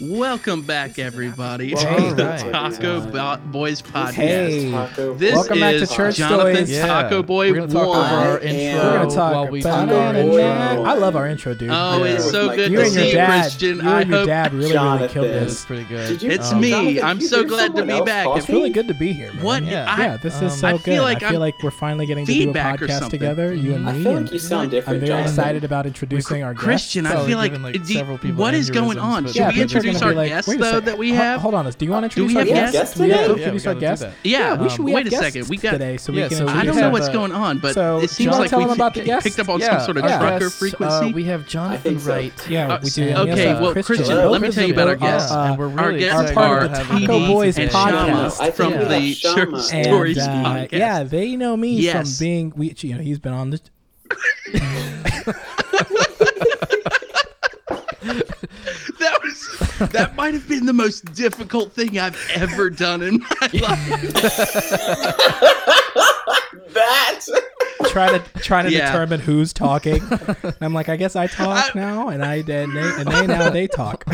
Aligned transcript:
Welcome 0.00 0.62
back, 0.62 1.00
everybody, 1.00 1.70
Hey. 1.70 2.08
to 2.10 2.14
the 2.14 2.24
Right. 2.24 2.52
Taco 2.52 3.00
Bo- 3.10 3.38
Boys 3.50 3.82
podcast. 3.82 4.12
Hey. 4.12 4.70
This 5.16 5.34
Welcome 5.34 5.58
back 5.58 5.74
to 5.74 5.82
is 5.82 5.90
Church 5.90 6.14
Jonathan's 6.18 6.68
Stories. 6.72 6.86
Taco 6.86 7.20
Boy 7.24 7.50
We're 7.50 7.66
gonna 7.66 7.72
talk 7.72 7.88
One. 7.88 7.98
over 7.98 8.14
our 8.14 8.38
intro 8.38 8.78
We're 8.84 8.98
gonna 8.98 9.10
talk 9.10 9.32
while 9.32 9.48
we 9.48 9.60
about 9.60 9.86
talk 9.88 9.96
our 9.96 10.14
intro. 10.14 10.84
I 10.84 10.94
love 10.94 11.16
our 11.16 11.26
intro, 11.26 11.52
dude. 11.54 11.70
Oh, 11.72 12.04
Yeah. 12.04 12.12
it's 12.12 12.30
so 12.30 12.46
With 12.46 12.56
good 12.58 12.70
you 12.70 12.76
to 12.78 12.84
and 12.84 12.94
your 12.94 13.02
see 13.02 13.08
you, 13.08 13.14
dad, 13.16 13.40
Christian. 13.42 13.76
you 13.78 13.88
I 13.90 14.00
and 14.02 14.10
your 14.10 14.18
hope 14.20 14.26
dad 14.28 14.52
really, 14.52 14.62
really 14.66 14.72
Jonathan. 14.74 15.08
killed 15.08 15.26
It's 15.26 15.44
this. 15.54 15.64
pretty 15.64 15.84
good. 15.84 16.22
You, 16.22 16.30
It's 16.30 16.52
um, 16.52 16.60
me. 16.60 16.70
Jonathan, 16.70 17.04
I'm 17.04 17.20
so 17.20 17.42
glad 17.44 17.74
to 17.74 17.82
be 17.82 18.00
back. 18.02 18.24
talking? 18.26 18.38
It's 18.38 18.48
really 18.48 18.70
good 18.70 18.86
to 18.86 18.94
be 18.94 19.12
here, 19.12 19.32
man. 19.32 19.42
What? 19.42 19.64
Yeah. 19.64 19.84
I, 19.88 20.00
yeah, 20.00 20.16
this 20.18 20.36
um, 20.36 20.44
is 20.44 20.60
so 20.60 20.68
I 20.68 20.72
good. 20.74 20.82
feel 20.82 21.02
like 21.02 21.24
I 21.24 21.30
feel 21.32 21.40
like 21.40 21.60
we're 21.60 21.72
finally 21.72 22.06
getting 22.06 22.24
to 22.24 22.32
do 22.32 22.50
a 22.50 22.54
podcast 22.54 23.10
together, 23.10 23.52
you 23.52 23.74
and 23.74 23.84
me. 23.84 23.90
I 23.90 23.94
me. 23.94 24.02
feel 24.04 24.12
like 24.12 24.32
you 24.32 24.38
sound 24.38 24.70
different. 24.70 25.02
I'm 25.02 25.08
very 25.08 25.22
excited 25.22 25.64
about 25.64 25.86
introducing 25.86 26.44
our 26.44 26.54
guests. 26.54 26.64
Christian, 26.64 27.04
I 27.04 27.16
feel 27.26 27.26
we're 27.30 27.34
like, 27.36 27.58
like, 27.60 27.82
do- 27.84 27.94
several 27.94 28.18
people 28.18 28.36
what 28.40 28.54
is 28.54 28.70
going 28.70 28.96
on? 29.00 29.26
Should 29.26 29.34
we 29.56 29.64
but 29.64 29.72
you're 29.72 29.87
introduce 29.88 30.00
gonna 30.00 30.12
our 30.12 30.16
like, 30.16 30.28
guests 30.28 30.56
though 30.56 30.80
that 30.80 30.98
we 30.98 31.10
Ho- 31.10 31.16
have? 31.16 31.40
Hold 31.40 31.54
on, 31.54 31.66
us. 31.66 31.74
Do 31.74 31.84
you 31.84 31.90
want 31.90 32.10
to 32.10 32.14
Do 32.14 32.26
we 32.26 32.30
introduce 32.36 32.50
our 32.50 32.54
have 32.56 32.72
guests? 32.72 32.72
guests 32.78 32.94
Do 32.96 33.02
we 33.04 33.10
have- 33.10 33.20
Yeah, 33.20 33.32
introduce 33.32 33.64
we 33.64 33.68
our 33.68 33.74
guests? 33.74 34.04
that. 34.04 34.12
Yeah, 34.24 34.62
we 34.62 34.68
should. 34.68 34.80
We 34.80 34.94
wait 34.94 35.04
have 35.12 35.12
a 35.12 35.24
second. 35.24 35.48
We 35.48 35.56
got. 35.56 35.70
today, 35.72 35.96
so 35.96 36.12
we 36.12 36.20
Yeah, 36.20 36.28
can. 36.28 36.36
so 36.38 36.46
we 36.46 36.50
I 36.52 36.64
don't 36.64 36.76
know 36.76 36.90
what's 36.90 37.08
uh, 37.08 37.12
going 37.12 37.32
on, 37.32 37.58
but 37.58 37.74
so, 37.74 37.98
it 37.98 38.10
seems 38.10 38.30
John, 38.32 38.40
like 38.40 38.52
we 38.52 38.58
them 38.64 38.70
about 38.70 38.94
the 38.94 39.02
guests. 39.04 39.28
picked 39.28 39.38
up 39.40 39.48
on 39.48 39.60
Yeah, 39.60 39.78
some 39.78 39.84
sort 39.86 39.96
of 39.98 40.04
yeah. 40.04 40.18
trucker 40.18 40.50
frequency. 40.50 41.06
Uh, 41.06 41.08
we 41.10 41.24
have 41.24 41.46
Jonathan 41.46 41.82
think 41.82 42.00
so. 42.00 42.10
Wright. 42.10 42.48
Yeah, 42.48 42.72
Uh, 42.74 42.80
we 42.82 42.90
do. 42.90 43.02
okay, 43.14 43.54
well, 43.60 43.72
Christian, 43.82 44.30
let 44.30 44.40
me 44.40 44.50
tell 44.50 44.66
you 44.66 44.72
about 44.74 44.88
our 44.88 44.94
are, 44.94 44.96
guests. 44.96 45.32
uh, 45.32 45.54
we're 45.58 45.66
Our 45.78 45.88
really 45.88 46.00
guests 46.00 46.30
excited 46.30 46.34
part 46.34 46.50
are 46.62 46.64
of 46.66 46.70
the 46.72 46.78
to 46.78 46.84
have 46.84 47.00
Taco. 47.02 47.26
Boys 47.28 47.58
and 47.58 47.70
podcast. 47.70 48.36
Shama 48.38 48.52
from 48.52 48.72
the 48.72 49.12
Shama. 49.14 49.34
Church 49.36 49.84
Stories 49.84 50.18
uh, 50.18 50.28
podcast. 50.28 50.72
yeah, 50.72 51.02
they 51.02 51.36
know 51.36 51.56
me 51.56 51.86
from 51.90 52.04
being. 52.18 52.52
We, 52.56 52.74
you 52.78 52.94
know, 52.94 53.00
he's 53.02 53.18
been 53.18 53.32
on 53.32 53.50
the. 53.50 53.60
That 58.00 59.20
was 59.22 59.67
that 59.78 60.14
might 60.16 60.34
have 60.34 60.48
been 60.48 60.66
the 60.66 60.72
most 60.72 61.12
difficult 61.14 61.72
thing 61.72 61.98
I've 61.98 62.18
ever 62.34 62.70
done 62.70 63.02
in 63.02 63.18
my 63.18 63.26
life. 63.52 64.14
that. 66.74 67.20
trying 67.86 68.20
to 68.22 68.28
trying 68.40 68.64
to 68.66 68.72
Yeah. 68.72 68.86
determine 68.92 69.20
who's 69.20 69.52
talking. 69.52 70.02
And 70.10 70.56
I'm 70.60 70.74
like, 70.74 70.88
I 70.88 70.96
guess 70.96 71.16
I 71.16 71.26
talk 71.26 71.74
I- 71.74 71.78
now, 71.78 72.08
and 72.08 72.24
I 72.24 72.36
and 72.36 72.46
they, 72.46 72.62
and 72.64 73.06
they 73.08 73.26
now 73.26 73.50
they 73.50 73.66
talk. 73.66 74.04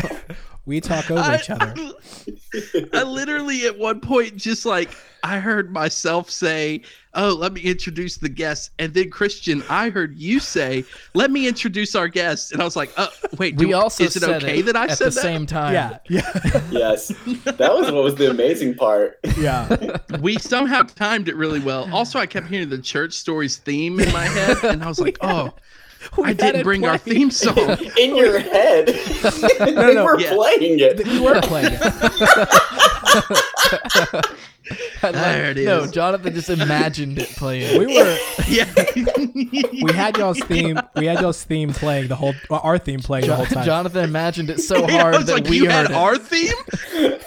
We 0.65 0.81
talk 0.81 1.11
over 1.11 1.19
I, 1.21 1.35
each 1.37 1.49
other. 1.49 1.75
I 2.93 3.03
literally 3.03 3.67
at 3.67 3.77
one 3.77 3.99
point 4.01 4.35
just 4.35 4.65
like 4.65 4.89
I 5.23 5.39
heard 5.39 5.71
myself 5.71 6.29
say, 6.31 6.81
"Oh, 7.15 7.33
let 7.33 7.53
me 7.53 7.61
introduce 7.61 8.17
the 8.17 8.29
guests," 8.29 8.69
and 8.77 8.93
then 8.93 9.09
Christian, 9.09 9.63
I 9.69 9.89
heard 9.89 10.15
you 10.17 10.39
say, 10.39 10.83
"Let 11.13 11.31
me 11.31 11.47
introduce 11.47 11.95
our 11.95 12.07
guests," 12.07 12.51
and 12.51 12.61
I 12.61 12.65
was 12.65 12.75
like, 12.75 12.91
"Oh, 12.97 13.09
wait, 13.37 13.55
We 13.57 13.67
do- 13.67 13.73
also 13.73 14.03
is 14.03 14.15
it 14.15 14.19
said 14.21 14.43
okay 14.43 14.59
it 14.59 14.65
that 14.67 14.75
I 14.75 14.85
at 14.85 14.97
said 14.97 15.11
the 15.11 15.15
that?" 15.15 15.21
same 15.21 15.45
time. 15.45 15.73
Yeah, 15.73 15.97
yeah, 16.09 16.61
Yes, 16.71 17.07
that 17.45 17.73
was 17.73 17.91
what 17.91 18.03
was 18.03 18.15
the 18.15 18.29
amazing 18.29 18.75
part. 18.75 19.17
yeah. 19.37 19.97
we 20.19 20.37
somehow 20.37 20.83
timed 20.83 21.29
it 21.29 21.35
really 21.35 21.59
well. 21.59 21.89
Also, 21.93 22.19
I 22.19 22.25
kept 22.25 22.47
hearing 22.47 22.69
the 22.69 22.77
church 22.79 23.13
stories 23.13 23.57
theme 23.57 23.99
in 23.99 24.11
my 24.13 24.25
head, 24.25 24.63
and 24.63 24.83
I 24.83 24.87
was 24.87 24.99
like, 24.99 25.17
"Oh, 25.21 25.53
I 26.23 26.33
didn't 26.33 26.61
it 26.61 26.63
bring 26.63 26.85
our 26.85 26.97
theme 26.99 27.31
song." 27.31 27.57
In 27.97 28.15
your 28.15 28.37
head, 28.37 28.89
No, 29.59 29.91
no, 29.93 30.05
we're 30.05 30.19
yeah. 30.19 30.33
playing 30.35 30.79
it. 30.79 31.03
We 31.07 31.19
were 31.19 31.41
playing 31.41 31.71
it. 31.73 31.81
I 35.03 35.11
love- 35.11 35.13
There 35.13 35.51
it 35.51 35.57
No. 35.57 35.85
Jonathan 35.87 36.33
just 36.33 36.49
imagined 36.49 37.19
it 37.19 37.29
playing. 37.29 37.77
We 37.79 37.85
were. 37.87 38.17
yeah, 38.47 38.71
We 39.83 39.93
had 39.93 40.17
y'all's 40.17 40.39
theme. 40.39 40.79
We 40.95 41.05
had 41.05 41.21
y'all's 41.21 41.43
theme 41.43 41.71
playing 41.71 42.07
the 42.07 42.15
whole. 42.15 42.33
well, 42.49 42.61
Our 42.63 42.77
theme 42.79 42.99
playing 43.01 43.27
the 43.27 43.35
whole 43.35 43.45
time. 43.45 43.65
Jonathan 43.65 44.03
imagined 44.03 44.49
it 44.49 44.59
so 44.59 44.77
Yeah, 44.89 45.01
hard 45.01 45.15
I 45.15 45.17
was 45.19 45.27
that 45.27 45.33
like, 45.33 45.47
we 45.47 45.57
you 45.57 45.65
heard 45.65 45.71
had 45.71 45.85
it. 45.91 45.93
our 45.93 46.17
theme. 46.17 46.53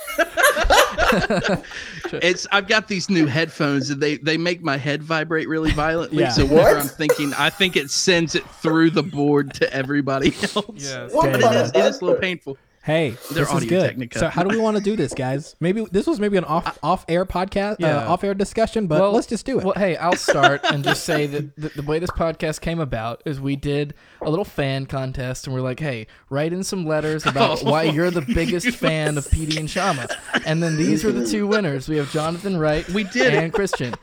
it's 2.23 2.47
I've 2.51 2.67
got 2.69 2.89
these 2.89 3.09
new 3.09 3.27
headphones 3.27 3.91
and 3.91 4.01
they 4.03 4.17
they 4.17 4.37
make 4.37 4.63
my 4.63 4.77
head 4.77 5.03
vibrate 5.03 5.49
really 5.49 5.71
violently. 5.71 6.21
Yeah. 6.23 6.31
So 6.31 6.45
whenever 6.45 6.75
What? 6.75 6.83
I'm 6.83 6.89
thinking, 6.89 7.33
I 7.35 7.51
think 7.51 7.77
it 7.77 7.91
sends 7.91 8.35
it 8.35 8.45
through 8.51 8.91
the 8.91 9.03
board 9.03 9.55
to 9.55 9.73
everybody 9.73 10.35
else. 10.43 10.65
Yes. 10.75 11.13
What 11.13 11.33
But 11.33 11.43
it 11.43 11.53
is, 11.57 11.71
it 11.71 11.77
is 11.77 12.01
a 12.01 12.05
little 12.05 12.21
painful. 12.21 12.59
Hey, 12.89 13.11
They're 13.11 13.45
this 13.45 13.49
is 13.51 13.55
Audio 13.55 13.69
good. 13.69 13.87
Technica. 13.87 14.19
So 14.19 14.29
how 14.31 14.43
do 14.43 14.49
we 14.49 14.57
want 14.57 14.79
to 14.79 14.83
do 14.83 14.97
this, 14.97 15.13
guys? 15.13 15.55
Maybe 15.61 15.85
this 15.93 16.07
was 16.07 16.19
maybe 16.19 16.39
an 16.39 16.45
off 16.45 16.79
off 16.83 17.05
air 17.07 17.27
podcast, 17.27 17.77
Yeah. 17.81 17.99
uh, 17.99 18.13
off 18.13 18.25
air 18.25 18.33
discussion, 18.33 18.87
but 18.87 19.13
let's 19.13 19.27
just 19.27 19.45
do 19.45 19.59
it. 19.59 19.65
Well, 19.67 19.75
hey, 19.77 19.97
I'll 19.99 20.17
start 20.17 20.63
and 20.65 20.83
just 20.83 21.05
say 21.05 21.27
that 21.35 21.55
the, 21.57 21.69
the 21.69 21.83
way 21.83 21.99
this 21.99 22.09
podcast 22.11 22.63
came 22.63 22.81
about 22.81 23.23
is 23.27 23.43
we 23.43 23.57
did 23.57 23.93
a 24.23 24.31
little 24.31 24.45
fan 24.47 24.87
contest, 24.87 25.47
and 25.47 25.55
we're 25.55 25.61
like, 25.61 25.81
hey, 25.81 26.07
write 26.31 26.55
in 26.55 26.65
some 26.65 26.87
letters 26.87 27.27
about 27.27 27.63
Oh, 27.63 27.71
why 27.71 27.83
you're 27.83 28.11
the 28.11 28.23
biggest 28.23 28.69
fan 28.71 29.19
of 29.19 29.27
PD 29.27 29.59
and 29.59 29.69
Shama. 29.69 30.09
And 30.47 30.63
then 30.63 30.79
these 30.79 31.05
are 31.05 31.13
the 31.13 31.27
two 31.27 31.47
winners. 31.47 31.91
We 31.91 31.99
have 31.99 32.11
Jonathan 32.11 32.57
Wright 32.57 32.89
We 32.89 33.05
did 33.05 33.35
it. 33.35 33.45
and 33.45 33.53
Christian. 33.53 33.95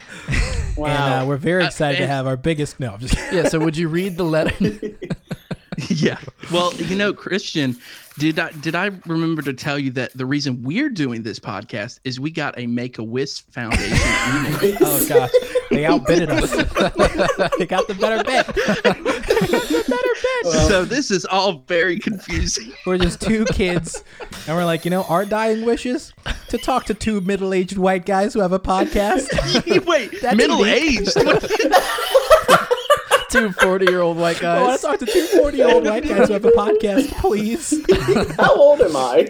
Wow. 0.77 0.85
and 0.87 1.23
uh, 1.23 1.25
we're 1.27 1.37
very 1.37 1.63
Uh, 1.63 1.67
excited 1.67 1.97
to 1.97 2.03
and- 2.03 2.11
have 2.11 2.27
our 2.27 2.37
biggest. 2.37 2.79
No, 2.79 2.93
I'm 2.93 2.99
just 2.99 3.15
kidding. 3.15 3.35
Yeah, 3.45 3.49
so 3.49 3.57
would 3.57 3.77
you 3.77 3.87
read 3.87 4.15
the 4.15 4.25
letter? 4.25 4.53
yeah. 5.89 6.19
Well, 6.51 6.73
you 6.75 6.95
know, 6.95 7.13
Christian, 7.13 7.75
did 8.17 8.39
I 8.39 8.51
did 8.51 8.75
I 8.75 8.91
remember 9.05 9.41
to 9.41 9.53
tell 9.53 9.77
you 9.77 9.91
that 9.91 10.15
the 10.15 10.25
reason 10.25 10.61
we're 10.63 10.89
doing 10.89 11.23
this 11.23 11.39
podcast 11.39 11.99
is 12.03 12.19
we 12.19 12.31
got 12.31 12.57
a 12.57 12.65
Make 12.67 12.97
a 12.97 13.03
Wish 13.03 13.41
Foundation 13.47 13.97
email. 14.63 14.77
Oh 14.81 15.05
gosh, 15.07 15.31
they 15.71 15.85
outbidded 15.85 16.29
us. 16.29 16.51
they 17.57 17.65
got 17.65 17.87
the 17.87 17.95
better 17.99 18.23
bet. 18.23 18.45
They 18.47 19.47
got 19.47 19.67
the 19.67 19.83
better 19.87 20.51
bid. 20.51 20.67
So 20.69 20.85
this 20.85 21.11
is 21.11 21.25
all 21.25 21.63
very 21.67 21.99
confusing. 21.99 22.71
We're 22.85 22.97
just 22.99 23.19
two 23.21 23.45
kids, 23.45 24.03
and 24.47 24.55
we're 24.55 24.65
like, 24.65 24.85
you 24.85 24.91
know, 24.91 25.03
our 25.03 25.25
dying 25.25 25.65
wishes 25.65 26.13
to 26.49 26.57
talk 26.57 26.85
to 26.85 26.93
two 26.93 27.19
middle-aged 27.21 27.77
white 27.77 28.05
guys 28.05 28.33
who 28.33 28.39
have 28.39 28.53
a 28.53 28.59
podcast. 28.59 29.27
Wait, 29.85 30.21
That's 30.21 30.37
middle 30.37 30.65
unique. 30.65 31.01
aged? 31.01 31.17
Two 33.29 33.51
40 33.51 33.85
year 33.91 34.01
old 34.01 34.17
white 34.17 34.39
guys. 34.39 34.59
I 34.59 34.63
want 34.63 34.79
to 34.79 34.87
talk 34.87 34.99
to 34.99 35.05
two 35.05 35.27
40-year-old 35.37 35.85
white 35.85 36.07
guys 36.07 36.27
who 36.27 36.33
have 36.33 36.45
a 36.45 36.51
podcast, 36.51 37.11
please. 37.19 37.73
How 38.37 38.55
old 38.55 38.81
am 38.81 38.95
I? 38.95 39.27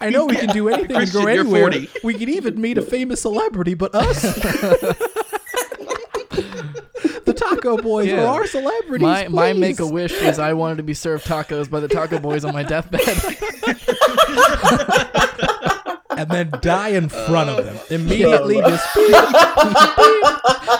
I 0.00 0.10
know 0.10 0.26
we 0.26 0.36
can 0.36 0.48
do 0.50 0.68
anything 0.68 0.96
and 0.96 1.10
Christian, 1.10 1.22
go 1.22 1.28
you're 1.28 1.40
anywhere. 1.40 1.62
40. 1.72 1.90
We 2.04 2.14
can 2.14 2.28
even 2.28 2.60
meet 2.60 2.78
a 2.78 2.82
famous 2.82 3.22
celebrity, 3.22 3.74
but 3.74 3.94
us, 3.94 4.22
the 7.24 7.34
Taco 7.36 7.76
Boys, 7.76 8.08
Yeah. 8.08 8.24
are 8.24 8.40
our 8.40 8.46
celebrities. 8.46 9.02
My 9.02 9.28
my 9.28 9.52
make 9.52 9.78
a 9.80 9.86
wish 9.86 10.20
was 10.22 10.38
I 10.38 10.52
wanted 10.54 10.76
to 10.78 10.82
be 10.82 10.94
served 10.94 11.26
tacos 11.26 11.68
by 11.70 11.80
the 11.80 11.88
Taco 11.88 12.18
Boys 12.18 12.44
on 12.44 12.52
my 12.54 12.62
deathbed. 12.62 13.00
and 16.20 16.30
then 16.30 16.50
die 16.60 16.88
in 16.90 17.08
front 17.08 17.48
of 17.50 17.64
them. 17.64 17.76
Uh, 17.76 17.94
Immediately, 17.94 18.56
just 18.60 18.96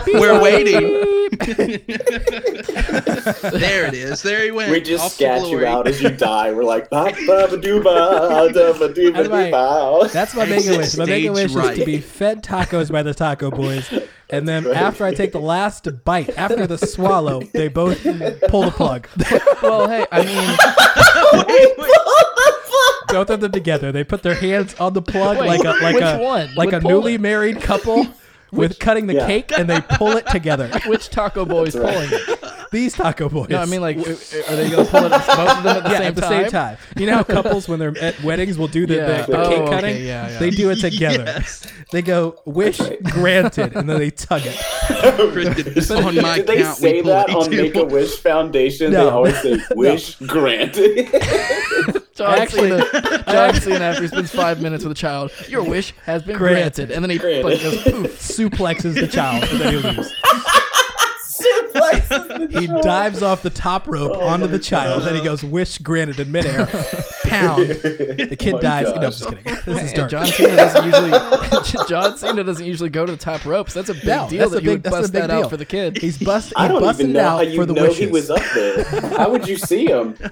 We're 0.06 0.40
waiting. 0.40 0.80
there 3.52 3.86
it 3.86 3.94
is. 3.94 4.22
There 4.22 4.44
he 4.44 4.50
went. 4.50 4.70
We 4.70 4.80
just 4.80 5.04
Off 5.04 5.12
scat 5.12 5.46
you 5.48 5.64
out 5.64 5.86
as 5.88 6.02
you 6.02 6.10
die. 6.16 6.52
We're 6.52 6.64
like, 6.64 6.90
ba 6.90 7.12
ba 7.26 7.46
That's 7.48 7.52
my- 7.52 7.56
doo 7.56 7.82
ba. 9.50 10.08
That's 10.12 10.34
my 10.34 10.44
make 10.46 10.66
a 10.66 10.76
wish. 10.76 10.96
My 10.96 11.04
make 11.06 11.24
a 11.26 11.34
Stage 11.34 11.54
wish 11.54 11.54
is 11.72 11.78
to 11.78 11.84
be 11.84 12.00
fed 12.00 12.42
tacos 12.42 12.90
by 12.90 13.02
the 13.02 13.14
Taco 13.14 13.50
Boys, 13.50 13.92
and 14.28 14.46
then 14.48 14.66
after 14.66 15.04
I 15.04 15.14
take 15.14 15.32
the 15.32 15.40
last 15.40 15.88
bite, 16.04 16.36
after 16.36 16.66
the 16.66 16.78
swallow, 16.78 17.42
they 17.42 17.68
both 17.68 18.02
pull 18.48 18.62
the 18.62 18.70
plug. 18.70 19.08
well, 19.62 19.88
hey, 19.88 20.06
I 20.12 20.24
mean, 20.24 20.56
Wait, 21.46 21.78
wait. 21.78 21.90
Both 23.12 23.30
of 23.30 23.40
them 23.40 23.52
together. 23.52 23.92
They 23.92 24.04
put 24.04 24.22
their 24.22 24.34
hands 24.34 24.74
on 24.80 24.92
the 24.92 25.02
plug 25.02 25.38
Wait, 25.38 25.46
like 25.48 25.60
a 25.64 25.82
like 25.82 26.00
a 26.00 26.18
one 26.18 26.48
like 26.54 26.66
would 26.66 26.74
a 26.74 26.80
pull 26.80 26.90
newly 26.90 27.14
it? 27.14 27.20
married 27.20 27.60
couple 27.60 28.06
with 28.52 28.78
cutting 28.78 29.06
the 29.06 29.14
Yeah. 29.14 29.26
cake, 29.26 29.52
and 29.56 29.68
they 29.68 29.80
pull 29.80 30.16
it 30.16 30.26
together. 30.28 30.70
which 30.86 31.08
Taco 31.10 31.44
Boys 31.44 31.74
That's 31.74 31.84
pulling 31.84 32.08
it? 32.12 32.59
These 32.70 32.92
Taco 32.94 33.28
Boys. 33.28 33.48
No, 33.48 33.58
I 33.58 33.66
mean, 33.66 33.80
like, 33.80 33.96
uh, 33.98 34.02
are 34.02 34.56
they 34.56 34.70
going 34.70 34.84
to 34.86 34.90
pull 34.90 35.04
it 35.04 35.10
both 35.10 35.28
of 35.28 35.62
them 35.64 35.76
at 35.78 35.82
the, 35.84 35.90
yeah, 35.90 35.98
same, 35.98 36.06
at 36.06 36.14
the 36.14 36.20
time? 36.20 36.30
same 36.42 36.50
time. 36.50 36.76
You 36.96 37.06
know 37.06 37.14
how 37.16 37.22
couples 37.24 37.68
when 37.68 37.78
they're 37.80 37.98
at 37.98 38.22
weddings 38.22 38.56
will 38.58 38.68
do 38.68 38.86
the, 38.86 38.94
Yeah. 38.94 39.22
the, 39.22 39.32
the 39.32 39.38
Oh, 39.42 39.48
cake 39.48 39.58
okay, 39.58 39.70
cutting? 39.74 39.96
yeah, 40.04 40.28
yeah. 40.30 40.38
They 40.38 40.50
do 40.50 40.70
it 40.70 40.76
together. 40.80 41.24
Yes. 41.26 41.66
They 41.90 42.02
go 42.02 42.36
wish 42.44 42.78
granted, 43.02 43.74
and 43.76 43.88
then 43.90 43.98
they 43.98 44.10
tug 44.10 44.42
it. 44.44 44.56
Christian, 45.74 46.04
on 46.04 46.14
my 46.16 46.36
Did 46.36 46.46
they 46.46 46.62
count, 46.62 46.78
say 46.78 46.92
we 46.94 47.02
pull 47.02 47.10
that 47.10 47.30
on. 47.30 47.50
Make 47.50 47.74
a 47.74 47.84
Wish 47.84 48.16
Foundation? 48.18 48.92
No. 48.92 49.04
They 49.06 49.10
always 49.10 49.40
say 49.42 49.58
"wish 49.74 50.14
granted." 50.20 51.08
John 52.14 52.38
Actually- 52.38 52.68
Cena, 52.82 53.22
John 53.26 53.54
Cena, 53.54 53.84
after 53.86 54.02
he 54.02 54.08
spends 54.08 54.30
five 54.30 54.60
minutes 54.60 54.84
with 54.84 54.92
a 54.92 54.94
child, 55.00 55.32
your 55.48 55.62
wish 55.64 55.92
has 56.04 56.22
been 56.22 56.36
Granted. 56.36 56.88
granted. 56.88 56.90
And 56.92 57.02
then 57.02 57.10
he 57.10 57.18
Granted. 57.18 57.44
like, 57.44 57.62
goes 57.62 57.82
poof. 57.82 58.20
Suplexes 58.20 58.94
the 58.94 59.08
child, 59.08 59.44
and 59.44 59.60
then 59.60 59.72
he 59.72 59.78
leaves. 59.88 60.12
He 62.50 62.66
dives 62.66 63.22
off 63.22 63.42
the 63.42 63.50
top 63.50 63.86
rope 63.86 64.12
Oh 64.14 64.20
onto 64.26 64.46
the 64.46 64.58
child, 64.58 65.00
God. 65.00 65.08
then 65.08 65.16
he 65.18 65.22
goes 65.24 65.42
wish 65.44 65.78
granted 65.78 66.18
in 66.20 66.30
midair. 66.32 66.66
Pound. 67.24 67.68
The 67.68 68.36
kid 68.38 68.52
my 68.54 68.60
dies. 68.60 68.86
No, 68.86 68.94
I'm 68.94 69.00
just 69.02 69.28
kidding. 69.28 69.44
This 69.66 69.82
is 69.84 69.92
dark. 69.92 70.10
John 70.10 70.26
Cena 70.26 70.56
doesn't 70.56 70.84
usually 70.84 71.84
John 71.88 72.16
Cena 72.16 72.44
doesn't 72.44 72.66
usually 72.66 72.90
go 72.90 73.06
to 73.06 73.12
the 73.12 73.18
top 73.18 73.44
ropes. 73.44 73.74
That's 73.74 73.88
a 73.88 73.94
big 73.94 74.04
No, 74.06 74.28
deal 74.28 74.38
that's 74.40 74.52
that 74.52 74.58
a 74.58 74.62
you 74.62 74.70
would 74.70 74.82
big- 74.82 74.92
that's 74.92 74.96
a 74.96 75.00
bust 75.02 75.12
big 75.12 75.22
that 75.22 75.26
deal. 75.28 75.44
out 75.44 75.50
for 75.50 75.56
the 75.56 75.64
kid. 75.64 75.98
He's 75.98 76.18
bust. 76.18 76.48
He 76.50 76.54
I 76.56 76.68
don't 76.68 76.80
busted 76.80 77.06
even 77.06 77.12
know 77.14 77.22
how 77.28 77.38
out 77.38 77.48
you 77.48 77.56
for 77.56 77.66
the 77.66 77.74
know 77.74 77.82
wishes. 77.82 77.98
he 77.98 78.06
was 78.06 78.30
up 78.30 78.42
there. 78.54 78.84
How 79.16 79.30
would 79.30 79.46
you 79.46 79.56
see 79.56 79.86
him? 79.86 80.16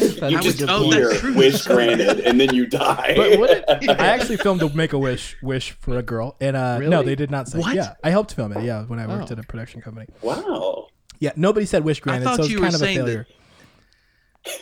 That's 0.20 0.32
You 0.32 0.40
just 0.40 0.58
good 0.58 0.70
oh, 0.70 0.82
point. 0.82 0.94
hear 0.94 1.08
that's 1.08 1.20
true. 1.20 1.34
wish 1.34 1.62
granted, 1.66 2.20
and 2.20 2.40
then 2.40 2.54
you 2.54 2.66
die. 2.66 3.14
But 3.16 3.38
what 3.38 3.50
it, 3.50 3.64
I 3.90 4.06
actually 4.06 4.36
filmed 4.38 4.62
a 4.62 4.68
Make 4.74 4.92
a 4.92 4.98
Wish 4.98 5.36
wish 5.42 5.72
for 5.72 5.98
a 5.98 6.02
girl, 6.02 6.36
and 6.40 6.56
uh, 6.56 6.78
no, 6.78 7.02
they 7.02 7.14
did 7.14 7.30
not 7.30 7.48
say. 7.48 7.58
What? 7.58 7.74
Yeah, 7.74 7.94
I 8.02 8.10
helped 8.10 8.34
film 8.34 8.52
it. 8.56 8.64
Yeah, 8.64 8.84
when 8.84 8.98
I 8.98 9.06
worked 9.06 9.30
Oh. 9.30 9.34
at 9.34 9.38
a 9.38 9.42
production 9.42 9.80
company. 9.80 10.06
wow. 10.22 10.88
Yeah, 11.20 11.30
nobody 11.36 11.64
said 11.64 11.84
wish 11.84 12.00
granted, 12.00 12.24
thought 12.24 12.36
so 12.36 12.42
it's 12.42 12.50
you 12.50 12.58
kind 12.58 12.72
were 12.72 12.76
of 12.76 12.82
a 12.82 12.84
saying 12.84 12.98
that- 12.98 13.04
failure. 13.06 13.26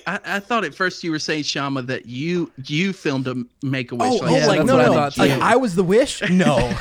I, 0.07 0.21
I 0.25 0.39
thought 0.39 0.65
at 0.65 0.77
first 0.77 1.03
you 1.03 1.11
were 1.11 1.19
saying 1.19 1.43
Shama 1.43 1.83
that 1.83 2.07
you 2.07 2.53
you 2.67 2.93
filmed 2.93 3.27
a 3.27 3.35
Make 3.65 3.91
a 3.91 3.97
Wish. 3.97 4.13
Oh, 4.13 4.19
oh, 4.23 4.29
Yeah, 4.37 4.47
like 4.47 4.59
that's 4.59 4.67
no, 4.69 4.79
I 4.79 4.85
no, 4.87 4.93
thought, 4.93 5.19
like 5.19 5.33
too. 5.33 5.39
I 5.43 5.57
was 5.57 5.75
the 5.75 5.83
wish. 5.83 6.23
No, 6.31 6.73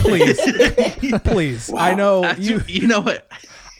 please, 0.00 0.38
please. 1.24 1.72
I 1.74 1.94
know 1.94 2.20
That's- 2.22 2.46
you. 2.46 2.60
you 2.66 2.86
know 2.86 3.00
what? 3.00 3.26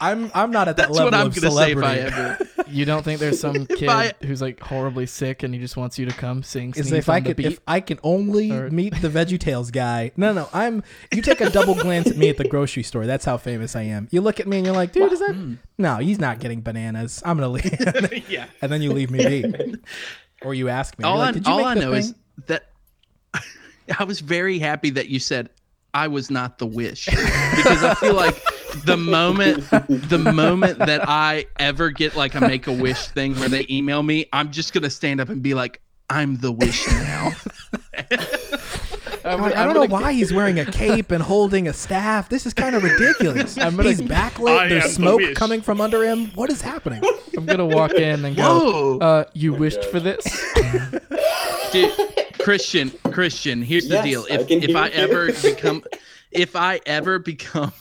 I'm 0.00 0.30
I'm 0.34 0.50
not 0.50 0.68
at 0.68 0.76
that 0.78 0.88
That's 0.88 0.98
level 0.98 1.06
what 1.06 1.14
I'm 1.14 1.26
of 1.26 1.34
gonna 1.34 1.50
say 1.52 1.72
if 1.72 1.78
I 1.78 1.96
celebrity. 1.96 2.46
ever. 2.56 2.64
you 2.70 2.84
don't 2.84 3.02
think 3.02 3.20
there's 3.20 3.38
some 3.38 3.66
kid 3.66 3.88
I- 3.88 4.14
who's 4.24 4.40
like 4.40 4.58
horribly 4.60 5.04
sick 5.06 5.42
and 5.42 5.52
he 5.52 5.60
just 5.60 5.76
wants 5.76 5.98
you 5.98 6.06
to 6.06 6.12
come 6.14 6.42
sing? 6.42 6.70
is 6.70 6.76
scenes 6.86 6.92
if 6.92 7.08
I 7.08 7.20
the 7.20 7.26
could 7.28 7.36
beat? 7.36 7.46
if 7.46 7.60
I 7.66 7.80
can 7.80 7.98
only 8.02 8.50
Or- 8.50 8.70
meet 8.70 8.94
the 9.02 9.08
VeggieTales 9.08 9.70
guy. 9.72 10.12
No, 10.16 10.32
no, 10.32 10.48
I'm. 10.52 10.82
You 11.12 11.20
take 11.22 11.40
a 11.40 11.50
double 11.50 11.74
glance 11.74 12.08
at 12.10 12.16
me 12.16 12.28
at 12.30 12.36
the 12.38 12.48
grocery 12.48 12.82
store. 12.82 13.06
That's 13.06 13.24
how 13.24 13.36
famous 13.36 13.76
I 13.76 13.82
am. 13.82 14.08
You 14.10 14.20
look 14.22 14.40
at 14.40 14.46
me 14.48 14.56
and 14.58 14.66
you're 14.66 14.74
like, 14.74 14.92
dude, 14.92 15.12
is 15.12 15.18
that? 15.20 15.34
Hmm. 15.34 15.54
No, 15.78 15.96
he's 15.96 16.18
not 16.18 16.38
getting 16.40 16.62
bananas. 16.62 17.22
I'm 17.24 17.36
gonna 17.38 17.48
leave. 17.50 18.28
yeah. 18.30 18.46
and 18.62 18.70
then 18.72 18.80
you 18.82 18.92
leave 18.92 19.10
me 19.10 19.24
be, 19.42 19.74
or 20.42 20.54
you 20.54 20.68
ask 20.68 20.98
me. 20.98 21.04
All 21.04 21.16
you're 21.16 21.22
I 21.22 21.26
like, 21.26 21.34
Did 21.34 21.46
you 21.46 21.52
all 21.52 21.58
make 21.58 21.66
I 21.66 21.74
the 21.74 21.80
know 21.80 21.92
is 21.92 22.06
thing?" 22.12 22.14
that 22.46 22.70
I 23.98 24.04
was 24.04 24.20
very 24.20 24.58
happy 24.58 24.90
that 24.90 25.08
you 25.08 25.18
said 25.18 25.50
I 25.92 26.08
was 26.08 26.30
not 26.30 26.58
the 26.58 26.66
wish 26.66 27.06
because 27.06 27.82
I 27.82 27.94
feel 27.94 28.14
like 28.14 28.40
the 28.84 28.96
moment 28.96 29.68
the 29.88 30.18
moment 30.18 30.78
that 30.78 31.02
I 31.08 31.46
ever 31.58 31.90
get 31.90 32.16
like 32.16 32.34
a 32.34 32.40
make 32.40 32.66
a 32.66 32.72
wish 32.72 33.08
thing 33.08 33.34
where 33.36 33.48
they 33.48 33.66
email 33.70 34.02
me, 34.02 34.26
I'm 34.32 34.50
just 34.50 34.72
gonna 34.72 34.90
stand 34.90 35.20
up 35.20 35.28
and 35.28 35.42
be 35.42 35.54
like, 35.54 35.80
I'm 36.08 36.36
the 36.38 36.52
wish 36.52 36.86
now. 36.88 37.32
I'm 39.22 39.38
God, 39.38 39.50
gonna- 39.50 39.54
I 39.54 39.60
I'm 39.62 39.66
don't 39.66 39.74
know 39.74 39.86
gonna- 39.86 40.02
why 40.04 40.12
he's 40.12 40.32
wearing 40.32 40.58
a 40.58 40.64
cape 40.64 41.10
and 41.10 41.22
holding 41.22 41.68
a 41.68 41.72
staff. 41.72 42.28
This 42.30 42.46
is 42.46 42.54
kind 42.54 42.74
of 42.74 42.82
ridiculous. 42.82 43.58
I'm 43.58 43.76
gonna- 43.76 43.90
he's 43.90 44.00
backlit. 44.00 44.58
I 44.58 44.68
There's 44.68 44.92
smoke 44.94 45.18
wish. 45.20 45.36
coming 45.36 45.60
from 45.60 45.80
under 45.80 46.02
him. 46.02 46.26
What 46.34 46.50
is 46.50 46.62
happening? 46.62 47.02
I'm 47.36 47.46
gonna 47.46 47.66
walk 47.66 47.92
in 47.92 48.24
and 48.24 48.36
go. 48.36 48.98
Uh, 48.98 49.24
you 49.34 49.52
wished 49.52 49.84
for 49.86 50.00
this? 50.00 50.24
Dude, 51.72 51.92
Christian, 52.40 52.90
Christian, 53.12 53.62
here's 53.62 53.88
the 53.88 54.00
deal. 54.02 54.24
If 54.28 54.48
can 54.48 54.62
if 54.62 54.74
I 54.74 54.88
ever 54.88 55.30
become 55.32 55.84
if 56.32 56.56
I 56.56 56.80
ever 56.86 57.18
become 57.18 57.72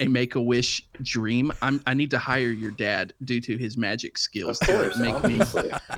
a 0.00 0.06
make 0.06 0.34
a 0.34 0.40
wish 0.40 0.86
dream, 1.02 1.52
I'm 1.62 1.82
I 1.86 1.94
need 1.94 2.10
to 2.12 2.18
hire 2.18 2.50
your 2.50 2.70
dad 2.70 3.12
due 3.24 3.40
to 3.42 3.56
his 3.56 3.76
magic 3.76 4.16
Of 4.16 4.20
skills 4.20 4.58
to 4.60 4.66
course, 4.66 4.98
make 4.98 5.22
me 5.24 5.40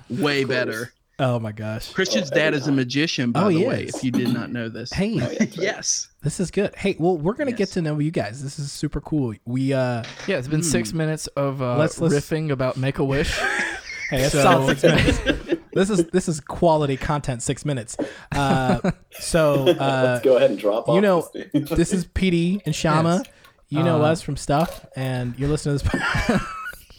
way 0.08 0.44
better. 0.44 0.92
Oh 1.18 1.38
my 1.38 1.52
gosh. 1.52 1.92
Christian's 1.92 2.30
Oh, 2.32 2.34
dad 2.34 2.54
is 2.54 2.66
a 2.66 2.72
magician, 2.72 3.30
by 3.30 3.42
Oh, 3.42 3.48
the 3.50 3.58
he 3.58 3.66
way, 3.66 3.84
is. 3.84 3.94
if 3.94 4.02
you 4.02 4.10
did 4.10 4.32
not 4.32 4.50
know 4.56 4.70
this. 4.70 4.90
Hey, 4.90 5.12
Oh, 5.20 5.30
yeah, 5.30 5.38
right. 5.38 5.56
yes. 5.56 6.08
this 6.22 6.40
is 6.40 6.50
good. 6.50 6.74
Hey, 6.74 6.96
well, 6.98 7.18
we're 7.18 7.34
gonna 7.34 7.52
get 7.52 7.68
to 7.72 7.82
know 7.82 7.98
you 7.98 8.10
guys. 8.10 8.42
This 8.42 8.58
is 8.58 8.72
super 8.72 9.02
cool. 9.02 9.34
We 9.44 9.74
uh, 9.74 10.02
Yeah, 10.26 10.38
it's 10.38 10.48
been 10.48 10.62
six 10.62 10.94
minutes 10.94 11.26
of 11.28 11.60
uh, 11.60 11.76
Let's- 11.76 12.00
let's- 12.00 12.14
riffing 12.14 12.50
about 12.50 12.78
Make 12.78 12.98
a 13.00 13.04
Wish. 13.04 13.36
hey, 14.10 14.22
that's 14.22 14.32
So- 14.32 14.42
solid 14.42 14.78
six 14.80 15.24
minutes. 15.24 15.56
This 15.72 15.88
is 15.88 16.06
this 16.06 16.28
is 16.28 16.40
quality 16.40 16.96
content. 16.96 17.42
Six 17.44 17.64
minutes. 17.64 17.96
Uh, 18.32 18.90
so 19.12 19.68
uh, 19.68 20.02
Let's 20.04 20.24
go 20.24 20.36
ahead 20.36 20.50
and 20.50 20.58
drop 20.58 20.88
off. 20.88 20.96
you 20.96 21.00
know, 21.00 21.28
this 21.52 21.70
this 21.70 21.92
is 21.92 22.06
PD 22.06 22.60
and 22.66 22.74
Shama. 22.74 23.22
Yes. 23.24 23.34
You 23.70 23.82
know 23.84 24.02
Uh, 24.02 24.06
us 24.10 24.20
from 24.20 24.36
stuff, 24.36 24.84
and 24.96 25.38
you're 25.38 25.48
listening 25.48 25.78
to 25.78 26.42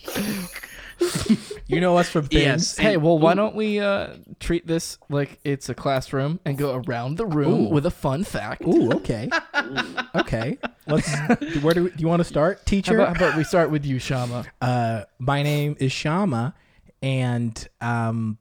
this. 0.07 1.41
you 1.67 1.81
know 1.81 1.97
us 1.97 2.09
from 2.09 2.23
things. 2.27 2.43
Yes. 2.43 2.77
Hey, 2.77 2.95
well, 2.95 3.19
why 3.19 3.33
don't 3.33 3.55
we 3.55 3.79
uh, 3.81 4.15
treat 4.39 4.65
this 4.65 4.97
like 5.09 5.39
it's 5.43 5.67
a 5.67 5.73
classroom 5.75 6.39
and 6.45 6.57
go 6.57 6.81
around 6.87 7.15
the 7.17 7.25
room 7.25 7.65
Ooh. 7.65 7.69
with 7.69 7.85
a 7.85 7.91
fun 7.91 8.23
fact? 8.23 8.63
Ooh, 8.65 8.89
okay. 8.93 9.29
okay. 10.15 10.57
Let's. 10.87 11.13
Where 11.61 11.73
do, 11.73 11.83
we, 11.85 11.89
do 11.89 11.95
you 11.97 12.07
want 12.07 12.21
to 12.21 12.25
start, 12.25 12.59
How 12.59 12.63
teacher? 12.65 12.95
about, 12.95 13.17
how 13.17 13.25
about 13.25 13.37
we 13.37 13.43
start 13.43 13.69
with 13.69 13.85
you, 13.85 13.99
Shama? 13.99 14.45
uh, 14.61 15.03
my 15.19 15.43
name 15.43 15.75
is 15.79 15.91
Shama, 15.91 16.53
and 17.01 17.67
um, 17.81 18.37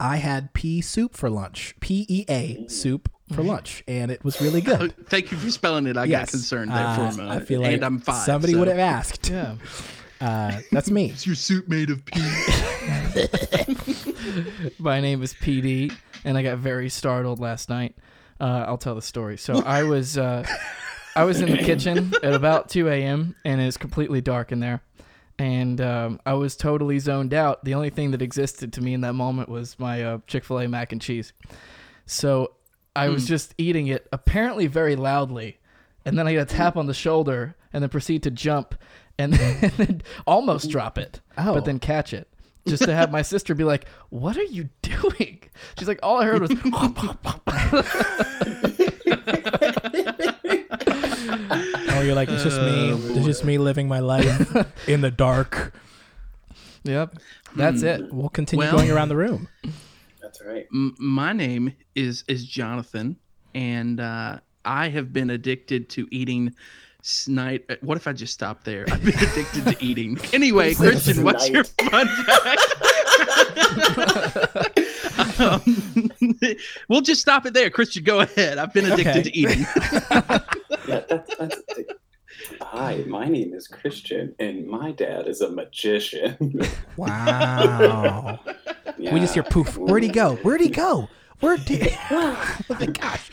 I 0.00 0.16
had 0.16 0.52
pea 0.54 0.80
soup 0.80 1.14
for 1.14 1.28
lunch. 1.30 1.74
P 1.80 2.06
E 2.08 2.24
A 2.28 2.66
soup 2.68 3.08
for 3.34 3.42
lunch, 3.44 3.84
and 3.86 4.10
it 4.10 4.24
was 4.24 4.40
really 4.40 4.60
Oh, 4.66 4.76
good. 4.78 4.94
thank 5.08 5.30
you 5.30 5.36
for 5.38 5.50
spelling 5.50 5.86
it. 5.86 5.96
I 5.96 6.04
yes. 6.06 6.26
got 6.26 6.30
concerned 6.30 6.70
there 6.72 6.94
for 6.96 7.02
Uh, 7.02 7.08
a 7.08 7.16
moment. 7.16 7.30
I 7.30 7.40
feel 7.44 7.60
like 7.60 7.74
and 7.74 7.84
I'm 7.84 7.98
five. 8.00 8.24
somebody 8.24 8.54
so- 8.54 8.58
would 8.60 8.68
have 8.68 8.78
asked. 8.78 9.28
Yeah. 9.30 9.56
Uh, 10.22 10.60
that's 10.70 10.90
me. 10.90 11.06
Is 11.06 11.26
your 11.26 11.34
suit 11.34 11.66
made 11.66 11.88
of 11.88 12.04
pea? 12.04 12.20
My 14.78 15.00
name 15.00 15.22
is 15.22 15.32
PD, 15.32 15.94
and 16.26 16.36
I 16.36 16.42
got 16.42 16.58
very 16.58 16.90
startled 16.90 17.40
last 17.40 17.70
night. 17.70 17.96
Uh, 18.38 18.64
I'll 18.66 18.76
tell 18.76 18.94
the 18.94 19.00
story. 19.00 19.38
So 19.38 19.62
I 19.62 19.82
was 19.82 20.18
uh, 20.18 20.46
I 21.16 21.24
was 21.24 21.40
in 21.40 21.50
the 21.50 21.56
kitchen 21.56 22.12
at 22.22 22.34
about 22.34 22.68
2 22.68 22.88
a.m. 22.88 23.34
and 23.46 23.62
it's 23.62 23.78
completely 23.78 24.20
dark 24.20 24.52
in 24.52 24.60
there, 24.60 24.82
and 25.40 25.80
um, 25.80 26.20
I 26.26 26.34
was 26.34 26.54
totally 26.54 26.98
zoned 26.98 27.32
out. 27.32 27.64
The 27.64 27.72
only 27.72 27.88
thing 27.88 28.10
that 28.10 28.20
existed 28.20 28.74
to 28.74 28.82
me 28.82 28.92
in 28.92 29.00
that 29.00 29.14
moment 29.14 29.48
was 29.48 29.78
my 29.78 30.04
uh, 30.04 30.18
Chick 30.26 30.44
Fil 30.44 30.60
A 30.60 30.68
mac 30.68 30.92
and 30.92 31.00
cheese. 31.00 31.32
So 32.04 32.52
I 32.94 33.08
was 33.08 33.26
just 33.26 33.54
eating 33.56 33.86
it, 33.86 34.06
apparently 34.12 34.66
very 34.66 34.96
loudly, 34.96 35.58
and 36.04 36.18
then 36.18 36.26
I 36.28 36.32
get 36.34 36.42
a 36.42 36.54
tap 36.54 36.76
on 36.76 36.84
the 36.86 36.92
shoulder, 36.92 37.56
and 37.72 37.82
then 37.82 37.88
proceed 37.88 38.22
to 38.24 38.30
jump, 38.30 38.74
and 39.18 39.32
then 39.78 40.02
almost 40.26 40.68
drop 40.68 40.98
it, 40.98 41.22
Oh. 41.38 41.54
but 41.54 41.64
then 41.64 41.78
catch 41.78 42.12
it. 42.12 42.28
Just 42.68 42.82
to 42.84 42.92
have 42.94 43.10
my 43.10 43.22
sister 43.22 43.54
be 43.54 43.64
like, 43.64 43.88
"What 44.10 44.36
are 44.36 44.42
you 44.42 44.68
doing?" 44.82 45.40
She's 45.78 45.88
like, 45.88 46.00
"All 46.02 46.20
I 46.20 46.26
heard 46.26 46.42
was." 46.42 46.50
Oh, 51.92 51.99
you're 52.10 52.16
like 52.16 52.28
it's 52.28 52.42
just 52.42 52.60
me. 52.60 52.90
It's 53.14 53.24
just 53.24 53.44
me 53.44 53.56
living 53.58 53.86
my 53.86 54.00
life 54.00 54.52
in 54.88 55.00
the 55.00 55.12
dark. 55.12 55.72
yep, 56.82 57.14
that's 57.54 57.82
it. 57.82 58.12
We'll 58.12 58.28
continue 58.30 58.64
Well- 58.66 58.76
going 58.76 58.90
around 58.90 59.10
the 59.10 59.16
room. 59.16 59.46
That's 60.20 60.42
right. 60.44 60.66
M- 60.74 60.96
my 60.98 61.32
name 61.32 61.72
is 61.94 62.24
is 62.26 62.44
Jonathan, 62.44 63.14
and 63.54 64.00
uh, 64.00 64.38
I 64.64 64.88
have 64.88 65.12
been 65.12 65.30
addicted 65.30 65.88
to 65.90 66.08
eating. 66.10 66.52
Snipe. 67.02 67.64
uh, 67.70 67.76
What 67.80 67.96
if 67.96 68.06
I 68.06 68.12
just 68.12 68.34
stop 68.34 68.62
there? 68.64 68.84
I've 68.90 69.02
been 69.02 69.14
addicted 69.14 69.64
to 69.66 69.76
eating. 69.82 70.18
Anyway, 70.34 70.74
Christian, 70.74 71.22
what's 71.24 71.48
your 71.48 71.64
fun 71.64 72.06
fact? 72.26 72.60
um, 75.40 76.38
we'll 76.88 77.00
just 77.00 77.20
stop 77.22 77.46
it 77.46 77.54
there. 77.54 77.70
Christian, 77.70 78.04
go 78.04 78.20
ahead. 78.20 78.58
I've 78.58 78.74
been 78.74 78.84
addicted 78.84 79.06
Okay. 79.16 79.22
to 79.22 79.34
eating. 79.36 79.66
Yeah, 80.86 81.00
that's, 81.08 81.36
that's 81.36 81.56
Hi, 82.60 83.04
my 83.06 83.26
name 83.26 83.52
is 83.54 83.66
Christian, 83.66 84.34
and 84.38 84.66
my 84.66 84.92
dad 84.92 85.26
is 85.26 85.40
a 85.40 85.50
magician. 85.50 86.60
Wow. 86.96 88.38
We 88.98 89.20
just 89.20 89.34
hear 89.34 89.42
poof. 89.42 89.76
Where'd 89.76 90.02
he 90.02 90.08
go? 90.08 90.36
Where'd 90.36 90.60
he 90.60 90.68
go? 90.68 91.08
Where'd 91.40 91.60
he? 91.60 91.90
oh 92.10 92.58
my 92.68 92.86
gosh. 92.86 93.30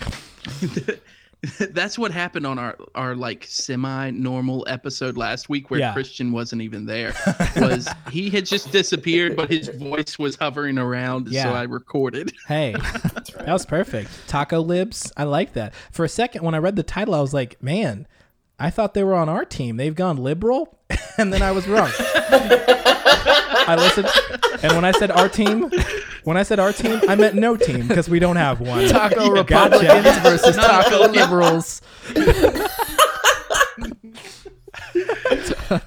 That's 1.72 1.98
what 1.98 2.12
happened 2.12 2.46
on 2.46 2.58
our 2.60 2.76
our 2.96 3.16
like 3.16 3.46
semi 3.48 4.12
normal 4.12 4.66
episode 4.68 5.18
last 5.18 5.50
week 5.50 5.70
where 5.70 5.80
Yeah. 5.80 5.94
Christian 5.94 6.32
wasn't 6.32 6.62
even 6.62 6.86
there. 6.86 7.14
Was 7.58 7.88
he 8.12 8.30
had 8.30 8.46
just 8.46 8.72
disappeared, 8.72 9.36
but 9.36 9.50
his 9.50 9.68
voice 9.70 10.18
was 10.20 10.36
hovering 10.36 10.78
around, 10.78 11.28
Yeah. 11.30 11.44
so 11.44 11.50
I 11.54 11.64
recorded. 11.64 12.34
Hey, 12.48 12.74
right. 12.74 13.26
that 13.46 13.48
was 13.54 13.66
perfect. 13.66 14.10
Taco 14.28 14.62
libs. 14.62 15.12
I 15.18 15.24
like 15.26 15.54
that. 15.54 15.74
For 15.92 16.06
a 16.06 16.10
second, 16.10 16.44
when 16.44 16.56
I 16.56 16.60
read 16.60 16.76
the 16.76 16.84
title, 16.84 17.14
I 17.14 17.22
was 17.22 17.34
like, 17.34 17.62
man, 17.62 18.08
I 18.60 18.70
thought 18.70 18.94
they 18.94 19.04
were 19.04 19.14
on 19.16 19.30
our 19.30 19.46
team. 19.46 19.78
They've 19.78 19.96
gone 19.96 20.18
liberal. 20.18 20.74
And 21.20 21.34
then 21.34 21.42
I 21.42 21.52
was 21.52 21.68
wrong. 21.68 21.90
I 22.00 23.76
listened. 23.76 24.08
And 24.62 24.74
when 24.76 24.86
I 24.86 24.92
said 24.92 25.10
our 25.10 25.28
team, 25.28 25.72
when 26.26 26.38
I 26.38 26.44
said 26.44 26.60
our 26.60 26.72
team, 26.72 27.02
I 27.08 27.16
meant 27.16 27.34
no 27.34 27.58
team 27.58 27.88
because 27.88 28.08
we 28.08 28.20
don't 28.20 28.36
have 28.36 28.60
one. 28.62 28.88
Taco 28.88 29.16
Gotcha. 29.16 29.32
Republicans 29.82 30.18
versus 30.22 30.56
Taco 30.56 31.08
Liberals. 31.08 31.82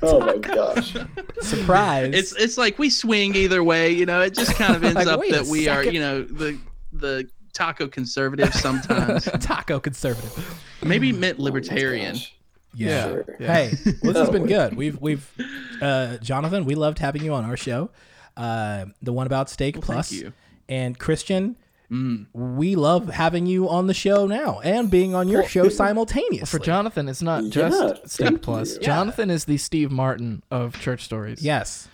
Oh 0.03 0.21
my 0.21 0.37
gosh. 0.39 0.97
Surprise. 1.41 2.13
It's 2.13 2.33
it's 2.37 2.59
like 2.59 2.79
we 2.79 2.91
swing 2.91 3.35
either 3.37 3.63
way, 3.63 3.91
you 3.93 4.07
know. 4.07 4.21
It 4.21 4.35
just 4.35 4.55
kind 4.57 4.75
of 4.75 4.83
ends 4.83 4.97
Like, 4.97 5.07
up 5.07 5.21
that 5.31 5.47
we 5.47 5.69
are, 5.69 5.85
you 5.85 6.01
know, 6.01 6.23
the 6.23 6.59
the 6.93 7.29
taco 7.53 7.87
conservative 7.89 8.53
sometimes. 8.55 9.25
taco 9.41 9.79
conservative. 9.81 10.61
Maybe 10.83 11.13
meant 11.13 11.39
libertarian. 11.39 12.17
Oh 12.17 12.19
gosh. 12.19 12.35
Yeah. 12.75 13.05
Sure. 13.09 13.25
Hey, 13.39 13.73
well, 13.85 13.95
this 14.13 14.17
has 14.17 14.31
been 14.31 14.47
good. 14.47 14.77
We've 14.77 15.01
we've 15.01 15.29
uh, 15.83 16.19
Jonathan, 16.19 16.65
we 16.65 16.75
loved 16.75 16.99
having 16.99 17.23
you 17.25 17.35
on 17.35 17.45
our 17.45 17.57
show. 17.57 17.91
Uh, 18.37 18.87
the 19.03 19.13
one 19.13 19.27
about 19.27 19.51
Steak 19.51 19.75
Well, 19.77 19.83
Plus. 19.83 20.11
thank 20.11 20.23
you. 20.23 20.33
And 20.69 20.99
Christian, 20.99 21.57
Mm. 21.91 22.27
we 22.33 22.77
love 22.77 23.09
having 23.09 23.47
you 23.47 23.69
on 23.69 23.89
the 23.89 23.95
show 23.95 24.25
now 24.29 24.61
and 24.61 24.89
being 24.89 25.13
on 25.13 25.27
your 25.27 25.43
show 25.49 25.69
simultaneously. 25.69 26.47
For 26.47 26.65
Jonathan, 26.65 27.09
it's 27.09 27.21
not 27.21 27.43
just 27.51 27.77
thank 27.79 28.09
Steak 28.37 28.43
Plus. 28.43 28.75
you. 28.77 28.81
Jonathan 28.83 29.29
is 29.29 29.47
the 29.47 29.57
Steve 29.57 29.91
Martin 29.91 30.45
of 30.53 30.79
Church 30.81 31.03
Stories. 31.03 31.43
Yes. 31.43 31.89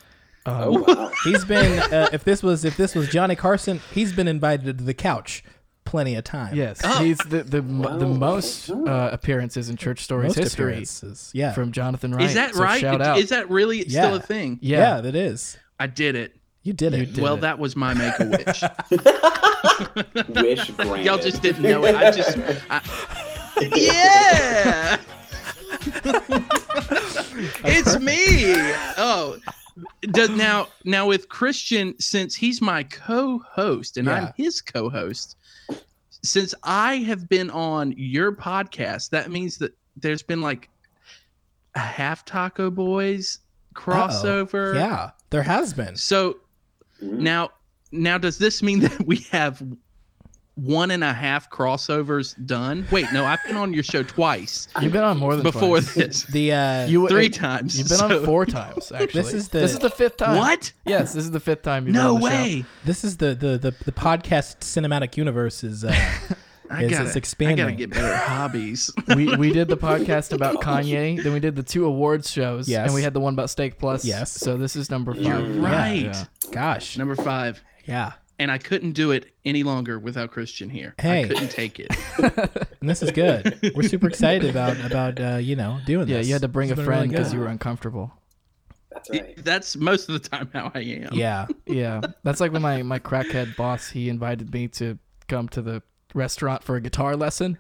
Oh, 0.45 0.85
wow. 0.87 1.11
He's 1.25 1.47
been 1.47 1.79
uh, 1.91 2.11
if 2.13 2.25
this 2.25 2.43
was 2.43 2.67
if 2.67 2.77
this 2.77 2.95
was 2.95 3.09
Johnny 3.09 3.37
Carson, 3.37 3.81
he's 3.95 4.13
been 4.13 4.29
invited 4.29 4.77
to 4.77 4.85
the 4.85 4.93
couch 4.93 5.43
plenty 5.87 6.15
of 6.17 6.25
time. 6.25 6.55
Yes, 6.55 6.81
Oh. 6.85 7.03
he's 7.03 7.17
the 7.19 7.43
the, 7.43 7.63
mo 7.63 7.99
the 7.99 8.07
most 8.07 8.69
uh, 8.71 9.09
appearances 9.13 9.71
in 9.71 9.77
church 9.77 10.01
stories 10.01 10.31
Most 10.31 10.39
history 10.39 10.73
appearances. 10.73 11.31
Yeah. 11.33 11.53
from 11.53 11.73
Jonathan 11.73 12.13
Wright. 12.15 12.27
Is 12.27 12.35
that 12.35 12.55
So 12.55 12.63
right? 12.63 12.81
Shout 12.81 13.01
out. 13.01 13.19
Is 13.19 13.31
that 13.31 13.49
really 13.49 13.87
Yeah. 13.87 14.03
still 14.03 14.15
a 14.17 14.21
thing? 14.21 14.59
yeah. 14.61 14.97
yeah. 14.97 15.01
that 15.01 15.15
is. 15.15 15.57
I 15.81 15.87
did 15.87 16.15
it. 16.17 16.35
You 16.63 16.73
did 16.73 16.95
it. 16.95 16.99
You 17.01 17.07
did 17.07 17.23
well, 17.23 17.35
it. 17.37 17.41
that 17.43 17.59
was 17.61 17.77
my 17.77 17.95
make 17.95 18.19
a 18.19 18.25
wish. 18.27 18.63
Wish 20.43 20.71
granted. 20.71 21.05
Y'all 21.05 21.19
just 21.19 21.41
didn't 21.43 21.63
know 21.63 21.85
it. 21.85 21.95
I 21.95 22.11
just, 22.11 22.37
I, 22.71 22.81
yeah. 23.77 24.97
it's 27.65 27.99
me. 28.01 28.55
Oh, 28.99 29.37
does 30.13 30.31
now 30.31 30.69
now 30.85 31.07
with 31.07 31.29
Christian 31.29 31.95
since 32.01 32.35
he's 32.35 32.61
my 32.63 32.83
co-host 32.85 33.97
and 33.97 34.07
Yeah. 34.07 34.15
I'm 34.15 34.33
his 34.37 34.61
co-host. 34.61 35.36
Since 36.23 36.55
I 36.63 36.97
have 36.99 37.29
been 37.29 37.51
on 37.51 37.95
your 37.97 38.33
podcast, 38.33 39.11
that 39.11 39.31
means 39.31 39.59
that 39.59 39.77
there's 39.97 40.23
been 40.23 40.41
like 40.41 40.69
a 41.75 41.81
half 41.81 42.25
Taco 42.25 42.71
Boys 42.71 43.39
crossover. 43.75 44.75
Yeah, 44.75 45.11
there 45.31 45.43
has 45.43 45.75
been. 45.75 45.97
So 45.97 46.39
Mhm. 47.03 47.19
now, 47.21 47.51
now 47.93 48.17
does 48.19 48.39
this 48.39 48.63
mean 48.63 48.81
that 48.87 49.07
we 49.07 49.19
have 49.31 49.63
one 50.57 50.91
and 50.91 51.05
a 51.05 51.13
half 51.13 51.51
crossovers 51.51 52.35
done? 52.47 52.87
Wait, 52.91 53.07
no, 53.13 53.25
I've 53.25 53.45
been 53.47 53.57
on 53.57 53.73
your 53.73 53.83
show 53.83 54.03
twice 54.03 54.69
You've 54.81 54.93
been 54.93 55.05
on 55.05 55.19
more 55.19 55.35
than 55.35 55.43
before 55.43 55.81
twice. 55.81 55.95
this. 55.95 56.23
The 56.25 56.53
uh 56.53 56.87
You 56.87 57.07
Three 57.09 57.27
uh, 57.27 57.31
times. 57.31 57.79
You've 57.79 57.89
been 57.89 57.99
so- 57.99 58.19
on 58.21 58.25
four 58.25 58.47
times. 58.47 58.91
Actually, 58.93 59.23
This 59.23 59.33
is 59.35 59.49
the- 59.51 59.59
this 59.61 59.73
is 59.73 59.79
the 59.79 59.91
fifth 59.91 60.17
time. 60.17 60.37
What? 60.39 60.73
Yes, 60.85 61.13
this 61.13 61.25
is 61.25 61.31
the 61.31 61.41
fifth 61.41 61.63
time 61.63 61.87
you've 61.87 61.95
No 61.95 62.15
been 62.19 62.25
on 62.25 62.31
the 62.31 62.37
show. 62.37 62.43
way. 62.59 62.65
this 62.85 63.05
is 63.05 63.17
the 63.19 63.35
the 63.35 63.59
the, 63.59 63.75
the 63.85 63.93
podcast 63.93 64.61
cinematic 64.61 65.17
universe 65.17 65.63
is 65.63 65.85
uh 65.85 65.93
I 66.69 66.83
Is- 66.85 66.91
gotta, 66.91 67.05
it's 67.07 67.15
I 67.17 67.19
expanding. 67.19 67.57
gotta 67.59 67.77
get 67.77 67.91
better 67.91 68.17
hobbies. 68.17 68.91
we 69.15 69.37
we 69.37 69.53
did 69.53 69.69
the 69.69 69.77
podcast 69.77 70.33
about 70.33 70.57
Kanye, 70.63 71.23
then 71.23 71.33
we 71.33 71.39
did 71.39 71.55
the 71.55 71.63
two 71.63 71.85
awards 71.85 72.29
shows, 72.29 72.69
Yes. 72.69 72.87
and 72.87 72.95
we 72.95 73.03
had 73.03 73.13
the 73.15 73.21
one 73.21 73.35
about 73.35 73.51
Steak 73.51 73.79
Plus. 73.79 74.05
Yes. 74.05 74.33
So 74.33 74.57
this 74.57 74.75
is 74.75 74.91
number 74.91 75.15
5 75.15 75.23
You're 75.23 75.41
right. 75.63 76.03
Yeah. 76.07 76.25
gosh. 76.51 76.99
Number 76.99 77.15
five. 77.15 77.63
Yeah. 77.85 78.15
And 78.39 78.51
I 78.51 78.59
couldn't 78.59 78.93
do 78.93 79.13
it 79.13 79.33
any 79.47 79.63
longer 79.63 79.99
without 79.99 80.31
Christian 80.31 80.69
here. 80.69 80.95
Hey. 80.99 81.25
I 81.25 81.29
couldn't 81.29 81.51
take 81.51 81.81
it. 81.81 81.91
And 82.81 82.91
this 82.91 83.03
is 83.03 83.11
good. 83.11 83.73
We're 83.75 83.89
super 83.89 84.07
excited 84.09 84.49
about 84.51 84.79
about 84.85 85.19
uh, 85.21 85.37
you 85.39 85.57
know, 85.57 85.81
doing 85.87 86.07
Yeah, 86.07 86.19
this. 86.19 86.27
you 86.29 86.35
had 86.35 86.43
to 86.43 86.49
bring 86.49 86.71
It's 86.71 86.79
a 86.79 86.85
friend 86.85 87.11
because 87.11 87.29
good. 87.29 87.35
you 87.35 87.41
were 87.41 87.49
uncomfortable. 87.49 88.13
That's 88.93 89.11
right. 89.11 89.35
That's 89.45 89.77
most 89.77 90.09
of 90.09 90.23
the 90.23 90.29
time 90.29 90.51
how 90.53 90.71
I 90.75 90.81
am. 90.81 91.09
Yeah. 91.13 91.47
Yeah, 91.67 92.01
that's 92.23 92.41
like 92.41 92.53
when 92.53 92.63
my 92.63 92.83
my 92.83 92.99
crackhead 93.01 93.57
boss 93.57 93.89
he 93.91 94.09
invited 94.09 94.53
me 94.55 94.69
to 94.69 94.99
come 95.29 95.49
to 95.49 95.63
the 95.63 95.83
restaurant 96.15 96.63
for 96.63 96.77
a 96.77 96.81
guitar 96.81 97.17
lesson, 97.17 97.59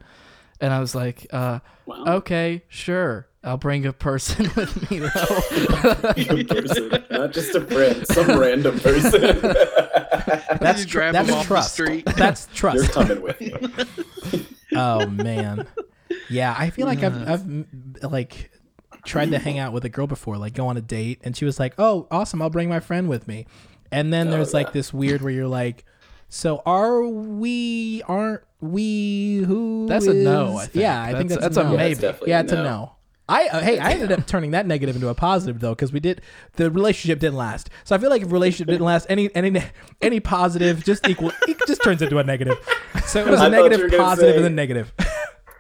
and 0.61 0.73
I 0.73 0.78
was 0.78 0.95
like, 0.95 1.26
uh, 1.33 1.59
Wow. 1.87 2.04
okay, 2.18 2.62
sure, 2.68 3.26
I'll 3.42 3.56
bring 3.56 3.85
a 3.85 3.92
person 3.92 4.49
with 4.56 4.90
me 4.90 5.00
though. 5.00 5.09
A 6.14 6.45
person, 6.45 7.04
not 7.11 7.33
just 7.33 7.54
a 7.56 7.62
friend, 7.66 8.06
some 8.06 8.38
random 8.38 8.78
person. 8.78 9.40
That's 10.61 10.81
You 10.81 10.87
tr- 10.87 10.99
that's 11.13 11.29
him 11.29 11.35
off 11.35 11.43
the 11.43 11.47
trust. 11.49 11.73
street. 11.75 12.05
That's 12.17 12.47
You're 12.49 12.57
trust. 12.57 12.93
coming 12.93 13.21
with 13.23 13.41
me. 13.41 13.53
Oh 14.79 15.07
man. 15.07 15.67
Yeah, 16.29 16.55
I 16.57 16.71
feel 16.71 16.87
like 16.87 17.03
I've 17.03 17.29
I've 17.29 18.03
like 18.03 18.51
tried 19.07 19.31
to 19.31 19.39
hang 19.39 19.59
out 19.59 19.73
with 19.73 19.85
a 19.85 19.89
girl 19.89 20.07
before, 20.07 20.37
like 20.37 20.53
go 20.55 20.67
on 20.67 20.77
a 20.77 20.81
date, 20.83 21.21
and 21.25 21.35
she 21.37 21.45
was 21.45 21.59
like, 21.59 21.75
"Oh, 21.79 22.07
awesome, 22.11 22.43
I'll 22.43 22.51
bring 22.51 22.69
my 22.69 22.81
friend 22.81 23.09
with 23.09 23.27
me." 23.27 23.47
And 23.91 24.13
then 24.13 24.31
there's 24.31 24.53
oh, 24.53 24.59
like 24.59 24.67
yeah. 24.69 24.73
this 24.73 24.93
weird 24.93 25.23
where 25.23 25.33
you're 25.33 25.47
like, 25.49 25.85
"So 26.29 26.63
are 26.67 27.07
we? 27.07 28.03
Aren't 28.07 28.43
we? 28.61 29.39
Who?" 29.47 29.87
That's 29.89 30.07
a 30.07 30.13
no, 30.15 30.57
I 30.59 30.67
think. 30.67 30.83
Yeah, 30.83 31.01
I 31.03 31.13
think 31.15 31.31
That's- 31.31 31.45
that's, 31.45 31.57
that's 31.57 31.57
a 31.57 31.61
a 31.61 31.71
no. 31.71 31.77
maybe. 31.77 31.95
That's 31.95 32.01
definitely 32.01 32.31
Yeah, 32.31 32.41
it's 32.41 32.53
no. 32.53 32.61
a 32.61 32.65
no. 32.65 32.96
I 33.28 33.49
uh, 33.49 33.61
hey, 33.61 33.78
I 33.78 33.90
ended 33.92 34.12
up 34.12 34.26
turning 34.26 34.52
that 34.52 34.66
negative 34.66 34.95
into 34.95 35.09
a 35.09 35.14
positive 35.14 35.59
though, 35.61 35.75
because 35.75 35.92
we 35.92 35.99
did 36.00 36.21
the 36.54 36.71
relationship 36.71 37.18
didn't 37.18 37.37
last. 37.37 37.71
So 37.85 37.95
I 37.97 37.99
feel 37.99 38.11
like 38.11 38.23
if 38.23 38.30
relationship 38.30 38.68
didn't 38.68 38.85
last, 38.85 39.06
any 39.09 39.35
any 39.35 39.61
any 40.00 40.21
positive 40.21 40.85
just 40.85 41.09
equal 41.09 41.33
it 41.49 41.59
just 41.66 41.83
turns 41.83 42.02
into 42.02 42.18
a 42.18 42.25
negative. 42.25 42.59
So 43.06 43.21
it 43.25 43.28
was 43.30 43.38
I 43.40 43.47
a 43.47 43.50
thought 43.50 43.56
you 43.56 43.62
negative, 43.62 43.80
were 43.85 43.88
gonna 43.90 44.02
positive, 44.02 44.30
say- 44.33 44.37
and 44.37 44.45
then 44.45 44.54
negative. 44.56 44.92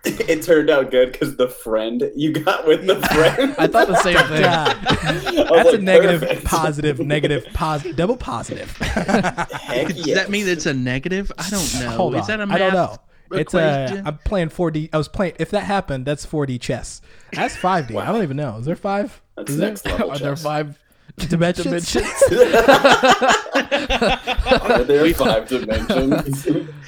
It 0.08 0.42
turned 0.44 0.70
out 0.70 0.92
good 0.92 1.10
because 1.10 1.34
the 1.36 1.48
friend 1.48 2.12
you 2.14 2.32
got 2.32 2.64
with 2.64 2.86
the 2.86 2.94
friend. 3.08 3.56
I 3.58 3.66
thought 3.66 3.88
the 3.88 3.96
same 4.02 4.16
thing. 4.28 4.42
Yeah. 4.42 4.72
I 4.88 5.12
was 5.50 5.64
That's 5.64 5.72
a 5.74 5.78
negative, 5.78 6.20
perfect. 6.20 6.44
positive, 6.44 7.00
negative, 7.00 7.44
positive, 7.54 7.96
double 7.96 8.16
positive. 8.16 8.70
Heck 8.76 9.88
Does 9.88 10.06
yes. 10.06 10.16
that 10.16 10.30
mean 10.30 10.46
it's 10.48 10.64
a 10.66 10.74
negative? 10.74 11.32
I 11.36 11.50
don't 11.50 11.74
know. 11.80 11.90
Hold 11.90 12.14
Is 12.14 12.20
on. 12.22 12.26
that 12.28 12.38
a 12.38 12.42
I 12.44 12.46
math 12.46 12.58
don't 12.58 12.72
know. 12.74 12.96
It's 13.32 13.54
uh, 13.54 13.58
a. 13.58 13.84
equation? 13.84 14.06
I'm 14.06 14.18
playing 14.18 14.48
4D. 14.50 14.90
I 14.92 14.98
was 14.98 15.08
playing. 15.08 15.34
If 15.38 15.50
that 15.50 15.64
happened, 15.64 16.06
that's 16.06 16.24
4D 16.26 16.60
chess. 16.60 17.00
That's 17.32 17.56
5D. 17.56 17.96
I 18.00 18.12
don't 18.12 18.22
even 18.22 18.36
know. 18.36 18.56
Is 18.58 18.66
there 18.66 18.76
five? 18.76 19.20
That's 19.36 19.50
Is 19.50 19.58
there 19.58 19.74
level. 19.92 20.10
Are 20.12 20.18
there 20.18 20.32
chess. 20.34 20.42
five 20.42 20.78
dimensions? 21.16 21.92
dimensions? 21.92 22.06
Are 23.54 24.84
there 24.84 25.14
five 25.14 25.48
dimensions? 25.48 26.46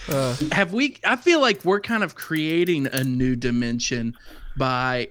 Uh, 0.08 0.36
have 0.52 0.72
we 0.72 0.96
i 1.04 1.16
feel 1.16 1.40
like 1.40 1.64
we're 1.64 1.80
kind 1.80 2.02
of 2.02 2.14
creating 2.14 2.86
a 2.92 3.04
new 3.04 3.36
dimension 3.36 4.14
by 4.56 5.08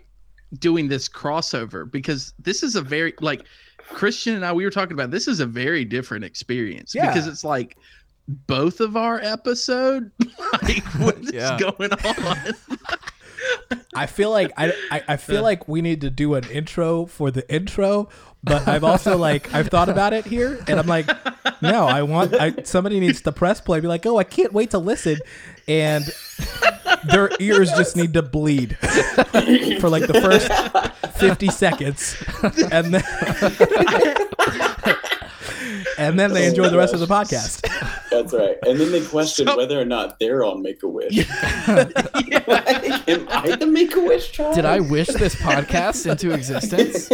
doing 0.60 0.88
this 0.88 1.07
crossover 1.07 1.89
because 1.89 2.34
this 2.39 2.63
is 2.63 2.75
a 2.75 2.81
very 2.81 3.13
like 3.22 3.43
christian 3.89 4.34
and 4.36 4.43
i 4.46 4.51
we 4.51 4.63
were 4.65 4.72
talking 4.72 4.93
about 4.93 5.12
this 5.12 5.27
is 5.27 5.39
a 5.39 5.46
very 5.46 5.86
different 5.86 6.24
experience 6.25 6.96
Yeah. 6.96 7.07
because 7.07 7.27
it's 7.27 7.43
like 7.43 7.77
both 8.27 8.79
of 8.81 8.98
our 8.98 9.19
episode 9.22 10.12
like 10.63 10.84
what 11.00 11.17
is 11.22 11.31
Yeah. 11.31 11.57
going 11.60 11.91
on 11.93 12.38
I 13.96 14.05
feel 14.05 14.29
like 14.31 14.51
I, 14.57 14.74
I, 14.91 15.03
I 15.10 15.17
feel 15.17 15.41
like 15.41 15.67
we 15.67 15.81
need 15.81 16.01
to 16.01 16.10
do 16.10 16.36
an 16.36 16.43
intro 16.50 17.05
for 17.05 17.31
the 17.31 17.50
intro, 17.53 18.10
but 18.43 18.67
I've 18.67 18.84
also 18.84 19.17
like 19.17 19.53
I've 19.53 19.67
thought 19.69 19.89
about 19.89 20.13
it 20.13 20.25
here, 20.25 20.63
and 20.67 20.79
I'm 20.79 20.86
like, 20.88 21.07
no, 21.62 21.86
I 21.88 22.03
want 22.03 22.34
I, 22.36 22.53
somebody 22.63 23.00
needs 23.00 23.22
to 23.22 23.31
press 23.31 23.60
play, 23.62 23.79
be 23.79 23.88
like, 23.88 24.05
oh, 24.05 24.17
I 24.17 24.24
can't 24.24 24.53
wait 24.53 24.72
to 24.72 24.79
listen, 24.79 25.17
and 25.67 26.03
their 27.12 27.31
ears 27.39 27.72
just 27.72 27.96
need 27.96 28.13
to 28.13 28.22
bleed 28.22 28.77
for 29.79 29.89
like 29.89 30.05
the 30.07 30.19
first 30.22 31.17
50 31.17 31.48
seconds, 31.50 32.15
and 32.72 32.93
then 32.93 33.03
and 35.97 36.19
then 36.19 36.33
they 36.33 36.47
enjoy 36.47 36.69
the 36.69 36.77
rest 36.77 36.93
of 36.93 37.00
the 37.00 37.07
podcast. 37.07 37.62
That's 38.12 38.33
right. 38.33 38.57
And 38.65 38.79
then 38.79 38.91
they 38.91 39.03
question 39.05 39.47
So- 39.47 39.57
whether 39.57 39.79
or 39.79 39.86
not 39.86 40.19
they're 40.19 40.43
on 40.43 40.62
Make 40.62 40.83
a 40.83 40.88
Wish. 40.88 41.17
Am 41.67 43.27
I 43.29 43.55
the 43.59 43.67
Make 43.69 43.95
a 43.95 44.01
Wish 44.01 44.31
child? 44.31 44.55
Did 44.55 44.65
I 44.65 44.79
wish 44.79 45.07
this 45.07 45.36
podcast 45.36 46.09
into 46.09 46.31
existence? 46.33 47.09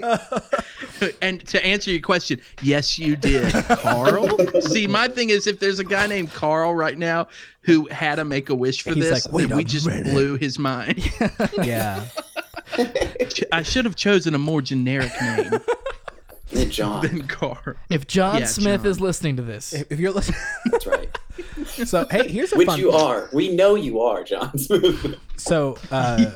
and 1.22 1.46
to 1.46 1.64
answer 1.64 1.90
your 1.90 2.00
question 2.00 2.40
yes 2.62 2.98
you 2.98 3.14
did 3.16 3.52
carl 3.68 4.28
see 4.60 4.86
my 4.86 5.06
thing 5.08 5.30
is 5.30 5.46
if 5.46 5.60
there's 5.60 5.78
a 5.78 5.84
guy 5.84 6.06
named 6.06 6.32
carl 6.32 6.74
right 6.74 6.98
now 6.98 7.26
who 7.62 7.86
had 7.88 8.18
a 8.18 8.24
make 8.24 8.48
a 8.48 8.54
wish 8.54 8.82
for 8.82 8.94
He's 8.94 9.04
this 9.04 9.32
like, 9.32 9.48
then 9.48 9.56
we 9.56 9.64
just 9.64 9.86
minute." 9.86 10.12
blew 10.12 10.36
his 10.36 10.58
mind 10.58 10.98
Yeah, 11.62 12.04
i 13.52 13.62
should 13.62 13.84
have 13.84 13.96
chosen 13.96 14.34
a 14.34 14.38
more 14.38 14.60
generic 14.62 15.12
name 15.20 15.52
Hey, 16.50 16.66
John. 16.66 17.02
than 17.02 17.26
carl 17.28 17.74
If 17.90 18.06
John 18.06 18.38
Yeah, 18.40 18.46
Smith 18.46 18.82
John. 18.82 18.90
is 18.90 19.00
listening 19.00 19.36
to 19.36 19.42
this, 19.42 19.72
if 19.74 19.92
if 19.92 20.00
you're 20.00 20.12
listening, 20.12 20.40
That's 20.70 20.86
right. 20.86 21.18
so 21.86 22.06
hey, 22.10 22.28
here's 22.28 22.52
a 22.52 22.56
Which 22.56 22.66
fun. 22.66 22.78
you 22.78 22.90
are. 22.92 23.28
We 23.32 23.54
know 23.54 23.74
you 23.74 24.00
are, 24.00 24.24
John. 24.24 24.56
So 25.36 25.76
uh, 25.90 26.30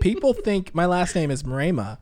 people 0.00 0.32
think 0.32 0.74
my 0.74 0.86
last 0.86 1.14
name 1.14 1.30
is 1.30 1.42
Marema. 1.42 1.98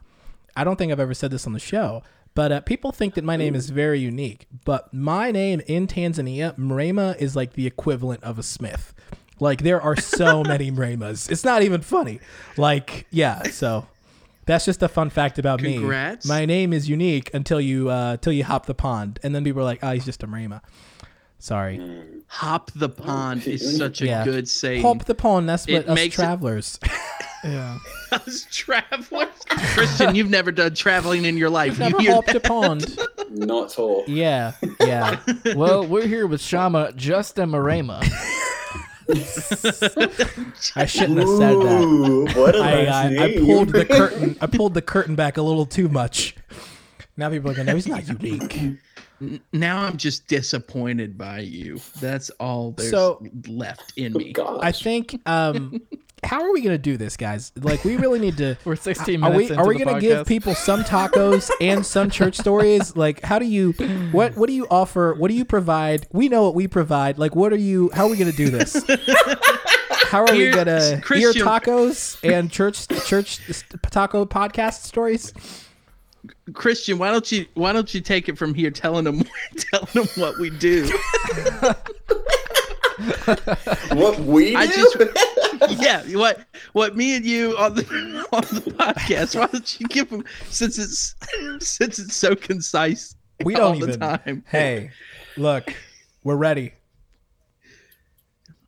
I 0.57 0.65
don't 0.65 0.77
think 0.77 0.93
I've 0.93 1.01
ever 1.01 1.15
said 1.15 1.31
this 1.31 1.47
on 1.47 1.53
the 1.53 1.59
show, 1.61 2.03
but 2.35 2.53
uh, 2.53 2.61
people 2.61 2.93
think 2.93 3.15
that 3.15 3.25
my 3.25 3.37
name 3.37 3.55
is 3.55 3.71
very 3.71 4.01
unique. 4.01 4.47
But 4.65 4.93
my 4.93 5.31
name 5.31 5.61
in 5.67 5.87
Tanzania, 5.87 6.57
Marema, 6.59 7.17
is 7.19 7.35
like 7.37 7.55
the 7.55 7.67
equivalent 7.67 8.23
of 8.25 8.39
a 8.39 8.43
Smith. 8.43 8.93
Like 9.39 9.63
there 9.63 9.81
are 9.81 9.97
so 9.97 10.43
many 10.47 10.71
Maremas. 10.71 11.29
It's 11.31 11.45
not 11.45 11.63
even 11.63 11.81
funny. 11.81 12.21
Like 12.57 13.07
yeah, 13.11 13.45
so 13.45 13.87
that's 14.47 14.65
just 14.65 14.83
a 14.83 14.89
fun 14.89 15.11
fact 15.11 15.39
about 15.39 15.61
Congrats. 15.61 16.27
me. 16.27 16.29
My 16.35 16.45
name 16.47 16.73
is 16.73 16.89
unique 16.89 17.31
until 17.35 17.61
you 17.61 17.91
uh, 17.91 18.13
until 18.13 18.33
you 18.33 18.45
hop 18.45 18.67
the 18.67 18.75
pond, 18.75 19.19
and 19.23 19.35
then 19.35 19.45
people 19.45 19.61
are 19.63 19.65
like, 19.65 19.81
"Oh, 19.83 19.93
he's 19.93 20.05
just 20.05 20.23
a 20.23 20.27
Marema." 20.27 20.61
Sorry. 21.43 21.81
hop 22.27 22.71
the 22.73 22.91
pond 22.91 23.47
is 23.47 23.77
such 23.79 24.03
a 24.03 24.07
Yeah. 24.07 24.25
good 24.25 24.47
saying 24.47 24.83
Hop 24.83 25.07
the 25.07 25.15
pond. 25.15 25.49
That's 25.49 25.65
what 25.67 25.75
It 25.75 25.89
us 25.89 25.95
makes 25.95 26.15
it- 26.15 26.21
travelers. 26.21 26.79
yeah. 27.45 27.79
Us 28.13 28.47
travelers 28.51 29.29
christian 29.49 30.15
you've 30.15 30.29
never 30.29 30.53
done 30.53 30.75
traveling 30.75 31.25
in 31.25 31.39
your 31.39 31.49
life 31.49 31.79
Never 31.79 32.03
You- 32.03 32.13
hopped 32.13 32.35
a 32.35 32.41
pond. 32.41 32.99
Not 33.31 33.73
at 33.73 33.79
all. 33.79 34.05
Yeah, 34.07 34.53
yeah. 34.81 35.21
Well, 35.57 35.87
we're 35.87 36.07
here 36.07 36.27
with 36.27 36.43
Shama 36.43 36.93
Justa 36.93 37.43
Marema. 37.45 38.03
I 40.77 40.87
shouldn't 40.87 41.19
have 41.19 41.29
said 41.29 41.57
that. 41.57 41.83
Ooh, 41.83 42.27
what 42.39 42.55
a 42.57 42.61
I, 42.61 42.85
nice 42.85 43.19
I, 43.19 43.25
I 43.25 43.37
pulled 43.39 43.69
the 43.71 43.85
curtain. 43.85 44.37
I 44.41 44.47
pulled 44.47 44.75
the 44.75 44.83
curtain 44.83 45.15
back 45.15 45.37
a 45.37 45.43
little 45.43 45.67
too 45.67 45.89
much. 45.89 46.35
Now 47.17 47.31
people 47.31 47.51
are 47.51 47.55
gonna 47.55 47.71
know 47.73 47.75
he's 47.75 47.87
not 47.87 48.07
unique. 48.09 48.79
Now 49.53 49.83
I'm 49.83 49.97
just 49.99 50.27
disappointed 50.29 51.19
by 51.19 51.41
you. 51.41 51.79
That's 52.01 52.31
all 52.41 52.73
there's 52.73 52.91
So- 52.91 53.23
left 53.47 53.93
in 53.97 54.15
me. 54.15 54.33
gosh. 54.35 54.61
I 54.63 54.73
think. 54.73 55.21
Um, 55.27 55.83
how 56.23 56.43
are 56.43 56.53
we 56.53 56.61
gonna 56.61 56.79
do 56.79 56.97
this, 56.97 57.17
guys? 57.17 57.53
Like, 57.57 57.85
we 57.85 57.97
really 57.97 58.19
need 58.19 58.37
to. 58.39 58.57
We're 58.65 58.77
16 58.77 59.21
minutes. 59.21 59.35
Are 59.35 59.37
we 59.37 59.45
into 59.45 59.57
are 59.59 59.67
we 59.67 59.79
the 59.79 59.85
gonna 59.85 59.97
podcast. 59.99 60.01
give 60.01 60.27
people 60.27 60.55
some 60.55 60.83
tacos 60.83 61.51
and 61.61 61.85
some 61.85 62.11
church 62.11 62.37
stories? 62.37 62.97
Like, 62.97 63.23
how 63.23 63.39
do 63.39 63.47
you 63.47 63.73
what 64.13 64.37
what 64.37 64.47
do 64.49 64.53
you 64.53 64.67
offer? 64.71 65.15
What 65.15 65.29
do 65.29 65.35
you 65.35 65.45
provide? 65.45 66.07
We 66.13 66.29
know 66.29 66.45
what 66.45 66.55
we 66.55 66.69
provide. 66.69 67.19
Like, 67.19 67.35
what 67.35 67.53
are 67.53 67.57
you? 67.57 67.91
How 67.95 68.07
are 68.07 68.11
we 68.11 68.17
gonna 68.17 68.33
do 68.33 68.51
this? 68.51 68.77
How 70.11 70.25
are 70.25 70.33
we 70.33 70.51
gonna 70.51 70.81
ear 70.81 71.01
Christian- 71.01 71.47
tacos 71.47 72.19
and 72.29 72.51
church 72.51 72.89
church 73.07 73.39
taco 73.91 74.27
podcast 74.27 74.83
stories? 74.83 75.33
Christian, 76.53 76.99
why 76.99 77.11
don't 77.13 77.31
you 77.31 77.47
why 77.55 77.73
don't 77.73 77.95
you 77.95 78.01
take 78.01 78.29
it 78.29 78.37
from 78.37 78.53
here, 78.55 78.71
telling 78.71 79.05
them 79.05 79.23
telling 79.57 79.87
them 79.95 80.07
what 80.17 80.39
we 80.39 80.51
do? 80.51 80.91
What 83.93 84.19
we 84.21 84.51
do? 84.53 84.57
I 84.57 84.67
just 84.67 84.97
yeah, 85.83 86.03
what 86.17 86.45
what 86.73 86.97
me 86.97 87.17
and 87.17 87.25
you 87.25 87.57
on 87.57 87.75
the 87.75 87.85
on 88.33 88.43
the 88.43 88.71
podcast. 88.73 89.39
Why 89.39 89.47
don't 89.47 89.81
you 89.81 89.87
give 89.89 90.11
them 90.11 90.25
since 90.49 90.79
it's 90.79 91.15
since 91.67 91.99
it's 91.99 92.17
so 92.17 92.35
concise 92.37 93.15
We 93.45 93.55
don't 93.55 93.79
the 93.81 93.89
even. 93.89 94.01
time. 94.01 94.45
Hey, 94.49 94.91
look, 95.37 95.75
we're 96.25 96.37
ready. 96.37 96.73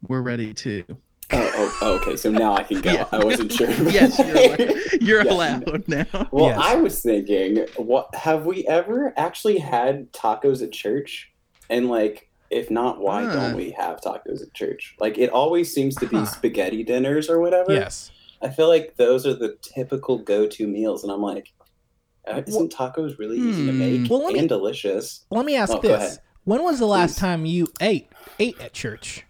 We're 0.09 0.23
ready 0.23 0.53
too. 0.53 0.85
oh, 0.89 0.97
oh, 1.33 1.79
oh, 1.83 1.93
okay. 2.01 2.17
So 2.17 2.31
now 2.31 2.55
I 2.57 2.65
can 2.65 2.81
go. 2.81 2.91
Yeah. 2.93 3.07
I 3.13 3.25
wasn't 3.25 3.53
sure. 3.53 3.71
Yes, 3.71 4.19
you're 4.19 4.35
allowed, 4.37 5.03
you're 5.03 5.25
Yeah. 5.25 5.33
allowed 5.33 5.89
now. 5.89 6.29
Well, 6.33 6.47
Yes. 6.47 6.59
I 6.61 6.75
was 6.77 7.01
thinking, 7.01 7.67
what 7.77 8.13
have 8.15 8.45
we 8.45 8.67
ever 8.67 9.15
actually 9.17 9.59
had 9.59 10.13
tacos 10.13 10.63
at 10.63 10.73
church? 10.73 11.31
And 11.71 11.89
like, 11.89 12.29
if 12.53 12.71
not, 12.71 13.01
why 13.01 13.23
don't 13.25 13.55
we 13.57 13.71
have 13.73 14.01
tacos 14.01 14.43
at 14.43 14.53
church? 14.55 14.95
Like, 15.01 15.19
it 15.19 15.31
always 15.31 15.73
seems 15.73 15.95
to 15.97 16.07
be 16.07 16.17
Huh. 16.17 16.25
spaghetti 16.27 16.83
dinners 16.85 17.29
or 17.31 17.41
whatever. 17.41 17.73
Yes. 17.73 18.11
I 18.43 18.51
feel 18.51 18.69
like 18.69 18.97
those 18.97 19.27
are 19.27 19.35
the 19.35 19.57
typical 19.63 20.19
go-to 20.19 20.67
meals, 20.67 21.03
and 21.05 21.13
I'm 21.13 21.23
like, 21.23 21.49
uh, 22.29 22.43
isn't 22.47 22.73
tacos 22.73 23.19
really 23.19 23.39
easy 23.39 23.67
to 23.67 23.73
Hmm. 23.73 23.79
make 23.79 24.11
Well, 24.11 24.25
let 24.25 24.33
me- 24.35 24.39
and 24.41 24.49
delicious? 24.49 25.25
Let 25.31 25.45
me 25.45 25.57
ask 25.57 25.73
Oh, 25.73 25.81
this. 25.81 26.19
When 26.45 26.63
was 26.63 26.79
the 26.81 26.87
last 26.87 27.15
Please. 27.15 27.21
time 27.21 27.47
you 27.47 27.69
ate 27.81 28.09
ate 28.39 28.61
at 28.61 28.73
church? 28.73 29.25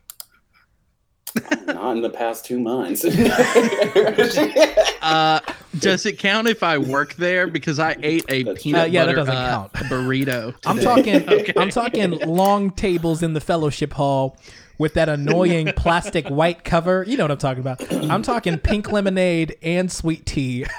Not 1.67 1.97
in 1.97 2.03
the 2.03 2.11
past 2.11 2.45
two 2.45 2.59
months. 2.61 3.05
Uh, 5.03 5.41
does 5.81 6.07
it 6.07 6.17
count 6.17 6.47
if 6.47 6.63
I 6.63 6.79
work 6.79 7.15
there 7.15 7.49
because 7.49 7.81
I 7.81 7.97
ate 8.03 8.25
a 8.29 8.45
That's 8.45 8.63
peanut 8.63 8.83
Uh, 8.83 8.85
yeah, 8.85 9.01
that 9.05 9.17
butter 9.17 9.17
doesn't 9.17 9.35
uh, 9.35 9.51
count. 9.51 9.73
burrito? 9.91 10.55
I'm 10.65 10.79
talking. 10.79 11.29
Okay. 11.29 11.53
I'm 11.57 11.71
talking 11.71 12.11
long 12.21 12.71
tables 12.71 13.21
in 13.23 13.33
the 13.33 13.41
fellowship 13.41 13.93
hall 13.95 14.37
with 14.79 14.95
that 14.95 15.09
annoying 15.09 15.73
plastic 15.77 16.29
white 16.29 16.63
cover. 16.63 17.05
You 17.09 17.17
know 17.17 17.25
what 17.25 17.33
I'm 17.33 17.39
talking 17.39 17.61
about. 17.61 17.93
I'm 17.93 18.23
talking 18.23 18.59
pink 18.59 18.93
lemonade 18.93 19.57
and 19.63 19.91
sweet 19.91 20.25
tea. 20.25 20.67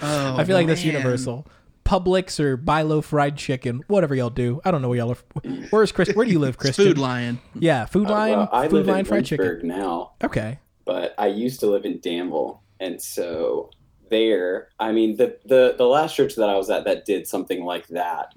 Oh, 0.00 0.36
I 0.36 0.44
feel 0.44 0.54
like 0.54 0.68
that's 0.68 0.84
universal. 0.84 1.44
Publix 1.88 2.38
or 2.38 2.56
Bi-Lo 2.58 3.00
fried 3.00 3.36
chicken, 3.38 3.82
whatever 3.88 4.14
y'all 4.14 4.28
do. 4.28 4.60
I 4.64 4.70
don't 4.70 4.82
know 4.82 4.90
where 4.90 4.98
y'all 4.98 5.12
are. 5.12 5.50
Where's 5.70 5.90
Chris? 5.90 6.10
Where 6.14 6.26
do 6.26 6.30
you 6.32 6.38
live, 6.38 6.50
It's 6.54 6.56
Christian? 6.62 6.84
Food 6.84 6.98
Lion. 6.98 7.40
Yeah, 7.54 7.86
Food 7.86 8.08
Uh, 8.08 8.12
Line. 8.12 8.32
well, 8.32 8.48
I 8.52 8.68
food 8.68 8.72
live 8.76 8.86
Line 8.88 8.98
in 9.00 9.04
fried 9.06 9.24
chicken. 9.24 9.60
Now. 9.64 10.12
Okay. 10.22 10.58
but 10.84 11.14
I 11.18 11.26
used 11.28 11.60
to 11.60 11.66
live 11.66 11.84
in 11.86 11.98
Danville, 12.00 12.62
and 12.80 13.00
so 13.00 13.70
there, 14.10 14.68
I 14.78 14.92
mean, 14.92 15.16
the 15.16 15.38
the 15.46 15.74
the 15.78 15.86
last 15.86 16.14
church 16.14 16.34
that 16.36 16.48
I 16.50 16.56
was 16.56 16.68
at 16.70 16.84
that 16.84 17.04
did 17.06 17.26
something 17.26 17.64
like 17.64 17.86
that 17.88 18.34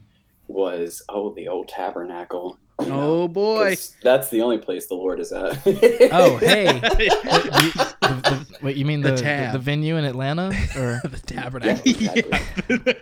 was 0.48 1.02
oh 1.10 1.34
the 1.34 1.48
old 1.50 1.68
Tabernacle. 1.68 2.58
You 2.84 2.90
know, 2.90 3.24
Oh 3.24 3.28
boy, 3.28 3.76
that's 4.02 4.30
the 4.30 4.42
only 4.42 4.58
place 4.58 4.88
the 4.88 4.96
Lord 4.96 5.20
is 5.20 5.32
at. 5.32 5.58
Oh 6.12 6.38
hey, 6.38 6.66
Wait, 6.98 7.12
you, 7.12 7.72
the, 7.72 7.96
the, 8.02 8.46
wait, 8.62 8.78
you 8.78 8.86
mean 8.86 9.02
The 9.02 9.10
the, 9.12 9.16
the, 9.16 9.22
tab. 9.22 9.54
the 9.54 9.60
venue 9.60 9.98
in 9.98 10.06
Atlanta? 10.06 10.48
Or 10.76 11.02
the 11.08 11.22
Yeah, 11.34 11.42
tabernacle. 11.42 11.82
exactly. 11.86 12.96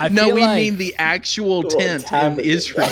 I 0.00 0.08
no, 0.08 0.34
we 0.34 0.40
like- 0.42 0.56
mean 0.56 0.76
the 0.78 0.94
actual 0.98 1.60
Little 1.60 1.78
tent 1.80 2.02
in 2.04 2.08
tabernacle. 2.08 2.44
Israel. 2.50 2.88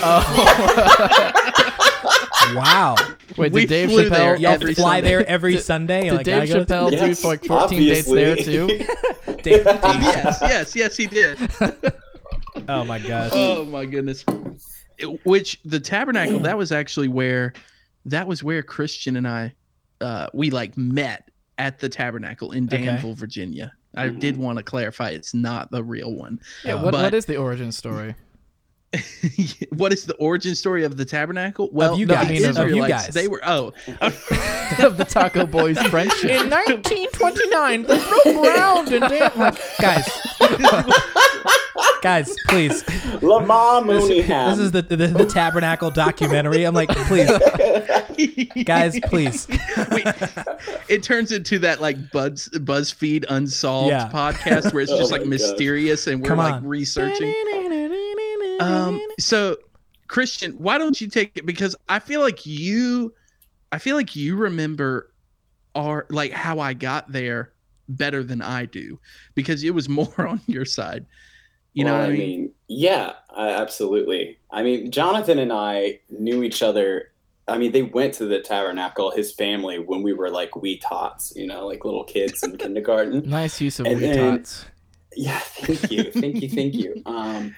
Wow. 2.54 2.96
wait, 3.36 3.52
We 3.52 3.60
did 3.62 3.68
Dave 3.68 3.90
flew 3.90 4.08
there 4.08 4.36
Chappelle 4.36 4.40
Y'all 4.40 4.52
Every 4.52 4.74
fly 4.74 4.96
Sunday. 4.96 5.08
there 5.10 5.26
every 5.26 5.52
Did- 5.52 5.62
Sunday. 5.62 6.02
Did 6.04 6.12
like, 6.14 6.24
Dave 6.24 6.42
I 6.42 6.46
go- 6.46 6.64
Chappelle 6.64 6.92
Yes, 6.92 7.20
do 7.22 7.28
like 7.28 7.44
14 7.44 7.80
dates 7.80 8.10
there 8.10 8.36
too? 8.36 8.66
Dave- 9.42 9.64
yes, 9.66 10.38
yes, 10.40 10.76
yes, 10.76 10.96
he 10.96 11.06
did. 11.06 11.38
oh 12.68 12.84
my 12.84 12.98
gosh. 12.98 13.30
Oh 13.34 13.64
my 13.66 13.84
goodness. 13.84 14.24
It- 14.98 15.24
which 15.24 15.60
the 15.64 15.80
tabernacle 15.80 16.38
that 16.40 16.56
was 16.58 16.72
actually 16.72 17.08
where 17.08 17.52
that 18.06 18.26
was 18.26 18.42
where 18.42 18.62
Christian 18.62 19.16
and 19.16 19.26
I 19.28 19.54
uh 20.00 20.28
we 20.34 20.50
like 20.50 20.76
met 20.76 21.30
at 21.58 21.78
the 21.78 21.88
tabernacle 21.88 22.52
in 22.52 22.64
Okay. 22.66 22.84
Danville, 22.86 23.14
Virginia. 23.14 23.72
I 23.96 24.08
did 24.08 24.36
want 24.36 24.58
to 24.58 24.62
clarify 24.62 25.10
it's 25.10 25.34
not 25.34 25.70
the 25.72 25.82
real 25.82 26.14
one. 26.14 26.40
Yeah, 26.64 26.74
what, 26.74 26.92
But- 26.92 27.02
what 27.02 27.14
is 27.14 27.24
the 27.26 27.36
origin 27.36 27.72
story? 27.72 28.14
what 29.76 29.92
is 29.92 30.06
the 30.06 30.14
origin 30.14 30.54
story 30.54 30.82
of 30.84 30.96
the 30.96 31.04
tabernacle? 31.04 31.68
Well, 31.72 31.98
you 31.98 32.06
the 32.06 32.14
guys, 32.14 32.56
of 32.56 32.70
you 32.70 32.88
guys. 32.88 33.08
they 33.08 33.28
were 33.28 33.40
oh 33.44 33.72
of 34.00 34.96
the 34.96 35.06
Taco 35.08 35.44
Boys 35.46 35.78
friendship. 35.88 36.30
In 36.30 36.48
1929, 36.48 37.82
they 37.82 37.98
drove 37.98 38.44
around 38.46 38.88
and 38.94 39.02
danced. 39.10 39.78
Guys, 39.78 40.08
guys, 42.02 42.34
please. 42.48 42.84
Lamar 43.22 43.84
This, 43.84 44.04
Mooneyham. 44.04 44.50
this 44.50 44.58
is 44.58 44.70
the, 44.72 44.82
the 44.82 44.96
the 45.08 45.26
tabernacle 45.26 45.90
documentary. 45.90 46.64
I'm 46.64 46.74
like, 46.74 46.88
please, 46.90 47.30
guys, 48.64 48.98
please. 49.04 49.46
Wait, 49.90 50.06
it 50.88 51.02
turns 51.02 51.32
into 51.32 51.58
that 51.60 51.80
like 51.80 52.10
Buzz 52.10 52.48
BuzzFeed 52.54 53.24
Unsolved 53.28 53.90
Yeah. 53.90 54.08
podcast 54.12 54.72
where 54.72 54.82
it's 54.82 54.92
Oh 54.92 54.98
just 54.98 55.10
my 55.10 55.18
like 55.18 55.24
gosh. 55.24 55.30
mysterious 55.30 56.06
and 56.06 56.22
we're 56.22 56.28
Come 56.28 56.38
like 56.38 56.54
on. 56.54 56.66
researching. 56.66 57.34
Um, 58.60 59.00
so 59.20 59.56
Christian, 60.08 60.50
why 60.54 60.78
don't 60.78 61.00
you 61.00 61.06
take 61.06 61.30
it? 61.36 61.46
Because 61.46 61.76
I 61.88 62.00
feel 62.00 62.20
like 62.20 62.44
you, 62.44 63.14
I 63.70 63.78
feel 63.78 63.94
like 63.94 64.16
you 64.16 64.34
remember, 64.34 65.12
our 65.76 66.06
like 66.10 66.32
how 66.32 66.58
I 66.58 66.72
got 66.72 67.12
there 67.12 67.52
better 67.88 68.24
than 68.24 68.42
I 68.42 68.64
do 68.64 68.98
because 69.36 69.62
it 69.62 69.70
was 69.70 69.88
more 69.88 70.12
on 70.26 70.40
your 70.48 70.64
side. 70.64 71.06
You 71.74 71.84
know 71.84 71.98
what 71.98 72.08
I 72.08 72.12
mean? 72.12 72.52
Yeah, 72.66 73.12
I, 73.30 73.50
absolutely. 73.50 74.38
I 74.50 74.62
mean, 74.62 74.90
Jonathan 74.90 75.38
and 75.38 75.52
I 75.52 76.00
knew 76.10 76.42
each 76.42 76.62
other. 76.62 77.12
I 77.46 77.56
mean, 77.56 77.72
they 77.72 77.82
went 77.82 78.14
to 78.14 78.26
the 78.26 78.40
tabernacle, 78.40 79.10
his 79.10 79.32
family, 79.32 79.78
when 79.78 80.02
we 80.02 80.12
were 80.12 80.28
like 80.30 80.56
wee 80.56 80.78
tots, 80.78 81.32
you 81.36 81.46
know, 81.46 81.66
like 81.66 81.84
little 81.84 82.04
kids 82.04 82.42
in 82.42 82.56
kindergarten. 82.58 83.28
Nice 83.28 83.60
use 83.60 83.78
of 83.80 83.86
And 83.86 84.00
wee 84.00 84.06
then- 84.08 84.38
tots. 84.38 84.64
Yeah, 85.16 85.38
thank 85.38 85.90
you, 85.90 86.04
thank 86.12 86.42
you, 86.42 86.48
thank 86.48 86.74
you. 86.74 87.00
Um, 87.06 87.54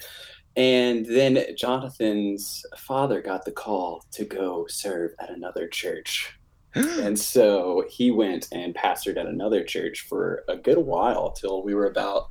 and 0.56 1.06
then 1.06 1.44
Jonathan's 1.56 2.64
father 2.76 3.20
got 3.22 3.44
the 3.44 3.52
call 3.52 4.04
to 4.12 4.24
go 4.24 4.66
serve 4.68 5.12
at 5.18 5.30
another 5.30 5.66
church. 5.68 6.36
And 6.74 7.18
so 7.18 7.84
he 7.90 8.10
went 8.12 8.48
and 8.52 8.74
pastored 8.74 9.16
at 9.16 9.26
another 9.26 9.64
church 9.64 10.06
for 10.08 10.44
a 10.48 10.56
good 10.56 10.78
while 10.78 11.30
till 11.32 11.62
we 11.64 11.74
were 11.74 11.86
about, 11.86 12.30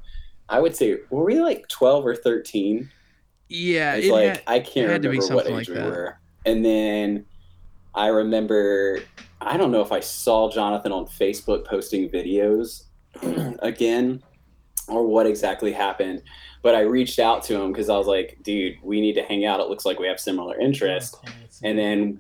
I 0.49 0.59
would 0.59 0.75
say, 0.75 0.97
were 1.09 1.23
we 1.25 1.39
like 1.39 1.67
12 1.67 2.05
or 2.05 2.15
13? 2.15 2.89
yeah, 3.49 3.95
It's 3.95 4.07
it 4.07 4.11
like 4.11 4.27
had- 4.27 4.41
I 4.47 4.59
can't 4.59 4.89
had 4.89 5.03
remember 5.05 5.35
what 5.35 5.47
age 5.47 5.51
like 5.53 5.67
we 5.69 5.73
were. 5.75 6.19
And 6.45 6.63
then 6.65 7.25
I 7.95 8.07
remember 8.07 8.99
I 9.41 9.55
don't 9.57 9.71
know 9.71 9.81
if 9.81 9.91
I 9.91 9.99
saw 10.01 10.49
Jonathan 10.51 10.91
on 10.91 11.05
Facebook 11.05 11.65
posting 11.65 12.09
videos 12.09 12.83
again 13.59 14.21
or 14.87 15.05
what 15.07 15.25
exactly 15.27 15.71
happened, 15.71 16.21
but 16.61 16.75
I 16.75 16.81
reached 16.81 17.19
out 17.19 17.43
to 17.43 17.59
him 17.61 17.71
because 17.71 17.89
I 17.89 17.97
was 17.97 18.07
like, 18.07 18.37
dude, 18.43 18.75
we 18.83 18.99
need 19.01 19.13
to 19.13 19.23
hang 19.23 19.45
out. 19.45 19.59
It 19.59 19.67
looks 19.69 19.85
like 19.85 19.99
we 19.99 20.07
have 20.07 20.19
similar 20.19 20.59
interests. 20.59 21.15
And 21.63 21.77
then 21.77 22.19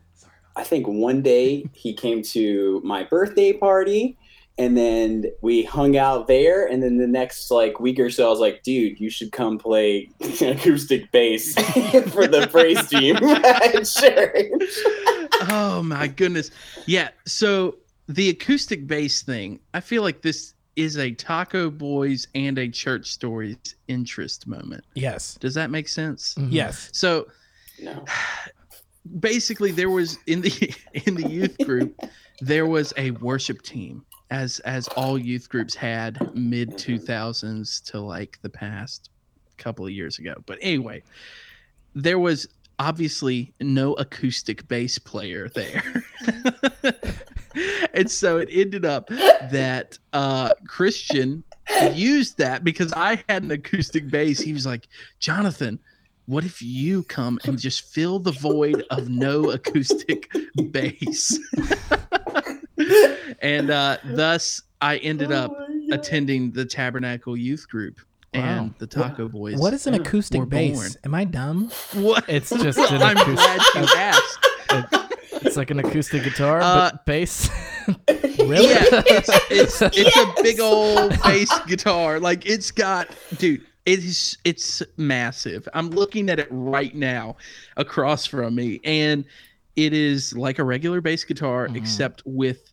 I 0.55 0.63
think 0.63 0.87
one 0.87 1.21
day 1.21 1.65
he 1.73 1.93
came 1.93 2.21
to 2.23 2.81
my 2.83 3.03
birthday 3.03 3.53
party 3.53 4.17
and 4.59 4.77
then 4.77 5.25
we 5.41 5.63
hung 5.63 5.95
out 5.97 6.27
there 6.27 6.67
and 6.67 6.83
then 6.83 6.97
the 6.97 7.07
next 7.07 7.49
like 7.49 7.79
week 7.79 7.97
or 7.97 8.09
so 8.11 8.27
I 8.27 8.29
was 8.29 8.39
like, 8.41 8.61
dude, 8.61 8.99
you 8.99 9.09
should 9.09 9.31
come 9.31 9.57
play 9.57 10.09
acoustic 10.41 11.09
bass 11.11 11.53
for 12.11 12.27
the 12.27 12.47
praise 12.51 12.87
team 12.89 13.15
at 13.23 13.71
church. 13.85 15.49
oh 15.49 15.81
my 15.83 16.07
goodness. 16.07 16.51
Yeah. 16.85 17.09
So 17.25 17.77
the 18.07 18.29
acoustic 18.29 18.85
bass 18.85 19.21
thing, 19.23 19.59
I 19.73 19.79
feel 19.79 20.03
like 20.03 20.21
this 20.21 20.53
is 20.75 20.97
a 20.97 21.11
Taco 21.11 21.69
Boys 21.69 22.27
and 22.35 22.57
a 22.57 22.67
Church 22.69 23.07
Stories 23.07 23.57
interest 23.87 24.45
moment. 24.47 24.83
Yes. 24.93 25.35
Does 25.35 25.53
that 25.55 25.69
make 25.71 25.87
sense? 25.87 26.35
Mhm. 26.35 26.49
Yes. 26.51 26.89
So 26.93 27.27
No. 27.81 28.03
basically 29.19 29.71
there 29.71 29.89
was 29.89 30.17
in 30.27 30.41
the 30.41 30.73
in 31.05 31.15
the 31.15 31.27
youth 31.29 31.57
group 31.65 31.97
there 32.41 32.65
was 32.65 32.93
a 32.97 33.11
worship 33.11 33.61
team 33.61 34.05
as 34.31 34.59
as 34.59 34.87
all 34.89 35.17
youth 35.17 35.49
groups 35.49 35.75
had 35.75 36.35
mid 36.35 36.71
2000s 36.71 37.83
to 37.85 37.99
like 37.99 38.39
the 38.41 38.49
past 38.49 39.09
couple 39.57 39.85
of 39.85 39.91
years 39.91 40.19
ago. 40.19 40.35
But 40.45 40.57
anyway, 40.61 41.03
there 41.95 42.19
was 42.19 42.47
obviously 42.79 43.53
no 43.59 43.93
acoustic 43.93 44.67
bass 44.67 44.97
player 44.97 45.49
there. 45.49 45.83
and 47.93 48.09
so 48.09 48.37
it 48.37 48.49
ended 48.51 48.85
up 48.85 49.07
that 49.07 49.97
uh, 50.13 50.53
Christian 50.65 51.43
used 51.93 52.37
that 52.37 52.63
because 52.63 52.93
I 52.93 53.21
had 53.27 53.43
an 53.43 53.51
acoustic 53.51 54.09
bass. 54.09 54.39
He 54.39 54.53
was 54.53 54.65
like, 54.65 54.87
Jonathan, 55.19 55.77
what 56.25 56.45
if 56.45 56.61
you 56.61 57.03
come 57.03 57.39
and 57.43 57.59
just 57.59 57.81
fill 57.81 58.19
the 58.19 58.31
void 58.31 58.85
of 58.91 59.09
no 59.09 59.51
acoustic 59.51 60.31
bass? 60.71 61.37
and 63.41 63.69
uh, 63.69 63.97
thus, 64.03 64.61
I 64.81 64.97
ended 64.97 65.31
up 65.31 65.55
attending 65.91 66.51
the 66.51 66.65
Tabernacle 66.65 67.35
Youth 67.37 67.67
Group 67.69 67.99
and 68.33 68.73
the 68.77 68.87
Taco 68.87 69.27
Boys. 69.27 69.59
What 69.59 69.73
is 69.73 69.87
an 69.87 69.93
were 69.95 70.01
acoustic 70.01 70.47
bass? 70.49 70.75
born. 70.77 70.89
Am 71.03 71.15
I 71.15 71.23
dumb? 71.25 71.71
What? 71.93 72.25
It's 72.27 72.49
just 72.49 72.77
an 72.91 73.01
I'm 73.01 73.17
acoustic. 73.17 73.35
glad 73.35 73.61
you 73.75 73.87
asked. 73.97 74.45
It's 75.41 75.55
like 75.57 75.71
an 75.71 75.79
acoustic 75.79 76.23
guitar, 76.23 76.61
Uh, 76.61 76.91
but 76.91 77.05
bass. 77.05 77.49
Really? 78.39 78.69
Yeah, 78.69 79.01
it's 79.07 79.29
it's 79.49 79.81
it's 79.81 80.15
a 80.17 80.41
big 80.43 80.59
old 80.59 81.09
bass 81.23 81.51
guitar. 81.67 82.19
Like 82.19 82.45
it's 82.45 82.71
got, 82.71 83.09
dude. 83.37 83.65
It 83.85 83.99
is 83.99 84.37
it's 84.45 84.81
massive. 84.97 85.67
I'm 85.73 85.89
looking 85.89 86.29
at 86.29 86.39
it 86.39 86.47
right 86.51 86.93
now, 86.95 87.35
across 87.77 88.25
from 88.25 88.55
me, 88.55 88.79
and 88.83 89.25
it 89.75 89.93
is 89.93 90.35
like 90.37 90.59
a 90.59 90.63
regular 90.63 91.01
bass 91.01 91.23
guitar, 91.23 91.67
Mhm. 91.67 91.75
except 91.77 92.21
with 92.25 92.71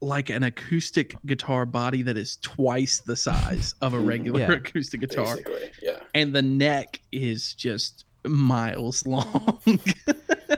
like 0.00 0.30
an 0.30 0.42
acoustic 0.44 1.16
guitar 1.26 1.66
body 1.66 2.02
that 2.02 2.16
is 2.16 2.36
twice 2.36 3.00
the 3.00 3.16
size 3.16 3.74
of 3.80 3.94
a 3.94 3.98
regular 4.12 4.40
Yeah. 4.40 4.52
acoustic 4.52 5.00
guitar, 5.00 5.36
Basically, 5.36 5.70
yeah. 5.82 5.98
and 6.14 6.34
the 6.34 6.42
neck 6.42 7.00
is 7.12 7.54
just 7.54 8.04
miles 8.24 9.06
long. 9.06 9.58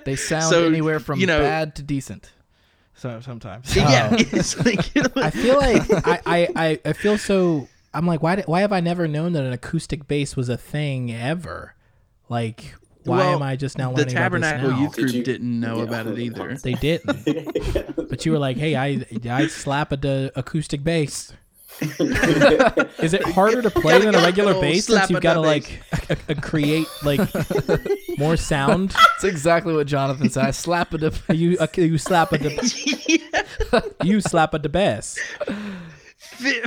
They 0.05 0.14
sound 0.16 0.44
So, 0.44 0.66
anywhere 0.66 1.00
from 1.00 1.18
you 1.20 1.26
know- 1.26 1.40
bad 1.40 1.74
to 1.76 1.83
decent. 1.83 2.31
So 2.94 3.20
sometimes. 3.20 3.74
yeah, 3.76 4.11
Oh. 4.12 4.16
it's 4.18 4.59
like 4.64 4.94
you 4.94 5.03
know, 5.03 5.09
I 5.16 5.31
feel 5.31 5.57
like 5.57 6.07
I, 6.07 6.20
I, 6.26 6.48
I, 6.57 6.81
I 6.85 6.92
feel 6.92 7.16
so. 7.18 7.66
I'm 7.94 8.07
like, 8.07 8.22
why? 8.22 8.37
Did, 8.37 8.46
why 8.46 8.61
have 8.61 8.72
I 8.72 8.81
never 8.81 9.09
known 9.09 9.33
that 9.33 9.42
an 9.42 9.53
acoustic 9.53 10.07
bass 10.07 10.37
was 10.37 10.48
a 10.48 10.57
thing 10.57 11.11
ever? 11.12 11.74
Like, 12.29 12.76
why 13.04 13.18
Well, 13.18 13.34
am 13.36 13.42
I 13.42 13.56
just 13.56 13.78
now 13.78 13.92
the 13.92 13.98
learning 13.98 14.16
about 14.16 14.32
this 14.32 14.40
Tabernacle 14.42 14.70
now? 14.70 14.80
Youth 14.80 14.94
Did 14.94 15.02
Group 15.02 15.14
you- 15.14 15.22
didn't 15.24 15.60
know 15.60 15.78
Yeah. 15.78 15.82
about 15.84 16.06
it 16.06 16.18
either. 16.18 16.56
They 16.62 16.74
didn't. 16.74 18.08
But 18.08 18.26
you 18.26 18.32
were 18.32 18.38
like, 18.38 18.56
hey, 18.56 18.76
I, 18.76 19.04
I 19.30 19.46
slap 19.46 19.92
a 19.92 19.96
d- 19.96 20.30
acoustic 20.36 20.82
bass. 20.84 21.32
Is 21.80 23.14
it 23.14 23.22
harder 23.24 23.62
to 23.62 23.70
play 23.70 24.00
than 24.00 24.14
a 24.14 24.18
regular 24.18 24.52
the 24.52 24.60
bass 24.60 24.84
since 24.86 25.08
you've 25.08 25.22
got 25.22 25.34
to 25.34 25.40
like 25.40 25.80
a, 26.10 26.16
a 26.28 26.34
create 26.34 26.86
like 27.02 27.20
more 28.18 28.36
sound? 28.36 28.90
That's 28.90 29.24
exactly 29.24 29.72
what 29.72 29.86
Jonathan 29.86 30.28
said. 30.28 30.44
I 30.44 30.50
slap 30.50 30.92
it 30.92 31.02
up. 31.02 31.14
You 31.32 31.56
uh, 31.58 31.66
you 31.76 31.96
slap 31.96 32.32
a 32.32 32.38
d- 32.38 33.22
you 34.04 34.20
slap 34.20 34.52
a 34.52 34.58
d- 34.58 34.68
bass. 34.68 35.18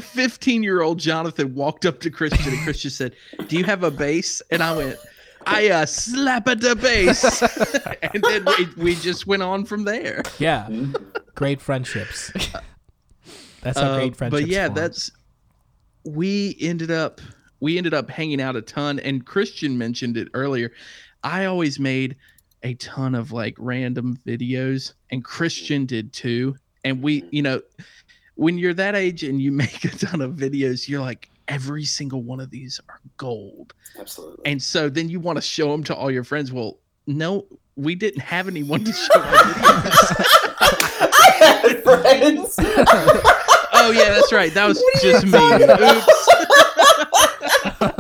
Fifteen-year-old 0.02 0.98
Jonathan 1.00 1.54
walked 1.54 1.86
up 1.86 2.00
to 2.02 2.10
Christian, 2.10 2.54
and 2.54 2.64
Christian 2.64 2.90
said, 2.92 3.16
"Do 3.48 3.58
you 3.58 3.64
have 3.66 3.84
a 3.84 3.92
bass?" 3.92 4.42
And 4.52 4.64
I 4.64 4.76
went, 4.76 4.98
"I 5.46 5.70
uh, 5.70 5.86
slap 5.86 6.48
a 6.48 6.56
the 6.56 6.76
bass," 6.76 7.42
and 8.14 8.24
then 8.24 8.46
we, 8.58 8.84
we 8.84 8.96
just 8.96 9.28
went 9.28 9.44
on 9.44 9.66
from 9.66 9.84
there. 9.84 10.24
Yeah, 10.40 10.70
great 11.36 11.62
friendships. 11.62 12.32
That's 13.62 13.80
how 13.80 13.92
Uh, 13.92 13.96
great 13.96 14.16
friendships. 14.16 14.42
but 14.44 14.50
yeah, 14.50 14.68
form. 14.68 14.76
that's 14.76 15.12
we 16.06 16.58
ended 16.60 16.92
up 16.92 17.22
we 17.60 17.78
ended 17.78 17.94
up 17.94 18.10
hanging 18.10 18.42
out 18.42 18.56
a 18.56 18.62
ton, 18.62 19.00
and 19.00 19.26
Christian 19.26 19.78
mentioned 19.78 20.18
it 20.18 20.28
earlier. 20.34 20.72
I 21.24 21.46
always 21.46 21.80
made 21.80 22.18
a 22.64 22.74
ton 22.76 23.16
of 23.16 23.32
like 23.32 23.56
random 23.58 24.18
videos, 24.26 24.94
and 25.12 25.24
Christian 25.24 25.86
did 25.86 26.12
too. 26.14 26.56
And 26.84 27.02
we, 27.02 27.24
you 27.32 27.42
know, 27.42 27.62
when 28.36 28.58
you're 28.58 28.74
that 28.74 28.96
age 28.96 29.24
and 29.24 29.42
you 29.42 29.52
make 29.64 29.86
a 29.86 29.90
ton 29.90 30.20
of 30.22 30.34
videos, 30.34 30.90
you're 30.90 31.00
like, 31.02 31.30
every 31.48 31.86
single 31.86 32.22
one 32.24 32.40
of 32.40 32.50
these 32.50 32.80
are 32.90 33.00
gold. 33.18 33.74
Absolutely. 34.00 34.46
And 34.46 34.62
so 34.62 34.90
then 34.90 35.10
you 35.10 35.20
want 35.20 35.38
to 35.38 35.42
show 35.42 35.72
them 35.72 35.84
to 35.86 35.96
all 35.96 36.12
your 36.12 36.24
friends. 36.24 36.52
Well, 36.52 36.80
no, 37.08 37.46
we 37.76 37.96
didn't 37.96 38.22
have 38.22 38.48
anyone 38.48 38.84
to 38.84 38.94
show 38.94 39.20
our 39.20 39.34
videos. 39.34 40.26
I 40.60 41.62
had 41.62 41.84
friends. 41.84 42.56
oh 43.74 43.92
yeah, 43.96 44.10
that's 44.10 44.32
right. 44.32 44.54
That 44.54 44.68
was 44.68 44.80
What 44.80 45.02
just 45.02 45.26
me. 45.26 45.40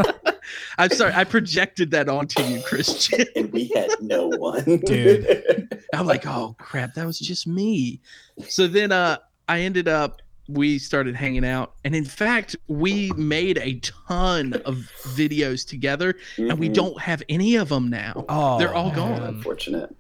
Oops. 0.02 0.20
I'm 0.80 0.90
sorry. 0.90 1.14
I 1.14 1.24
projected 1.24 1.92
that 1.92 2.10
onto 2.10 2.42
you, 2.44 2.62
Christian. 2.64 3.26
and 3.36 3.52
we 3.52 3.68
had 3.76 3.90
no 4.02 4.28
one. 4.28 4.82
Dude. 4.86 5.80
I'm 5.94 6.08
like, 6.08 6.26
oh 6.26 6.56
crap, 6.60 6.96
that 6.96 7.06
was 7.06 7.20
just 7.20 7.46
me. 7.46 8.02
So 8.48 8.68
then 8.68 8.92
uh 8.92 9.18
I 9.48 9.62
ended 9.62 9.88
up 9.88 10.22
we 10.50 10.78
started 10.78 11.16
hanging 11.16 11.46
out 11.46 11.74
and 11.86 11.96
in 11.96 12.04
fact 12.04 12.56
we 12.68 13.12
made 13.14 13.58
a 13.60 13.76
ton 13.80 14.54
of 14.66 14.76
videos 15.16 15.66
together 15.68 16.16
and 16.38 16.60
we 16.60 16.68
Mhm. 16.70 16.74
don't 16.74 17.02
have 17.02 17.24
any 17.30 17.56
of 17.56 17.70
them 17.70 17.90
now 17.90 18.26
oh, 18.28 18.60
they're 18.60 18.74
all 18.74 18.88
man. 18.88 18.96
gone. 18.96 19.22
Unfortunate. 19.24 19.96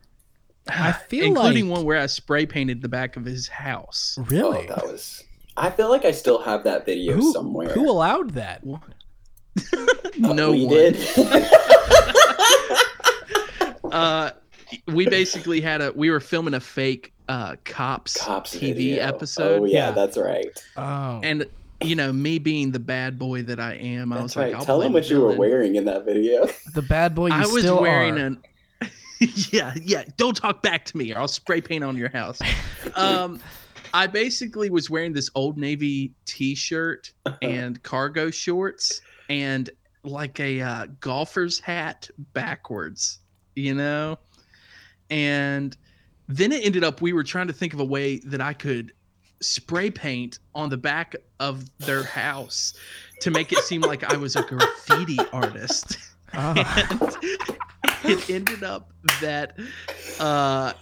I 0.67 0.91
feel 1.09 1.21
like 1.23 1.27
including 1.29 1.69
like- 1.69 1.77
one 1.77 1.85
where 1.85 1.97
I 1.97 2.07
spray 2.07 2.45
painted 2.45 2.81
the 2.81 2.89
back 2.89 3.15
of 3.15 3.23
his 3.25 3.47
house. 3.47 4.17
Really? 4.27 4.67
Oh, 4.69 4.75
that 4.75 4.85
was. 4.85 5.23
I 5.55 5.69
feel 5.69 5.89
like 5.89 6.03
I 6.03 6.11
still 6.11 6.41
have 6.41 6.63
that 6.65 6.85
video 6.85 7.13
who, 7.15 7.31
somewhere. 7.31 7.69
who 7.69 7.89
allowed 7.89 8.31
that? 8.31 8.63
What? 8.65 8.81
Uh, 9.73 9.85
no 10.17 10.51
we 10.51 10.65
one. 10.65 10.75
did. 10.75 11.07
uh 13.91 14.31
we 14.87 15.05
basically 15.07 15.61
had 15.61 15.81
a 15.81 15.91
we 15.93 16.09
were 16.09 16.19
filming 16.19 16.53
a 16.55 16.59
fake 16.59 17.12
uh 17.29 17.55
cops, 17.65 18.17
Cops 18.17 18.55
TV 18.55 18.75
video. 18.75 19.03
episode 19.03 19.61
Oh 19.61 19.65
yeah, 19.65 19.87
Yeah. 19.87 19.91
that's 19.91 20.17
right. 20.17 20.65
Oh. 20.77 21.19
and 21.23 21.45
you 21.81 21.95
know 21.95 22.13
me 22.13 22.39
being 22.39 22.71
the 22.71 22.79
bad 22.79 23.17
boy 23.19 23.43
that 23.43 23.59
I 23.59 23.73
am 23.75 24.11
I 24.13 24.17
That's 24.17 24.23
was 24.23 24.35
like 24.37 24.45
right. 24.45 24.55
I'll 24.55 24.65
Tell 24.65 24.77
play 24.77 24.85
them 24.85 24.93
what 24.93 25.09
you 25.09 25.21
were 25.21 25.33
wearing 25.35 25.75
in 25.75 25.85
that 25.85 26.05
video. 26.05 26.45
the 26.73 26.81
bad 26.81 27.13
boy 27.15 27.27
you 27.27 27.33
I 27.33 27.41
was 27.45 27.59
still 27.63 27.81
wearing 27.81 28.15
are. 28.19 28.25
an 28.25 28.43
yeah 29.51 29.73
yeah 29.81 30.03
don't 30.17 30.35
talk 30.35 30.61
back 30.61 30.83
to 30.85 30.97
me 30.97 31.13
or 31.13 31.19
I'll 31.19 31.27
spray 31.27 31.61
paint 31.61 31.83
on 31.83 31.95
your 31.97 32.09
house 32.09 32.39
um 32.95 33.39
I 33.93 34.07
basically 34.07 34.69
was 34.69 34.89
wearing 34.89 35.13
this 35.13 35.29
old 35.35 35.57
navy 35.57 36.13
t-shirt 36.25 37.11
and 37.41 37.81
cargo 37.83 38.31
shorts 38.31 39.01
and 39.29 39.69
like 40.03 40.39
a 40.41 40.59
uh, 40.61 40.87
golfer's 40.99 41.59
hat 41.59 42.09
backwards 42.33 43.19
you 43.55 43.73
know 43.75 44.17
and 45.09 45.77
then 46.27 46.51
it 46.51 46.65
ended 46.65 46.83
up 46.83 47.01
we 47.01 47.13
were 47.13 47.23
trying 47.23 47.47
to 47.47 47.53
think 47.53 47.73
of 47.73 47.79
a 47.79 47.85
way 47.85 48.19
that 48.25 48.41
I 48.41 48.53
could 48.53 48.91
spray 49.41 49.89
paint 49.91 50.39
on 50.55 50.69
the 50.69 50.77
back 50.77 51.15
of 51.39 51.65
their 51.79 52.03
house 52.03 52.73
to 53.21 53.29
make 53.31 53.51
it 53.51 53.59
seem 53.59 53.81
like 53.81 54.03
I 54.03 54.15
was 54.17 54.35
a 54.35 54.43
graffiti 54.43 55.17
artist 55.33 55.97
Oh. 56.35 56.53
and 58.03 58.11
it 58.11 58.27
ended 58.29 58.63
up 58.63 58.91
that 59.21 59.55
uh 60.19 60.73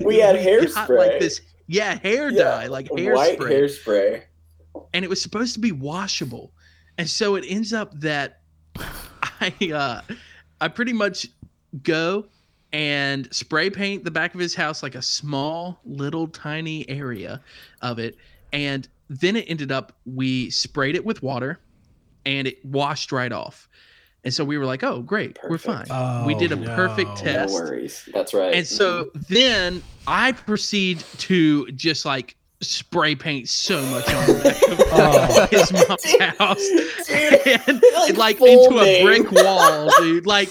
We 0.00 0.18
had 0.18 0.34
got, 0.36 0.44
hairspray. 0.44 0.98
like 0.98 1.18
this 1.20 1.40
yeah 1.66 1.98
hair 1.98 2.28
Yeah, 2.30 2.42
dye 2.44 2.66
like 2.66 2.88
White 2.90 3.38
hairspray 3.38 3.50
hairspray. 3.50 4.22
and 4.92 5.02
it 5.04 5.08
was 5.08 5.22
supposed 5.22 5.54
to 5.54 5.60
be 5.60 5.72
washable 5.72 6.52
and 6.98 7.08
so 7.08 7.36
it 7.36 7.44
ends 7.48 7.72
up 7.72 7.98
that 8.00 8.40
i 9.40 9.52
uh 9.72 10.00
i 10.60 10.68
pretty 10.68 10.92
much 10.92 11.26
go 11.82 12.26
and 12.76 13.26
spray 13.34 13.70
paint 13.70 14.04
the 14.04 14.10
back 14.10 14.34
of 14.34 14.40
his 14.40 14.54
house 14.54 14.82
like 14.82 14.94
a 14.94 15.00
small 15.00 15.80
little 15.86 16.28
tiny 16.28 16.86
area 16.90 17.40
of 17.80 17.98
it 17.98 18.16
and 18.52 18.86
then 19.08 19.34
it 19.34 19.46
ended 19.48 19.72
up 19.72 19.92
we 20.04 20.50
sprayed 20.50 20.94
it 20.94 21.02
with 21.04 21.22
water 21.22 21.58
and 22.26 22.46
it 22.46 22.62
washed 22.66 23.12
right 23.12 23.32
off 23.32 23.66
and 24.24 24.34
so 24.34 24.44
we 24.44 24.58
were 24.58 24.66
like 24.66 24.82
oh 24.84 25.00
great 25.00 25.38
we're 25.48 25.56
fine 25.56 25.86
Perfect. 25.86 26.26
we 26.26 26.34
oh, 26.34 26.38
did 26.38 26.52
a 26.52 26.60
Oh, 26.70 26.76
perfect 26.76 27.16
test 27.16 27.54
No 27.54 27.60
worries. 27.60 28.08
That's 28.12 28.34
right. 28.34 28.52
and 28.54 28.66
so 28.66 29.10
then 29.28 29.82
I 30.06 30.32
proceed 30.32 31.02
to 31.18 31.66
just 31.72 32.04
like 32.04 32.36
spray 32.60 33.14
paint 33.14 33.48
so 33.48 33.80
much 33.86 34.12
on 34.12 34.26
the 34.26 34.34
back 34.44 34.62
of 34.68 34.80
Oh. 34.92 35.46
his 35.50 35.72
mom's 35.72 36.20
house. 36.38 37.08
And, 37.10 37.82
Like 37.94 38.16
like 38.16 38.38
full 38.38 38.64
into 38.64 38.78
a 38.80 39.02
brick 39.02 39.30
wall, 39.30 39.90
dude. 39.98 40.26
Like 40.26 40.48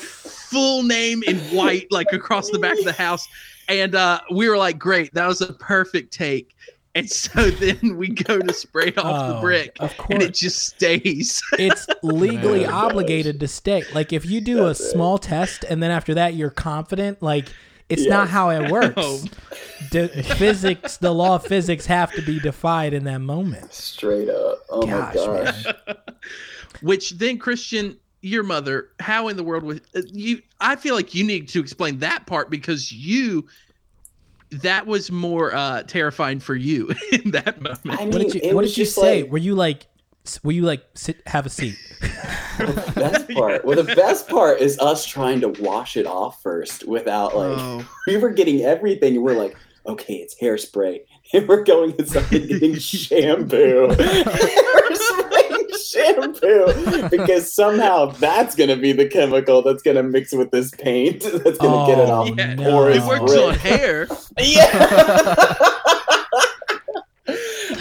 full 0.56 0.84
name 0.84 1.22
in 1.24 1.38
white, 1.56 1.91
like 1.91 2.13
across 2.13 2.50
the 2.50 2.60
back 2.60 2.78
of 2.80 2.86
the 2.86 2.94
house. 2.94 3.28
And 3.68 3.94
uh, 3.94 4.22
we 4.32 4.48
were 4.48 4.58
like, 4.58 4.80
great, 4.80 5.13
that 5.15 5.28
was 5.28 5.41
a 5.41 5.52
perfect 5.54 6.13
take. 6.13 6.56
And 6.94 7.10
so 7.10 7.50
then 7.63 7.98
we 7.98 8.08
go 8.08 8.39
to 8.39 8.54
spray 8.54 8.94
off 8.96 9.28
the 9.30 9.38
Oh, 9.38 9.41
brick, 9.41 9.76
Of 9.82 9.94
and 10.10 10.22
it 10.24 10.34
just 10.34 10.60
stays. 10.65 11.41
It's 11.60 11.88
legally 12.04 12.62
Yeah. 12.62 12.72
obligated 12.72 13.39
to 13.41 13.48
stay. 13.50 13.84
Like 13.94 14.13
if 14.13 14.26
you 14.26 14.39
do 14.39 14.63
a 14.63 14.68
That's 14.68 14.80
it. 14.80 14.91
small 14.91 15.18
test 15.18 15.65
and 15.65 15.84
then 15.84 15.91
after 15.91 16.13
that 16.13 16.36
you're 16.36 16.50
confident, 16.52 17.22
like 17.22 17.50
it's 17.89 18.04
Yes. 18.04 18.10
not 18.10 18.30
how 18.30 18.50
it 18.52 18.72
works. 18.78 18.96
No. 18.96 19.20
De- 19.91 20.24
physics, 20.24 20.96
the 20.98 21.12
law 21.13 21.36
of 21.36 21.46
physics 21.46 21.86
have 21.88 22.13
to 22.13 22.22
be 22.22 22.39
defied 22.39 22.94
in 22.94 23.04
that 23.04 23.20
moment. 23.20 23.74
Straight 23.74 24.30
up. 24.30 24.60
Oh 24.70 24.88
Gosh, 24.88 25.15
my 25.15 25.44
gosh. 25.44 25.65
man. 25.65 25.96
Which 26.82 27.12
then 27.12 27.38
Christian, 27.39 27.98
your 28.25 28.43
mother, 28.43 28.89
how 28.99 29.27
in 29.27 29.38
the 29.38 29.43
world 29.43 29.63
was 29.63 29.79
uh, 29.95 30.01
you? 30.11 30.41
I 30.59 30.75
feel 30.75 30.95
like 30.95 31.13
you 31.13 31.23
need 31.23 31.47
to 31.49 31.59
explain 31.59 31.99
that 31.99 32.25
part 32.25 32.49
because 32.49 32.91
you. 32.91 33.47
That 34.51 34.85
was 34.88 35.11
more 35.11 35.53
uh, 35.55 35.83
terrifying 35.83 36.39
for 36.39 36.55
you 36.55 36.91
in 37.11 37.31
that 37.31 37.61
moment. 37.61 37.79
I 37.99 38.05
mean, 38.05 38.11
What 38.11 38.31
did 38.31 38.35
you 38.43 38.55
What 38.55 38.61
did 38.63 38.77
you 38.77 38.85
say? 38.85 39.23
like- 39.23 39.31
Were 39.31 39.38
you 39.39 39.55
like? 39.55 39.88
s- 40.25 40.41
Were 40.43 40.51
you 40.51 40.61
like 40.61 40.83
sit? 40.93 41.17
Have 41.27 41.45
a 41.45 41.49
seat. 41.49 41.75
the 42.59 42.93
best 42.95 43.27
part. 43.31 43.65
Well, 43.65 43.81
the 43.83 43.95
best 43.95 44.27
part 44.29 44.59
is 44.61 44.77
us 44.79 45.05
trying 45.05 45.41
to 45.41 45.49
wash 45.49 45.97
it 45.97 46.05
off 46.05 46.41
first 46.41 46.88
without 46.88 47.35
like 47.35 47.57
Oh. 47.59 47.85
we 48.07 48.17
were 48.17 48.29
getting 48.29 48.61
everything, 48.61 49.15
and 49.15 49.23
we're 49.23 49.33
like, 49.38 49.57
okay, 49.88 50.15
it's 50.15 50.35
hairspray, 50.39 51.01
and 51.33 51.47
we're 51.47 51.63
going 51.63 51.91
inside 51.97 52.31
and 52.31 52.47
getting 52.47 52.75
shampoo, 52.77 53.88
hairspray, 53.89 55.14
shampoo, 56.15 57.10
because 57.10 57.51
somehow 57.54 58.08
that's 58.08 58.56
gonna 58.56 58.75
be 58.78 58.91
the 58.91 59.08
chemical 59.08 59.62
that's 59.62 59.84
gonna 59.84 60.04
mix 60.04 60.34
with 60.34 60.51
this 60.51 60.71
paint 60.71 61.21
that's 61.43 61.58
gonna 61.58 61.88
get 61.88 61.99
it 61.99 62.10
Oh, 62.10 62.13
off. 62.13 62.30
Yeah, 62.38 62.54
no. 62.56 62.88
it 62.88 63.01
works 63.04 63.32
Brick. 63.34 63.43
on 63.43 63.54
hair. 63.56 64.08
Yeah. 64.39 65.56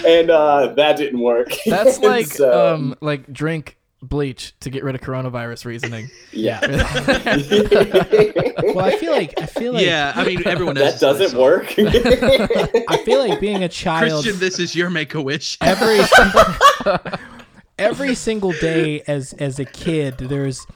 and 0.06 0.30
uh, 0.30 0.72
that 0.76 0.96
didn't 0.96 1.20
work. 1.20 1.48
That's 1.66 1.98
like 2.00 2.26
so- 2.26 2.74
um 2.74 2.94
like 3.00 3.30
drink 3.32 3.78
bleach 4.02 4.54
to 4.60 4.68
get 4.70 4.84
rid 4.84 4.94
of 4.94 5.00
coronavirus 5.00 5.64
reasoning. 5.64 6.10
yeah. 6.30 6.60
Well, 8.74 8.80
I 8.84 8.96
feel 8.98 9.12
like 9.12 9.32
I 9.40 9.46
feel 9.46 9.72
like 9.74 9.84
yeah, 9.86 10.12
I 10.14 10.24
mean 10.26 10.46
everyone 10.46 10.74
that 10.76 11.00
doesn't 11.00 11.18
this. 11.22 11.34
work. 11.34 11.74
I 11.78 12.98
feel 13.04 13.26
like 13.26 13.40
being 13.40 13.62
a 13.64 13.68
child 13.68 14.24
Christian, 14.24 14.38
this 14.40 14.58
is 14.58 14.74
your 14.74 14.90
make 14.90 15.14
a 15.14 15.22
wish. 15.22 15.56
every 15.60 16.00
every 17.78 18.14
single 18.14 18.52
day 18.52 19.02
as 19.06 19.32
as 19.34 19.58
a 19.58 19.64
kid 19.64 20.16
there's 20.18 20.66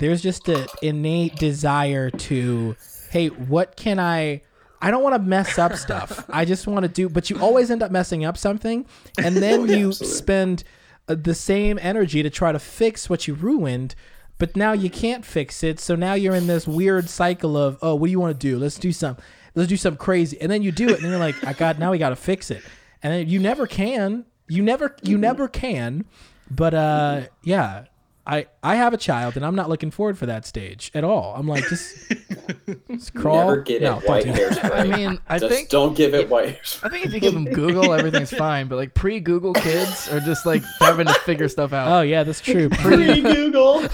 there's 0.00 0.22
just 0.22 0.48
an 0.48 0.66
innate 0.82 1.36
desire 1.36 2.10
to 2.10 2.74
hey 3.10 3.28
what 3.28 3.76
can 3.76 3.98
i 3.98 4.40
i 4.80 4.90
don't 4.90 5.02
want 5.02 5.14
to 5.14 5.18
mess 5.18 5.58
up 5.58 5.74
stuff. 5.74 6.24
I 6.30 6.44
just 6.44 6.66
want 6.66 6.84
to 6.84 6.88
do 6.88 7.08
but 7.08 7.28
you 7.30 7.38
always 7.38 7.70
end 7.70 7.82
up 7.82 7.90
messing 7.90 8.24
up 8.24 8.38
something 8.38 8.86
and 9.22 9.36
then 9.44 9.60
Oh, 9.60 9.64
yeah, 9.64 9.76
you 9.76 9.88
absolutely. 9.88 10.16
spend 10.16 10.64
uh, 11.08 11.16
the 11.20 11.34
same 11.34 11.78
energy 11.82 12.22
to 12.22 12.30
try 12.30 12.52
to 12.52 12.58
fix 12.58 13.10
what 13.10 13.26
you 13.28 13.34
ruined 13.34 13.94
but 14.38 14.56
now 14.56 14.72
you 14.72 14.88
can't 14.88 15.24
fix 15.26 15.62
it 15.62 15.80
so 15.80 15.96
now 15.96 16.14
you're 16.14 16.34
in 16.34 16.46
this 16.46 16.66
weird 16.66 17.10
cycle 17.10 17.56
of 17.56 17.76
oh 17.82 17.94
what 17.94 18.06
do 18.06 18.10
you 18.12 18.20
want 18.20 18.38
to 18.38 18.46
do? 18.48 18.58
Let's 18.58 18.78
do 18.78 18.92
some 18.92 19.16
let's 19.54 19.68
do 19.68 19.76
something 19.76 19.98
crazy 19.98 20.40
and 20.40 20.50
then 20.50 20.62
you 20.62 20.70
do 20.72 20.88
it 20.88 20.94
and 20.94 21.04
then 21.04 21.10
you're 21.10 21.18
like 21.20 21.44
i 21.44 21.52
got 21.52 21.78
now 21.78 21.90
we 21.90 21.98
got 21.98 22.10
to 22.10 22.16
fix 22.16 22.50
it. 22.50 22.62
And 23.02 23.12
then 23.12 23.28
you 23.28 23.38
never 23.40 23.66
can 23.66 24.24
you 24.48 24.62
never 24.62 24.96
you 25.02 25.18
never 25.18 25.48
can 25.48 26.04
but 26.50 26.74
uh 26.74 27.22
yeah 27.42 27.84
i 28.26 28.46
i 28.62 28.74
have 28.76 28.92
a 28.92 28.96
child 28.96 29.36
and 29.36 29.44
i'm 29.46 29.54
not 29.54 29.68
looking 29.68 29.90
forward 29.90 30.16
for 30.18 30.26
that 30.26 30.44
stage 30.46 30.90
at 30.94 31.04
all 31.04 31.34
i'm 31.36 31.46
like 31.48 31.66
just, 31.68 32.12
just 32.90 33.14
crawl 33.14 33.48
Never 33.48 33.62
get 33.62 33.82
no, 33.82 33.98
it 33.98 34.08
white 34.08 34.24
do 34.24 34.32
that. 34.32 34.52
hairspray. 34.52 34.78
I 34.78 34.84
mean, 34.96 35.18
I 35.28 35.38
Just 35.38 35.52
think 35.54 35.68
don't 35.70 35.94
give 35.96 36.14
it 36.14 36.28
white 36.28 36.58
hairspray. 36.60 36.84
I 36.84 36.88
think 36.90 37.06
if 37.06 37.12
you 37.14 37.20
give 37.20 37.32
them 37.34 37.44
Google, 37.46 37.92
everything's 37.94 38.30
fine. 38.46 38.68
But 38.68 38.76
like 38.76 38.94
pre-Google 38.94 39.54
kids 39.54 40.08
are 40.12 40.20
just 40.20 40.44
like 40.46 40.62
having 40.80 41.06
to 41.06 41.14
figure 41.14 41.48
stuff 41.48 41.72
out. 41.72 41.88
oh 41.88 42.02
yeah 42.02 42.22
that's 42.24 42.40
true 42.40 42.68
Pre 42.68 43.20
Google. 43.22 43.82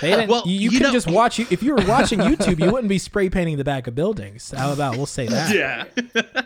They 0.00 0.10
didn't, 0.10 0.28
Well, 0.30 0.42
you, 0.46 0.52
you 0.54 0.60
you 0.60 0.70
can 0.78 0.82
know- 0.88 0.92
just 0.92 1.10
watch 1.10 1.38
if 1.40 1.62
you 1.62 1.74
were 1.74 1.84
watching 1.86 2.18
youtube 2.20 2.58
you 2.64 2.70
wouldn't 2.70 2.88
be 2.88 2.98
spray 2.98 3.28
painting 3.28 3.56
the 3.56 3.64
back 3.64 3.86
of 3.86 3.94
buildings 3.94 4.50
how 4.56 4.72
about 4.72 4.96
we'll 4.96 5.06
say 5.06 5.26
that 5.26 5.54
Yeah. 5.54 5.84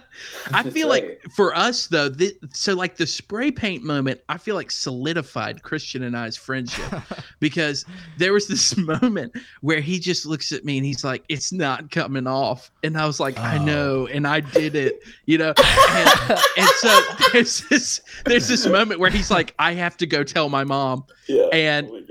I 0.52 0.62
feel 0.70 0.88
like 0.88 1.20
for 1.34 1.56
us 1.56 1.88
though, 1.88 2.08
thi- 2.08 2.34
so 2.52 2.74
like 2.74 2.96
the 2.96 3.06
spray 3.06 3.50
paint 3.50 3.82
moment, 3.82 4.20
I 4.28 4.38
feel 4.38 4.54
like 4.54 4.70
solidified 4.70 5.62
Christian 5.64 6.04
and 6.04 6.16
I's 6.16 6.36
friendship 6.36 6.84
because 7.40 7.84
there 8.16 8.32
was 8.32 8.46
this 8.46 8.76
moment 8.92 9.34
where 9.60 9.80
he 9.80 9.98
just 9.98 10.24
looks 10.24 10.52
at 10.52 10.64
me 10.64 10.76
and 10.78 10.86
he's 10.86 11.02
like, 11.02 11.24
"It's 11.28 11.52
not 11.52 11.90
coming 11.90 12.28
off," 12.28 12.70
and 12.84 12.96
I 12.96 13.06
was 13.06 13.18
like, 13.18 13.36
"I 13.38 13.58
Oh. 13.58 13.64
know," 13.64 14.06
and 14.06 14.24
I 14.26 14.38
did 14.40 14.76
it, 14.76 15.02
you 15.26 15.36
know. 15.38 15.52
And, 15.58 16.40
and 16.58 16.68
so 16.76 17.00
there's 17.32 17.62
this 17.68 18.00
there's 18.24 18.46
this 18.46 18.66
moment 18.66 19.00
where 19.00 19.10
he's 19.10 19.30
like, 19.32 19.52
"I 19.58 19.72
have 19.72 19.96
to 19.96 20.06
go 20.06 20.22
tell 20.22 20.48
my 20.48 20.62
mom," 20.62 21.04
Yeah. 21.26 21.46
And- 21.52 21.88
oh 21.90 21.92
my 21.94 22.00
gosh. 22.02 22.08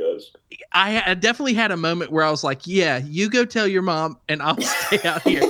I, 0.73 1.03
I 1.11 1.13
definitely 1.13 1.53
had 1.53 1.71
a 1.71 1.77
moment 1.77 2.11
where 2.11 2.23
I 2.23 2.31
was 2.31 2.43
like, 2.43 2.65
"Yeah, 2.65 2.97
you 2.97 3.29
go 3.29 3.45
tell 3.45 3.67
your 3.67 3.81
mom, 3.83 4.17
and 4.29 4.41
I'll 4.41 4.59
stay 4.61 4.99
out 5.07 5.21
here." 5.21 5.41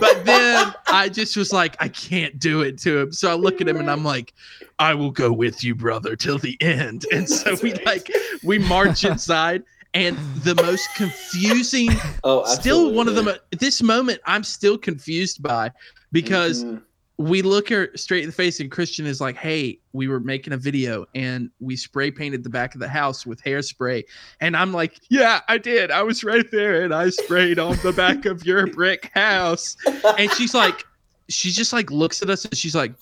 But 0.00 0.24
then 0.24 0.72
I 0.88 1.08
just 1.08 1.36
was 1.36 1.52
like, 1.52 1.76
"I 1.80 1.88
can't 1.88 2.38
do 2.38 2.62
it 2.62 2.78
to 2.80 2.98
him." 2.98 3.12
So 3.12 3.30
I 3.30 3.34
look 3.34 3.60
at 3.60 3.68
him 3.68 3.78
and 3.78 3.90
I'm 3.90 4.04
like, 4.04 4.32
"I 4.78 4.94
will 4.94 5.10
go 5.12 5.30
with 5.32 5.62
you, 5.62 5.74
brother, 5.74 6.16
till 6.16 6.38
the 6.38 6.56
end." 6.60 7.06
And 7.12 7.28
so 7.28 7.50
That's 7.50 7.62
we 7.62 7.72
right. 7.72 7.86
like 7.86 8.10
we 8.42 8.58
march 8.58 9.04
inside, 9.12 9.62
and 9.94 10.18
the 10.42 10.54
most 10.56 10.88
confusing, 10.96 11.90
Oh, 12.24 12.44
still 12.46 12.92
one 12.92 13.06
of 13.08 13.14
the 13.14 13.20
absolutely. 13.20 13.40
mo- 13.52 13.58
this 13.60 13.82
moment 13.82 14.20
I'm 14.26 14.42
still 14.44 14.76
confused 14.78 15.42
by 15.42 15.70
because 16.10 16.64
Mhm. 16.64 16.82
We 17.18 17.42
look 17.42 17.68
her 17.68 17.90
straight 17.94 18.22
in 18.22 18.30
the 18.30 18.34
face 18.34 18.58
and 18.58 18.70
Christian 18.70 19.06
is 19.06 19.20
like, 19.20 19.36
"Hey, 19.36 19.78
we 19.92 20.08
were 20.08 20.20
making 20.20 20.52
a 20.52 20.56
video 20.56 21.06
and 21.14 21.50
we 21.60 21.76
spray 21.76 22.10
painted 22.10 22.42
the 22.42 22.50
back 22.50 22.74
of 22.74 22.80
the 22.80 22.88
house 22.88 23.26
with 23.26 23.42
hairspray." 23.42 24.04
And 24.40 24.56
I'm 24.56 24.72
like, 24.72 25.00
"Yeah, 25.10 25.40
I 25.48 25.58
did. 25.58 25.90
I 25.90 26.02
was 26.02 26.24
right 26.24 26.50
there 26.50 26.82
and 26.82 26.94
I 26.94 27.10
sprayed 27.10 27.58
on 27.58 27.76
the 27.82 27.92
back 27.92 28.24
of 28.24 28.44
your 28.46 28.66
brick 28.66 29.10
house." 29.14 29.76
And 30.18 30.30
she's 30.32 30.54
like 30.54 30.84
she 31.28 31.50
just 31.50 31.72
like 31.72 31.90
looks 31.90 32.22
at 32.22 32.30
us 32.30 32.44
and 32.44 32.56
she's 32.56 32.74
like, 32.74 32.94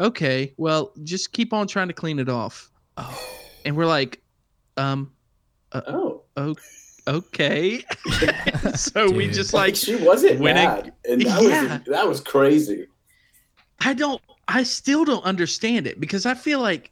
"Okay, 0.00 0.52
well, 0.56 0.92
just 1.04 1.32
keep 1.32 1.52
on 1.52 1.66
trying 1.66 1.88
to 1.88 1.94
clean 1.94 2.18
it 2.18 2.28
off." 2.28 2.70
And 3.64 3.76
we're 3.76 3.86
like, 3.86 4.20
"Um, 4.76 5.12
oh, 5.72 6.22
okay." 6.36 6.62
so 8.74 9.10
we 9.10 9.28
just 9.28 9.52
like 9.52 9.68
like 9.68 9.76
she 9.76 9.96
wasn't 9.96 10.40
winning. 10.40 10.68
it- 10.68 10.94
and 11.08 11.22
that 11.22 11.42
Yeah. 11.42 11.62
was 11.78 11.86
that 11.86 12.08
was 12.08 12.20
crazy. 12.20 12.86
I 13.80 13.94
don't 13.94 14.20
I 14.48 14.62
still 14.62 15.04
don't 15.04 15.24
understand 15.24 15.86
it 15.86 16.00
because 16.00 16.26
I 16.26 16.34
feel 16.34 16.60
like 16.60 16.90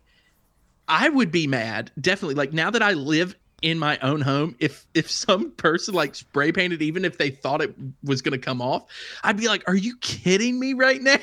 I 0.89 1.09
would 1.09 1.31
be 1.31 1.47
mad, 1.47 1.93
definitely. 2.01 2.35
Like 2.35 2.53
now 2.53 2.71
that 2.71 2.83
I 2.83 2.93
live 2.95 3.37
in 3.63 3.79
my 3.79 3.99
own 3.99 4.21
home, 4.23 4.57
if 4.59 4.87
if 4.95 5.09
some 5.11 5.51
person 5.53 5.95
like 5.95 6.15
spray 6.15 6.51
painted 6.51 6.81
even 6.83 7.05
if 7.05 7.19
they 7.19 7.31
thought 7.31 7.61
it 7.63 7.75
was 8.03 8.23
gonna 8.23 8.39
come 8.39 8.61
off, 8.63 8.87
I'd 9.23 9.37
be 9.37 9.47
like, 9.49 9.63
Are 9.69 9.77
you 9.77 9.97
kidding 9.99 10.59
me 10.59 10.73
right 10.73 11.01
now? 11.03 11.19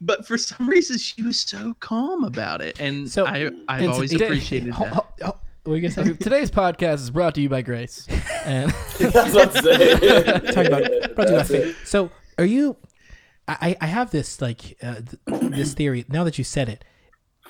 but 0.00 0.26
for 0.26 0.36
some 0.36 0.68
reason 0.68 0.98
she 0.98 1.22
was 1.22 1.40
so 1.40 1.74
calm 1.80 2.24
about 2.24 2.60
it. 2.60 2.78
And 2.80 3.10
So- 3.10 3.26
I 3.26 3.50
I've 3.68 3.80
It's- 3.82 3.94
always 3.94 4.12
it- 4.12 4.20
appreciated 4.20 4.70
Ho- 4.74 4.84
that. 4.84 4.92
ho- 4.94 5.06
ho- 5.22 5.38
what 5.64 5.70
were 5.72 5.76
you 5.76 5.88
gonna 5.88 6.08
say 6.08 6.12
Today's 6.14 6.50
podcast 6.50 6.94
is 6.96 7.10
brought 7.10 7.34
to 7.36 7.40
you 7.40 7.48
by 7.48 7.62
Grace. 7.62 8.06
And 8.46 8.70
That's 8.98 9.32
what 9.34 9.56
I'm 9.56 9.62
saying. 9.62 9.98
talking 10.52 10.66
about 10.66 10.82
brought 10.84 10.92
to 10.92 11.08
you 11.08 11.14
by 11.14 11.24
That's 11.24 11.50
it. 11.50 11.62
faith. 11.74 11.86
So 11.86 12.10
are 12.36 12.44
you? 12.44 12.76
I 13.48 13.74
I 13.80 13.86
have 13.86 14.10
this 14.10 14.42
like 14.42 14.76
uh, 14.82 14.96
th- 14.96 15.40
this 15.50 15.72
theory. 15.74 16.04
Now 16.08 16.24
that 16.24 16.36
you 16.36 16.44
said 16.44 16.68
it, 16.68 16.84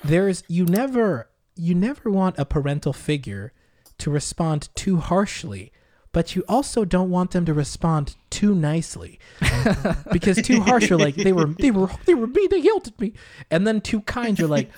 there's 0.05 0.43
you 0.47 0.65
never 0.65 1.29
you 1.57 1.75
never 1.75 2.09
want 2.09 2.37
a 2.39 2.45
parental 2.45 2.93
figure 2.93 3.51
to 3.97 4.09
respond 4.09 4.69
too 4.75 4.97
harshly, 4.97 5.73
but 6.13 6.33
you 6.35 6.43
also 6.47 6.85
don't 6.85 7.09
want 7.09 7.31
them 7.31 7.45
to 7.45 7.53
respond 7.53 8.15
too 8.29 8.55
nicely, 8.55 9.19
because 10.13 10.41
too 10.41 10.61
harsh 10.61 10.89
you're 10.89 10.99
like 10.99 11.15
they 11.15 11.33
were 11.33 11.47
they 11.47 11.71
were 11.71 11.89
they 12.05 12.13
were 12.13 12.27
me 12.27 12.47
they 12.49 12.59
yelled 12.59 12.87
at 12.87 12.99
me, 13.01 13.11
and 13.51 13.67
then 13.67 13.81
too 13.81 13.99
kind 14.01 14.39
you're 14.39 14.47
like. 14.47 14.71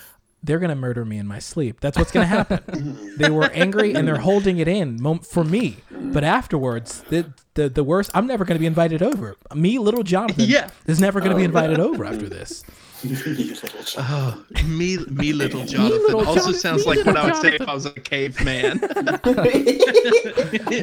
They're 0.47 0.59
gonna 0.59 0.75
murder 0.75 1.03
me 1.05 1.17
in 1.17 1.27
my 1.27 1.39
sleep. 1.39 1.81
That's 1.81 1.97
what's 1.97 2.11
gonna 2.11 2.25
happen. 2.25 3.13
they 3.17 3.29
were 3.29 3.49
angry 3.51 3.93
and 3.93 4.07
they're 4.07 4.17
holding 4.17 4.57
it 4.59 4.67
in 4.67 4.97
for 5.19 5.43
me. 5.43 5.77
But 5.91 6.23
afterwards, 6.23 7.03
the 7.09 7.31
the, 7.55 7.67
the 7.69 7.83
worst. 7.83 8.11
I'm 8.13 8.25
never 8.27 8.45
gonna 8.45 8.59
be 8.59 8.65
invited 8.65 9.01
over. 9.03 9.35
Me, 9.53 9.77
little 9.77 10.03
Jonathan, 10.03 10.45
Yeah. 10.47 10.69
is 10.85 10.99
never 11.01 11.19
gonna 11.19 11.35
be 11.35 11.41
Oh, 11.41 11.45
invited 11.45 11.77
yeah. 11.79 11.83
over 11.83 12.05
after 12.05 12.29
this. 12.29 12.63
You 13.03 13.15
little 13.15 13.83
child. 13.83 14.43
Oh, 14.57 14.63
me, 14.65 14.97
me, 14.97 15.31
little 15.31 15.63
Jonathan. 15.65 15.99
little 16.01 16.25
also 16.25 16.39
Jonathan, 16.51 16.59
sounds 16.59 16.85
me 16.87 16.95
like 16.95 17.05
what 17.05 17.15
little 17.15 17.21
I 17.21 17.25
would 17.25 17.35
say 17.41 17.55
if 17.55 17.61
I 17.67 17.73
was 17.73 17.85
a 17.85 17.91
caveman. 17.91 18.79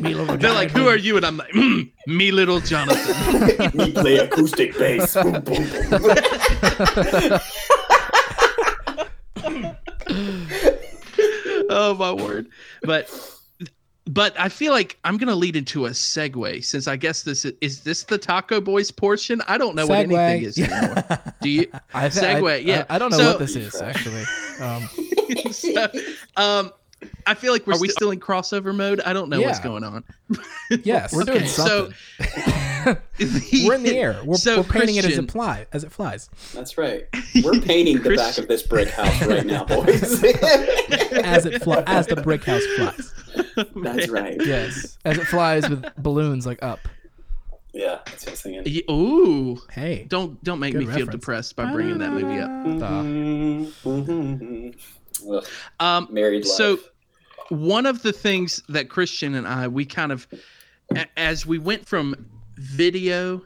little 0.05 0.37
They're 0.37 0.53
like, 0.53 0.71
"Who 0.71 0.87
are 0.87 0.97
you?" 0.97 1.17
And 1.17 1.27
I'm 1.27 1.37
like, 1.39 1.51
mm, 1.53 1.91
"Me, 2.07 2.31
little 2.31 2.61
Jonathan." 2.61 3.71
we 3.75 3.91
play 3.93 4.19
acoustic 4.19 4.79
bass. 4.79 5.15
Boom, 5.15 5.41
boom, 5.41 5.43
boom. 5.91 7.39
oh 11.71 11.95
my 11.99 12.13
word! 12.13 12.49
But, 12.83 13.11
but 14.07 14.39
I 14.39 14.49
feel 14.49 14.73
like 14.73 14.99
I'm 15.05 15.17
gonna 15.17 15.35
lead 15.35 15.57
into 15.57 15.87
a 15.87 15.91
segue 15.91 16.65
since 16.65 16.89
I 16.89 16.97
guess 16.97 17.23
this 17.23 17.45
is, 17.45 17.53
is 17.61 17.81
this 17.81 18.05
the 18.05 18.19
Taco 18.19 18.61
Boys 18.61 18.91
portion. 18.91 19.43
I 19.47 19.59
don't 19.59 19.75
know 19.75 19.87
what 19.87 19.99
anything 20.01 20.43
is 20.43 20.59
anymore. 20.71 21.05
Do 21.41 21.49
you? 21.49 21.67
I 21.93 22.09
Segue, 22.09 22.51
I, 22.51 22.57
yeah. 22.57 22.85
I, 22.89 22.97
I 22.97 22.99
don't 22.99 23.11
know 23.11 23.19
So- 23.19 23.31
what 23.31 23.39
this 23.39 23.57
is 23.57 23.81
actually. 23.81 24.25
Um, 24.61 24.89
so, 25.53 25.87
um, 26.37 26.73
I 27.27 27.35
feel 27.35 27.53
like 27.53 27.67
we're 27.67 27.75
Are 27.75 27.81
we 27.81 27.89
still 27.89 28.11
in 28.11 28.21
crossover 28.21 28.75
mode. 28.75 29.01
I 29.01 29.13
don't 29.13 29.29
know 29.29 29.41
what's 29.41 29.61
going 29.61 29.85
on. 29.85 30.05
Yes, 30.83 31.13
We're 31.13 31.25
doing 31.25 31.39
Okay, 31.39 31.47
so- 31.47 31.91
something. 32.19 32.97
we're 33.67 33.75
in 33.75 33.83
the 33.83 33.95
air. 33.97 34.21
We're, 34.25 34.37
So, 34.37 34.59
we're 34.59 34.65
painting 34.65 34.97
it 34.97 35.05
as 35.05 35.17
it 35.19 35.31
fly 35.31 35.67
as 35.73 35.85
it 35.85 35.93
flies. 35.93 36.29
That's 36.55 36.77
right. 36.79 37.07
We're 37.43 37.61
painting 37.61 38.03
the 38.03 38.17
back 38.17 38.39
of 38.39 38.49
this 38.49 38.63
brick 38.63 38.89
house 38.89 39.23
right 39.27 39.45
now, 39.47 39.65
boys. 39.65 40.23
As 41.15 41.47
it 41.47 41.63
fly, 41.63 41.83
as 41.87 42.07
the 42.09 42.17
brick 42.17 42.45
house 42.45 42.65
flies. 42.77 43.15
That's 43.77 44.09
right. 44.09 44.37
yes, 44.45 44.99
as 45.05 45.17
it 45.19 45.25
flies 45.27 45.69
with 45.69 45.85
balloons 45.97 46.45
like 46.47 46.61
up. 46.63 46.81
Yeah, 47.73 48.01
that's 48.07 48.23
what 48.25 48.29
I 48.29 48.31
was 48.33 48.43
thinking. 48.43 48.73
Ye- 48.73 48.85
Ooh, 48.91 49.61
Hey, 49.71 50.07
don't 50.09 50.43
don't 50.45 50.59
make 50.59 50.73
Good 50.75 50.87
me 50.89 50.95
feel 50.95 51.07
depressed 51.07 51.55
by 51.57 51.71
bringing 51.73 51.99
that 51.99 52.13
movie 52.13 52.41
up. 52.41 52.51
Mhm. 53.85 54.75
Ugh, 55.31 55.47
Um, 55.81 56.09
married 56.11 56.45
life. 56.45 56.55
so 56.57 56.79
one 57.49 57.87
of 57.87 58.03
the 58.03 58.13
things 58.13 58.63
that 58.69 58.89
Christian 58.89 59.35
and 59.35 59.47
I 59.47 59.69
we 59.69 59.85
kind 59.85 60.13
of 60.13 60.27
as 61.17 61.47
we 61.47 61.59
went 61.59 61.87
from 61.87 62.27
video 62.57 63.43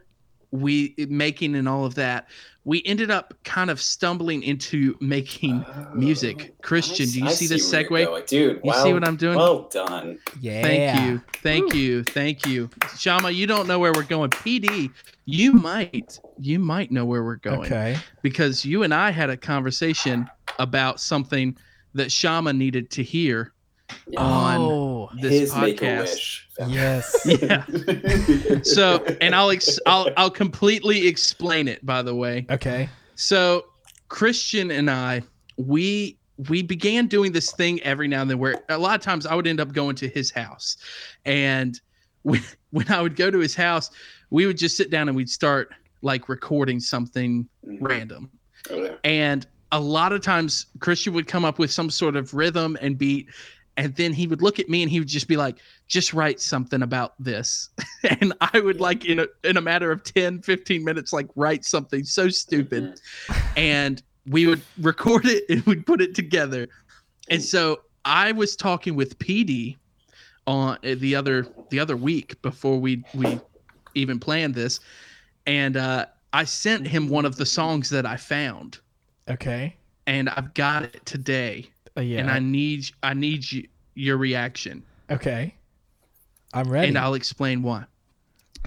we 0.50 0.94
making 1.08 1.54
and 1.54 1.68
all 1.68 1.84
of 1.84 1.94
that 1.96 2.28
we 2.68 2.82
ended 2.84 3.10
up 3.10 3.32
kind 3.44 3.70
of 3.70 3.80
stumbling 3.80 4.42
into 4.42 4.94
making 5.00 5.64
oh, 5.66 5.94
music. 5.94 6.54
Christian, 6.60 7.08
do 7.08 7.20
you 7.20 7.26
I 7.26 7.30
see 7.30 7.46
this 7.46 7.72
where 7.72 7.84
segue? 7.84 8.04
going. 8.04 8.24
dude? 8.26 8.56
You 8.56 8.60
wow, 8.62 8.84
see 8.84 8.92
what 8.92 9.08
I'm 9.08 9.16
doing? 9.16 9.38
Well 9.38 9.70
done. 9.70 10.18
yeah. 10.38 10.62
Thank 10.62 11.00
you. 11.00 11.22
Thank 11.42 11.74
you. 11.74 12.04
Thank 12.04 12.46
you. 12.46 12.68
Shama, 12.98 13.30
you 13.30 13.46
don't 13.46 13.68
know 13.68 13.78
where 13.78 13.94
we're 13.94 14.02
going. 14.02 14.28
PD, 14.28 14.90
you 15.24 15.54
might. 15.54 16.20
You 16.38 16.58
might 16.58 16.90
know 16.90 17.06
where 17.06 17.24
we're 17.24 17.36
going. 17.36 17.72
Okay. 17.72 17.96
Because 18.20 18.66
you 18.66 18.82
and 18.82 18.92
I 18.92 19.12
had 19.12 19.30
a 19.30 19.36
conversation 19.38 20.28
about 20.58 21.00
something 21.00 21.56
that 21.94 22.12
Shama 22.12 22.52
needed 22.52 22.90
to 22.90 23.02
hear 23.02 23.54
on 24.16 24.60
Oh, 24.60 25.10
this 25.20 25.32
His 25.32 25.56
make 25.56 25.82
a 25.82 25.84
podcast. 25.84 26.40
yes. 26.68 27.26
Yeah. 27.42 28.62
So, 28.62 29.04
and 29.20 29.34
I'll 29.34 29.50
ex- 29.50 29.78
I'll 29.86 30.10
I'll 30.16 30.30
completely 30.30 31.06
explain 31.06 31.68
it 31.68 31.84
by 31.84 32.02
the 32.02 32.14
way. 32.14 32.46
Okay. 32.50 32.88
So 33.14 33.66
Christian 34.08 34.70
and 34.70 34.90
I, 34.90 35.22
we 35.56 36.18
we 36.48 36.62
began 36.62 37.06
doing 37.06 37.32
this 37.32 37.52
thing 37.52 37.82
every 37.82 38.06
now 38.08 38.22
and 38.22 38.30
then 38.30 38.38
where 38.38 38.62
a 38.68 38.78
lot 38.78 38.94
of 38.94 39.02
times 39.02 39.26
I 39.26 39.34
would 39.34 39.46
end 39.46 39.60
up 39.60 39.72
going 39.72 39.96
to 39.96 40.08
his 40.08 40.30
house. 40.30 40.76
And 41.24 41.80
when 42.22 42.42
when 42.70 42.90
I 42.90 43.02
would 43.02 43.16
go 43.16 43.30
to 43.30 43.38
his 43.38 43.54
house, 43.54 43.90
we 44.30 44.46
would 44.46 44.58
just 44.58 44.76
sit 44.76 44.90
down 44.90 45.08
and 45.08 45.16
we'd 45.16 45.30
start 45.30 45.72
like 46.02 46.28
recording 46.28 46.80
something 46.80 47.48
mm-hmm. 47.66 47.84
random. 47.84 48.30
Oh, 48.70 48.74
okay. 48.74 48.96
And 49.04 49.46
a 49.72 49.80
lot 49.80 50.12
of 50.12 50.22
times 50.22 50.66
Christian 50.80 51.12
would 51.14 51.26
come 51.26 51.44
up 51.44 51.58
with 51.58 51.70
some 51.70 51.90
sort 51.90 52.16
of 52.16 52.32
rhythm 52.34 52.78
and 52.80 52.96
beat 52.96 53.28
and 53.78 53.94
then 53.94 54.12
he 54.12 54.26
would 54.26 54.42
look 54.42 54.58
at 54.58 54.68
me 54.68 54.82
and 54.82 54.90
he 54.90 54.98
would 54.98 55.08
just 55.08 55.28
be 55.28 55.36
like 55.38 55.56
just 55.86 56.12
write 56.12 56.40
something 56.40 56.82
about 56.82 57.14
this. 57.18 57.70
And 58.20 58.34
i 58.40 58.60
would 58.60 58.80
like 58.80 59.06
in 59.06 59.20
a 59.20 59.26
in 59.44 59.56
a 59.56 59.60
matter 59.60 59.90
of 59.92 60.04
10 60.04 60.42
15 60.42 60.84
minutes 60.84 61.12
like 61.12 61.28
write 61.36 61.64
something 61.64 62.04
so 62.04 62.28
stupid. 62.28 63.00
And 63.56 64.02
we 64.26 64.46
would 64.46 64.62
record 64.78 65.24
it 65.26 65.44
and 65.48 65.64
we'd 65.64 65.86
put 65.86 66.00
it 66.02 66.14
together. 66.14 66.68
And 67.30 67.42
so 67.42 67.80
i 68.04 68.32
was 68.32 68.56
talking 68.56 68.94
with 68.96 69.18
pd 69.18 69.76
on 70.46 70.78
uh, 70.84 70.94
the 70.98 71.14
other 71.16 71.46
the 71.70 71.80
other 71.80 71.96
week 71.96 72.40
before 72.42 72.78
we 72.78 73.04
we 73.14 73.40
even 73.94 74.18
planned 74.20 74.54
this. 74.54 74.80
And 75.46 75.76
uh 75.76 76.06
i 76.32 76.44
sent 76.44 76.86
him 76.86 77.08
one 77.08 77.24
of 77.26 77.36
the 77.36 77.46
songs 77.46 77.90
that 77.90 78.06
i 78.06 78.16
found. 78.16 78.80
Okay. 79.28 79.76
and 80.06 80.28
I've 80.30 80.54
got 80.54 80.84
it 80.84 81.04
today, 81.04 81.70
Uh, 81.98 82.02
yeah. 82.02 82.20
and 82.20 82.30
I 82.30 82.38
need 82.38 82.88
I 83.02 83.12
need 83.14 83.50
you, 83.50 83.66
your 83.94 84.16
reaction, 84.16 84.84
Okay. 85.10 85.54
I'm 86.54 86.70
ready. 86.70 86.88
and 86.88 86.96
I'll 86.98 87.14
explain 87.14 87.62
why. 87.62 87.84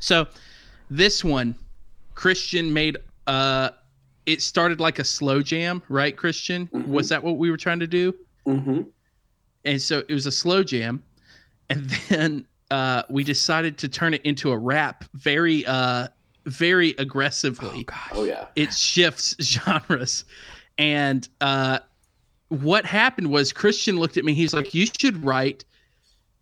So, 0.02 0.28
this 0.90 1.24
one, 1.24 1.56
Christian 2.14 2.74
made. 2.74 2.98
Uh, 3.28 3.70
it 4.26 4.42
started 4.42 4.80
like 4.80 5.00
a 5.00 5.04
slow 5.04 5.42
jam, 5.42 5.82
right? 5.90 6.16
Christian, 6.16 6.68
Mhm. 6.68 6.86
was 6.88 7.10
that 7.10 7.24
what 7.24 7.38
we 7.38 7.50
were 7.50 7.58
trying 7.58 7.80
to 7.80 7.88
do? 7.88 8.14
hmm 8.46 8.82
And 9.66 9.82
so 9.82 10.04
it 10.10 10.14
was 10.14 10.26
a 10.26 10.32
slow 10.32 10.64
jam, 10.64 11.04
and 11.70 11.90
then 12.10 12.46
uh, 12.70 13.04
we 13.10 13.24
decided 13.24 13.78
to 13.80 13.88
turn 13.88 14.14
it 14.14 14.22
into 14.24 14.52
a 14.52 14.58
rap, 14.58 15.06
very 15.14 15.66
uh, 15.66 16.08
very 16.46 16.90
aggressively. 16.98 17.86
Oh, 17.90 18.20
Oh 18.22 18.24
yeah. 18.26 18.48
it 18.56 18.74
shifts 18.74 19.36
genres 19.42 20.26
and 20.78 21.28
uh 21.42 21.80
what 22.52 22.86
happened 22.86 23.30
was 23.32 23.54
christian 23.54 23.98
looked 23.98 24.18
at 24.18 24.26
me 24.26 24.34
he's 24.34 24.54
like 24.54 24.74
you 24.74 24.86
should 24.86 25.24
write 25.24 25.64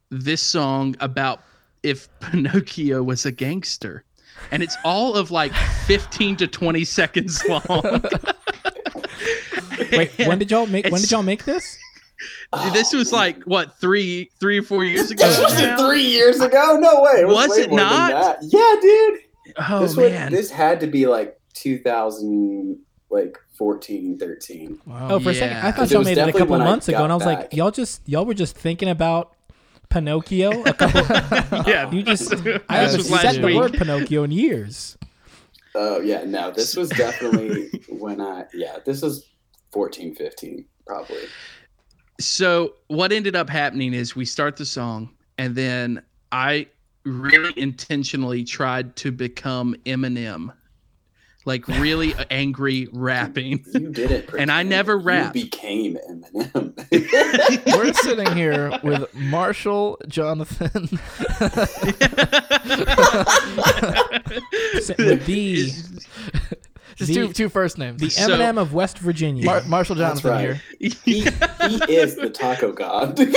this 0.09 0.41
song 0.41 0.95
about 0.99 1.41
if 1.83 2.09
pinocchio 2.19 3.03
was 3.03 3.25
a 3.25 3.31
gangster 3.31 4.03
and 4.51 4.63
it's 4.63 4.75
all 4.83 5.15
of 5.15 5.29
like 5.31 5.53
15 5.85 6.35
to 6.37 6.47
20 6.47 6.83
seconds 6.83 7.43
long 7.49 8.01
Wait, 9.91 10.11
when 10.27 10.39
did 10.39 10.51
y'all 10.51 10.67
make? 10.67 10.85
When 10.85 11.01
did 11.01 11.11
y'all 11.11 11.23
make 11.23 11.45
this? 11.45 11.77
this 12.73 12.93
was 12.93 13.11
like 13.13 13.41
what 13.43 13.77
three 13.79 14.29
three 14.39 14.59
or 14.59 14.63
four 14.63 14.83
years 14.83 15.09
ago 15.11 15.25
This 15.25 15.39
was 15.39 15.61
now? 15.61 15.87
three 15.87 16.03
years 16.03 16.39
ago. 16.41 16.77
No 16.79 17.01
way. 17.01 17.25
Was 17.25 17.49
way 17.49 17.63
it 17.63 17.71
not? 17.71 18.37
Yeah, 18.41 18.75
dude. 18.81 19.19
oh 19.57 19.79
this 19.79 19.95
was, 19.95 20.11
man 20.11 20.31
this 20.31 20.51
had 20.51 20.79
to 20.81 20.87
be 20.87 21.07
like 21.07 21.39
2000, 21.53 22.77
like 23.09 23.37
14, 23.57 24.17
13. 24.17 24.81
wow. 24.85 25.07
Oh, 25.11 25.19
for 25.19 25.31
a 25.31 25.35
second, 25.35 25.57
I 25.57 25.71
thought 25.71 25.89
y'all 25.91 26.03
made 26.03 26.17
it 26.17 26.27
a 26.27 26.31
couple 26.31 26.47
when 26.47 26.61
I 26.61 26.65
months 26.65 26.87
ago, 26.87 27.03
and 27.03 27.11
I 27.11 27.15
was 27.15 27.25
like, 27.25 27.53
y'all 27.53 27.71
just 27.71 28.07
y'all 28.07 28.25
were 28.25 28.33
just 28.33 28.55
thinking 28.55 28.89
about 28.89 29.35
Pinocchio. 29.89 30.63
A 30.63 30.73
couple. 30.73 31.01
yeah 31.67 31.89
you 31.91 32.03
just 32.03 32.33
I 32.69 32.77
haven't 32.77 32.97
was 32.97 33.11
last 33.11 33.35
said 33.35 33.43
the 33.43 33.55
word 33.55 33.73
Pinocchio 33.73 34.23
in 34.23 34.31
years. 34.31 34.97
Oh 35.75 35.99
yeah, 36.01 36.23
no, 36.23 36.51
this 36.51 36.75
was 36.75 36.89
definitely 36.89 37.69
when 37.89 38.21
I 38.21 38.45
yeah, 38.53 38.77
this 38.85 39.01
was 39.01 39.29
14, 39.71 40.15
15, 40.15 40.65
probably. 40.85 41.17
so 42.19 42.75
what 42.87 43.11
ended 43.11 43.35
up 43.35 43.49
happening 43.49 43.93
is 43.93 44.15
we 44.15 44.25
start 44.25 44.57
the 44.57 44.65
song 44.65 45.09
and 45.37 45.55
then 45.55 46.01
i 46.31 46.67
really 47.05 47.53
intentionally 47.55 48.43
tried 48.43 48.95
to 48.95 49.11
become 49.11 49.75
eminem 49.85 50.51
like 51.49 51.67
really 51.67 52.13
angry 52.29 52.87
rapping 52.93 53.65
You 53.73 53.89
did 53.91 54.11
it. 54.11 54.29
And 54.37 54.51
I 54.51 54.57
pretend. 54.57 54.69
never 54.69 54.93
You 54.93 54.97
rap. 54.99 55.33
became 55.33 55.97
Eminem. 56.09 56.75
We're 57.75 57.93
sitting 57.93 58.31
here 58.35 58.71
with 58.83 59.11
Marshall, 59.15 59.97
Jonathan. 60.07 60.87
With 64.87 64.95
the 64.97 65.19
Just 66.99 67.13
The- 67.13 67.27
two 67.27 67.33
two 67.33 67.49
first 67.49 67.77
names. 67.77 68.01
the 68.01 68.09
So- 68.09 68.27
Eminem 68.29 68.57
of 68.59 68.73
West 68.73 68.99
Virginia. 68.99 69.45
Mar- 69.45 69.63
Marshall 69.67 69.95
That's 69.95 70.19
Jonathan 70.21 70.59
right. 70.79 70.89
here. 70.89 70.91
he, 71.05 71.19
he 71.87 71.95
is 71.95 72.15
the 72.17 72.29
taco 72.29 72.71
god. 72.73 73.17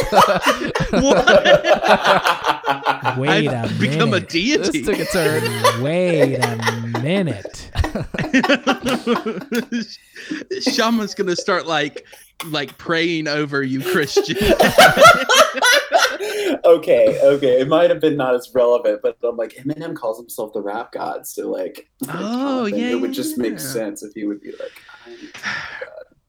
Wait 3.18 3.46
a 3.46 3.58
I've 3.62 3.78
become 3.78 4.08
a 4.08 4.12
minute. 4.12 4.28
deity 4.28 4.82
This 4.82 4.86
took 4.86 4.98
a 4.98 5.04
turn. 5.06 5.42
Wait 5.82 6.36
a 6.36 6.56
minute. 7.02 7.70
shaman's 10.62 11.14
gonna 11.14 11.36
start 11.36 11.66
like 11.66 12.06
like 12.46 12.76
praying 12.78 13.28
over 13.28 13.62
you 13.62 13.80
christian 13.80 14.36
okay, 16.64 17.18
okay. 17.22 17.60
It 17.60 17.68
might 17.68 17.90
have 17.90 18.00
been 18.00 18.16
not 18.16 18.34
as 18.34 18.50
relevant, 18.54 19.00
but 19.02 19.16
I'm 19.24 19.36
like 19.36 19.54
Eminem 19.54 19.94
calls 19.96 20.18
himself 20.18 20.52
the 20.52 20.60
rap 20.60 20.92
god, 20.92 21.26
so 21.26 21.50
like, 21.50 21.88
Oh, 22.08 22.68
Jonathan, 22.68 22.78
yeah, 22.78 22.88
it 22.90 23.00
would 23.00 23.12
just 23.12 23.38
make 23.38 23.58
sense 23.58 24.02
if 24.02 24.12
he 24.14 24.24
would 24.24 24.40
be 24.40 24.52
like, 24.52 24.72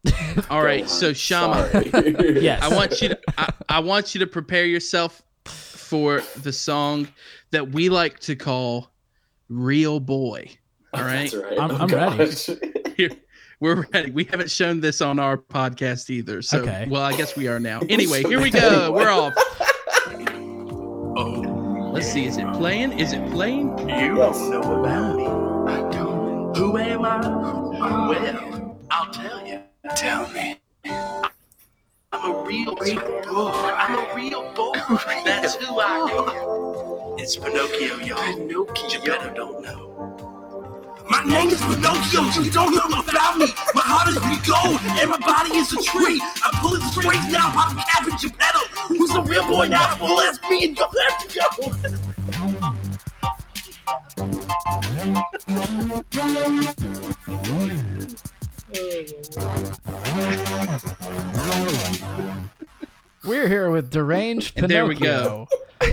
I'm 0.05 0.43
all 0.49 0.63
right 0.63 0.83
Gohan, 0.83 0.89
so 0.89 1.13
shaman 1.13 1.91
sorry. 1.93 2.39
Yes. 2.41 2.61
I 2.61 2.75
want 2.75 3.01
you 3.01 3.09
to 3.09 3.19
I, 3.37 3.53
I 3.69 3.79
want 3.79 4.13
you 4.13 4.19
to 4.19 4.27
prepare 4.27 4.65
yourself 4.65 5.21
for 5.45 6.21
the 6.41 6.51
song 6.51 7.07
that 7.51 7.71
we 7.71 7.87
like 7.89 8.19
to 8.21 8.35
call 8.35 8.91
Real 9.49 9.99
Boy. 9.99 10.49
All 10.93 11.03
right. 11.03 11.31
That's 11.31 11.35
right. 11.35 11.57
I'm- 11.59 11.71
Oh, 11.71 11.75
I'm 11.77 11.87
ready. 11.87 12.17
gosh. 12.25 12.49
We're 13.59 13.85
ready. 13.93 14.11
We 14.11 14.25
haven't 14.25 14.51
shown 14.51 14.81
this 14.81 14.99
on 15.01 15.19
our 15.19 15.37
podcast 15.37 16.09
either. 16.09 16.41
So 16.41 16.59
Okay. 16.59 16.85
well 16.89 17.03
I 17.03 17.15
guess 17.15 17.37
we 17.37 17.47
are 17.47 17.59
now. 17.61 17.79
Anyway, 17.87 18.23
here 18.23 18.41
we 18.41 18.49
go. 18.49 18.91
We're 18.91 19.09
off. 19.09 19.33
Let's 21.93 22.11
see. 22.11 22.25
Is 22.25 22.37
it 22.37 22.51
playing? 22.53 22.97
Is 22.97 23.13
it 23.13 23.23
playing? 23.29 23.77
You 23.87 24.15
don't 24.15 24.49
know 24.49 24.79
about 24.79 25.15
me. 25.15 25.27
I 25.71 25.91
don't. 25.91 26.57
Who 26.57 26.75
am 26.79 27.05
I? 27.05 27.19
Well, 28.09 28.77
I'll 28.89 29.13
tell 29.13 29.45
you. 29.45 29.61
Tell 29.95 30.27
me. 30.31 30.59
I'm 32.11 32.31
a 32.31 32.43
real 32.45 32.73
boy. 32.73 32.97
I'm 32.97 33.93
a 33.93 34.15
real 34.15 34.51
boy. 34.55 34.73
That's 35.23 35.53
who 35.53 35.79
I 35.79 37.13
am. 37.13 37.19
It's 37.19 37.35
Pinocchio, 37.35 37.97
y'all. 37.99 38.17
Pinocchio. 38.17 38.89
Geppetto 38.89 39.31
don't 39.35 39.61
know. 39.63 39.93
My 41.07 41.23
name 41.25 41.49
is 41.49 41.61
Pinocchio. 41.61 42.23
You 42.41 42.49
don't 42.49 42.73
know 42.73 43.01
about 43.01 43.37
me. 43.37 43.45
My 43.75 43.81
heart 43.85 44.09
is 44.09 44.17
pure 44.17 44.55
gold, 44.55 44.81
and 44.97 45.11
my 45.11 45.19
body 45.19 45.57
is 45.57 45.71
a 45.73 45.83
tree. 45.83 46.19
I 46.41 46.49
pull 46.59 46.73
it 46.73 46.81
straight 46.89 47.21
now, 47.29 47.51
pop 47.51 47.71
a 47.71 47.83
cabbage 47.85 48.23
and 48.23 48.35
pedal. 48.39 48.52
Who's 49.33 49.41
the 49.41 49.47
real 49.47 49.57
boy 49.57 49.67
now? 49.67 49.97
Well, 49.99 50.17
that's 50.17 50.39
me, 50.49 50.65
and 50.65 50.77
you'll 50.77 50.87
have 50.87 51.27
go. 51.33 51.49
We're 63.25 63.47
here 63.47 63.71
with 63.71 63.89
deranged 63.89 64.57
And 64.57 64.69
there 64.69 64.85
we 64.85 64.95
Pinocchio. 64.95 65.47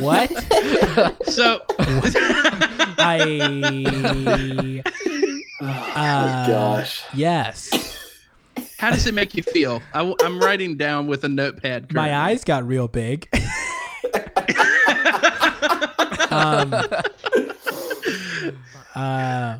What? 0.00 0.30
So 1.26 1.60
I. 2.98 4.82
Oh 5.60 5.66
Uh, 5.96 6.46
gosh. 6.46 7.02
Yes. 7.12 7.97
How 8.78 8.90
does 8.90 9.06
it 9.06 9.14
make 9.14 9.34
you 9.34 9.42
feel? 9.42 9.82
I, 9.92 10.14
am 10.24 10.38
writing 10.40 10.76
down 10.76 11.06
with 11.06 11.24
a 11.24 11.28
notepad. 11.28 11.92
My 11.92 12.14
eyes 12.14 12.44
got 12.44 12.66
real 12.66 12.88
big. 12.88 13.28
um, 16.30 16.72
uh, 18.94 19.58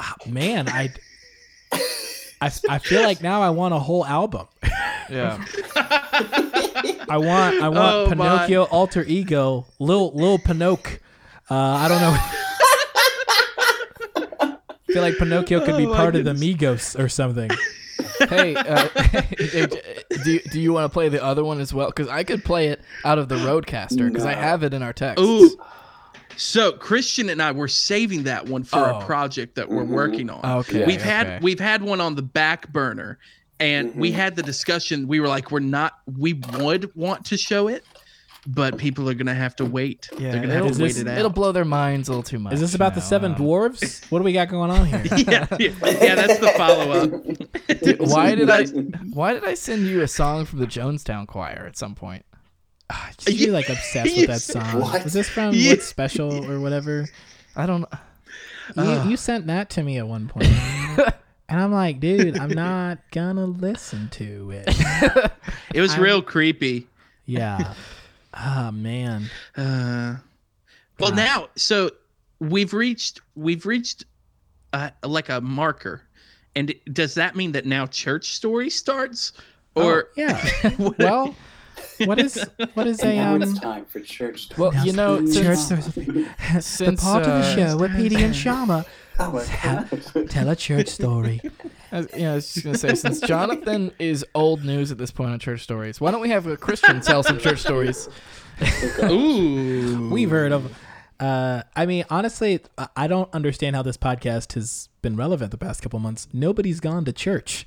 ah, 0.00 0.14
man, 0.26 0.68
I, 0.68 0.90
I, 2.40 2.50
I 2.68 2.78
feel 2.78 3.02
like 3.02 3.22
now 3.22 3.42
I 3.42 3.50
want 3.50 3.74
a 3.74 3.78
whole 3.78 4.04
album. 4.06 4.46
Yeah. 5.10 5.44
I 7.08 7.16
want, 7.18 7.60
I 7.60 7.68
want 7.68 7.80
Oh, 7.80 8.06
my. 8.14 8.14
Pinocchio 8.14 8.62
alter 8.64 9.04
ego, 9.06 9.66
Lil 9.80 10.12
Lil 10.12 10.38
Pinocchio. 10.38 10.98
Uh, 11.50 11.54
I 11.54 11.88
don't 11.88 12.00
know. 12.00 12.16
I 14.40 14.56
feel 14.92 15.02
like 15.02 15.18
Pinocchio 15.18 15.64
could 15.64 15.76
be 15.76 15.86
Oh, 15.86 15.90
my 15.90 15.96
part 15.96 16.14
of 16.14 16.24
the 16.24 16.32
goodness. 16.32 16.94
Migos 16.94 16.98
or 16.98 17.08
something. 17.08 17.50
Hey, 18.28 18.54
uh, 18.54 18.88
do 20.24 20.38
do 20.50 20.60
you 20.60 20.72
want 20.72 20.84
to 20.84 20.88
play 20.92 21.08
the 21.08 21.22
other 21.22 21.44
one 21.44 21.60
as 21.60 21.72
well? 21.74 21.88
Because 21.88 22.08
I 22.08 22.24
could 22.24 22.44
play 22.44 22.68
it 22.68 22.80
out 23.04 23.18
of 23.18 23.28
the 23.28 23.36
RODECaster 23.36 24.08
because 24.08 24.24
I 24.24 24.34
have 24.34 24.62
it 24.62 24.74
in 24.74 24.82
our 24.82 24.92
text. 24.92 25.22
Ooh. 25.22 25.58
So 26.36 26.72
Christian 26.72 27.28
and 27.28 27.42
I 27.42 27.52
were 27.52 27.68
saving 27.68 28.22
that 28.24 28.46
one 28.46 28.64
for 28.64 28.78
Oh. 28.78 28.98
a 28.98 29.04
project 29.04 29.56
that 29.56 29.68
we're 29.68 29.84
Mhm. 29.84 29.88
working 29.88 30.30
on. 30.30 30.40
Okay. 30.60 30.86
we've 30.86 31.00
okay. 31.00 31.08
had 31.08 31.42
we've 31.42 31.60
had 31.60 31.82
one 31.82 32.00
on 32.00 32.14
the 32.14 32.22
back 32.22 32.72
burner 32.72 33.18
and 33.58 33.94
we 33.94 34.10
Mhm. 34.10 34.14
had 34.14 34.36
the 34.36 34.42
discussion 34.42 35.06
we 35.06 35.20
were 35.20 35.28
like 35.28 35.50
we're 35.50 35.58
not 35.60 35.92
we 36.18 36.40
would 36.58 36.90
want 36.94 37.26
to 37.26 37.36
show 37.36 37.68
it 37.68 37.84
but 38.46 38.78
people 38.78 39.08
are 39.08 39.14
gonna 39.14 39.34
have 39.34 39.54
to 39.56 39.64
wait 39.64 40.08
Yeah, 40.18 40.32
they're 40.32 40.40
gonna 40.40 40.54
have 40.54 40.72
to 40.76 40.82
wait 40.82 40.96
it 40.96 41.06
out 41.06 41.18
it'll 41.18 41.30
blow 41.30 41.52
their 41.52 41.64
minds 41.64 42.08
a 42.08 42.12
little 42.12 42.22
too 42.22 42.38
much. 42.38 42.54
Is 42.54 42.60
this 42.60 42.74
about 42.74 42.94
the 42.94 43.00
you 43.00 43.06
seven 43.06 43.32
uh, 43.32 43.36
dwarves? 43.36 44.04
What 44.10 44.18
do 44.20 44.24
we 44.24 44.32
got 44.32 44.48
going 44.48 44.70
on 44.70 44.86
here? 44.86 45.02
yeah, 45.16 45.46
yeah 45.58 45.70
yeah 45.82 46.14
that's 46.14 46.38
the 46.38 46.52
follow-up 46.56 47.10
Why 48.08 48.34
did 48.34 48.50
I? 48.50 48.64
Why 49.12 49.34
did 49.34 49.44
I 49.44 49.54
send 49.54 49.86
you 49.86 50.02
a 50.02 50.08
song 50.08 50.44
from 50.46 50.58
the 50.58 50.66
Jonestown 50.66 51.26
Choir 51.26 51.64
at 51.66 51.76
some 51.76 51.94
point? 51.94 52.24
Ah, 52.90 53.10
Just 53.18 53.38
be 53.38 53.50
like 53.50 53.68
obsessed 53.68 54.16
with 54.16 54.26
that 54.26 54.40
song. 54.42 54.80
What? 54.80 55.04
Was 55.04 55.12
this 55.12 55.28
from 55.28 55.54
You- 55.54 55.70
What's 55.70 55.86
Special 55.86 56.50
or 56.50 56.58
whatever? 56.60 57.06
I 57.54 57.66
don't. 57.66 57.84
You, 58.76 59.10
you 59.10 59.16
sent 59.16 59.46
that 59.48 59.70
to 59.70 59.82
me 59.82 59.98
at 59.98 60.06
one 60.08 60.28
point. 60.28 60.46
and 60.46 61.60
I'm 61.60 61.72
like, 61.72 62.00
dude, 62.00 62.38
I'm 62.38 62.50
not 62.50 62.98
gonna 63.12 63.46
listen 63.46 64.08
to 64.10 64.50
it. 64.52 64.64
it 65.74 65.80
was 65.80 65.92
I'm- 65.92 66.02
real 66.02 66.22
creepy 66.22 66.88
Yeah. 67.26 67.74
Ah 68.42 68.70
man. 68.72 69.24
uh, 69.56 70.16
well 70.98 71.10
God. 71.10 71.16
now 71.16 71.48
so 71.56 71.90
we've 72.38 72.72
reached 72.72 73.20
we've 73.34 73.66
reached 73.66 74.04
uh, 74.72 74.90
like 75.04 75.28
a 75.28 75.40
marker 75.40 76.02
and 76.56 76.74
does 76.92 77.14
that 77.14 77.36
mean 77.36 77.52
that 77.52 77.66
now 77.66 77.86
church 77.86 78.32
story 78.34 78.70
starts 78.70 79.32
or 79.74 80.08
Yeah. 80.16 80.42
Well, 80.98 81.34
what 82.06 82.18
is 82.18 82.42
what 82.74 82.86
is 82.86 83.00
And 83.00 83.12
a 83.12 83.14
now 83.16 83.34
um 83.34 83.42
it's 83.42 83.58
time 83.60 83.84
for 83.84 84.00
church. 84.00 84.48
talk. 84.48 84.58
Well, 84.58 84.86
you 84.86 84.92
know, 84.92 85.18
church 85.18 85.58
since, 85.58 85.86
stories? 85.86 86.26
the 86.54 86.60
since, 86.62 87.02
part 87.02 87.22
of 87.24 87.28
the 87.28 87.34
uh, 87.34 87.54
show 87.54 87.76
where 87.76 87.88
Petey 87.90 88.22
and 88.22 88.34
Shama 88.34 88.84
Oh 89.22 89.32
my 89.32 89.44
God. 89.62 90.28
tell 90.30 90.48
a 90.48 90.56
church 90.56 90.88
story. 91.00 91.40
I 91.92 91.98
was, 91.98 92.08
yeah, 92.16 92.32
I 92.32 92.34
was 92.36 92.52
just 92.54 92.64
gonna 92.64 92.78
say, 92.78 92.94
since 92.94 93.20
Jonathan 93.20 93.92
is 93.98 94.24
old 94.34 94.64
news 94.64 94.90
at 94.90 94.98
this 94.98 95.10
point 95.10 95.30
on 95.30 95.38
church 95.38 95.62
stories, 95.62 96.00
why 96.00 96.10
don't 96.10 96.20
we 96.20 96.30
have 96.30 96.46
a 96.46 96.56
Christian 96.56 97.00
tell 97.00 97.22
some 97.22 97.38
church 97.38 97.58
stories? 97.60 98.08
ooh 99.04 100.08
We've 100.10 100.30
heard 100.30 100.52
of. 100.52 100.72
Uh, 101.18 101.62
I 101.76 101.84
mean, 101.84 102.04
honestly, 102.08 102.60
I- 102.78 102.88
I 102.96 103.06
don't 103.06 103.28
understand 103.34 103.76
how 103.76 103.82
this 103.82 103.98
podcast 103.98 104.54
has 104.54 104.88
been 105.02 105.16
relevant 105.16 105.50
the 105.50 105.58
past 105.58 105.82
couple 105.82 105.98
months. 105.98 106.28
Nobody's 106.32 106.80
gone 106.80 107.04
to 107.04 107.12
church. 107.12 107.66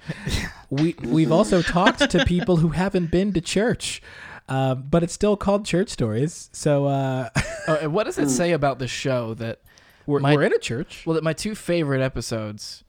We 0.72 0.96
we've 1.04 1.32
also 1.32 1.62
talked 1.62 2.10
to 2.10 2.26
people 2.26 2.58
who 2.58 2.70
haven't 2.70 3.12
been 3.12 3.32
to 3.34 3.42
church, 3.42 4.02
uh, 4.50 4.74
but 4.76 5.04
it's 5.04 5.14
still 5.14 5.38
called 5.38 5.66
church 5.66 5.90
stories. 5.90 6.50
So 6.52 6.86
uh, 6.88 7.30
Oh, 7.68 7.90
what 7.90 8.06
does 8.06 8.18
it 8.18 8.30
say 8.30 8.52
about 8.54 8.80
the 8.80 8.88
show 8.88 9.34
that? 9.36 9.60
We're, 10.06 10.20
My- 10.20 10.36
we're 10.36 10.44
in 10.44 10.54
a 10.54 10.60
church. 10.60 11.04
Well, 11.06 11.16
that 11.16 11.24
my 11.24 11.34
two 11.34 11.56
favorite 11.56 12.02
episodes 12.02 12.84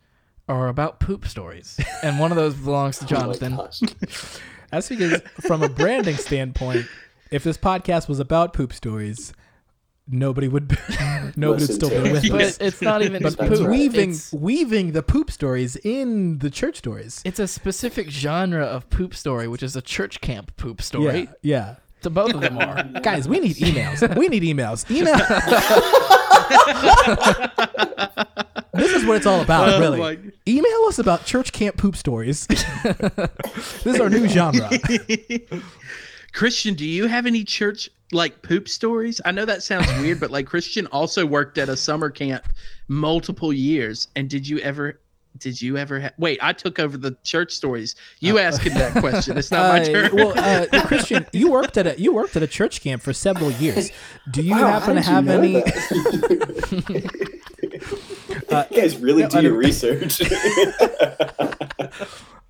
are 0.48 0.68
about 0.68 1.00
poop 1.00 1.26
stories, 1.26 1.78
and 2.02 2.18
one 2.18 2.30
of 2.30 2.36
those 2.36 2.54
belongs 2.54 2.98
to 2.98 3.04
Oh 3.06 3.08
Jonathan. 3.08 3.56
gosh. 3.56 3.80
That's 4.70 4.88
because, 4.88 5.22
from 5.46 5.62
a 5.62 5.68
branding 5.68 6.16
standpoint, 6.16 6.86
if 7.30 7.44
this 7.44 7.56
podcast 7.56 8.08
was 8.08 8.18
about 8.20 8.52
poop 8.52 8.72
stories, 8.72 9.32
nobody 10.08 10.48
would 10.48 10.66
be, 10.68 10.76
nobody 11.36 11.64
would 11.64 11.74
still 11.74 11.88
be 11.90 11.94
it. 11.96 12.12
with 12.12 12.28
but 12.30 12.40
us. 12.42 12.58
it's 12.60 12.82
not 12.82 13.00
even 13.02 13.22
But 13.22 13.38
poop. 13.38 13.50
right. 13.60 13.68
weaving 13.70 14.10
It's, 14.10 14.32
weaving 14.32 14.92
the 14.92 15.02
poop 15.02 15.30
stories 15.30 15.76
in 15.76 16.38
the 16.40 16.50
church 16.50 16.76
stories. 16.78 17.22
it's 17.24 17.38
a 17.38 17.46
specific 17.48 18.10
genre 18.10 18.64
of 18.64 18.90
poop 18.90 19.14
story, 19.14 19.46
which 19.48 19.62
is 19.62 19.76
a 19.76 19.82
church 19.82 20.20
camp 20.20 20.56
poop 20.56 20.82
story. 20.82 21.20
Yeah, 21.20 21.32
yeah. 21.42 21.74
To 22.04 22.10
both 22.10 22.34
of 22.34 22.40
them 22.42 22.58
are. 22.58 22.82
Guys, 23.02 23.26
we 23.26 23.40
need 23.40 23.56
emails. 23.56 24.16
We 24.16 24.28
need 24.28 24.42
emails. 24.42 24.84
Email. 24.90 25.16
this 28.74 28.92
is 28.92 29.04
what 29.06 29.16
it's 29.16 29.24
all 29.26 29.40
about, 29.40 29.68
Oh 29.70 29.80
really. 29.80 29.98
my- 29.98 30.18
Email 30.46 30.84
us 30.86 30.98
about 30.98 31.24
church 31.24 31.52
camp 31.52 31.76
poop 31.78 31.96
stories. 31.96 32.46
this 32.48 33.86
is 33.86 33.98
our 34.00 34.10
new 34.10 34.28
genre. 34.28 34.68
Christian, 36.34 36.74
do 36.74 36.84
you 36.84 37.06
have 37.06 37.24
any 37.26 37.42
church 37.44 37.88
like 38.12 38.42
poop 38.42 38.68
stories? 38.68 39.20
I 39.24 39.30
know 39.30 39.46
that 39.46 39.62
sounds 39.62 39.86
weird, 40.00 40.20
but 40.20 40.30
like 40.30 40.46
Christian 40.46 40.86
also 40.88 41.24
worked 41.24 41.56
at 41.58 41.68
a 41.70 41.76
summer 41.76 42.10
camp 42.10 42.44
multiple 42.88 43.52
years. 43.52 44.08
And 44.14 44.28
did 44.28 44.46
you 44.46 44.58
ever 44.58 45.00
did 45.38 45.60
you 45.60 45.76
ever 45.76 46.00
ha- 46.00 46.10
wait, 46.18 46.38
I 46.42 46.52
took 46.52 46.78
over 46.78 46.96
the 46.96 47.16
church 47.24 47.52
stories. 47.52 47.94
You 48.20 48.38
asking 48.38 48.74
that 48.74 48.94
question. 49.00 49.36
It's 49.36 49.50
not 49.50 49.68
my 49.72 49.80
Uh, 49.80 49.84
turn. 49.84 50.14
well, 50.16 50.32
uh, 50.38 50.66
Christian, 50.86 51.26
you 51.32 51.50
worked 51.50 51.76
at 51.76 51.86
a 51.86 52.00
you 52.00 52.12
worked 52.12 52.36
at 52.36 52.42
a 52.42 52.46
church 52.46 52.80
camp 52.80 53.02
for 53.02 53.12
several 53.12 53.50
years. 53.52 53.90
Do 54.30 54.42
you 54.42 54.52
Wow, 54.52 54.78
happen 54.80 54.94
to 54.96 55.02
have 55.02 55.24
you 55.26 55.32
any? 55.32 55.52
know 55.54 55.60
that? 55.60 57.04
Uh, 58.50 58.64
you 58.70 58.76
guys 58.80 58.96
really 58.98 59.22
no, 59.22 59.28
do 59.28 59.42
your 59.42 59.54
research. 59.54 60.20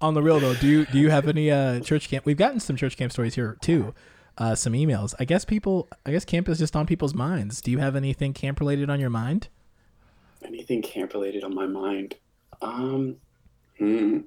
On 0.01 0.13
the 0.15 0.23
real 0.23 0.41
though, 0.41 0.55
do 0.55 0.67
you 0.67 0.85
do 0.87 0.99
you 0.99 1.11
have 1.11 1.29
any 1.29 1.51
uh, 1.51 1.81
church 1.81 2.09
camp? 2.09 2.27
We've 2.27 2.37
gotten 2.37 2.61
some 2.61 2.77
church 2.77 2.97
camp 2.97 3.13
stories 3.13 3.35
here 3.35 3.57
too. 3.61 3.95
Uh, 4.37 4.55
some 4.55 4.73
emails. 4.73 5.15
I 5.21 5.25
guess 5.25 5.45
people. 5.45 5.89
I 6.05 6.11
guess 6.11 6.25
camp 6.25 6.49
is 6.49 6.59
just 6.59 6.75
on 6.77 6.87
people's 6.87 7.15
minds. 7.15 7.63
Do 7.63 7.71
you 7.71 7.79
have 7.79 7.95
anything 7.97 8.33
camp 8.35 8.61
related 8.61 8.91
on 8.91 8.99
your 9.01 9.09
mind? 9.11 9.49
Anything 10.45 10.83
camp 10.83 11.15
related 11.15 11.43
on 11.45 11.55
my 11.55 11.67
mind? 11.67 12.17
Um, 12.65 13.17
hmm. 13.79 14.21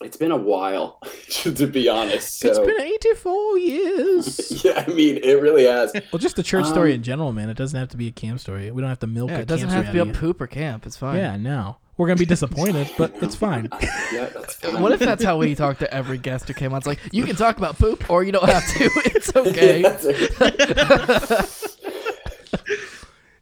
It's 0.00 0.16
been 0.16 0.32
a 0.32 0.36
while, 0.36 1.00
to 1.30 1.66
be 1.66 1.88
honest. 1.88 2.40
So 2.40 2.48
It's 2.48 2.58
been 2.58 2.80
84 2.80 3.58
years. 3.58 4.64
yeah, 4.64 4.84
I 4.86 4.90
mean, 4.90 5.16
it 5.18 5.40
really 5.40 5.64
has. 5.64 5.92
well, 6.12 6.18
just 6.18 6.36
the 6.36 6.42
church 6.42 6.66
story 6.66 6.90
Um, 6.92 6.96
in 6.96 7.02
general, 7.02 7.32
man. 7.32 7.48
It 7.48 7.56
doesn't 7.56 7.78
have 7.78 7.88
to 7.90 7.96
be 7.96 8.08
a 8.08 8.12
camp 8.12 8.40
story. 8.40 8.70
We 8.70 8.82
don't 8.82 8.90
have 8.90 8.98
to 9.00 9.06
milk 9.06 9.30
Yeah, 9.30 9.38
a 9.38 9.40
it 9.40 9.48
doesn't 9.48 9.68
have 9.70 9.86
to 9.86 9.92
be 9.92 9.98
a 9.98 10.02
story 10.02 10.10
out 10.10 10.14
of 10.16 10.20
poop 10.20 10.40
or 10.40 10.46
camp. 10.46 10.84
It's 10.86 10.96
fine. 10.96 11.16
Yeah, 11.16 11.36
no. 11.36 11.76
We're 11.96 12.08
gonna 12.08 12.18
be 12.18 12.26
disappointed, 12.26 12.90
but 12.98 13.14
it's 13.22 13.36
fine. 13.36 13.68
Yeah, 14.12 14.26
that's 14.34 14.54
fine. 14.56 14.82
What 14.82 14.90
if 14.92 14.98
that's 15.00 15.22
how 15.22 15.38
we 15.38 15.54
talk 15.54 15.78
to 15.78 15.94
every 15.94 16.18
guest 16.18 16.48
who 16.48 16.54
came 16.54 16.72
on? 16.72 16.78
It's 16.78 16.86
like 16.88 16.98
you 17.12 17.24
can 17.24 17.36
talk 17.36 17.56
about 17.56 17.78
poop, 17.78 18.10
or 18.10 18.24
you 18.24 18.32
don't 18.32 18.48
have 18.48 18.66
to. 18.74 18.90
It's 19.06 19.34
okay. 19.34 19.82
That's 19.82 20.04
it. 20.04 21.70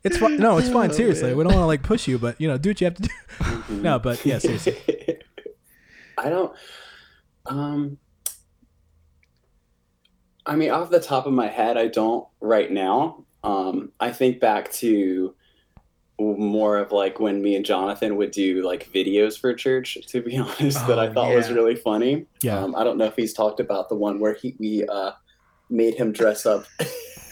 It's 0.05 0.18
fine. 0.18 0.36
No, 0.38 0.59
it's 0.59 0.68
fine. 0.68 0.92
Seriously, 0.92 1.34
we 1.34 1.44
don't 1.44 1.53
want 1.53 1.62
to 1.62 1.66
like 1.66 1.82
push 1.82 2.09
you, 2.09 2.18
but 2.18 2.40
you 2.40 2.48
know, 2.48 2.59
do 2.59 2.70
what 2.70 2.80
you 2.80 2.84
have 2.86 2.94
to 2.96 3.03
do. 3.03 3.62
no, 3.74 3.98
but 3.98 4.24
yeah, 4.24 4.38
seriously. 4.38 4.76
I 6.18 6.28
don't. 6.28 6.53
Um. 7.46 7.98
I 10.44 10.57
mean, 10.57 10.70
off 10.70 10.90
the 10.90 10.98
top 11.00 11.26
of 11.26 11.32
my 11.32 11.46
head, 11.46 11.76
I 11.76 11.86
don't 11.86 12.26
right 12.40 12.70
now. 12.70 13.24
Um, 13.44 13.92
I 14.00 14.11
think 14.12 14.40
back 14.40 14.72
to 14.72 15.34
more 16.18 16.78
of 16.78 16.92
like 16.92 17.18
when 17.18 17.42
me 17.42 17.57
and 17.57 17.64
Jonathan 17.64 18.16
would 18.16 18.30
do 18.32 18.62
like 18.62 18.92
videos 18.92 19.38
for 19.38 19.55
church. 19.55 19.98
To 20.09 20.20
be 20.20 20.36
honest, 20.38 20.84
that 20.86 20.98
I 20.98 21.09
Oh, 21.09 21.12
thought 21.12 21.34
was 21.34 21.50
really 21.50 21.76
funny. 21.76 22.26
Yeah. 22.42 22.59
Um, 22.59 22.74
I 22.74 22.82
don't 22.84 22.98
know 22.98 23.05
if 23.07 23.14
he's 23.16 23.32
talked 23.32 23.61
about 23.61 23.88
the 23.88 23.94
one 23.94 24.18
where 24.18 24.34
he 24.34 24.57
we 24.59 24.84
uh, 24.86 25.12
made 25.70 25.94
him 25.94 26.12
dress 26.12 26.44
up 26.44 26.64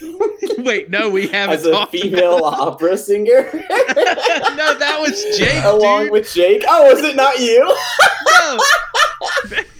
Wait, 0.58 0.90
no, 0.90 1.08
we 1.10 1.28
haven't 1.28 1.58
as 1.58 1.66
a 1.66 1.86
female 1.86 2.44
opera 2.44 2.96
singer, 2.96 3.50
no, 3.52 4.78
that 4.78 4.98
was 5.00 5.38
Jake, 5.38 5.64
along 5.64 6.04
dude. 6.04 6.12
with 6.12 6.32
Jake. 6.32 6.64
Oh, 6.68 6.92
was 6.92 7.02
it 7.04 7.16
not 7.16 7.38
you? 7.38 7.76
no. 8.26 8.58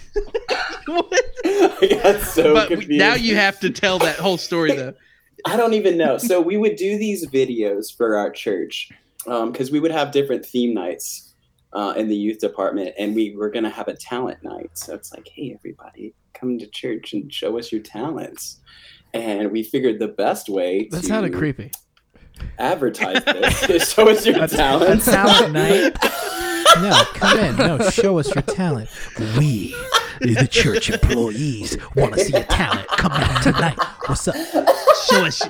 What? 0.87 1.23
I 1.45 1.99
got 2.03 2.21
so 2.21 2.53
but 2.53 2.67
confused. 2.67 2.99
now 2.99 3.13
you 3.13 3.35
have 3.35 3.59
to 3.61 3.69
tell 3.69 3.97
that 3.99 4.17
whole 4.17 4.37
story 4.37 4.75
though. 4.75 4.93
I 5.45 5.55
don't 5.55 5.73
even 5.73 5.97
know. 5.97 6.17
So 6.17 6.41
we 6.41 6.57
would 6.57 6.75
do 6.75 6.97
these 6.97 7.25
videos 7.27 7.95
for 7.95 8.17
our 8.17 8.29
church 8.29 8.89
because 9.25 9.71
we 9.71 9.79
would 9.79 9.91
have 9.91 10.11
different 10.11 10.45
theme 10.45 10.73
nights 10.73 11.33
uh, 11.73 11.93
in 11.95 12.09
the 12.09 12.15
youth 12.15 12.39
department, 12.39 12.93
and 12.97 13.15
we 13.15 13.35
were 13.35 13.49
going 13.49 13.63
to 13.63 13.69
have 13.69 13.87
a 13.87 13.95
talent 13.95 14.43
night. 14.43 14.71
So 14.73 14.93
it's 14.93 15.13
like, 15.13 15.29
hey, 15.33 15.53
everybody, 15.57 16.13
come 16.33 16.59
to 16.59 16.67
church 16.67 17.13
and 17.13 17.31
show 17.31 17.57
us 17.57 17.71
your 17.71 17.81
talents. 17.81 18.59
And 19.13 19.51
we 19.51 19.63
figured 19.63 19.99
the 19.99 20.07
best 20.07 20.47
way 20.49 20.87
That 20.91 21.01
to 21.01 21.05
sounded 21.07 21.33
creepy. 21.33 21.71
advertise 22.57 23.23
this 23.25 23.63
is 23.69 23.91
show 23.93 24.07
us 24.09 24.25
your 24.25 24.37
A- 24.39 24.43
a 24.43 24.47
talents. 24.47 25.05
talent 25.05 25.53
night? 25.53 25.97
No, 26.81 27.03
come 27.15 27.37
in. 27.39 27.55
No, 27.57 27.89
show 27.89 28.17
us 28.17 28.33
your 28.33 28.43
talent. 28.43 28.89
We, 29.37 29.75
the 30.21 30.47
church 30.49 30.89
employees, 30.89 31.77
want 31.97 32.13
to 32.13 32.23
see 32.23 32.31
your 32.31 32.43
talent. 32.43 32.87
Come 32.87 33.11
out 33.11 33.43
tonight. 33.43 33.77
What's 34.05 34.25
up? 34.29 34.35
Show 35.09 35.25
us, 35.25 35.41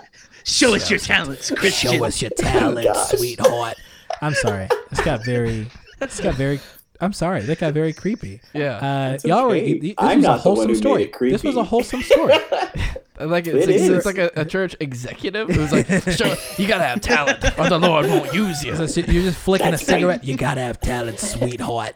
show 0.46 0.74
us 0.74 0.90
your 0.90 0.98
talents, 0.98 1.52
Christian. 1.52 1.92
Show 1.92 2.06
us 2.06 2.24
your 2.24 2.32
talents 2.32 2.88
oh 2.90 2.94
gosh. 2.94 3.10
sweetheart. 3.20 3.76
I'm 4.24 4.34
sorry. 4.34 4.68
it's 4.90 5.02
got 5.02 5.24
very. 5.24 5.68
it's 6.02 6.20
got 6.20 6.34
very. 6.34 6.60
I'm 7.02 7.14
sorry. 7.14 7.42
That 7.42 7.60
got 7.60 7.74
very 7.74 7.94
creepy. 7.94 8.40
Yeah. 8.54 8.78
Uh, 8.78 9.14
It's 9.14 9.26
y'all 9.26 9.48
were. 9.48 9.56
This 9.60 9.94
I'm 9.98 10.18
was 10.18 10.26
a 10.26 10.28
not 10.28 10.44
the 10.44 10.50
one 10.50 10.58
wholesome 10.58 10.76
story. 10.76 11.12
This 11.32 11.44
was 11.44 11.56
a 11.58 11.64
wholesome 11.64 12.02
story. 12.04 12.34
like 13.20 13.48
it's, 13.48 13.68
it 13.68 13.70
it's, 13.70 13.84
is. 13.84 14.06
like 14.06 14.18
a, 14.18 14.30
a 14.36 14.46
church 14.46 14.76
executive 14.80 15.50
who's 15.50 15.72
like, 15.72 15.88
Show, 16.16 16.36
you 16.58 16.68
gotta 16.68 16.84
have 16.84 17.02
talent, 17.02 17.44
or 17.58 17.70
the 17.70 17.80
Lord 17.80 18.06
won't 18.08 18.34
use 18.34 18.64
you. 18.64 18.76
So 18.76 18.86
so 18.88 19.02
you're 19.02 19.24
just 19.24 19.40
flicking 19.40 19.72
That's 19.72 19.82
a 19.84 19.86
cigarette. 19.86 20.20
right. 20.20 20.24
You 20.28 20.38
gotta 20.38 20.62
have 20.62 20.80
talent, 20.80 21.20
sweetheart. 21.20 21.96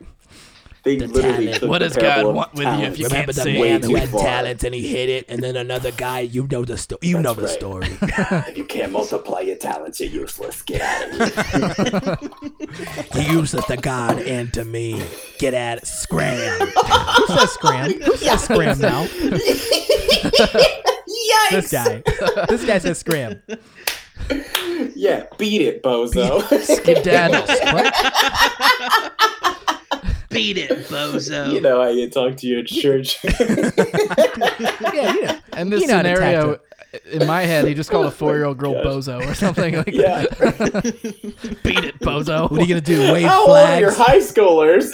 They 0.86 0.96
The 0.98 1.08
literally 1.08 1.46
talent. 1.46 1.56
took 1.62 1.70
What 1.70 1.80
the 1.80 1.86
does 1.90 1.98
God 1.98 2.26
want 2.36 2.54
with 2.54 2.68
you 2.68 2.86
if 2.86 3.00
you 3.00 3.06
Remember 3.08 3.34
can't 3.34 3.36
the 3.36 3.42
sing. 3.42 3.60
way 3.60 3.72
man 3.72 3.82
who 3.84 3.96
had 3.96 4.10
far. 4.10 4.22
talent 4.22 4.64
and 4.64 4.76
he 4.76 4.88
hit 4.88 5.10
it, 5.10 5.26
and 5.30 5.44
then 5.44 5.56
another 5.56 5.92
guy. 5.92 6.20
You 6.22 6.48
know 6.48 6.64
the 6.64 6.78
story. 6.78 7.00
You 7.02 7.20
know 7.22 7.34
the 7.34 7.42
right. 7.44 7.52
story. 7.52 7.88
If 8.02 8.56
you 8.58 8.66
can't 8.66 8.92
multiply 8.92 9.40
your 9.42 9.56
talents, 9.58 10.00
you're 10.00 10.12
useless. 10.12 10.62
Get 10.62 10.82
out 10.82 11.10
of 11.22 11.34
here. 11.36 12.30
You 13.16 13.22
use 13.40 13.54
it 13.54 13.66
to 13.68 13.78
God 13.78 14.20
and 14.20 14.54
to 14.54 14.66
me. 14.66 15.02
Get 15.40 15.54
at 15.54 15.78
it. 15.80 15.88
Scram. 15.88 16.60
Who 16.68 17.28
says 17.28 17.52
scram? 17.52 17.92
Who 18.02 18.18
says 18.18 18.44
scram 18.44 18.80
now? 18.80 19.04
This 21.52 21.72
guy. 21.72 22.04
This 22.50 22.66
guy 22.66 22.78
says 22.80 22.98
scram. 23.00 23.42
Yeah, 24.96 25.26
beat 25.38 25.62
it, 25.62 25.82
bozo. 25.84 26.42
Skedaddle. 26.62 27.46
Beat 30.36 30.58
it, 30.58 30.70
bozo. 30.88 31.52
you 31.52 31.62
know 31.62 31.82
how 31.82 31.90
you 31.90 32.10
talk 32.10 32.36
to 32.38 32.48
your 32.48 32.64
church. 32.64 33.18
Yeah, 34.94 35.14
you 35.14 35.22
know. 35.24 35.40
In 35.58 35.70
this 35.70 35.82
You 35.82 35.88
know 35.88 35.98
scenario, 35.98 36.60
in 37.12 37.26
my 37.28 37.42
head, 37.44 37.68
he 37.68 37.74
just 37.74 37.90
called 37.90 38.06
a 38.06 38.08
oh 38.10 38.12
four-year-old 38.12 38.58
girl 38.58 38.74
Gosh. 38.74 38.86
bozo 38.86 39.26
or 39.26 39.34
something 39.34 39.76
like 39.76 39.88
yeah. 39.88 40.26
that. 40.26 41.60
Beat 41.64 41.84
it, 41.84 42.00
bozo. 42.00 42.50
What 42.50 42.60
are 42.60 42.64
you 42.64 42.68
gonna 42.68 42.82
do? 42.82 43.14
Wave 43.14 43.28
How 43.28 43.48
old 43.48 43.58
are 43.58 43.80
your 43.80 43.94
high 43.94 44.20
schoolers? 44.20 44.94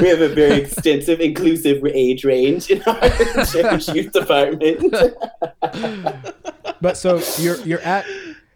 we 0.00 0.08
have 0.08 0.20
a 0.20 0.28
very 0.28 0.60
extensive, 0.60 1.20
inclusive 1.20 1.84
age 1.86 2.24
range 2.24 2.70
in 2.70 2.82
our 2.82 3.00
church 3.46 3.88
youth 3.88 4.12
department. 4.12 4.94
But 6.80 6.96
so 6.96 7.22
you're 7.38 7.56
you're 7.58 7.80
at 7.80 8.06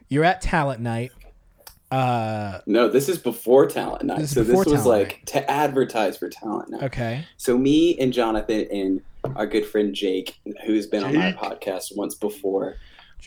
you're 0.08 0.24
at 0.24 0.40
talent 0.40 0.80
night. 0.80 1.12
Uh, 1.94 2.60
no, 2.66 2.88
this 2.88 3.08
is 3.08 3.18
before 3.18 3.66
talent 3.66 4.02
night. 4.04 4.18
This 4.20 4.32
so 4.32 4.42
this 4.42 4.56
was 4.56 4.66
talent 4.66 4.86
like 4.86 5.22
to 5.26 5.50
advertise 5.50 6.16
for 6.16 6.28
talent 6.28 6.70
night. 6.70 6.82
okay. 6.84 7.24
So 7.36 7.56
me 7.56 7.98
and 7.98 8.12
Jonathan 8.12 8.66
and 8.72 9.00
our 9.36 9.46
good 9.46 9.64
friend 9.66 9.94
Jake, 9.94 10.38
who's 10.66 10.86
been 10.86 11.04
on 11.04 11.16
our 11.16 11.30
Jake. 11.32 11.40
podcast 11.40 11.96
once 11.96 12.14
before, 12.14 12.76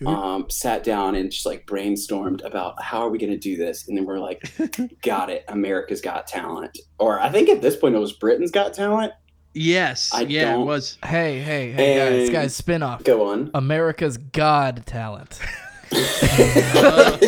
um, 0.05 0.47
sat 0.49 0.83
down 0.83 1.15
and 1.15 1.31
just 1.31 1.45
like 1.45 1.65
brainstormed 1.65 2.45
about 2.45 2.79
how 2.83 2.99
are 2.99 3.09
we 3.09 3.17
going 3.17 3.31
to 3.31 3.37
do 3.37 3.57
this, 3.57 3.87
and 3.87 3.97
then 3.97 4.05
we're 4.05 4.19
like, 4.19 4.43
got 5.01 5.29
it, 5.31 5.43
America's 5.47 6.01
Got 6.01 6.27
Talent, 6.27 6.77
or 6.99 7.19
I 7.19 7.29
think 7.29 7.49
at 7.49 7.61
this 7.63 7.75
point 7.75 7.95
it 7.95 7.99
was 7.99 8.13
Britain's 8.13 8.51
Got 8.51 8.73
Talent. 8.73 9.13
Yes, 9.55 10.11
I 10.13 10.21
yeah, 10.21 10.49
it 10.49 10.53
don't- 10.53 10.67
was. 10.67 10.99
Hey, 11.03 11.39
hey, 11.39 11.71
hey, 11.71 11.95
guys, 11.97 12.23
And- 12.25 12.31
guys, 12.31 12.55
spin 12.55 12.83
off. 12.83 13.03
Go 13.03 13.29
on. 13.29 13.49
America's 13.55 14.17
God 14.17 14.83
talent. 14.85 15.39
That's 15.89 17.21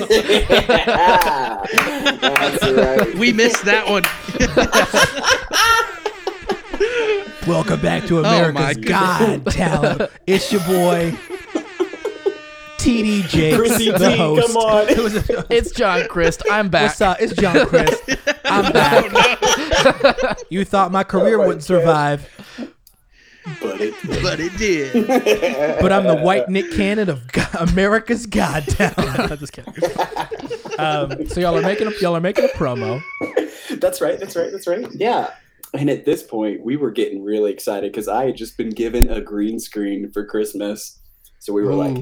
right. 2.72 3.16
We 3.16 3.34
missed 3.34 3.66
that 3.66 3.88
one. 3.88 4.04
Welcome 7.48 7.82
back 7.82 8.06
to 8.08 8.20
Oh 8.20 8.24
my 8.24 8.36
America's 8.52 8.78
goodness. 8.78 8.92
God 8.92 9.46
Talent. 9.52 10.12
It's 10.28 10.52
your 10.52 10.62
boy 10.62 11.14
TD 12.78 13.28
Jakes, 13.28 13.58
Chrissy 13.58 13.92
the 13.92 13.98
T, 13.98 14.18
host. 14.18 14.48
come 14.48 14.58
on. 14.58 14.86
It's 15.50 15.72
John 15.72 16.08
Christ. 16.08 16.44
I'm 16.50 16.70
back. 16.70 16.90
What's 16.90 17.02
up? 17.02 17.18
It's 17.20 17.34
John 17.34 17.66
Christ. 17.66 18.02
I'm 18.46 18.72
back. 18.72 20.38
You 20.50 20.64
thought 20.64 20.92
my 20.92 21.04
career 21.04 21.36
Oh 21.36 21.40
my 21.40 21.48
wouldn't 21.48 21.64
God. 21.64 21.66
survive, 21.66 22.30
but 23.62 23.82
it 23.82 23.94
but 24.22 24.40
it 24.40 24.58
did. 24.58 25.08
but 25.82 25.92
I'm 25.92 26.06
the 26.06 26.18
white 26.18 26.50
Nick 26.50 26.72
Cannon 26.72 27.10
of 27.10 27.32
God, 27.32 27.54
America's 27.56 28.26
God 28.26 28.64
Talent. 28.68 28.98
I'm 29.32 29.38
just 29.38 29.54
kidding. 29.54 29.74
Um, 30.78 31.28
so 31.28 31.42
y'all 31.42 31.58
are 31.58 31.62
making 31.62 31.88
a, 31.88 31.92
y'all 32.00 32.16
are 32.16 32.22
making 32.22 32.46
a 32.46 32.50
promo. 32.50 33.02
That's 33.80 34.02
right. 34.02 34.20
That's 34.20 34.36
right. 34.36 34.52
That's 34.52 34.68
right. 34.68 34.88
Yeah. 34.94 35.32
And 35.74 35.90
at 35.90 36.06
this 36.06 36.24
point, 36.24 36.64
we 36.64 36.78
were 36.78 36.92
getting 36.92 37.24
really 37.24 37.52
excited 37.52 37.92
because 37.92 38.08
I 38.08 38.26
had 38.26 38.38
just 38.38 38.58
been 38.58 38.72
given 38.72 39.10
a 39.10 39.22
green 39.22 39.60
screen 39.60 40.10
for 40.10 40.26
Christmas. 40.26 41.00
So 41.42 41.54
we 41.54 41.64
were 41.64 41.74
like, 41.74 41.96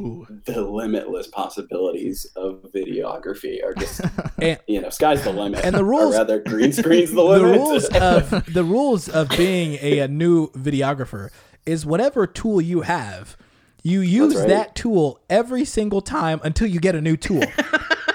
the 0.45 0.61
limitless 0.61 1.27
possibilities 1.27 2.25
of 2.35 2.65
videography 2.73 3.63
are 3.63 3.75
just, 3.75 4.01
And- 4.41 4.59
you 4.67 4.81
know, 4.81 4.89
sky's 4.89 5.23
the 5.23 5.31
limit. 5.31 5.63
and 5.63 5.75
the 5.75 5.83
rules- 5.85 6.15
or 6.15 6.17
rather, 6.17 6.39
green 6.39 6.73
screen's 6.73 7.11
the 7.11 7.21
limit. 7.23 7.51
the 7.51 7.57
rules 7.59 7.85
of 7.85 8.53
the 8.53 8.63
rules 8.63 9.07
of 9.09 9.29
being 9.29 9.77
a, 9.81 9.99
a 9.99 10.07
new 10.07 10.47
videographer 10.51 11.29
is 11.67 11.85
whatever 11.85 12.25
tool 12.25 12.59
you 12.59 12.81
have, 12.81 13.37
you 13.83 14.01
use 14.01 14.35
right. 14.35 14.47
that 14.47 14.75
tool 14.75 15.19
every 15.29 15.65
single 15.65 16.01
time 16.01 16.39
until 16.43 16.67
you 16.67 16.79
get 16.79 16.95
a 16.95 17.01
new 17.01 17.15
tool. 17.15 17.43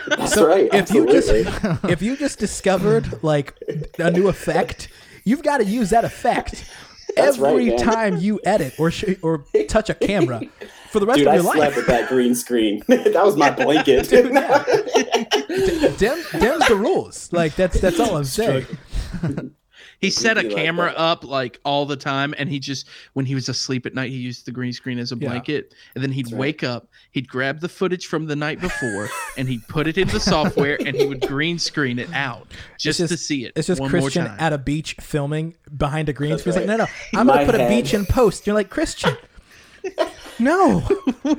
That's 0.09 0.37
right. 0.37 0.69
if 0.75 0.91
you 0.91 1.07
just 1.07 1.31
absolutely. 1.31 1.93
if 1.93 2.03
you 2.03 2.17
just 2.17 2.39
discovered 2.41 3.23
like 3.23 3.55
a 3.99 4.11
new 4.11 4.27
effect, 4.29 4.89
you've 5.25 5.43
got 5.45 5.59
to 5.59 5.65
use 5.65 5.91
that 5.91 6.05
effect 6.05 6.65
That's 7.17 7.39
every 7.39 7.67
man. 7.71 7.79
time 7.79 8.17
you 8.19 8.41
edit 8.45 8.75
or 8.79 8.91
sh- 8.91 9.15
or 9.23 9.45
touch 9.69 9.89
a 9.89 9.95
camera 9.95 10.43
for 10.93 11.01
the 11.01 11.07
rest 11.07 11.19
Dude, 11.19 11.27
of 11.29 11.33
I 11.33 11.37
your 11.37 11.55
slept 11.55 11.77
with 11.77 11.87
that 11.87 12.09
green 12.09 12.35
screen. 12.35 12.83
that 12.89 13.25
was 13.25 13.37
my 13.37 13.51
blanket. 13.65 14.09
dude 14.09 14.33
Dem, 15.99 16.23
dem's 16.39 16.69
the 16.69 16.77
rules. 16.79 17.33
Like 17.33 17.55
that's 17.57 17.81
that's 17.81 17.99
all 18.01 18.17
I'm 18.17 18.25
saying. 18.25 18.67
He 20.01 20.11
set 20.11 20.37
a 20.37 20.43
Be 20.43 20.49
like 20.49 20.57
camera 20.57 20.93
up 20.97 21.23
like 21.23 21.61
all 21.65 21.87
the 21.87 21.95
time, 21.97 22.35
and 22.37 22.49
he 22.49 22.59
just 22.59 22.89
when 23.13 23.25
he 23.25 23.37
was 23.37 23.49
asleep 23.49 23.87
at 23.87 23.95
night, 23.95 24.11
he 24.11 24.17
used 24.17 24.47
the 24.47 24.51
green 24.51 24.73
screen 24.73 24.99
as 24.99 25.13
a 25.13 25.17
Yeah. 25.17 25.29
blanket, 25.29 25.75
and 25.95 26.03
then 26.03 26.11
he'd 26.11 26.27
That's 26.27 26.33
right. 26.33 26.41
wake 26.41 26.65
up, 26.65 26.89
he'd 27.13 27.29
grab 27.29 27.61
the 27.61 27.69
footage 27.69 28.07
from 28.07 28.27
the 28.27 28.35
night 28.35 28.61
before, 28.61 29.09
and 29.37 29.49
he'd 29.49 29.67
put 29.69 29.87
it 29.87 29.97
in 29.99 30.09
the 30.09 30.19
software, 30.19 30.77
and 30.85 30.97
he 30.97 31.07
would 31.07 31.21
green 31.21 31.57
screen 31.61 32.01
it 32.01 32.13
out 32.13 32.49
just, 32.81 32.99
just- 32.99 33.13
to 33.13 33.17
see 33.17 33.45
it. 33.45 33.53
It's 33.55 33.69
just 33.69 33.81
one 33.81 33.91
Christian 33.91 34.25
more 34.25 34.31
time. 34.31 34.41
at 34.41 34.53
a 34.53 34.59
beach 34.59 34.97
filming 35.01 35.55
behind 35.77 36.09
a 36.09 36.13
green 36.13 36.31
That's 36.31 36.43
screen. 36.43 36.55
He's 36.55 36.67
like, 36.67 36.69
right. 36.69 36.79
no, 36.79 36.85
no, 37.13 37.21
I'm 37.21 37.27
My 37.29 37.35
gonna 37.45 37.53
put 37.53 37.61
a 37.61 37.69
beach 37.69 37.95
in 37.95 38.05
post. 38.05 38.45
You're 38.45 38.55
like 38.57 38.71
Christian. 38.71 39.17
No, 40.39 40.83
we're, 41.25 41.35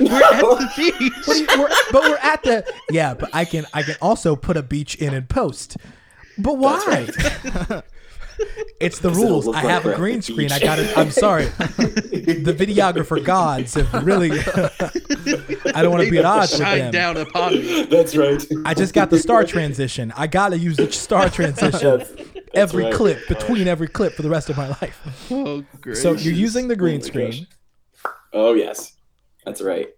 we're 0.00 0.22
at 0.22 0.40
the 0.40 0.70
beach. 0.76 1.12
What 1.26 1.36
you- 1.38 1.46
we're- 1.58 1.74
but 1.92 2.02
we're 2.02 2.16
at 2.16 2.42
the 2.42 2.72
yeah. 2.90 3.14
But 3.14 3.30
I 3.34 3.44
can 3.44 3.66
I 3.74 3.82
can 3.82 3.96
also 4.02 4.34
put 4.36 4.56
a 4.56 4.62
beach 4.62 4.96
in 4.96 5.14
and 5.14 5.28
post. 5.28 5.76
But 6.38 6.58
why? 6.58 7.06
it's 8.80 8.98
the 8.98 9.10
rules. 9.10 9.46
I 9.48 9.60
have 9.60 9.84
we're 9.84 9.92
a 9.92 9.96
green 9.96 10.16
the 10.16 10.22
screen. 10.22 10.50
I 10.52 10.58
got 10.58 10.78
it. 10.80 10.96
I'm 10.98 11.10
sorry. 11.12 11.44
the 11.58 12.54
videographer 12.58 13.24
gods 13.24 13.74
have 13.74 14.04
really. 14.04 14.30
I 15.74 15.82
don't 15.82 15.92
want 15.92 16.04
to 16.04 16.10
be 16.10 16.18
at 16.18 16.24
odds 16.24 16.52
with 16.52 16.60
Shine 16.62 16.78
them. 16.78 16.90
down 16.92 17.16
upon 17.18 17.52
me. 17.52 17.84
That's 17.84 18.16
right. 18.16 18.44
I 18.64 18.74
just 18.74 18.94
got 18.94 19.10
the 19.10 19.18
star 19.18 19.44
transition. 19.44 20.12
I 20.16 20.26
gotta 20.26 20.58
use 20.58 20.76
the 20.76 20.90
star 20.90 21.28
transition 21.30 21.98
That's, 21.98 22.10
that's 22.10 22.28
every 22.54 22.84
right. 22.84 22.94
clip 22.94 23.28
between 23.28 23.68
every 23.68 23.88
clip 23.88 24.14
for 24.14 24.22
the 24.22 24.30
rest 24.30 24.50
of 24.50 24.56
my 24.56 24.68
life. 24.68 25.00
Oh, 25.30 25.64
great. 25.80 25.96
So 25.98 26.12
you're 26.14 26.34
using 26.34 26.66
the 26.68 26.76
green 26.76 27.00
Oh 27.00 27.04
screen. 27.04 27.30
gosh. 27.30 27.42
Oh 28.34 28.54
yes, 28.54 28.96
that's 29.44 29.62
right. 29.62 29.88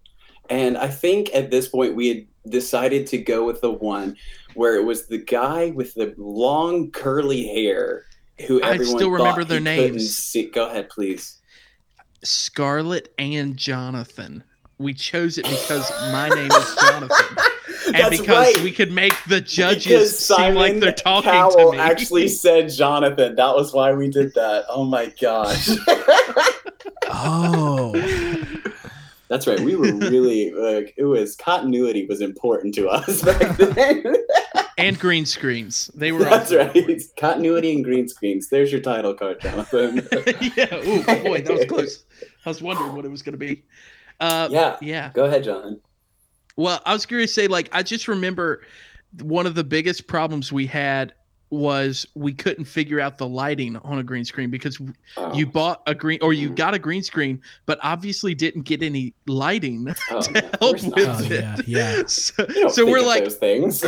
And 0.49 0.79
I 0.79 0.89
think 0.89 1.31
at 1.35 1.51
this 1.51 1.69
point 1.69 1.97
we 1.97 2.09
had 2.09 2.27
decided 2.51 3.07
to 3.09 3.19
go 3.19 3.45
with 3.45 3.61
the 3.61 3.73
one 3.73 4.17
where 4.55 4.77
it 4.77 4.85
was 4.85 5.07
the 5.07 5.19
guy 5.19 5.71
with 5.71 5.95
the 5.95 6.15
long 6.17 6.91
curly 6.93 7.47
hair 7.47 8.05
who 8.47 8.63
I 8.63 8.75
everyone 8.75 8.97
still 8.97 9.11
remember 9.11 9.45
their 9.45 9.61
names. 9.61 10.17
See. 10.17 10.47
Go 10.47 10.69
ahead, 10.69 10.89
please. 10.89 11.41
Scarlett 12.23 13.13
and 13.19 13.57
Jonathan. 13.57 14.45
We 14.79 14.93
chose 14.93 15.39
it 15.39 15.45
because 15.45 15.91
my 16.13 16.29
name 16.29 16.51
is 16.51 16.77
Jonathan. 16.81 17.37
And 17.87 17.95
That's 17.95 18.21
because 18.21 18.55
right. 18.57 18.65
we 18.65 18.73
could 18.73 18.91
make 18.91 19.15
the 19.29 19.41
judges 19.41 20.19
seem 20.19 20.57
like 20.57 20.81
they're 20.81 20.91
talking 20.91 21.31
Cowell 21.31 21.71
to 21.71 21.77
me. 21.77 21.79
actually 21.79 22.27
said 22.27 22.69
Jonathan. 22.69 23.37
That 23.37 23.55
was 23.55 23.73
why 23.73 23.93
we 23.93 24.11
did 24.11 24.35
that. 24.35 24.65
Oh 24.69 24.85
my 24.85 25.13
gosh. 25.21 25.69
Oh, 27.09 27.95
That's 29.29 29.47
right. 29.49 29.59
We 29.59 29.75
were 29.75 29.93
really 29.93 30.53
like 30.53 30.95
it 30.97 31.05
was 31.05 31.35
continuity 31.35 32.07
was 32.07 32.21
important 32.21 32.75
to 32.77 32.89
us 32.89 33.23
back 33.25 33.57
then. 33.57 34.15
and 34.79 34.99
green 34.99 35.27
screens. 35.27 35.91
They 35.95 36.13
were 36.13 36.21
That's 36.21 36.53
also 36.53 36.73
right. 36.73 37.03
Continuity 37.19 37.75
and 37.75 37.85
green 37.85 38.09
screens. 38.09 38.49
There's 38.49 38.71
your 38.71 38.81
title 38.81 39.15
card, 39.15 39.41
Jonathan. 39.41 40.07
yeah. 40.57 40.69
Oh 40.71 41.03
boy, 41.25 41.41
that 41.41 41.53
was 41.53 41.65
close. 41.65 42.05
I 42.45 42.49
was 42.49 42.63
wondering 42.63 42.95
what 42.95 43.05
it 43.05 43.11
was 43.11 43.23
going 43.23 43.33
to 43.33 43.39
be. 43.39 43.65
Uh, 44.21 44.49
yeah. 44.51 44.77
yeah. 44.81 45.11
Go 45.13 45.25
ahead, 45.25 45.45
John. 45.45 45.81
Well, 46.57 46.81
I 46.87 46.93
was 46.93 47.05
going 47.05 47.23
to 47.23 47.29
say, 47.29 47.49
like, 47.49 47.69
I 47.73 47.83
just 47.83 48.09
remember 48.09 48.63
one 49.21 49.47
of 49.47 49.55
the 49.55 49.65
biggest 49.65 50.07
problems 50.07 50.53
we 50.53 50.67
had 50.67 51.13
was 51.51 52.07
we 52.15 52.33
couldn't 52.33 52.65
figure 52.65 52.99
out 53.01 53.19
the 53.19 53.27
lighting 53.27 53.77
on 53.79 53.99
a 53.99 54.03
green 54.03 54.25
screen 54.25 54.51
because 54.51 54.81
Oh, 55.17 55.33
you 55.35 55.47
bought 55.47 55.81
a 55.87 55.95
green 55.95 56.19
or 56.23 56.33
you 56.33 56.51
mm. 56.51 56.57
got 56.57 56.75
a 56.75 56.79
green 56.79 57.03
screen, 57.03 57.41
but 57.67 57.79
obviously 57.83 58.35
didn't 58.35 58.63
get 58.63 58.83
any 58.83 59.15
lighting 59.27 59.87
oh, 60.11 60.21
to 60.21 60.33
no, 60.33 60.41
help 60.61 60.73
with 60.75 60.87
not. 60.97 60.99
Oh, 60.99 61.25
it. 61.25 61.31
yeah, 61.31 61.57
yeah. 61.67 62.03
So, 62.09 62.47
so 62.69 62.85
we're 62.91 63.01
like 63.01 63.31
things. 63.31 63.85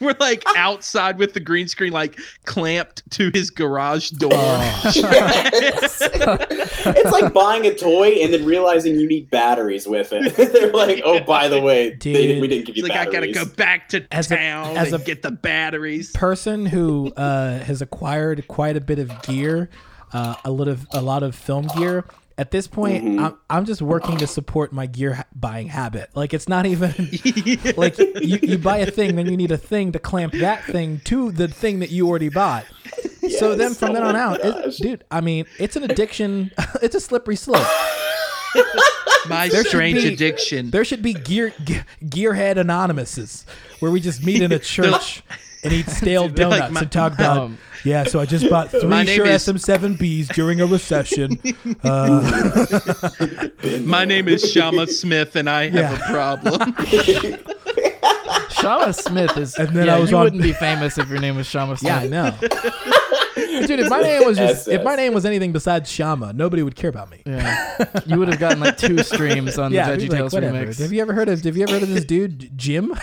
we're 0.00 0.14
like 0.20 0.42
outside 0.56 1.18
with 1.18 1.32
the 1.34 1.40
green 1.40 1.66
screen 1.68 1.92
like 1.92 2.18
clamped 2.44 3.08
to 3.12 3.30
his 3.32 3.50
garage 3.50 4.10
door. 4.10 4.30
Oh. 4.32 4.92
Yes. 4.94 6.02
it's 6.12 7.10
like 7.12 7.32
buying 7.32 7.66
a 7.66 7.74
toy 7.74 8.08
and 8.22 8.32
then 8.32 8.44
realizing 8.44 8.98
you 8.98 9.06
need 9.08 9.30
batteries 9.30 9.86
with 9.86 10.12
it. 10.12 10.36
They're 10.36 10.72
like, 10.72 11.02
oh, 11.04 11.20
by 11.20 11.48
the 11.48 11.60
way, 11.60 11.90
they, 11.90 11.96
Dude. 11.96 12.40
we 12.40 12.48
didn't 12.48 12.66
give 12.66 12.76
you 12.76 12.84
It's 12.84 12.88
like 12.94 13.08
I 13.08 13.10
gotta 13.10 13.32
go 13.32 13.44
back 13.44 13.88
to 13.90 14.06
As 14.12 14.30
a- 14.30 14.36
town 14.36 14.76
as 14.76 14.92
and 14.92 15.02
a- 15.02 15.04
get 15.04 15.22
the 15.22 15.30
batteries. 15.30 16.12
person 16.12 16.66
who 16.66 17.07
uh, 17.16 17.58
has 17.60 17.80
acquired 17.82 18.46
quite 18.48 18.76
a 18.76 18.80
bit 18.80 18.98
of 18.98 19.22
gear, 19.22 19.68
uh, 20.12 20.34
a 20.44 20.50
lot 20.50 20.68
of 20.68 20.86
a 20.92 21.00
lot 21.00 21.22
of 21.22 21.34
film 21.34 21.68
gear. 21.76 22.04
At 22.36 22.52
this 22.52 22.68
point, 22.68 23.02
Mhm. 23.04 23.20
I'm, 23.20 23.36
I'm 23.50 23.64
just 23.64 23.82
working 23.82 24.16
to 24.18 24.26
support 24.28 24.72
my 24.72 24.86
gear 24.86 25.14
ha- 25.14 25.24
buying 25.34 25.66
habit. 25.66 26.10
Like 26.14 26.32
it's 26.32 26.48
not 26.48 26.66
even 26.66 26.94
like 27.76 27.98
you, 27.98 28.38
you 28.40 28.58
buy 28.58 28.76
a 28.78 28.90
thing, 28.92 29.16
then 29.16 29.26
you 29.28 29.36
need 29.36 29.50
a 29.50 29.58
thing 29.58 29.90
to 29.92 29.98
clamp 29.98 30.34
that 30.34 30.62
thing 30.64 31.00
to 31.06 31.32
the 31.32 31.48
thing 31.48 31.80
that 31.80 31.90
you 31.90 32.08
already 32.08 32.28
bought. 32.28 32.64
so 33.38 33.56
then 33.56 33.70
Yes, 33.70 33.78
from 33.80 33.92
then 33.92 34.04
oh 34.04 34.08
on 34.10 34.14
out, 34.16 34.38
it, 34.44 34.76
dude, 34.76 35.02
I 35.10 35.20
mean, 35.20 35.46
it's 35.58 35.74
an 35.74 35.82
addiction. 35.82 36.52
it's 36.80 36.94
a 36.94 37.00
slippery 37.00 37.34
slope. 37.34 37.66
My 39.28 39.48
There 39.48 39.64
strange 39.64 40.02
be- 40.02 40.08
addiction. 40.14 40.70
There 40.70 40.84
should 40.84 41.02
be 41.02 41.12
gear 41.14 41.50
ge- 41.64 41.82
gearhead 42.04 42.56
anonymouses 42.56 43.44
where 43.80 43.90
we 43.90 44.00
just 44.00 44.24
meet 44.24 44.42
in 44.42 44.52
a 44.52 44.58
church 44.58 45.22
and 45.64 45.72
eat 45.72 45.88
stale 45.88 46.28
They're 46.28 46.48
like, 46.48 46.58
donuts 46.60 46.74
my- 46.74 46.80
and 46.82 46.92
talk 46.92 47.12
about. 47.14 47.36
Um, 47.38 47.58
yeah, 47.84 48.04
so 48.04 48.18
I 48.20 48.26
just 48.26 48.50
bought 48.50 48.70
three 48.72 48.80
sure 48.80 48.88
name 49.24 49.26
is- 49.26 49.46
SM7Bs 49.46 50.34
during 50.34 50.60
a 50.60 50.66
recession. 50.66 51.38
Uh, 51.84 53.48
My 53.82 54.04
name 54.04 54.26
is 54.28 54.50
Shama 54.50 54.86
Smith, 54.88 55.36
and 55.36 55.48
I 55.48 55.68
have 55.70 55.74
Yeah. 55.74 56.08
a 56.08 56.12
problem. 56.12 56.74
Shama 58.50 58.92
Smith 58.92 59.36
is. 59.36 59.54
And 59.56 59.68
then 59.70 59.86
yeah, 59.86 59.96
I 59.96 59.98
was 59.98 60.10
you 60.10 60.16
on- 60.16 60.24
wouldn't 60.24 60.42
be 60.42 60.52
famous 60.52 60.98
if 60.98 61.08
your 61.08 61.20
name 61.20 61.36
was 61.36 61.46
Shama 61.46 61.76
Smith. 61.76 61.90
yeah, 61.90 61.98
I 61.98 62.08
know. 62.08 62.34
Dude, 63.66 63.80
if 63.80 63.88
my 63.88 64.00
name 64.00 64.24
was 64.26 64.36
just 64.36 64.68
if 64.68 64.82
my 64.82 64.96
name 64.96 65.14
was 65.14 65.24
anything 65.24 65.52
besides 65.52 65.90
Shama, 65.90 66.32
nobody 66.32 66.62
would 66.62 66.74
care 66.76 66.90
about 66.90 67.10
me. 67.10 67.22
Yeah. 67.26 67.86
You 68.06 68.18
would 68.18 68.28
have 68.28 68.38
gotten 68.40 68.60
like 68.60 68.76
two 68.76 68.98
streams 69.02 69.58
on 69.58 69.72
Yeah, 69.72 69.90
the 69.90 69.96
we'd 69.96 70.10
be 70.10 70.16
VeggieTales 70.16 70.22
like, 70.24 70.32
whatever. 70.32 70.66
remix. 70.66 70.80
Have 70.80 70.92
you 70.92 71.00
ever 71.02 71.12
heard 71.12 71.28
of 71.28 71.42
Have 71.44 71.56
you 71.56 71.62
ever 71.62 71.72
heard 71.74 71.82
of 71.82 71.88
this 71.88 72.04
dude 72.04 72.56
Jim? 72.56 72.94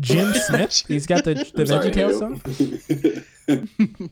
Jim 0.00 0.32
Smith. 0.46 0.82
He's 0.88 1.06
got 1.06 1.24
the 1.24 1.34
the 1.34 1.62
I'm 1.62 1.66
sorry, 1.66 1.90
VeggieTales 1.90 2.18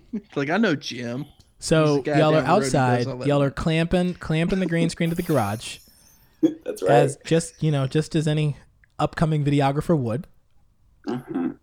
song. 0.07 0.19
like 0.37 0.51
I 0.51 0.57
know 0.57 0.75
Jim. 0.75 1.27
So 1.59 1.97
He's 1.97 2.05
the 2.05 2.11
guy 2.13 2.19
y'all 2.19 2.35
are 2.35 2.43
down 2.43 2.45
the 2.45 2.51
road 2.51 2.57
who 2.57 2.71
does 2.71 2.75
outside. 3.07 3.27
Y'all 3.27 3.43
are 3.43 3.51
clamping 3.51 4.15
clamping 4.15 4.61
the 4.61 4.67
green 4.67 4.91
screen 4.91 5.11
to 5.11 5.17
the 5.17 5.23
garage. 5.23 5.79
That's 6.65 6.83
right. 6.83 6.91
as 6.91 7.19
just 7.25 7.63
you 7.63 7.71
know 7.71 7.87
just 7.87 8.15
as 8.15 8.27
any 8.29 8.57
upcoming 8.99 9.45
videographer 9.45 9.97
would 9.99 10.27
Mhm. 11.07 11.57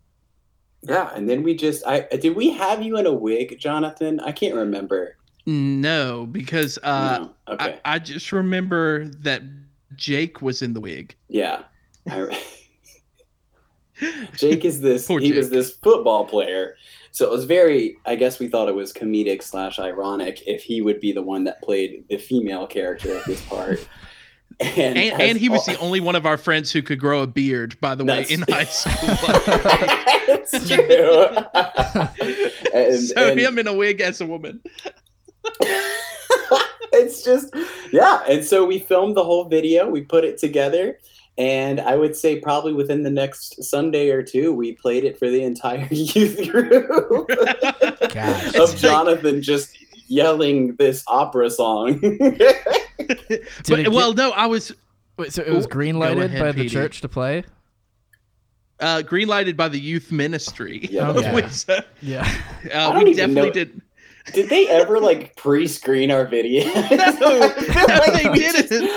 Yeah, 0.84 1.12
and 1.16 1.30
then 1.30 1.44
we 1.44 1.56
just 1.56 1.86
I 1.88 2.02
did 2.20 2.36
we 2.36 2.50
have 2.52 2.82
you 2.84 2.98
in 2.98 3.06
a 3.06 3.14
wig, 3.14 3.58
Jonathan? 3.60 4.20
I 4.20 4.32
can't 4.32 4.56
remember. 4.56 5.16
No, 5.48 6.28
because 6.32 6.78
uh, 6.84 7.18
no. 7.48 7.54
Okay. 7.54 7.80
I, 7.86 7.96
I 7.96 8.00
just 8.00 8.32
remember 8.32 9.06
that 9.22 9.42
Jake 9.96 10.42
was 10.42 10.62
in 10.62 10.74
the 10.74 10.80
wig. 10.80 11.16
yeah. 11.28 11.64
I, 12.10 12.40
Jake 14.36 14.66
is 14.66 14.82
this 14.82 15.08
Poor 15.08 15.20
he 15.20 15.32
was 15.32 15.50
this 15.50 15.72
football 15.72 16.26
player. 16.26 16.76
So 17.12 17.26
it 17.26 17.32
was 17.32 17.46
very 17.46 17.98
I 18.06 18.16
guess 18.16 18.40
we 18.40 18.48
thought 18.48 18.70
it 18.70 18.76
was 18.76 18.94
comedic 18.94 19.44
slash 19.44 19.80
ironic 19.80 20.44
if 20.48 20.64
he 20.64 20.82
would 20.82 21.00
be 21.00 21.12
the 21.12 21.22
one 21.22 21.44
that 21.46 21.62
played 21.62 22.06
the 22.10 22.18
female 22.18 22.68
character 22.68 23.16
of 23.16 23.24
this 23.26 23.42
part. 23.46 23.88
And, 24.60 24.96
And, 24.96 25.20
and 25.20 25.38
he 25.40 25.50
was 25.50 25.66
the 25.66 25.76
only 25.80 26.00
one 26.02 26.16
of 26.16 26.28
our 26.28 26.38
friends 26.38 26.72
who 26.72 26.84
could 26.84 27.00
grow 27.00 27.24
a 27.24 27.28
beard, 27.28 27.80
by 27.82 27.96
the 27.96 28.06
way, 28.06 28.28
in 28.30 28.44
high 28.48 28.66
school. 28.66 28.94
It's 30.28 30.68
true. 30.68 31.26
and, 32.74 33.00
so 33.00 33.32
and- 33.32 33.40
him 33.40 33.58
in 33.58 33.66
a 33.66 33.74
wig 33.74 34.02
as 34.02 34.22
a 34.22 34.26
woman. 34.28 34.62
it's 36.94 37.24
just 37.24 37.56
yeah 37.92 38.22
and 38.28 38.44
so 38.46 38.66
we 38.66 38.78
filmed 38.80 39.16
the 39.16 39.24
whole 39.24 39.46
video 39.46 39.90
we 39.90 40.02
put 40.02 40.24
it 40.24 40.38
together 40.38 40.98
and 41.42 41.80
i 41.82 41.96
would 41.96 42.16
say 42.16 42.40
probably 42.40 42.72
within 42.74 43.02
the 43.04 43.10
next 43.10 43.64
sunday 43.64 44.10
or 44.12 44.22
two 44.22 44.54
we 44.54 44.74
played 44.74 45.04
it 45.04 45.18
for 45.18 45.30
the 45.30 45.44
entire 45.44 45.88
youth 45.92 46.50
group 46.52 46.90
of 46.90 47.26
It's 47.30 48.58
like- 48.74 48.78
jonathan 48.78 49.42
just 49.42 49.76
yelling 50.08 50.76
this 50.76 51.04
opera 51.08 51.50
song 51.50 52.00
But, 53.68 53.80
it 53.80 53.92
well, 53.92 54.14
no, 54.14 54.32
I 54.32 54.46
was 54.46 54.72
Wait, 55.18 55.34
so 55.34 55.42
it 55.42 55.52
was 55.54 55.66
Go 55.66 55.72
green 55.74 56.00
lighted 56.00 56.24
ahead, 56.26 56.40
by 56.40 56.52
the 56.52 56.70
church 56.70 57.02
to 57.02 57.10
play? 57.10 57.44
uh, 58.80 59.02
green 59.02 59.28
lighted 59.28 59.56
by 59.58 59.68
the 59.68 59.80
youth 59.80 60.12
ministry. 60.12 60.88
Yeah, 60.90 61.12
Oh, 61.12 61.20
yeah. 61.22 61.34
Which, 61.34 61.68
uh, 61.70 61.82
Yeah. 62.02 62.22
uh, 62.74 63.00
we 63.04 63.14
definitely 63.14 63.50
know- 63.50 63.54
did. 63.54 63.82
did 64.34 64.50
they 64.50 64.68
ever 64.70 65.00
like 65.00 65.36
pre-screen 65.36 66.10
our 66.12 66.26
video 66.26 66.64
No, 66.66 67.50
they 67.50 68.30
didn't. 68.34 68.90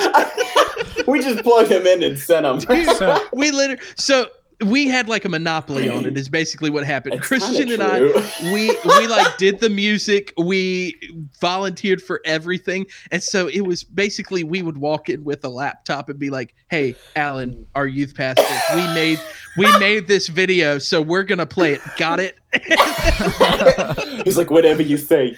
Just, 1.04 1.08
we 1.08 1.20
just 1.20 1.42
plugged 1.42 1.70
him 1.70 1.86
in 1.86 2.02
and 2.02 2.18
sent 2.18 2.44
them 2.44 2.60
so 2.96 3.28
We 3.32 3.50
literally 3.50 3.82
so 3.96 4.28
we 4.64 4.86
had 4.86 5.08
like 5.08 5.24
a 5.24 5.28
monopoly 5.28 5.88
on 5.88 6.06
it. 6.06 6.16
Is 6.16 6.28
basically 6.28 6.70
what 6.70 6.84
happened. 6.84 7.16
It's 7.16 7.26
Christian 7.26 7.70
and 7.72 7.82
I 7.82 8.00
we 8.52 8.68
we 8.84 9.06
like 9.06 9.36
did 9.36 9.60
the 9.60 9.68
music 9.68 10.32
we 10.38 10.96
volunteered 11.40 12.00
for 12.00 12.20
everything 12.24 12.86
and 13.10 13.22
so 13.22 13.48
it 13.48 13.62
was 13.62 13.82
basically 13.82 14.44
we 14.44 14.62
would 14.62 14.78
walk 14.78 15.08
in 15.08 15.24
with 15.24 15.44
a 15.44 15.48
laptop 15.48 16.08
and 16.08 16.18
be 16.18 16.30
like 16.30 16.54
hey 16.68 16.94
alan 17.16 17.66
our 17.74 17.86
youth 17.86 18.14
pastor 18.14 18.44
we 18.74 18.82
made 18.94 19.20
we 19.56 19.78
made 19.78 20.06
this 20.06 20.28
video 20.28 20.78
so 20.78 21.02
we're 21.02 21.22
gonna 21.22 21.46
play 21.46 21.72
it 21.72 21.80
got 21.96 22.20
it 22.20 22.38
he's 24.24 24.36
like 24.38 24.50
whatever 24.50 24.82
you 24.82 24.96
say 24.96 25.34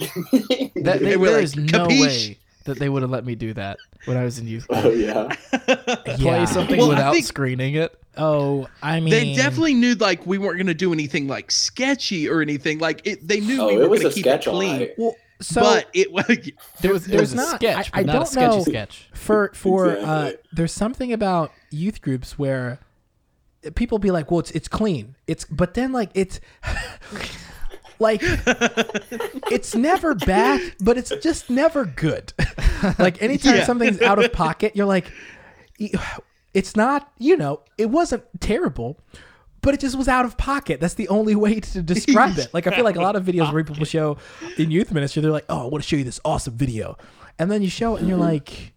That, 0.76 1.00
they, 1.00 1.16
there 1.16 1.18
like, 1.18 1.42
is 1.42 1.56
no 1.56 1.86
"Capiche?" 1.86 2.00
way 2.00 2.38
that 2.66 2.78
they 2.78 2.88
would 2.88 3.02
have 3.02 3.10
let 3.10 3.24
me 3.24 3.34
do 3.34 3.52
that 3.54 3.78
when 4.04 4.16
I 4.16 4.24
was 4.24 4.38
in 4.38 4.46
youth. 4.46 4.66
oh 4.70 4.90
yeah 4.90 5.28
Play 5.50 6.16
yeah 6.18 6.44
something 6.44 6.76
Well, 6.78 6.86
I 6.86 6.94
without 6.94 7.14
think- 7.14 7.26
screening 7.26 7.74
it. 7.76 7.98
oh 8.16 8.66
i 8.82 8.98
mean 9.00 9.10
they 9.10 9.34
definitely 9.34 9.74
knew 9.74 9.94
like 9.94 10.26
we 10.26 10.38
weren't 10.38 10.58
gonna 10.58 10.72
do 10.74 10.92
anything 10.92 11.26
like 11.28 11.50
sketchy 11.50 12.28
or 12.28 12.40
anything 12.40 12.78
like 12.78 13.06
it 13.06 13.26
they 13.26 13.40
knew 13.40 13.60
oh 13.60 13.68
we 13.68 13.76
were 13.76 13.88
gonna 13.88 14.08
keep 14.10 14.24
it 14.26 14.30
sketch 14.42 14.44
clean 14.46 14.78
line. 14.80 14.88
well 14.96 15.14
so 15.42 15.60
but 15.60 15.88
it 15.92 16.10
was 16.10 16.24
There 16.80 16.92
was, 16.94 17.04
there 17.06 17.18
there's 17.18 17.20
was 17.20 17.32
a 17.34 17.36
not- 17.36 17.56
sketch, 17.56 17.90
I- 17.92 18.00
I 18.00 18.02
not 18.04 18.12
don't 18.14 18.26
sketchy 18.28 18.56
know. 18.56 18.62
sketch. 18.62 19.08
for 19.12 19.50
for 19.54 19.98
uh 19.98 20.32
there's 20.52 20.72
something 20.72 21.12
about 21.12 21.52
youth 21.70 22.00
groups 22.00 22.38
where 22.38 22.78
people 23.74 23.98
be 23.98 24.10
like 24.10 24.30
well 24.30 24.40
it's 24.40 24.50
it's 24.52 24.68
clean 24.68 25.14
it's 25.26 25.44
but 25.44 25.74
then 25.74 25.92
like 25.92 26.08
it's 26.14 26.40
like 27.98 28.20
it's 29.50 29.74
never 29.74 30.14
bad 30.14 30.60
but 30.80 30.96
it's 30.98 31.12
just 31.22 31.48
never 31.50 31.84
good 31.84 32.32
like 32.98 33.20
anytime 33.22 33.56
Yeah. 33.56 33.64
something's 33.64 34.00
out 34.02 34.22
of 34.22 34.32
pocket 34.32 34.74
you're 34.76 34.86
like 34.86 35.10
it's 36.54 36.76
not 36.76 37.10
you 37.18 37.36
know 37.36 37.60
it 37.78 37.90
wasn't 37.90 38.24
terrible 38.40 38.98
but 39.62 39.74
it 39.74 39.80
just 39.80 39.98
was 39.98 40.06
out 40.06 40.24
of 40.24 40.36
pocket. 40.36 40.78
That's 40.78 40.94
the 40.94 41.08
only 41.08 41.34
way 41.34 41.58
to 41.58 41.82
describe 41.82 42.38
it. 42.38 42.54
Like 42.54 42.68
I 42.68 42.70
feel 42.70 42.84
like 42.84 42.94
a 42.94 43.00
lot 43.00 43.16
of 43.16 43.24
videos 43.24 43.52
where 43.52 43.64
people 43.64 43.84
show 43.84 44.16
in 44.58 44.70
youth 44.70 44.92
ministry, 44.92 45.22
they're 45.22 45.32
like, 45.32 45.46
"Oh, 45.48 45.62
I 45.64 45.68
want 45.68 45.82
to 45.82 45.88
show 45.88 45.96
you 45.96 46.04
this 46.04 46.20
awesome 46.24 46.54
video," 46.56 46.96
and 47.36 47.50
then 47.50 47.62
you 47.62 47.68
show 47.68 47.96
it, 47.96 47.98
and 47.98 48.08
you're 48.08 48.16
like, 48.16 48.74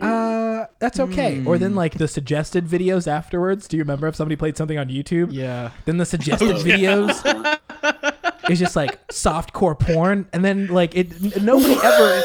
"Uh, 0.00 0.66
that's 0.78 1.00
okay." 1.00 1.44
Or 1.44 1.58
then 1.58 1.74
like 1.74 1.94
the 1.94 2.06
suggested 2.06 2.66
videos 2.68 3.08
afterwards. 3.08 3.66
Do 3.66 3.76
you 3.78 3.82
remember 3.82 4.06
if 4.06 4.14
somebody 4.14 4.36
played 4.36 4.56
something 4.56 4.78
on 4.78 4.90
YouTube? 4.90 5.30
Yeah. 5.32 5.70
Then 5.86 5.96
the 5.96 6.06
suggested 6.14 6.50
videos, 6.58 7.20
is 8.50 8.58
just 8.58 8.76
like 8.76 8.98
soft 9.10 9.52
core 9.52 9.74
porn, 9.74 10.26
and 10.32 10.44
then 10.44 10.66
like 10.68 10.94
it 10.96 11.40
nobody 11.42 11.74
ever 11.82 12.22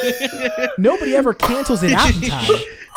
nobody 0.78 1.16
ever 1.16 1.34
cancels 1.34 1.84
it 1.84 1.92
out 1.94 2.14
in 2.16 2.22
time. 2.30 2.50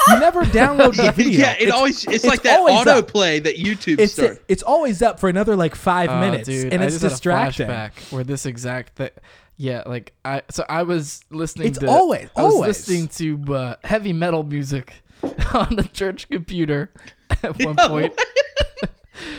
You 0.09 0.21
never 0.21 0.43
download 0.45 0.97
the 0.97 1.11
video. 1.13 1.41
Yeah, 1.41 1.53
it 1.53 1.63
It's- 1.63 1.75
always 1.75 2.05
it's, 2.07 2.25
like 2.25 2.43
that 2.43 2.59
always 2.61 2.87
up. 2.87 3.07
autoplay 3.09 3.43
that 3.43 3.57
YouTube 3.57 3.99
It's 3.99 4.13
started. 4.15 4.39
it's 4.49 4.63
always 4.63 5.03
up 5.03 5.19
for 5.21 5.29
another 5.29 5.57
like 5.57 5.75
five 5.75 6.09
Oh, 6.09 6.21
minutes, 6.21 6.49
dude, 6.49 6.73
and 6.73 6.83
I 6.83 6.87
it's 6.87 7.01
just 7.01 7.15
distracting. 7.15 7.67
flashback 7.69 8.13
where 8.13 8.25
this 8.25 8.47
exact 8.47 8.97
that 8.97 9.15
yeah, 9.57 9.83
like 9.87 10.13
I 10.25 10.43
so 10.51 10.65
I 10.69 10.85
was 10.85 11.23
listening 11.31 11.69
It's 11.69 11.79
to 11.81 11.89
always- 11.89 12.29
I 12.37 12.43
was 12.45 12.55
always. 12.55 12.89
listening 12.89 13.09
to 13.47 13.55
uh, 13.55 13.75
heavy 13.85 14.13
metal 14.13 14.45
music 14.45 14.95
on 15.53 15.75
the 15.75 15.89
church 15.93 16.29
computer 16.31 16.93
at 17.43 17.59
one 17.65 17.75
point. 17.77 18.15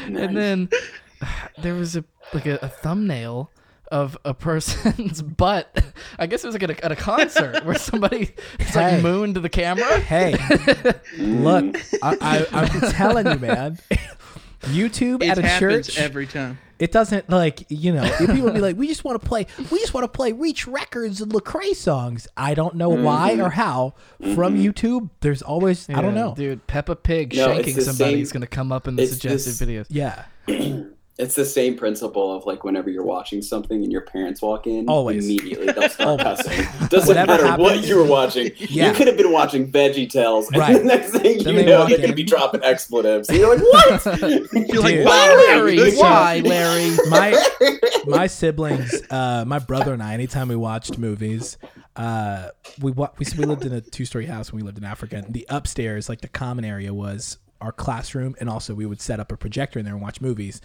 and 0.08 0.36
then 0.36 0.70
there 1.62 1.74
was 1.76 1.96
a 1.96 2.04
like 2.34 2.46
a, 2.46 2.60
a 2.62 2.68
thumbnail 2.68 3.50
of 3.92 4.18
a 4.26 4.34
person's 4.34 5.22
butt. 5.40 5.84
I 6.18 6.28
guess 6.28 6.44
it 6.44 6.48
was 6.48 6.56
like 6.56 6.64
at 6.64 6.72
a, 6.72 6.86
at 6.86 6.92
a 6.92 6.96
concert 6.96 7.64
where 7.66 7.76
somebody 7.80 8.32
it's 8.60 8.70
Hey. 8.72 8.94
like 8.94 9.04
mooned 9.04 9.36
the 9.38 9.50
camera. 9.50 10.00
Hey, 10.00 10.32
look, 11.18 11.76
I, 12.02 12.18
I, 12.22 12.46
I'm 12.52 12.92
telling 12.92 13.28
you, 13.28 13.38
man. 13.40 13.80
YouTube 14.62 15.24
It 15.24 15.30
at 15.30 15.38
a 15.38 15.42
happens 15.42 15.88
church, 15.88 15.98
every 15.98 16.28
time. 16.28 16.60
it 16.80 16.92
doesn't 16.92 17.30
like 17.30 17.66
you 17.70 17.94
know. 17.94 18.04
People 18.18 18.42
will 18.42 18.52
be 18.52 18.60
like, 18.60 18.76
"We 18.76 18.88
just 18.90 19.06
want 19.06 19.22
to 19.22 19.26
play, 19.26 19.48
we 19.72 19.80
just 19.80 19.94
want 19.94 20.04
to 20.04 20.10
play 20.10 20.34
Reach 20.34 20.68
Records 20.68 21.22
and 21.22 21.32
Lecrae 21.32 21.74
songs." 21.74 22.28
I 22.36 22.56
don't 22.56 22.76
know 22.76 22.90
mm-hmm. 22.92 23.04
why 23.04 23.40
or 23.40 23.52
how. 23.52 23.94
From 24.36 24.58
mm-hmm. 24.58 24.68
YouTube, 24.68 25.10
there's 25.22 25.42
always 25.42 25.90
I 25.90 26.02
don't 26.02 26.14
know. 26.14 26.34
dude. 26.36 26.68
Peppa 26.68 26.98
Pig 26.98 27.34
No, 27.36 27.52
it's 27.52 27.70
shanking 27.70 27.76
the 27.76 27.82
somebody 27.84 28.16
same- 28.16 28.22
is 28.22 28.32
gonna 28.34 28.48
come 28.48 28.74
up 28.74 28.86
in 28.90 28.98
the 28.98 29.08
suggested 29.08 29.52
this- 29.52 29.62
videos. 29.62 29.86
Yeah, 29.90 30.26
It's 31.20 31.36
the 31.36 31.44
same 31.44 31.76
principle 31.76 32.34
of 32.34 32.46
like 32.46 32.64
whenever 32.64 32.90
you're 32.90 33.04
watching 33.04 33.42
something 33.42 33.84
and 33.84 33.92
your 33.92 34.02
parents 34.02 34.42
walk 34.42 34.68
in, 34.68 34.88
Always. 34.88 35.26
immediately 35.26 35.66
they'll 35.72 35.90
start 35.90 36.20
cussing. 36.22 36.66
Doesn't 36.88 37.08
Whatever 37.10 37.44
matter 37.44 37.62
what 37.62 37.84
you 37.86 37.98
were 37.98 38.06
watching. 38.06 38.52
Yeah. 38.58 38.88
You 38.88 38.94
could 38.96 39.08
have 39.08 39.18
been 39.18 39.32
watching 39.34 39.70
Veggie 39.70 40.10
Tales, 40.10 40.48
and 40.48 40.58
Right. 40.58 40.78
the 40.78 40.84
next 40.86 41.12
thing 41.12 41.44
Then 41.44 41.56
you 41.56 41.60
they 41.62 41.66
know, 41.66 41.80
walk 41.82 41.90
they're 41.90 41.98
going 41.98 42.10
to 42.10 42.16
be 42.16 42.24
dropping 42.24 42.64
expletives. 42.64 43.28
And 43.28 43.38
you're 43.38 43.54
like, 43.54 43.62
what? 43.62 44.06
You're 44.70 44.82
like, 44.82 44.96
Dude. 44.96 45.06
"Wow, 45.06 45.36
Larry, 45.48 45.92
why. 45.98 46.40
Larry? 46.46 46.96
my 47.10 47.80
my 48.08 48.28
siblings, 48.28 48.94
uh, 49.12 49.44
my 49.46 49.60
brother 49.60 49.92
and 49.94 50.02
I, 50.02 50.14
anytime 50.14 50.48
we 50.48 50.56
watched 50.56 50.98
movies, 50.98 51.58
uh, 51.98 52.48
we 52.82 52.92
wa- 52.94 53.12
we 53.18 53.26
we 53.38 53.44
lived 53.46 53.66
in 53.66 53.74
a 53.74 53.82
two 53.82 54.06
story 54.06 54.26
house 54.26 54.54
when 54.54 54.62
we 54.62 54.66
lived 54.66 54.78
in 54.78 54.86
Africa. 54.86 55.18
And 55.18 55.34
the 55.34 55.46
upstairs, 55.50 56.08
like 56.08 56.22
the 56.22 56.30
common 56.30 56.64
area, 56.64 56.94
was 56.94 57.40
our 57.60 57.74
classroom, 57.74 58.36
and 58.40 58.50
also 58.50 58.74
we 58.74 58.86
would 58.86 59.02
set 59.02 59.20
up 59.20 59.34
a 59.34 59.38
projector 59.38 59.80
in 59.80 59.84
there 59.86 59.94
and 59.96 60.02
watch 60.02 60.22
movies. 60.22 60.62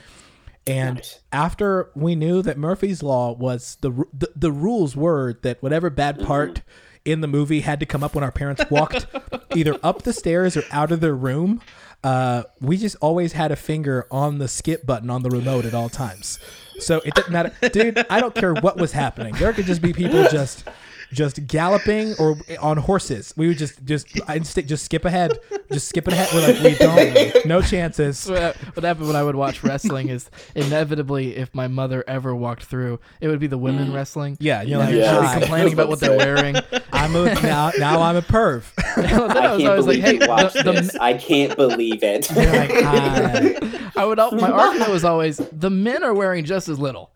And 0.67 0.97
Nice. 0.97 1.21
after 1.33 1.91
we 1.95 2.15
knew 2.15 2.41
that 2.43 2.57
Murphy's 2.57 3.03
Law 3.03 3.33
was 3.33 3.77
the, 3.83 3.91
the 4.13 4.31
the 4.35 4.51
rules 4.53 4.97
were 4.97 5.35
that 5.43 5.63
whatever 5.63 5.91
bad 5.91 6.25
part 6.25 6.63
in 7.05 7.21
the 7.21 7.27
movie 7.27 7.61
had 7.61 7.81
to 7.81 7.87
come 7.87 8.03
up 8.03 8.15
when 8.15 8.25
our 8.25 8.33
parents 8.33 8.63
walked 8.71 9.07
either 9.55 9.79
up 9.83 10.03
the 10.03 10.13
stairs 10.13 10.57
or 10.57 10.63
out 10.71 10.91
of 10.91 11.01
their 11.01 11.15
room. 11.15 11.61
Uh, 12.03 12.45
we 12.61 12.77
just 12.79 12.97
always 13.03 13.33
had 13.33 13.53
a 13.53 13.57
finger 13.57 14.07
on 14.11 14.39
the 14.39 14.49
skip 14.49 14.87
button 14.87 15.11
on 15.11 15.23
the 15.23 15.29
remote 15.31 15.65
at 15.67 15.75
all 15.75 15.89
times. 15.91 16.39
So 16.79 17.01
it 17.05 17.15
didn't 17.15 17.33
matter, 17.33 17.53
dude. 17.71 18.05
I 18.11 18.21
don't 18.21 18.35
care 18.35 18.55
what 18.55 18.77
was 18.79 18.93
happening. 18.93 19.35
There 19.35 19.53
could 19.53 19.67
just 19.67 19.81
be 19.83 19.93
people 19.93 20.27
just 20.29 20.67
just 21.15 21.47
galloping 21.47 22.15
or 22.19 22.37
on 22.61 22.77
horses. 22.77 23.33
We 23.37 23.49
would 23.49 23.59
just 23.59 23.85
just 23.85 24.07
instinct 24.29 24.69
just 24.69 24.85
skip 24.85 25.05
ahead, 25.05 25.39
just 25.73 25.89
skip 25.89 26.07
ahead. 26.09 26.29
We're 26.35 26.47
like 26.47 26.63
we 26.63 26.75
don't, 26.75 27.47
no 27.47 27.63
chances. 27.63 28.27
what 28.31 28.57
what 28.57 28.85
happened 28.85 29.07
when 29.07 29.17
I 29.17 29.23
would 29.23 29.37
watch 29.37 29.63
wrestling 29.63 30.09
is 30.09 30.31
inevitably, 30.55 31.37
if 31.37 31.55
my 31.55 31.69
mother 31.69 32.05
ever 32.07 32.35
walked 32.35 32.65
through, 32.65 33.01
it 33.21 33.29
would 33.29 33.41
be 33.41 33.47
the 33.47 33.59
women 33.59 33.89
mm. 33.89 33.95
wrestling. 33.95 34.37
Yeah, 34.41 34.63
you're 34.63 34.79
like, 34.79 34.95
Yeah. 34.95 35.15
She'd 35.15 35.35
be 35.35 35.41
complaining 35.41 35.73
about 35.73 35.89
what 35.89 36.01
they're 36.01 36.17
wearing. 36.35 36.57
I'm 36.93 37.15
a 37.17 37.35
now 37.43 37.71
now 37.79 38.03
I'm 38.03 38.17
a 38.17 38.23
perv. 38.23 38.65
then 38.97 39.37
I 39.37 39.55
was 39.55 39.65
I 39.65 39.67
always 39.67 39.87
can't 39.87 39.87
like, 39.87 39.87
believe 39.87 40.05
hey, 40.05 40.13
you 40.13 40.19
the, 40.19 40.63
the, 40.65 40.73
this. 40.73 40.97
I 40.97 41.15
can't 41.15 41.57
believe 41.57 42.03
it. 42.03 42.31
Like, 42.35 43.95
I 43.97 44.05
would 44.05 44.19
my 44.19 44.51
argument 44.51 44.91
was 44.91 45.05
always 45.05 45.37
the 45.53 45.71
men 45.71 46.03
are 46.03 46.15
wearing 46.15 46.45
just 46.45 46.69
as 46.69 46.79
little. 46.79 47.11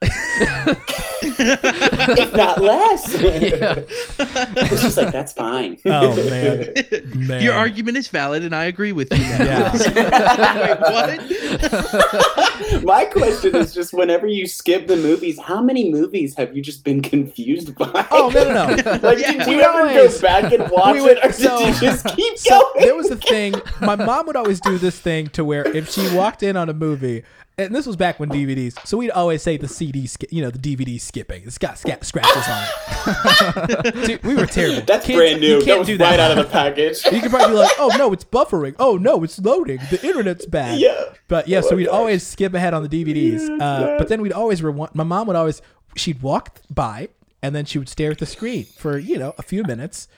If 1.38 2.34
not 2.34 2.60
less. 2.60 3.14
it's 3.20 4.82
just 4.82 4.96
like, 4.96 5.12
that's 5.12 5.32
fine. 5.32 5.78
oh 5.86 6.14
man, 6.30 6.72
man. 7.14 7.42
Your 7.42 7.54
argument 7.54 7.96
is 7.96 8.08
valid, 8.08 8.44
and 8.44 8.54
I 8.54 8.64
agree 8.64 8.92
with 8.92 9.12
you. 9.12 9.18
Now. 9.18 9.44
Yeah. 9.44 9.72
Wait, 10.56 10.80
what? 10.80 12.84
My 12.84 13.04
question 13.06 13.56
is 13.56 13.74
just 13.74 13.92
whenever 13.92 14.26
you 14.26 14.46
skip 14.46 14.86
the 14.86 14.96
movies, 14.96 15.38
how 15.40 15.60
many 15.62 15.90
movies 15.90 16.34
have 16.36 16.56
you 16.56 16.62
just 16.62 16.84
been 16.84 17.02
confused 17.02 17.74
by? 17.76 18.06
Oh 18.10 18.30
no 18.34 18.44
no 18.44 18.74
no. 18.74 18.98
Like, 19.02 19.18
Yeah. 19.18 19.32
did 19.32 19.46
you 19.46 19.56
We 19.58 19.62
ever 19.62 19.80
always- 19.88 20.14
go 20.20 20.22
back 20.22 20.52
and 20.52 20.68
watch 20.70 20.94
we 20.94 21.00
would- 21.02 21.18
it, 21.18 21.24
or 21.24 21.32
so- 21.32 21.58
did 21.58 21.74
you 21.74 21.80
just 21.80 22.06
keep 22.16 22.38
So 22.38 22.60
going? 22.60 22.84
there 22.86 22.94
was 22.96 23.10
a 23.10 23.16
thing. 23.16 23.54
My 23.80 23.96
mom 23.96 24.26
would 24.26 24.36
always 24.36 24.60
do 24.60 24.78
this 24.78 24.98
thing 24.98 25.28
to 25.28 25.44
where 25.44 25.66
if 25.66 25.90
she 25.90 26.08
walked 26.14 26.42
in 26.42 26.56
on 26.56 26.68
a 26.68 26.74
movie, 26.74 27.24
and 27.58 27.74
this 27.74 27.86
was 27.86 27.96
back 27.96 28.20
when 28.20 28.28
DVDs, 28.28 28.74
so 28.86 28.96
we'd 28.96 29.10
always 29.10 29.42
say 29.42 29.56
the 29.56 29.68
CD, 29.68 30.06
sk- 30.06 30.30
you 30.30 30.40
know, 30.42 30.50
the 30.50 30.58
DVD 30.58 31.00
skipping. 31.00 31.42
It's 31.44 31.58
got 31.58 31.76
sca- 31.78 32.02
scratches 32.04 32.48
on 32.48 32.64
it. 32.64 33.94
Dude, 34.06 34.22
we 34.22 34.34
were 34.34 34.46
terrible. 34.46 34.82
That's 34.86 35.04
Kids, 35.06 35.16
brand 35.18 35.40
new. 35.40 35.58
That 35.58 35.64
can't 35.64 35.78
was 35.80 35.88
do 35.88 35.94
right 35.98 36.16
that. 36.16 36.20
out 36.20 36.30
of 36.38 36.44
the 36.46 36.50
package. 36.52 37.04
You 37.06 37.20
could 37.20 37.30
probably 37.30 37.54
be 37.54 37.58
like, 37.60 37.72
"Oh 37.78 37.90
no, 37.98 38.12
it's 38.12 38.24
buffering. 38.24 38.74
Oh 38.78 38.96
no, 38.96 39.22
it's 39.24 39.38
loading. 39.38 39.78
The 39.90 40.00
internet's 40.06 40.46
bad." 40.46 40.78
Yeah. 40.78 41.04
But 41.28 41.48
yeah, 41.48 41.58
Oh 41.58 41.62
so 41.68 41.76
we'd 41.76 41.86
gosh. 41.86 41.94
always 41.94 42.26
skip 42.26 42.54
ahead 42.54 42.74
on 42.74 42.82
the 42.82 42.88
DVDs. 42.88 43.48
Yeah, 43.48 43.64
Uh, 43.64 43.98
but 43.98 44.08
then 44.08 44.22
we'd 44.22 44.32
always 44.32 44.62
rewind. 44.62 44.94
My 44.94 45.04
mom 45.04 45.26
would 45.26 45.36
always 45.36 45.60
she'd 45.96 46.22
walk 46.22 46.60
by 46.70 47.08
and 47.42 47.54
then 47.54 47.64
she 47.64 47.78
would 47.78 47.88
stare 47.88 48.10
at 48.12 48.18
the 48.18 48.26
screen 48.26 48.64
for 48.64 48.98
you 48.98 49.18
know 49.18 49.34
a 49.38 49.42
few 49.42 49.62
minutes. 49.64 50.08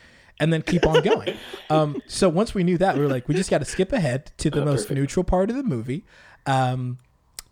And 0.43 0.51
then 0.51 0.63
keep 0.63 0.87
on 0.87 1.03
going. 1.03 1.37
Um, 1.69 2.01
so 2.09 2.29
once 2.31 2.55
we 2.55 2.65
knew 2.65 2.79
that, 2.79 2.97
we 2.97 3.03
were 3.03 3.09
like, 3.09 3.29
we 3.29 3.35
just 3.35 3.49
got 3.51 3.59
to 3.59 3.65
skip 3.67 3.93
ahead 3.93 4.33
to 4.39 4.49
the 4.51 4.63
Oh, 4.63 4.65
most 4.65 4.85
perfect. 4.85 4.99
neutral 4.99 5.23
part 5.23 5.49
of 5.51 5.55
the 5.57 5.63
movie, 5.63 6.05
um, 6.47 6.97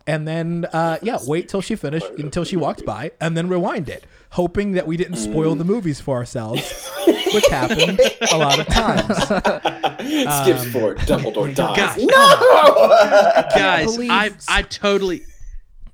and 0.09 0.27
then 0.27 0.65
uh, 0.73 0.97
yeah, 1.01 1.17
wait 1.27 1.47
till 1.49 1.61
she 1.61 1.75
finished, 1.75 2.07
until 2.17 2.43
she 2.43 2.57
walked 2.57 2.83
by, 2.85 3.11
and 3.21 3.37
then 3.37 3.47
rewind 3.47 3.87
it, 3.89 4.03
hoping 4.31 4.71
that 4.73 4.87
we 4.87 4.97
didn't 4.97 5.17
spoil 5.17 5.55
the 5.55 5.63
movies 5.63 6.01
for 6.01 6.15
ourselves, 6.17 6.89
which 7.33 7.45
happened 7.47 7.99
a 8.31 8.37
lot 8.37 8.59
of 8.59 8.67
times. 8.67 9.17
Skips 10.43 10.65
Um, 10.65 10.71
forward. 10.71 10.97
Dumbledore 10.99 11.53
dies. 11.55 11.77
gosh. 11.77 11.97
No! 11.97 13.43
Guys, 13.55 13.95
believe- 13.95 14.11
I 14.11 14.31
I 14.47 14.61
totally. 14.63 15.21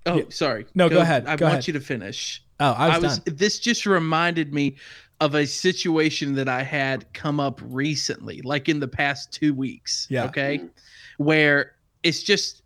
Oh, 0.05 0.24
sorry. 0.30 0.66
No, 0.76 0.88
go 0.88 0.99
ahead, 0.99 1.26
I 1.28 1.36
go 1.36 1.45
want 1.45 1.53
ahead. 1.53 1.68
you 1.68 1.74
to 1.74 1.80
finish. 1.80 2.43
Oh, 2.59 2.72
I 2.72 2.97
was, 2.99 3.20
done. 3.20 3.36
This 3.36 3.59
just 3.59 3.86
reminded 3.86 4.53
me 4.53 4.76
of 5.20 5.34
a 5.36 5.45
situation 5.47 6.36
that 6.36 6.47
I 6.47 6.61
had 6.63 7.11
come 7.13 7.39
up 7.39 7.59
recently, 7.63 8.41
like 8.43 8.70
in 8.70 8.80
the 8.80 8.88
past 8.88 9.32
two 9.34 9.53
weeks. 9.53 10.07
Yeah. 10.09 10.26
Okay. 10.26 10.61
Where 11.18 11.74
it's 12.03 12.22
just 12.22 12.61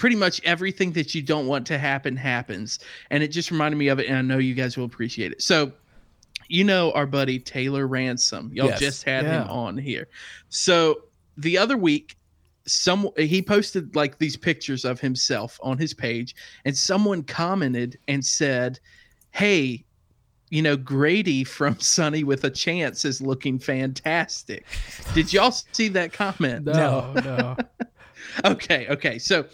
pretty 0.00 0.16
much 0.16 0.40
everything 0.44 0.90
that 0.92 1.14
you 1.14 1.22
don't 1.22 1.46
want 1.46 1.64
to 1.68 1.78
happen 1.78 2.16
happens, 2.16 2.78
and 3.10 3.22
it 3.22 3.28
just 3.28 3.50
reminded 3.52 3.76
me 3.76 3.86
of 3.88 4.00
it, 4.00 4.08
and 4.08 4.16
I 4.18 4.22
know 4.22 4.38
you 4.38 4.54
guys 4.54 4.76
will 4.76 4.86
appreciate 4.86 5.30
it. 5.32 5.42
So. 5.42 5.72
You 6.52 6.64
know 6.64 6.90
our 6.92 7.06
buddy 7.06 7.38
Taylor 7.38 7.86
Ransom. 7.86 8.50
Y'all 8.52 8.66
Yes. 8.70 8.80
just 8.80 9.02
had 9.04 9.24
Yeah. 9.24 9.42
him 9.44 9.50
on 9.50 9.78
here. 9.78 10.08
So 10.48 11.02
the 11.36 11.56
other 11.56 11.76
week, 11.76 12.16
some 12.66 13.08
he 13.16 13.40
posted 13.40 13.94
like 13.94 14.18
these 14.18 14.36
pictures 14.36 14.84
of 14.84 14.98
himself 15.00 15.60
on 15.62 15.78
his 15.78 15.94
page 15.94 16.34
and 16.64 16.76
someone 16.76 17.22
commented 17.22 17.98
and 18.08 18.24
said 18.24 18.80
hey 19.30 19.84
you 20.50 20.60
know 20.60 20.76
grady 20.76 21.44
from 21.44 21.78
Sonny 21.80 22.24
with 22.24 22.42
a 22.44 22.50
chance 22.50 23.04
is 23.04 23.20
looking 23.22 23.58
fantastic 23.60 24.66
did 25.14 25.32
y'all 25.32 25.54
see 25.72 25.88
that 25.88 26.12
comment 26.12 26.64
No, 26.64 27.12
no. 27.14 27.56
okay 28.44 28.86
okay 28.88 29.18
so 29.18 29.46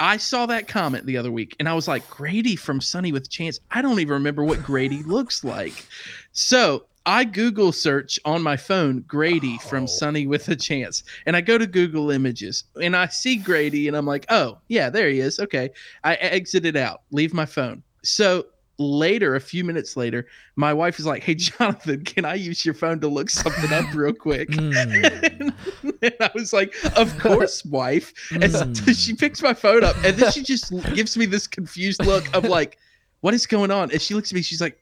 i 0.00 0.16
saw 0.16 0.46
that 0.46 0.68
comment 0.68 1.06
the 1.06 1.16
other 1.16 1.30
week 1.32 1.56
and 1.58 1.68
i 1.68 1.74
was 1.74 1.88
like 1.88 2.08
grady 2.10 2.56
from 2.56 2.80
Sonny 2.80 3.12
with 3.12 3.24
a 3.24 3.28
chance. 3.28 3.58
I 3.70 3.82
don't 3.82 3.98
even 4.00 4.12
remember 4.14 4.44
what 4.44 4.62
grady 4.62 5.02
looks 5.06 5.44
like. 5.44 5.86
So 6.32 6.84
i 7.06 7.22
google 7.24 7.70
search 7.72 8.18
on 8.24 8.42
my 8.42 8.56
phone 8.56 9.04
grady 9.06 9.58
Oh. 9.62 9.68
from 9.68 9.86
Sonny 9.86 10.26
with 10.26 10.48
a 10.48 10.56
chance 10.56 11.04
and 11.24 11.36
i 11.36 11.40
go 11.40 11.56
to 11.56 11.66
google 11.66 12.10
images 12.10 12.64
and 12.82 12.96
i 12.96 13.06
see 13.06 13.36
grady 13.36 13.86
and 13.86 13.96
i'm 13.96 14.06
like 14.06 14.26
oh 14.28 14.58
yeah 14.68 14.90
there 14.90 15.08
he 15.08 15.20
is 15.20 15.38
okay. 15.38 15.70
I 16.02 16.16
exited 16.16 16.76
out 16.76 17.02
leave 17.12 17.32
my 17.32 17.46
phone. 17.46 17.82
So 18.02 18.46
later 18.78 19.34
a 19.36 19.40
few 19.40 19.64
minutes 19.64 19.96
later 19.96 20.26
my 20.56 20.72
wife 20.72 20.98
is 20.98 21.06
like 21.06 21.22
hey 21.22 21.34
jonathan 21.48 22.04
can 22.04 22.26
i 22.26 22.34
use 22.34 22.62
your 22.64 22.74
phone 22.74 23.00
to 23.00 23.08
look 23.08 23.30
something 23.30 23.72
up 23.72 23.86
real 23.94 24.12
quick 24.12 24.48
Mm. 24.50 25.54
and 26.02 26.14
I 26.20 26.30
was 26.34 26.52
like, 26.52 26.74
"Of 26.96 27.16
course, 27.18 27.64
wife." 27.64 28.12
And 28.32 28.52
so 28.52 28.64
Mm. 28.64 28.98
she 29.04 29.14
picks 29.14 29.40
my 29.42 29.54
phone 29.54 29.82
up, 29.82 29.96
and 30.04 30.16
then 30.16 30.30
she 30.30 30.42
just 30.42 30.70
gives 30.94 31.16
me 31.16 31.24
this 31.26 31.46
confused 31.46 32.04
look 32.04 32.24
of 32.36 32.44
like, 32.44 32.76
"What 33.22 33.32
is 33.34 33.46
going 33.46 33.70
on?" 33.70 33.90
And 33.90 34.00
she 34.00 34.12
looks 34.14 34.30
at 34.30 34.34
me. 34.34 34.42
She's 34.42 34.60
like, 34.60 34.78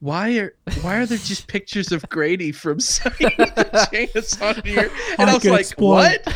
"Why 0.00 0.36
are 0.38 0.54
why 0.82 0.98
are 0.98 1.06
there 1.06 1.18
just 1.18 1.48
pictures 1.48 1.90
of 1.90 2.08
Grady 2.08 2.52
from 2.52 2.78
Chance 3.90 4.40
on 4.40 4.62
here?" 4.64 4.90
And 5.18 5.28
I 5.28 5.32
I, 5.32 5.34
was 5.34 5.44
like. 5.44 5.70
"What?" 5.80 6.26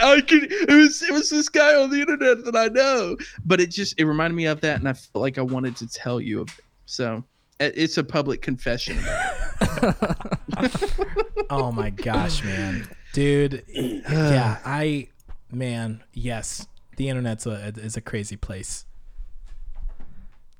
I 0.00 0.20
could. 0.20 0.50
It 0.50 0.68
was 0.70 1.02
it 1.02 1.12
was 1.12 1.30
this 1.30 1.48
guy 1.48 1.74
on 1.74 1.90
the 1.90 2.00
internet 2.00 2.44
that 2.44 2.56
I 2.56 2.66
know, 2.68 3.16
but 3.44 3.60
it 3.60 3.70
just 3.70 3.98
it 3.98 4.04
reminded 4.06 4.34
me 4.36 4.46
of 4.46 4.60
that, 4.62 4.78
and 4.80 4.88
I 4.88 4.92
felt 4.92 5.20
like 5.22 5.38
I 5.38 5.42
wanted 5.42 5.76
to 5.76 5.86
tell 5.88 6.20
you. 6.20 6.46
So 6.86 7.24
it's 7.60 7.98
a 7.98 8.04
public 8.04 8.42
confession. 8.42 8.98
Oh 11.50 11.70
my 11.70 11.90
gosh, 11.90 12.42
man, 12.44 12.88
dude. 13.12 13.64
yeah, 13.68 14.58
I, 14.64 15.08
man, 15.50 16.02
yes, 16.14 16.66
the 16.96 17.08
internet's 17.10 17.44
a 17.46 17.72
is 17.76 17.96
a 17.96 18.00
crazy 18.00 18.36
place. 18.36 18.86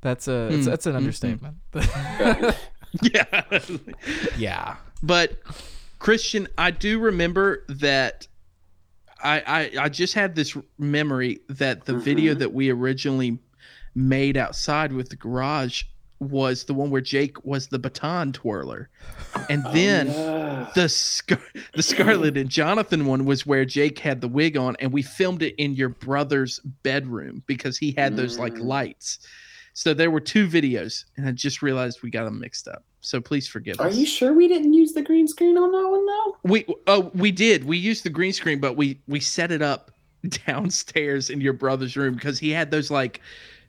That's 0.02 0.28
a 0.28 0.48
that's, 0.50 0.54
Mm, 0.54 0.64
that's 0.66 0.86
an 0.86 0.92
mm, 0.92 0.96
understatement. 0.96 1.56
yeah, 3.02 3.58
Yeah, 4.36 4.76
but 5.02 5.38
Christian, 5.98 6.48
I 6.58 6.72
do 6.72 6.98
remember 6.98 7.64
that. 7.68 8.26
I, 9.22 9.42
I 9.46 9.70
I 9.84 9.88
just 9.88 10.14
had 10.14 10.34
this 10.34 10.56
memory 10.78 11.40
that 11.48 11.84
the 11.86 11.94
video 11.96 12.34
Mhm. 12.34 12.38
that 12.40 12.52
we 12.52 12.70
originally 12.70 13.38
made 13.94 14.36
outside 14.36 14.92
with 14.92 15.10
the 15.10 15.16
garage 15.16 15.84
was 16.18 16.64
the 16.64 16.74
one 16.74 16.90
where 16.90 17.00
Jake 17.00 17.44
was 17.44 17.66
the 17.66 17.78
baton 17.80 18.32
twirler, 18.32 18.88
and 19.50 19.64
then. 19.72 20.08
Oh, 20.10 20.70
the 20.74 20.88
Scar- 20.88 21.42
the 21.74 21.82
Scarlett 21.82 22.36
and 22.36 22.48
Jonathan 22.48 23.06
one 23.06 23.24
was 23.24 23.44
where 23.44 23.64
Jake 23.64 23.98
had 23.98 24.20
the 24.20 24.28
wig 24.28 24.56
on, 24.56 24.76
and 24.80 24.92
we 24.92 25.02
filmed 25.02 25.42
it 25.42 25.54
in 25.56 25.74
your 25.74 25.88
brother's 25.88 26.60
bedroom 26.84 27.42
because 27.46 27.76
he 27.78 27.90
had 27.92 28.16
those 28.16 28.38
like 28.38 28.54
Mm. 28.54 28.64
lights. 28.64 29.18
So 29.74 29.92
there 29.94 30.10
were 30.10 30.20
two 30.20 30.46
videos, 30.46 31.04
and 31.16 31.26
I 31.26 31.32
just 31.32 31.60
realized 31.62 32.02
we 32.02 32.10
got 32.10 32.24
them 32.24 32.38
mixed 32.38 32.68
up. 32.68 32.84
So 33.02 33.20
please 33.20 33.48
forgive 33.48 33.80
Are 33.80 33.88
us. 33.88 33.94
Are 33.94 33.98
you 33.98 34.06
sure 34.06 34.32
we 34.32 34.48
didn't 34.48 34.72
use 34.72 34.92
the 34.92 35.02
green 35.02 35.26
screen 35.26 35.58
on 35.58 35.72
that 35.72 35.88
one 35.88 36.06
though? 36.06 36.36
We 36.44 36.66
oh 36.86 37.10
we 37.14 37.32
did. 37.32 37.64
We 37.64 37.76
used 37.76 38.04
the 38.04 38.10
green 38.10 38.32
screen, 38.32 38.60
but 38.60 38.76
we 38.76 39.00
we 39.08 39.20
set 39.20 39.50
it 39.50 39.60
up 39.60 39.90
downstairs 40.46 41.28
in 41.28 41.40
your 41.40 41.52
brother's 41.52 41.96
room 41.96 42.14
because 42.14 42.38
he 42.38 42.50
had 42.50 42.70
those 42.70 42.90
like 42.90 43.20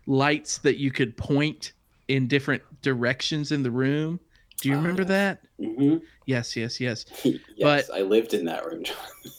lights 0.06 0.60
that 0.60 0.78
you 0.78 0.92
could 0.92 1.18
point 1.18 1.74
in 2.08 2.28
different 2.28 2.62
directions 2.82 3.52
in 3.52 3.64
the 3.64 3.72
room. 3.72 4.20
Do 4.62 4.70
you 4.70 4.76
remember 4.76 5.02
yes. 5.02 5.10
that? 5.10 5.40
hmm 5.58 5.98
Yes, 6.26 6.56
yes, 6.56 6.80
yes. 6.80 7.06
yes, 7.24 7.88
But- 7.88 7.90
I 7.94 8.02
lived 8.02 8.34
in 8.34 8.46
that 8.46 8.66
room. 8.66 8.86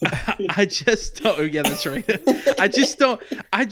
I 0.51 0.67
just 0.67 1.23
don't. 1.23 1.39
Oh, 1.39 1.43
yeah, 1.43 1.63
that's 1.63 1.87
right. 1.87 2.05
I 2.61 2.69
just 2.69 2.99
don't. 2.99 3.23
I 3.53 3.69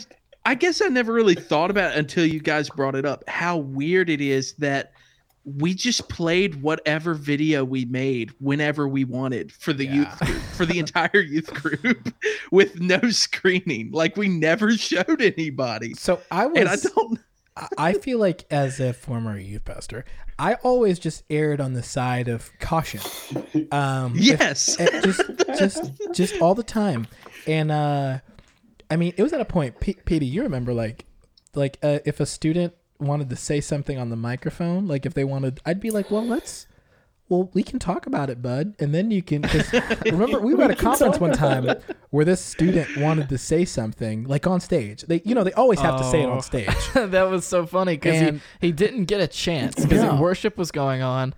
I 0.46 0.54
guess 0.54 0.80
I 0.80 0.86
never 0.86 1.12
really 1.12 1.34
thought 1.34 1.70
about 1.70 1.92
it 1.92 1.98
until 1.98 2.24
you 2.26 2.40
guys 2.40 2.68
brought 2.70 2.94
it 2.94 3.04
up. 3.04 3.24
How 3.28 3.56
weird 3.56 4.08
it 4.08 4.20
is 4.20 4.54
that 4.54 4.92
we 5.44 5.74
just 5.74 6.08
played 6.08 6.62
whatever 6.62 7.14
video 7.14 7.64
we 7.64 7.84
made 7.84 8.30
whenever 8.38 8.86
we 8.86 9.04
wanted 9.04 9.50
for 9.52 9.72
the 9.72 9.86
youth 9.86 10.18
group, 10.20 10.38
for 10.56 10.64
the 10.66 10.78
entire 10.78 11.20
youth 11.20 11.52
group 11.52 12.14
with 12.52 12.80
no 12.80 13.00
screening. 13.10 13.90
Like 13.90 14.16
we 14.16 14.28
never 14.28 14.72
showed 14.76 15.20
anybody. 15.20 15.94
so 15.94 16.20
I 16.30 16.46
was. 16.46 16.58
And 16.58 16.68
I 16.68 16.76
don't. 16.76 17.18
I- 17.56 17.68
I 17.76 17.92
feel 17.94 18.18
like 18.18 18.44
as 18.50 18.80
a 18.80 18.94
former 18.94 19.38
youth 19.38 19.66
pastor, 19.66 20.06
I 20.38 20.54
always 20.62 20.98
just 20.98 21.22
erred 21.28 21.60
on 21.60 21.74
the 21.74 21.82
side 21.82 22.28
of 22.28 22.50
caution. 22.60 23.00
Um, 23.70 24.14
if- 24.16 24.22
Yes. 24.40 24.80
eh, 24.80 25.00
just 25.02 25.22
just 25.58 25.92
just 26.14 26.40
all 26.40 26.54
the 26.54 26.62
time 26.62 27.06
and 27.46 27.70
uh 27.70 28.18
i 28.90 28.96
mean 28.96 29.12
it 29.18 29.22
was 29.22 29.32
at 29.34 29.40
a 29.40 29.44
point 29.44 29.78
P- 29.80 29.98
Petey, 30.06 30.24
you 30.26 30.42
remember 30.44 30.72
like 30.72 31.04
like 31.54 31.76
uh, 31.82 31.98
if 32.06 32.20
a 32.20 32.26
student 32.26 32.72
wanted 33.02 33.28
to 33.30 33.36
say 33.36 33.60
something 33.60 33.98
on 33.98 34.08
the 34.10 34.16
microphone 34.16 34.86
like 34.86 35.04
if 35.06 35.14
they 35.14 35.24
wanted 35.24 35.60
i'd 35.66 35.80
be 35.80 35.90
like 35.90 36.10
well 36.10 36.24
let's 36.24 36.66
well 37.28 37.48
we 37.54 37.62
can 37.62 37.78
talk 37.78 38.06
about 38.06 38.28
it 38.28 38.42
bud. 38.42 38.74
And 38.78 38.94
then 38.94 39.10
you 39.10 39.22
can 39.22 39.42
'cause 39.42 39.72
remember 40.04 40.38
we 40.40 40.54
were 40.54 40.64
at 40.64 40.70
a 40.72 40.76
conference 40.76 41.18
one 41.18 41.32
time 41.32 41.66
where 42.10 42.24
this 42.26 42.40
student 42.44 42.94
wanted 42.98 43.28
to 43.30 43.38
say 43.38 43.64
something 43.64 44.24
like 44.24 44.46
on 44.46 44.60
stage. 44.60 45.02
They 45.02 45.22
you 45.24 45.34
know 45.34 45.42
they 45.44 45.52
always 45.54 45.80
have 45.80 45.96
to 45.98 46.04
say 46.04 46.22
it 46.22 46.26
Oh. 46.26 46.32
on 46.32 46.42
stage. 46.42 46.68
That 46.94 47.30
was 47.30 47.46
so 47.46 47.64
funny 47.64 47.96
because 47.96 48.20
And- 48.20 48.40
he, 48.60 48.66
he 48.68 48.72
didn't 48.72 49.04
get 49.06 49.20
a 49.22 49.26
chance 49.26 49.76
because 49.76 50.02
No. 50.02 50.16
worship 50.16 50.58
was 50.58 50.70
going 50.70 51.00
on, 51.02 51.32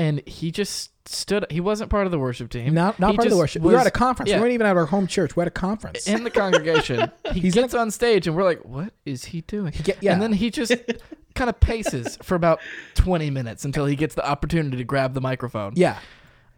and 0.00 0.26
he 0.26 0.50
just 0.50 0.90
stood. 1.08 1.46
He 1.50 1.60
wasn't 1.60 1.90
part 1.90 2.06
of 2.06 2.10
the 2.12 2.18
worship 2.18 2.50
team. 2.50 2.74
not 2.74 2.98
not 2.98 3.12
He 3.12 3.16
part 3.16 3.26
of 3.26 3.32
the 3.32 3.38
worship 3.38 3.62
we 3.62 3.72
were 3.72 3.78
at 3.78 3.86
a 3.86 3.90
conference 3.90 4.30
yeah. 4.30 4.36
we 4.36 4.42
weren't 4.42 4.52
even 4.54 4.66
at 4.66 4.76
our 4.76 4.86
home 4.86 5.06
church 5.06 5.34
we're 5.36 5.42
at 5.42 5.48
a 5.48 5.50
conference 5.52 6.06
in 6.08 6.24
the 6.24 6.30
congregation. 6.30 7.10
He 7.32 7.40
He's 7.40 7.54
gets 7.54 7.74
on 7.74 7.90
stage, 7.90 8.26
and 8.26 8.36
we're 8.36 8.44
like, 8.44 8.64
"What 8.64 8.92
is 9.04 9.26
he 9.26 9.42
doing?" 9.42 9.72
He 9.72 9.82
get- 9.82 9.98
yeah. 10.02 10.12
And 10.12 10.20
then 10.22 10.32
he 10.32 10.50
just 10.50 10.72
kind 11.34 11.48
of 11.48 11.60
paces 11.60 12.18
for 12.22 12.34
about 12.34 12.60
twenty 12.94 13.30
minutes 13.30 13.64
until 13.64 13.86
he 13.86 13.94
gets 13.96 14.14
the 14.16 14.26
opportunity 14.28 14.76
to 14.78 14.84
grab 14.84 15.14
the 15.14 15.20
microphone 15.20 15.74
yeah 15.76 15.98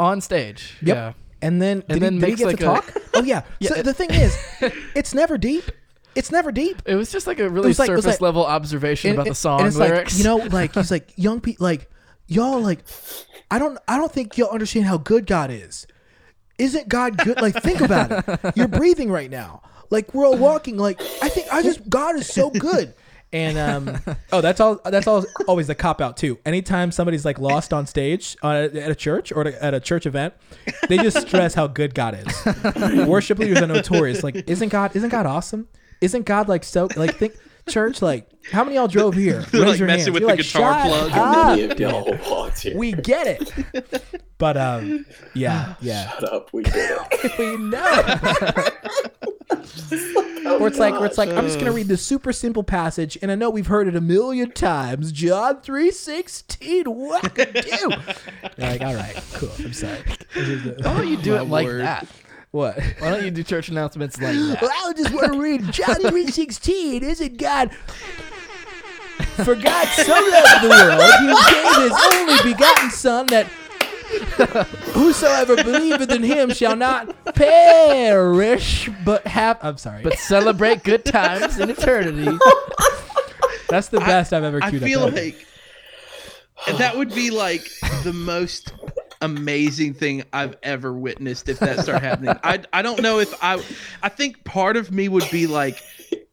on 0.00 0.20
stage. 0.20 0.76
Yep. 0.82 0.96
Yeah. 0.96 1.12
And 1.42 1.60
then, 1.60 1.82
And 1.88 2.00
then 2.00 2.12
he, 2.14 2.18
makes 2.20 2.38
get 2.38 2.46
like 2.46 2.58
to 2.58 2.70
a- 2.70 2.74
talk? 2.74 2.94
Oh 3.14 3.22
yeah. 3.22 3.42
So 3.62 3.74
Yeah. 3.76 3.82
the 3.82 3.92
thing 3.92 4.10
is, 4.12 4.36
it's 4.94 5.12
never 5.14 5.36
deep. 5.36 5.64
It's 6.14 6.30
never 6.30 6.52
deep. 6.52 6.82
It 6.86 6.94
was 6.94 7.10
just 7.12 7.26
like 7.26 7.38
a 7.40 7.48
really 7.48 7.68
was 7.68 7.78
like- 7.78 7.86
surface 7.88 8.06
like- 8.06 8.20
level 8.20 8.44
observation 8.46 9.10
And- 9.10 9.18
about 9.18 9.28
the 9.28 9.34
song 9.34 9.58
and 9.60 9.68
it's 9.68 9.76
lyrics. 9.76 10.12
like 10.14 10.18
you 10.18 10.24
know, 10.24 10.36
like 10.48 10.74
he's 10.74 10.90
like 10.90 11.12
young 11.16 11.40
people, 11.40 11.64
like 11.64 11.90
y'all, 12.32 12.60
like 12.60 12.80
I 13.50 13.58
don't, 13.58 13.78
I 13.86 13.96
don't 13.96 14.12
think 14.12 14.38
y'all 14.38 14.50
understand 14.50 14.86
how 14.86 14.98
good 14.98 15.26
God 15.26 15.50
is. 15.50 15.86
Isn't 16.58 16.88
God 16.88 17.18
good? 17.18 17.40
Like 17.40 17.54
think 17.62 17.80
about 17.80 18.10
it. 18.12 18.56
You're 18.56 18.68
breathing 18.80 19.10
right 19.10 19.30
now. 19.30 19.62
Like 19.90 20.14
we're 20.14 20.26
all 20.26 20.38
walking. 20.38 20.76
Like 20.76 21.00
I 21.22 21.28
think 21.28 21.52
I 21.52 21.62
just 21.62 21.88
God 21.88 22.16
is 22.16 22.26
so 22.26 22.50
good. 22.50 22.94
And 23.32 23.56
um, 23.58 23.98
oh, 24.32 24.40
that's 24.40 24.60
all. 24.60 24.80
That's 24.84 25.06
all. 25.06 25.24
Always 25.48 25.66
the 25.66 25.74
cop 25.74 26.00
out 26.00 26.16
too. 26.16 26.38
Anytime 26.44 26.92
somebody's 26.92 27.24
like 27.24 27.38
lost 27.38 27.72
on 27.72 27.86
stage 27.86 28.36
uh, 28.42 28.68
at 28.74 28.90
a 28.90 28.94
church 28.94 29.32
or 29.32 29.46
at 29.46 29.72
a 29.74 29.80
church 29.80 30.04
event, 30.04 30.34
they 30.88 30.98
just 30.98 31.26
stress 31.26 31.54
how 31.54 31.66
good 31.66 31.94
God 31.94 32.18
is. 32.26 33.06
Worship 33.06 33.38
leaders 33.38 33.62
are 33.62 33.66
notorious. 33.66 34.22
Like, 34.22 34.48
isn't 34.48 34.68
God? 34.68 34.94
Isn't 34.94 35.08
God 35.08 35.24
awesome? 35.24 35.68
Isn't 36.02 36.26
God 36.26 36.48
like 36.48 36.64
so? 36.64 36.88
Like, 36.96 37.16
think 37.16 37.34
church. 37.68 38.02
Like, 38.02 38.28
how 38.50 38.64
many 38.64 38.76
of 38.76 38.82
y'all 38.82 38.88
drove 38.88 39.14
here? 39.14 39.40
Raise 39.52 39.54
like, 39.54 39.78
your 39.78 39.86
messing 39.86 39.88
hands. 39.88 40.10
with 40.10 40.20
You're 40.22 40.30
the 40.30 40.36
like, 40.36 40.38
guitar 40.38 40.86
plug." 40.86 41.12
up." 41.12 41.46
Many 41.56 41.62
of 41.70 41.80
y'all 41.80 42.18
walked 42.28 42.60
here. 42.60 42.76
We 42.76 42.92
get 42.92 43.26
it. 43.40 44.02
But 44.38 44.56
um, 44.56 45.06
yeah, 45.34 45.74
yeah. 45.80 46.10
Shut 46.10 46.24
up, 46.32 46.52
we 46.52 46.64
did 46.64 46.74
it. 46.74 47.32
we 47.38 47.56
know. 47.58 47.78
Or 50.58 50.66
it's 50.66 50.80
like, 50.80 50.94
where 50.94 51.06
it's 51.06 51.16
like, 51.16 51.28
I'm 51.28 51.44
just 51.44 51.60
gonna 51.60 51.70
read 51.70 51.86
this 51.86 52.04
super 52.04 52.32
simple 52.32 52.64
passage, 52.64 53.16
and 53.22 53.30
I 53.30 53.36
know 53.36 53.50
we've 53.50 53.68
heard 53.68 53.86
it 53.86 53.94
a 53.94 54.00
million 54.00 54.50
times. 54.50 55.12
John 55.12 55.60
three 55.60 55.92
sixteen. 55.92 56.86
What 56.86 57.34
could 57.36 57.52
do? 57.54 57.60
You're 57.70 57.90
like, 58.58 58.80
all 58.80 58.94
right, 58.96 59.14
cool. 59.34 59.52
I'm 59.60 59.72
sorry. 59.72 59.98
This 60.34 60.48
is 60.48 60.64
the- 60.64 60.74
Why 60.82 60.96
don't 60.96 61.06
you 61.08 61.18
do 61.18 61.36
it 61.36 61.44
like 61.44 61.66
word. 61.66 61.82
that? 61.82 62.08
What? 62.52 62.78
Why 63.00 63.10
don't 63.10 63.24
you 63.24 63.30
do 63.30 63.42
church 63.42 63.68
announcements 63.68 64.20
like 64.20 64.34
that? 64.36 64.62
Well, 64.62 64.70
I 64.72 64.92
just 64.94 65.12
want 65.12 65.32
to 65.32 65.40
read 65.40 65.70
John 65.72 65.96
three 65.96 66.28
sixteen. 66.28 67.02
Isn't 67.02 67.36
God? 67.38 67.72
For 69.44 69.54
God 69.54 69.86
so 69.88 70.12
loved 70.12 70.62
the 70.64 70.68
world, 70.68 71.02
He 71.20 71.54
gave 71.54 71.76
His 71.82 71.92
only 72.12 72.52
begotten 72.52 72.90
Son, 72.90 73.26
that 73.28 73.46
whosoever 74.92 75.56
believeth 75.56 76.10
in 76.10 76.22
Him 76.22 76.50
shall 76.52 76.76
not 76.76 77.34
perish, 77.34 78.90
but 79.04 79.26
have. 79.26 79.58
I'm 79.62 79.78
sorry, 79.78 80.02
But 80.02 80.18
celebrate 80.18 80.82
good 80.84 81.04
times 81.04 81.58
in 81.58 81.70
eternity. 81.70 82.36
that's 83.68 83.88
the 83.88 84.00
best 84.00 84.32
I, 84.32 84.36
have 84.36 84.44
ever 84.44 84.62
I 84.62 84.68
queued 84.70 84.82
feel 84.82 85.04
up. 85.04 85.14
like 85.14 85.46
that 86.78 86.96
would 86.96 87.14
be 87.14 87.30
like 87.30 87.66
the 88.04 88.12
most 88.12 88.72
amazing 89.22 89.94
thing 89.94 90.24
I've 90.32 90.56
ever 90.62 90.92
witnessed 90.92 91.48
if 91.48 91.58
that 91.60 91.80
started 91.80 92.00
happening. 92.06 92.36
I 92.44 92.60
I 92.72 92.82
don't 92.82 93.00
know 93.02 93.18
if 93.18 93.32
I 93.42 93.62
I 94.02 94.08
think 94.08 94.44
part 94.44 94.76
of 94.76 94.90
me 94.92 95.08
would 95.08 95.28
be 95.30 95.46
like 95.46 95.82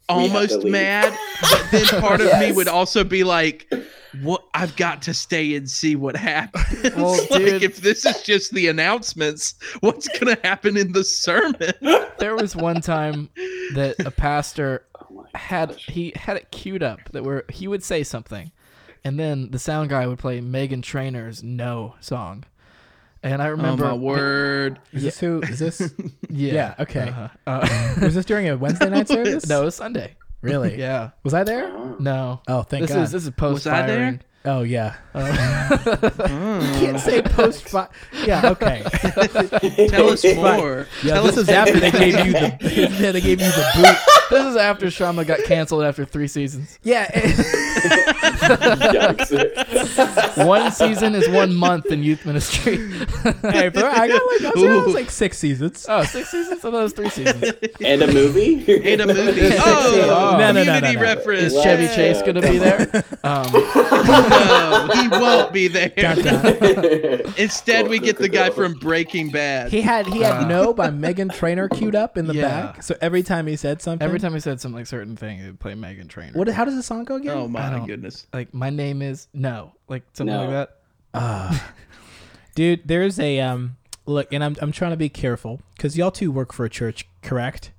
almost 0.08 0.64
mad, 0.66 1.16
but 1.42 1.68
then 1.72 1.86
part 2.02 2.20
of 2.22 2.38
me 2.40 2.52
would 2.52 2.68
also 2.68 3.04
be 3.04 3.24
like 3.24 3.72
what 4.24 4.44
I've 4.56 4.76
got 4.76 5.04
to 5.04 5.14
stay 5.14 5.56
and 5.56 5.70
see 5.70 5.96
what 5.96 6.16
happens. 6.16 6.96
Well, 6.96 7.12
like 7.30 7.30
dude- 7.30 7.64
if 7.64 7.78
this 7.82 8.06
is 8.06 8.22
just 8.24 8.52
the 8.54 8.68
announcements, 8.68 9.54
what's 9.82 10.08
gonna 10.20 10.38
happen 10.44 10.78
in 10.78 10.92
the 10.94 11.04
sermon? 11.04 11.72
There 12.18 12.36
was 12.36 12.56
one 12.56 12.82
time 12.82 13.30
that 13.76 13.96
a 14.06 14.12
pastor 14.12 14.86
Oh 15.12 15.26
had 15.34 15.70
gosh. 15.70 15.86
he 15.88 16.14
had 16.16 16.38
it 16.38 16.52
queued 16.52 16.84
up 16.84 17.00
that 17.14 17.24
where 17.24 17.44
he 17.50 17.68
would 17.68 17.84
say 17.84 18.04
something, 18.04 18.52
and 19.04 19.20
then 19.20 19.50
the 19.52 19.58
sound 19.58 19.90
guy 19.90 20.06
would 20.06 20.20
play 20.20 20.40
Meghan 20.40 20.84
Trainor's 20.84 21.42
"No" 21.42 21.96
song, 22.00 22.44
and 23.24 23.42
I 23.42 23.48
remember 23.48 23.86
oh 23.86 23.90
my 23.90 23.94
word! 23.96 24.80
Is 24.94 25.04
this 25.04 25.20
who? 25.20 25.42
Is 25.42 25.60
this? 25.60 25.94
Yeah. 26.32 26.54
Yeah, 26.54 26.76
okay. 26.80 27.10
Uh-huh. 27.10 27.28
Uh, 27.48 27.96
Was 28.04 28.14
this 28.14 28.24
during 28.26 28.48
a 28.50 28.56
Wednesday 28.56 28.88
night 28.90 29.08
service? 29.08 29.48
no, 29.50 29.64
it 29.64 29.66
was 29.66 29.76
Sunday. 29.76 30.16
really. 30.42 30.78
Yeah. 30.78 31.10
Was 31.24 31.34
I 31.34 31.44
there? 31.44 31.68
No. 32.00 32.40
Oh, 32.48 32.62
thank 32.62 32.84
this 32.86 32.96
God. 32.96 33.02
is 33.04 33.12
this 33.12 33.24
is 33.24 33.32
post 33.32 33.66
Was 33.66 33.68
I 33.68 33.88
there? 33.88 34.20
Firing. 34.44 34.60
oh 34.60 34.64
yeah. 34.64 34.96
Mm. 36.30 36.80
Can't 36.80 37.00
say 37.00 37.22
post. 37.22 37.68
Fi- 37.70 37.88
yeah. 38.26 38.50
Okay. 38.50 38.82
Tell 39.90 40.10
us 40.10 40.24
more. 40.36 40.88
Yeah, 41.04 41.14
Tell 41.16 41.24
this 41.26 41.38
us 41.38 41.44
is 41.44 41.50
after 41.50 41.80
they 41.80 41.92
gave 41.92 42.26
you 42.26 42.32
the 42.34 42.58
yeah, 43.00 43.12
they 43.12 43.22
gave 43.22 43.40
you 43.42 43.48
the 43.48 43.72
boot 43.76 43.98
this 44.30 44.46
is 44.46 44.56
after 44.56 44.90
Shama 44.92 45.26
got 45.26 45.40
canceled 45.44 45.84
after 45.84 46.06
three 46.06 46.28
seasons. 46.28 46.78
Yeah. 46.84 47.08
Yikes. 48.90 50.46
One 50.46 50.72
season 50.72 51.16
is 51.16 51.28
one 51.30 51.54
month 51.56 51.88
in 51.88 52.04
youth 52.04 52.26
ministry. 52.28 52.78
hey, 53.42 53.70
but 53.70 53.86
I 53.86 54.08
got 54.08 54.22
like, 54.28 54.42
I 54.46 54.52
was, 54.56 54.64
I 54.64 54.86
was 54.86 54.94
like 54.94 55.10
six 55.12 55.38
seasons. 55.40 55.86
oh, 55.90 56.04
six 56.04 56.30
seasons? 56.30 56.60
I 56.60 56.62
thought 56.62 56.74
it 56.80 56.84
was 56.84 56.94
three 56.94 57.10
seasons. 57.10 57.44
and 57.84 58.02
a 58.04 58.08
movie. 58.14 58.64
In 58.72 59.02
a 59.02 59.08
movie. 59.08 59.42
Yeah. 59.42 59.62
Oh, 59.66 60.36
No, 60.40 60.52
no, 60.52 60.64
no, 60.64 60.80
no, 60.80 60.92
no. 60.94 61.02
reference. 61.02 61.54
Is 61.54 61.64
Chevy 61.64 61.88
Chase 61.88 62.22
going 62.22 62.36
to 62.36 62.42
be 62.42 62.58
there? 62.60 62.88
Um, 63.24 63.46
no, 64.30 64.90
he 64.94 65.08
won't 65.10 65.52
be 65.54 65.68
there. 65.68 65.90
Dun, 65.90 66.18
dun. 66.24 67.34
Instead, 67.38 67.88
we 67.88 68.00
get 68.00 68.18
the 68.18 68.30
guy 68.30 68.50
from 68.50 68.74
Breaking 68.74 69.30
Bad. 69.30 69.72
He 69.72 69.82
had 69.82 70.08
he 70.08 70.22
had 70.22 70.44
Uh. 70.44 70.48
no 70.48 70.74
by 70.74 70.90
Meghan 70.90 71.34
Trainor 71.34 71.70
queued 71.70 71.96
up 71.96 72.18
in 72.18 72.28
the 72.28 72.34
Yeah. 72.36 72.48
back. 72.72 72.84
So 72.84 72.96
every 73.02 73.24
time 73.24 73.48
he 73.48 73.56
said 73.56 73.82
something, 73.82 74.06
every 74.06 74.20
time 74.20 74.34
he 74.34 74.40
said 74.40 74.62
some 74.62 74.74
like 74.74 74.88
certain 74.88 75.16
thing, 75.16 75.40
it 75.40 75.46
would 75.48 75.60
play 75.60 75.74
Meghan 75.74 76.08
Trainor. 76.08 76.38
What? 76.38 76.48
How 76.50 76.66
does 76.66 76.76
the 76.76 76.84
song 76.84 77.04
go 77.04 77.16
again? 77.16 77.38
oh 77.38 77.44
I 77.46 77.48
my 77.48 77.70
don't- 77.70 77.88
goodness. 77.88 78.28
Like, 78.34 78.54
my 78.54 78.70
name 78.70 79.02
is 79.02 79.28
no. 79.34 79.74
Like, 79.88 80.04
something 80.14 80.36
No. 80.36 80.42
like 80.46 80.50
that. 80.52 80.76
Uh, 81.14 81.58
dude, 82.56 82.82
there's 82.88 83.20
a 83.20 83.40
um 83.40 83.78
look, 84.06 84.32
and 84.34 84.44
I'm 84.44 84.56
I'm 84.62 84.72
trying 84.72 84.92
to 84.92 84.98
be 84.98 85.10
careful 85.10 85.62
because 85.76 85.98
y'all 85.98 86.12
two 86.12 86.32
work 86.32 86.54
for 86.54 86.66
a 86.66 86.70
church, 86.70 87.08
correct? 87.22 87.72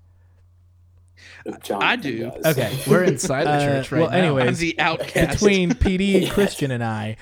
Jonathan 1.63 1.83
I 1.89 1.97
do. 1.97 2.31
does. 2.31 2.47
Okay. 2.59 2.79
We're 2.89 3.05
inside 3.05 3.45
the 3.45 3.51
Uh, 3.51 3.61
church 3.61 3.93
right 3.93 4.01
well, 4.03 4.11
now. 4.11 4.17
anyway, 4.17 4.47
I'm 4.49 4.55
the 4.55 4.79
outcast. 4.79 5.33
Between 5.41 5.71
PD 5.75 6.31
Christian 6.31 6.71
and 6.71 6.83
I, 6.85 7.17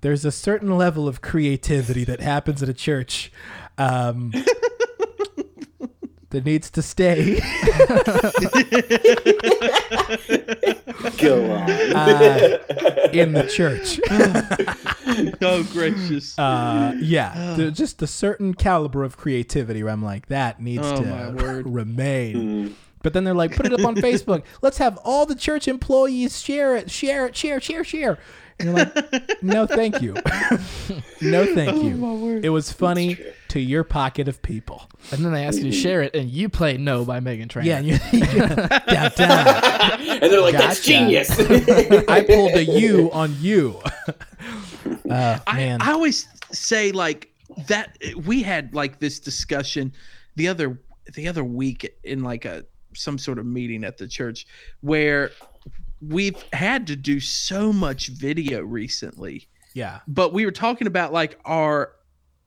there's 0.00 0.24
a 0.24 0.32
certain 0.32 0.76
level 0.76 1.06
of 1.08 1.20
creativity 1.22 2.04
that 2.04 2.20
happens 2.20 2.62
at 2.62 2.68
a 2.68 2.74
church. 2.74 3.30
Um, 3.78 4.32
that 6.30 6.44
needs 6.46 6.70
to 6.70 6.82
stay. 6.82 7.40
Go 11.18 11.52
on. 11.52 11.70
Uh, 11.70 12.58
in 13.12 13.32
the 13.32 13.44
church. 13.54 14.00
oh 15.42 15.62
gracious. 15.72 16.38
Uh, 16.38 16.94
yeah, 16.98 17.54
there's 17.56 17.76
just 17.76 18.00
a 18.02 18.06
certain 18.06 18.54
caliber 18.54 19.04
of 19.04 19.16
creativity 19.16 19.82
where 19.82 19.92
I'm 19.92 20.02
like, 20.02 20.26
that 20.28 20.60
needs 20.60 20.82
Oh, 20.86 21.02
my 21.02 21.26
to 21.26 21.32
word. 21.32 21.66
remain. 21.68 22.36
Mm. 22.36 22.74
But 23.02 23.12
then 23.12 23.24
they're 23.24 23.34
like, 23.34 23.56
put 23.56 23.66
it 23.66 23.72
up 23.72 23.84
on 23.84 23.94
Facebook. 23.96 24.42
Let's 24.62 24.78
have 24.78 24.98
all 25.04 25.26
the 25.26 25.34
church 25.34 25.68
employees 25.68 26.40
share 26.40 26.76
it, 26.76 26.90
share 26.90 27.26
it, 27.26 27.36
share, 27.36 27.60
share, 27.60 27.84
share. 27.84 28.18
And 28.58 28.68
you're 28.68 28.78
like, 28.78 29.42
no, 29.42 29.66
thank 29.66 30.02
you. 30.02 30.12
no, 31.20 31.46
thank 31.54 31.82
you. 31.82 32.40
It 32.42 32.50
was 32.50 32.70
funny 32.70 33.18
to 33.48 33.58
your 33.58 33.82
pocket 33.82 34.28
of 34.28 34.40
people. 34.42 34.88
and 35.10 35.24
then 35.24 35.32
they 35.32 35.44
ask 35.44 35.58
you 35.58 35.64
to 35.64 35.72
share 35.72 36.02
it, 36.02 36.14
and 36.14 36.30
you 36.30 36.48
play 36.48 36.76
No 36.76 37.04
by 37.04 37.18
Meghan 37.20 37.48
Trainor. 37.48 37.68
Yeah, 37.68 37.78
and 37.78 37.86
you, 37.86 37.98
da, 38.56 39.08
da. 39.08 39.96
And 39.98 40.22
they're 40.22 40.40
like, 40.40 40.54
that's 40.54 40.84
genius. 40.84 41.30
I 41.40 42.22
pulled 42.24 42.52
a 42.52 42.64
U 42.64 43.10
on 43.12 43.34
you. 43.40 43.80
Uh, 45.10 45.38
I, 45.46 45.56
man, 45.56 45.82
I 45.82 45.92
always 45.92 46.28
say 46.52 46.92
like 46.92 47.32
that 47.68 47.98
we 48.24 48.42
had 48.42 48.74
like 48.74 48.98
this 48.98 49.18
discussion 49.20 49.92
the 50.36 50.48
other 50.48 50.78
the 51.14 51.28
other 51.28 51.44
week 51.44 51.94
in 52.04 52.22
like 52.22 52.44
a 52.44 52.64
some 52.94 53.18
sort 53.18 53.38
of 53.38 53.46
meeting 53.46 53.84
at 53.84 53.98
the 53.98 54.06
church 54.08 54.46
where 54.80 55.30
we've 56.00 56.42
had 56.52 56.86
to 56.88 56.96
do 56.96 57.20
so 57.20 57.72
much 57.72 58.08
video 58.08 58.60
recently 58.62 59.48
yeah, 59.74 60.00
but 60.06 60.34
we 60.34 60.44
were 60.44 60.52
talking 60.52 60.86
about 60.86 61.14
like 61.14 61.38
our 61.46 61.92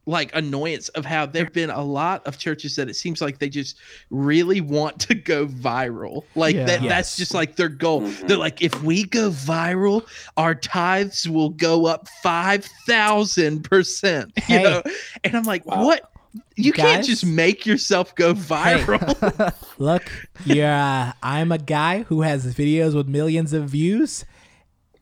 like 0.06 0.30
annoyance 0.36 0.90
of 0.90 1.04
how 1.06 1.26
there've 1.26 1.52
been 1.52 1.72
a 1.72 1.84
lot 1.84 2.28
of 2.28 2.38
churches 2.38 2.76
that 2.76 2.88
it 2.88 2.94
seems 2.94 3.20
like 3.20 3.40
they 3.40 3.50
just 3.50 3.78
really 4.12 4.62
want 4.62 5.00
to 5.00 5.16
go 5.16 5.48
viral 5.48 6.26
like 6.36 6.56
Yeah. 6.56 6.66
that 6.66 6.82
Yes. 6.84 6.90
that's 6.90 7.18
just 7.18 7.34
like 7.34 7.56
their 7.56 7.70
goal 7.70 8.02
Mhm. 8.02 8.28
they're 8.28 8.38
like 8.38 8.62
if 8.62 8.80
we 8.84 9.06
go 9.06 9.32
viral 9.32 10.08
our 10.38 10.54
tithes 10.54 11.28
will 11.28 11.50
go 11.50 11.88
up 11.88 12.08
5000 12.22 13.64
percent 13.64 14.32
you 14.48 14.58
Hey. 14.60 14.64
know 14.64 14.84
and 15.24 15.36
i'm 15.36 15.44
like 15.46 15.66
Wow. 15.66 15.84
what 15.84 16.12
you 16.56 16.74
can't 16.74 17.06
just 17.06 17.26
make 17.26 17.66
yourself 17.66 18.16
go 18.16 18.34
viral. 18.34 19.54
Look, 19.78 20.04
yeah, 20.46 21.10
uh, 21.10 21.20
I'm 21.24 21.52
a 21.52 21.58
guy 21.58 22.04
who 22.04 22.22
has 22.22 22.54
videos 22.56 22.96
with 22.96 23.08
millions 23.08 23.54
of 23.54 23.70
views. 23.70 24.26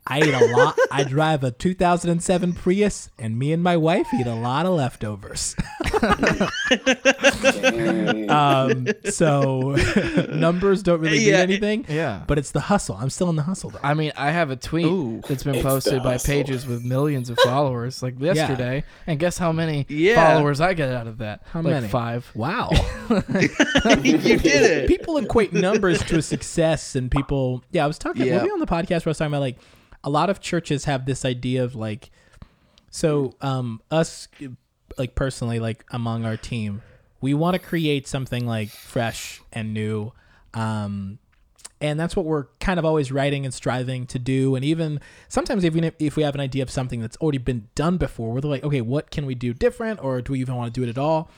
I 0.05 0.19
eat 0.21 0.33
a 0.33 0.45
lot. 0.55 0.77
I 0.91 1.03
drive 1.05 1.43
a 1.43 1.51
2007 1.51 2.53
Prius, 2.53 3.09
and 3.17 3.39
me 3.39 3.53
and 3.53 3.63
my 3.63 3.77
wife 3.77 4.07
eat 4.13 4.27
a 4.27 4.35
lot 4.35 4.65
of 4.65 4.73
leftovers. 4.73 5.55
Um, 8.29 8.87
so 9.09 9.75
numbers 10.31 10.83
don't 10.83 10.99
really 10.99 11.19
Yeah, 11.19 11.31
mean 11.31 11.39
it- 11.39 11.63
anything, 11.63 11.85
Yeah. 11.89 12.23
but 12.27 12.37
it's 12.37 12.51
the 12.51 12.59
hustle. 12.61 12.95
I'm 12.99 13.09
still 13.09 13.29
in 13.29 13.35
the 13.35 13.43
hustle 13.43 13.69
though. 13.69 13.79
I 13.83 13.93
mean, 13.93 14.11
I 14.15 14.31
have 14.31 14.49
a 14.49 14.55
tweet 14.55 14.85
Ooh. 14.85 15.21
that's 15.27 15.43
been 15.43 15.61
posted 15.61 16.01
by 16.03 16.13
hustle. 16.13 16.33
pages 16.33 16.65
with 16.65 16.83
millions 16.83 17.29
of 17.29 17.37
followers, 17.39 18.01
like 18.01 18.19
yesterday. 18.19 18.83
And 19.07 19.19
guess 19.19 19.37
how 19.37 19.51
many 19.51 19.85
Yeah. 19.89 20.15
followers 20.15 20.61
I 20.61 20.73
get 20.73 20.89
out 20.89 21.07
of 21.07 21.19
that? 21.19 21.41
How 21.51 21.61
like 21.61 21.73
many? 21.73 21.87
Five. 21.87 22.29
Wow. 22.33 22.69
you 23.09 24.17
did 24.37 24.45
it 24.45 24.87
people 24.87 25.17
equate 25.17 25.53
numbers 25.53 26.01
to 26.03 26.17
a 26.17 26.21
success 26.21 26.95
and 26.95 27.09
people 27.11 27.63
yeah 27.71 27.83
i 27.83 27.87
was 27.87 27.97
talking 27.97 28.25
Yeah. 28.25 28.37
were 28.39 28.43
we 28.45 28.49
on 28.51 28.59
the 28.59 28.65
podcast 28.65 29.05
where 29.05 29.09
i 29.09 29.11
was 29.11 29.17
talking 29.17 29.33
about 29.33 29.41
like 29.41 29.57
a 30.03 30.09
lot 30.09 30.29
of 30.29 30.39
churches 30.39 30.85
have 30.85 31.05
this 31.05 31.25
idea 31.25 31.63
of 31.63 31.75
like 31.75 32.11
so 32.89 33.33
um 33.41 33.81
us 33.89 34.27
like 34.97 35.15
personally 35.15 35.59
like 35.59 35.85
among 35.91 36.25
our 36.25 36.37
team 36.37 36.81
we 37.21 37.33
want 37.33 37.53
to 37.53 37.59
create 37.59 38.07
something 38.07 38.45
like 38.45 38.69
fresh 38.69 39.41
and 39.51 39.73
new 39.73 40.11
um 40.53 41.17
and 41.81 41.99
that's 41.99 42.15
what 42.15 42.25
we're 42.25 42.45
kind 42.59 42.79
of 42.79 42.85
always 42.85 43.11
writing 43.11 43.43
and 43.43 43.53
striving 43.53 44.05
to 44.05 44.17
do 44.19 44.55
and 44.55 44.63
even 44.63 44.99
sometimes 45.27 45.65
even 45.65 45.91
if, 45.99 46.15
we 46.15 46.23
have 46.23 46.35
an 46.35 46.41
idea 46.41 46.63
of 46.63 46.69
something 46.69 47.01
that's 47.01 47.17
already 47.17 47.37
been 47.37 47.67
done 47.75 47.97
before 47.97 48.31
we're 48.31 48.39
like 48.41 48.63
okay 48.63 48.81
what 48.81 49.09
can 49.11 49.25
we 49.25 49.35
do 49.35 49.53
different 49.53 50.01
or 50.03 50.21
do 50.21 50.33
we 50.33 50.39
even 50.39 50.55
want 50.55 50.73
to 50.73 50.79
do 50.79 50.85
it 50.85 50.89
at 50.89 50.97
all? 50.97 51.29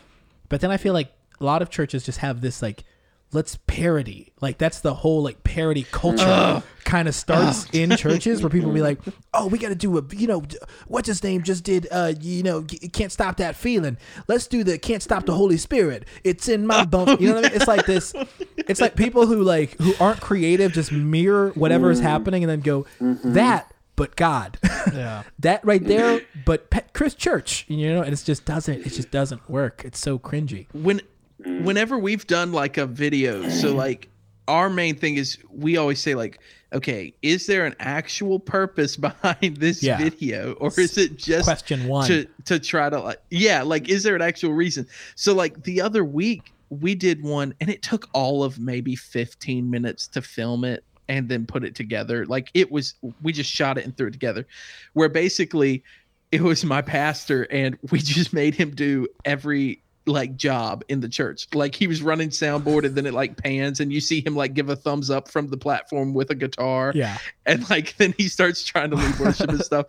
But 0.50 0.62
then 0.62 0.72
I 0.72 0.78
feel 0.78 0.94
like 0.94 1.12
a 1.40 1.44
lot 1.44 1.62
of 1.62 1.70
churches 1.70 2.04
just 2.04 2.20
have 2.20 2.42
this 2.42 2.62
like 2.62 2.84
let's 3.32 3.58
parody. 3.68 4.32
Like 4.42 4.58
that's 4.58 4.80
the 4.80 4.94
whole 4.94 5.22
like 5.24 5.44
parody 5.44 5.86
culture 5.92 6.64
kind 6.84 7.08
of 7.08 7.16
starts 7.16 7.68
in 7.74 7.96
churches 7.98 8.42
where 8.44 8.50
people 8.50 8.72
be 8.72 8.82
like, 8.82 9.00
"Oh, 9.34 9.48
we 9.48 9.58
got 9.58 9.70
to 9.70 9.76
do 9.76 9.98
a 9.98 10.04
you 10.12 10.28
know 10.28 10.44
what's 10.88 11.08
his 11.08 11.24
name 11.24 11.44
just 11.44 11.64
did 11.64 11.88
uh 11.92 12.14
you 12.22 12.44
know 12.44 12.64
can't 12.94 13.12
stop 13.12 13.38
that 13.38 13.56
feeling. 13.56 13.98
Let's 14.28 14.48
do 14.48 14.64
the 14.64 14.78
can't 14.78 15.04
stop 15.04 15.26
the 15.26 15.34
Holy 15.34 15.58
Spirit. 15.58 16.06
It's 16.24 16.48
in 16.48 16.66
my 16.68 16.86
bones." 16.86 17.20
You 17.20 17.30
know 17.30 17.36
what 17.36 17.46
I 17.46 17.50
mean? 17.50 17.56
It's 17.58 17.68
like 17.68 17.86
this 17.86 18.14
it's 18.58 18.82
like 18.82 18.96
people 18.96 19.26
who 19.26 19.44
like 19.44 19.78
who 19.80 19.94
aren't 20.00 20.22
creative 20.22 20.72
just 20.74 20.92
mirror 20.92 21.50
whatever 21.56 21.92
is 21.92 22.00
happening 22.00 22.44
and 22.44 22.50
then 22.50 22.62
go 22.62 22.86
that 23.24 23.72
but 23.96 24.16
God. 24.16 24.58
Yeah. 24.94 25.24
that 25.40 25.66
right 25.66 25.84
there, 25.84 26.22
but 26.46 26.70
Pe- 26.70 26.84
Chris 26.94 27.16
Church, 27.16 27.66
you 27.68 27.92
know, 27.92 28.04
and 28.04 28.14
it 28.14 28.24
just 28.24 28.46
doesn't, 28.46 28.86
it 28.86 28.92
just 28.92 29.10
doesn't 29.10 29.50
work. 29.50 29.82
It's 29.84 30.00
so 30.00 30.20
cringy. 30.20 30.68
when 30.74 31.02
Mm. 31.46 31.62
whenever 31.64 31.98
we've 32.00 32.26
done 32.26 32.52
like 32.52 32.78
a 32.78 32.86
video 32.88 33.48
so 33.50 33.74
like 33.76 34.10
our 34.48 34.70
main 34.70 34.96
thing 34.96 35.16
is 35.16 35.38
we 35.52 35.78
always 35.78 36.00
say 36.00 36.16
like 36.16 36.40
okay 36.74 37.14
is 37.22 37.46
there 37.46 37.66
an 37.66 37.76
actual 37.80 38.40
purpose 38.40 38.96
behind 38.98 39.58
this 39.58 39.84
Yeah. 39.84 39.98
video 39.98 40.54
or 40.54 40.72
is 40.80 40.98
it 40.98 41.18
just 41.18 41.46
Question 41.46 41.88
one. 41.88 42.08
to 42.08 42.26
to 42.46 42.60
try 42.60 42.90
to 42.90 43.00
like 43.00 43.22
yeah 43.30 43.62
like 43.62 43.90
is 43.90 44.02
there 44.04 44.16
an 44.16 44.22
actual 44.24 44.54
reason 44.54 44.88
so 45.16 45.36
like 45.36 45.64
the 45.64 45.82
other 45.82 46.04
week 46.04 46.52
we 46.70 46.96
did 46.96 47.22
one 47.22 47.54
and 47.62 47.70
it 47.70 47.84
took 47.84 48.10
all 48.14 48.44
of 48.44 48.58
maybe 48.60 48.96
15 48.96 49.70
minutes 49.70 50.08
to 50.08 50.22
film 50.24 50.64
it 50.64 50.84
and 51.08 51.30
then 51.30 51.46
put 51.46 51.64
it 51.64 51.76
together 51.76 52.26
like 52.26 52.50
it 52.56 52.72
was 52.72 52.96
we 53.22 53.32
just 53.32 53.52
shot 53.52 53.78
it 53.78 53.86
and 53.86 53.96
threw 53.98 54.08
it 54.08 54.12
together 54.14 54.48
where 54.94 55.10
basically 55.10 55.84
it 56.32 56.42
was 56.42 56.66
my 56.66 56.82
pastor 56.82 57.44
and 57.52 57.78
we 57.92 58.00
just 58.00 58.34
made 58.34 58.56
him 58.56 58.72
do 58.72 59.08
every 59.26 59.80
like 60.06 60.36
job 60.36 60.84
in 60.88 61.00
the 61.00 61.10
church 61.10 61.48
like 61.54 61.74
he 61.74 61.88
was 61.88 62.02
running 62.02 62.30
soundboard 62.30 62.86
and 62.86 62.96
then 62.96 63.06
it 63.06 63.14
like 63.14 63.38
pans 63.38 63.80
and 63.80 63.92
you 63.92 64.00
see 64.00 64.22
him 64.24 64.36
like 64.36 64.54
give 64.54 64.70
a 64.70 64.76
thumbs 64.76 65.10
up 65.10 65.28
from 65.30 65.48
the 65.48 65.58
platform 65.58 66.14
with 66.14 66.30
a 66.30 66.36
guitar 66.36 66.92
yeah. 66.94 67.18
and 67.46 67.68
like 67.70 67.96
then 67.98 68.14
he 68.18 68.28
starts 68.28 68.64
trying 68.64 68.90
to 68.90 68.96
lead 68.96 69.20
worship 69.20 69.50
and 69.50 69.62
stuff 69.62 69.88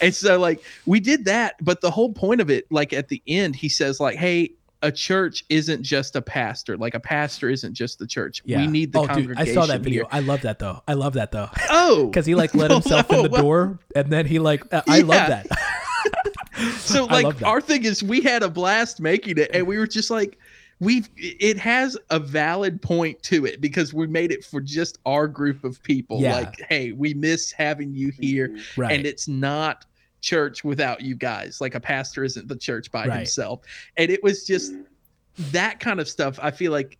and 0.00 0.14
so 0.14 0.38
like 0.38 0.62
we 0.86 1.00
did 1.00 1.24
that 1.26 1.54
but 1.60 1.80
the 1.80 1.90
whole 1.90 2.12
point 2.12 2.40
of 2.40 2.50
it 2.50 2.70
like 2.70 2.92
at 2.92 3.08
the 3.08 3.22
end 3.26 3.54
he 3.54 3.68
says 3.68 4.00
like 4.00 4.16
hey 4.16 4.50
a 4.82 4.92
church 4.92 5.44
isn't 5.48 5.82
just 5.82 6.14
a 6.16 6.22
pastor 6.22 6.76
like 6.76 6.94
a 6.94 7.00
pastor 7.00 7.50
isn't 7.50 7.74
just 7.74 7.98
the 7.98 8.06
church 8.06 8.40
Yeah. 8.44 8.60
we 8.60 8.68
need 8.68 8.92
the 8.92 9.00
oh, 9.00 9.02
dude, 9.02 9.10
congregation 9.10 9.48
I 9.50 9.54
saw 9.54 9.66
that 9.66 9.80
video. 9.80 10.04
here. 10.04 10.08
I 10.12 10.20
love 10.20 10.42
that 10.42 10.60
though. 10.60 10.82
I 10.86 10.94
love 10.94 11.14
that 11.14 11.32
though. 11.32 11.48
oh 11.68 12.06
Because 12.10 12.26
he 12.26 12.36
like 12.36 12.54
let 12.54 12.70
oh, 12.70 12.74
himself 12.74 13.10
in 13.10 13.22
the 13.22 13.28
door 13.28 13.80
and 13.96 14.10
then 14.10 14.24
he 14.26 14.38
like, 14.38 14.62
I 14.72 15.00
love 15.00 15.28
that. 15.28 15.46
So 16.78 17.04
like 17.06 17.42
our 17.42 17.60
thing 17.60 17.84
is 17.84 18.02
we 18.02 18.20
had 18.20 18.42
a 18.42 18.48
blast 18.48 19.00
making 19.00 19.38
it 19.38 19.50
and 19.54 19.66
we 19.66 19.78
were 19.78 19.86
just 19.86 20.10
like 20.10 20.38
we've 20.80 21.08
it 21.16 21.58
has 21.58 21.96
a 22.10 22.18
valid 22.18 22.80
point 22.80 23.20
to 23.22 23.46
it 23.46 23.60
because 23.60 23.92
we 23.92 24.06
made 24.06 24.30
it 24.30 24.44
for 24.44 24.60
just 24.60 24.98
our 25.06 25.26
group 25.28 25.64
of 25.64 25.82
people 25.82 26.20
Yeah. 26.20 26.34
like 26.36 26.60
hey 26.68 26.92
we 26.92 27.14
miss 27.14 27.52
having 27.52 27.94
you 27.94 28.10
here 28.10 28.56
right. 28.76 28.92
and 28.96 29.06
it's 29.06 29.28
not 29.28 29.84
church 30.20 30.64
without 30.64 31.00
you 31.00 31.14
guys 31.14 31.60
like 31.60 31.74
a 31.74 31.80
pastor 31.80 32.24
isn't 32.24 32.48
the 32.48 32.56
church 32.56 32.90
by 32.90 33.06
Right. 33.06 33.16
himself 33.18 33.60
and 33.96 34.10
it 34.10 34.22
was 34.22 34.46
just 34.46 34.72
that 35.52 35.78
kind 35.80 36.00
of 36.00 36.08
stuff 36.08 36.38
i 36.42 36.50
feel 36.50 36.72
like 36.72 36.98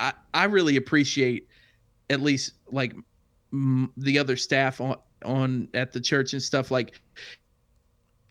i 0.00 0.12
i 0.32 0.44
really 0.44 0.76
appreciate 0.76 1.46
at 2.10 2.20
least 2.22 2.52
like 2.72 2.94
m- 3.52 3.92
the 3.98 4.18
other 4.18 4.36
staff 4.36 4.80
on 4.80 4.96
on 5.24 5.68
at 5.74 5.92
the 5.92 6.00
church 6.00 6.32
and 6.34 6.42
stuff 6.42 6.70
like 6.70 7.00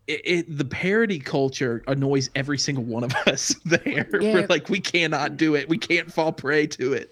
it, 0.07 0.21
it 0.25 0.57
the 0.57 0.65
parody 0.65 1.19
culture 1.19 1.83
annoys 1.87 2.29
every 2.35 2.57
single 2.57 2.83
one 2.83 3.03
of 3.03 3.13
us 3.27 3.55
there 3.65 4.07
Yeah. 4.19 4.33
we're 4.33 4.47
like 4.47 4.69
we 4.69 4.79
cannot 4.79 5.37
do 5.37 5.55
it 5.55 5.69
we 5.69 5.77
can't 5.77 6.11
fall 6.11 6.31
prey 6.33 6.67
to 6.67 6.93
it 6.93 7.11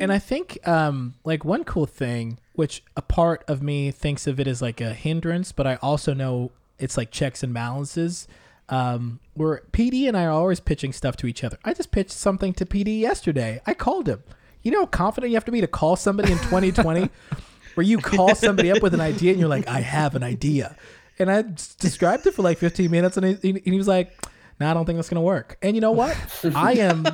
And 0.00 0.12
I 0.12 0.18
think 0.18 0.58
um 0.66 1.14
like 1.24 1.44
one 1.44 1.64
cool 1.64 1.86
thing, 1.86 2.38
which 2.54 2.82
a 2.96 3.02
part 3.02 3.44
of 3.48 3.62
me 3.62 3.90
thinks 3.90 4.26
of 4.26 4.38
it 4.40 4.46
as 4.46 4.60
like 4.62 4.80
a 4.80 4.94
hindrance, 4.94 5.52
but 5.52 5.66
I 5.66 5.76
also 5.82 6.14
know 6.14 6.50
it's 6.78 6.96
like 6.96 7.10
checks 7.10 7.42
and 7.42 7.52
balances. 7.52 8.26
Um, 8.68 9.18
where 9.34 9.62
PD 9.72 10.06
and 10.06 10.16
I 10.16 10.24
are 10.26 10.30
always 10.30 10.60
pitching 10.60 10.92
stuff 10.92 11.16
to 11.16 11.26
each 11.26 11.42
other. 11.42 11.58
I 11.64 11.74
just 11.74 11.90
pitched 11.90 12.12
something 12.12 12.52
to 12.54 12.64
PD 12.64 13.00
yesterday. 13.00 13.60
I 13.66 13.74
called 13.74 14.08
him. 14.08 14.22
You 14.62 14.70
know 14.70 14.80
how 14.80 14.86
confident 14.86 15.30
you 15.32 15.36
have 15.36 15.44
to 15.46 15.50
be 15.52 15.60
to 15.60 15.66
call 15.66 15.96
somebody 15.96 16.30
in 16.30 16.38
2020, 16.38 17.10
where 17.74 17.84
you 17.84 17.98
call 17.98 18.34
somebody 18.36 18.70
up 18.70 18.80
with 18.80 18.94
an 18.94 19.00
idea 19.00 19.32
and 19.32 19.40
you're 19.40 19.48
like, 19.48 19.66
I 19.66 19.80
have 19.80 20.14
an 20.14 20.22
idea. 20.22 20.76
And 21.20 21.30
I 21.30 21.42
described 21.78 22.26
it 22.26 22.34
for 22.34 22.42
like 22.42 22.58
15 22.58 22.90
minutes 22.90 23.16
and 23.16 23.26
he, 23.26 23.50
and 23.50 23.60
he 23.64 23.76
was 23.76 23.88
like, 23.88 24.12
No, 24.58 24.70
I 24.70 24.74
don't 24.74 24.86
think 24.86 24.96
that's 24.96 25.08
gonna 25.08 25.22
work. 25.22 25.56
And 25.62 25.76
you 25.76 25.80
know 25.80 25.92
what? 25.92 26.16
I 26.54 26.72
am 26.74 27.06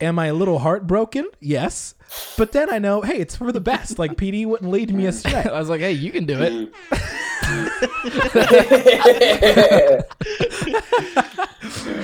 Am 0.00 0.18
I 0.18 0.26
a 0.26 0.34
little 0.34 0.58
heartbroken? 0.58 1.28
Yes. 1.38 1.94
But 2.36 2.50
then 2.50 2.72
I 2.72 2.80
know, 2.80 3.02
hey, 3.02 3.18
it's 3.18 3.36
for 3.36 3.52
the 3.52 3.60
best. 3.60 4.00
Like 4.00 4.16
PD 4.16 4.44
wouldn't 4.44 4.68
lead 4.70 4.92
me 4.92 5.06
astray. 5.06 5.44
I 5.44 5.60
was 5.60 5.68
like, 5.68 5.80
hey, 5.80 5.92
you 5.92 6.10
can 6.10 6.26
do 6.26 6.38
it. 6.40 6.72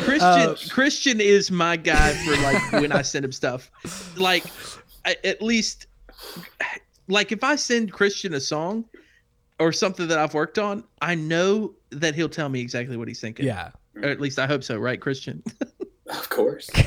Christian 0.05 0.21
Uh, 0.21 0.57
Christian 0.71 1.21
is 1.21 1.51
my 1.51 1.77
guy 1.77 2.13
for 2.13 2.37
like 2.37 2.73
when 2.73 2.93
I 2.93 3.03
send 3.03 3.25
him 3.25 3.33
stuff. 3.33 3.71
Like 4.17 4.45
at 5.25 5.43
least 5.43 5.87
like 7.09 7.33
if 7.33 7.43
I 7.43 7.57
send 7.57 7.93
Christian 7.93 8.35
a 8.35 8.41
song 8.41 8.85
or 9.59 9.73
something 9.73 10.09
that 10.09 10.19
I've 10.19 10.35
worked 10.35 10.59
on, 10.59 10.85
I 11.01 11.15
know 11.15 11.75
that 11.91 12.15
he'll 12.15 12.29
tell 12.29 12.49
me 12.49 12.61
exactly 12.61 12.97
what 12.97 13.09
he's 13.09 13.21
thinking. 13.21 13.47
Yeah. 13.47 13.71
Or 13.97 14.05
at 14.05 14.21
least 14.21 14.39
I 14.39 14.47
hope 14.47 14.63
so, 14.63 14.79
right, 14.79 15.01
Christian? 15.01 15.43
of 16.11 16.29
course. 16.29 16.71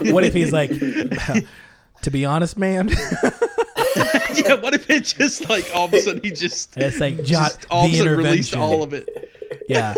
What 0.00 0.24
if 0.24 0.34
he's 0.34 0.52
like, 0.52 0.70
to 2.02 2.10
be 2.10 2.26
honest, 2.26 2.58
man? 2.58 2.88
yeah, 2.88 4.54
what 4.54 4.74
if 4.74 4.90
it 4.90 5.04
just 5.04 5.48
like 5.48 5.70
all 5.74 5.86
of 5.86 5.94
a 5.94 6.00
sudden 6.00 6.20
he 6.22 6.30
just, 6.30 6.76
it's 6.76 7.00
like 7.00 7.16
John, 7.18 7.44
just 7.44 7.66
all 7.70 7.86
of 7.86 7.92
a 7.92 7.96
sudden 7.96 8.18
released 8.18 8.56
all 8.56 8.82
of 8.82 8.92
it? 8.92 9.08
yeah. 9.68 9.94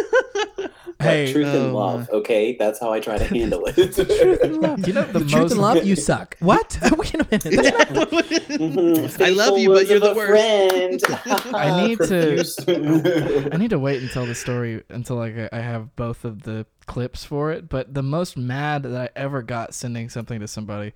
Hey, 1.02 1.32
Truth 1.32 1.46
oh 1.48 1.64
and 1.64 1.74
love. 1.74 2.10
Okay, 2.10 2.56
that's 2.56 2.78
how 2.80 2.92
I 2.92 3.00
try 3.00 3.18
to 3.18 3.24
handle 3.36 3.64
it. 3.66 3.76
You 4.86 4.92
know 4.92 5.02
the, 5.04 5.18
the 5.20 5.24
truth 5.26 5.50
and 5.52 5.60
love, 5.60 5.84
you 5.84 5.96
suck. 5.96 6.36
What? 6.40 6.78
Wait 6.96 7.14
a 7.14 7.18
minute. 7.18 7.42
That's 7.42 7.90
not, 7.92 8.10
Mhm. 8.10 9.20
I 9.24 9.28
love 9.30 9.58
you, 9.58 9.68
but 9.70 9.86
you're 9.88 10.00
the 10.00 10.14
worst. 10.14 11.06
friend. 11.06 11.54
I 11.54 11.86
need 11.86 11.98
to- 11.98 13.50
I 13.52 13.56
need 13.56 13.70
to 13.70 13.78
wait 13.78 14.02
until 14.02 14.26
the 14.26 14.34
story 14.34 14.82
until 14.88 15.16
like 15.16 15.36
I- 15.36 15.48
I 15.52 15.60
have 15.60 15.94
both 15.96 16.24
of 16.24 16.42
the 16.42 16.66
clips 16.86 17.24
for 17.24 17.52
it. 17.52 17.68
But 17.68 17.94
the 17.94 18.02
most 18.02 18.36
mad 18.36 18.82
that 18.84 19.00
I 19.00 19.08
ever 19.18 19.42
got 19.42 19.74
sending 19.74 20.08
something 20.08 20.40
to 20.40 20.48
somebody 20.48 20.92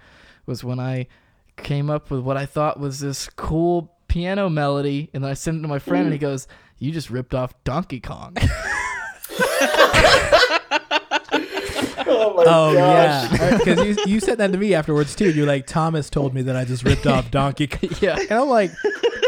was 0.46 0.62
when 0.64 0.78
I 0.80 1.06
came 1.56 1.88
up 1.90 2.10
with 2.10 2.20
what 2.20 2.36
I 2.36 2.46
thought 2.46 2.78
was 2.78 3.00
this 3.00 3.28
cool 3.36 3.92
piano 4.08 4.48
melody, 4.48 5.10
and 5.14 5.22
then 5.24 5.30
I 5.30 5.34
sent 5.34 5.58
it 5.58 5.62
to 5.62 5.68
my 5.68 5.78
friend, 5.78 6.04
and 6.04 6.12
he 6.12 6.18
goes, 6.18 6.46
"You 6.78 6.92
just 6.92 7.10
ripped 7.10 7.34
off 7.34 7.52
Donkey 7.64 8.00
Kong." 8.00 8.36
Oh 12.08 12.34
my 12.36 12.44
oh, 12.46 12.74
gosh. 12.74 13.32
yeah. 13.32 13.58
Because 13.58 13.84
you, 13.86 13.96
you 14.06 14.20
said 14.20 14.38
that 14.38 14.52
to 14.52 14.58
me 14.58 14.74
afterwards, 14.74 15.14
too. 15.14 15.30
You're 15.30 15.46
like, 15.46 15.66
Thomas 15.66 16.10
told 16.10 16.34
me 16.34 16.42
that 16.42 16.56
I 16.56 16.64
just 16.64 16.84
ripped 16.84 17.06
off 17.06 17.30
Donkey 17.30 17.66
Kong. 17.66 17.90
yeah. 18.00 18.18
And 18.18 18.32
I'm 18.32 18.48
like, 18.48 18.70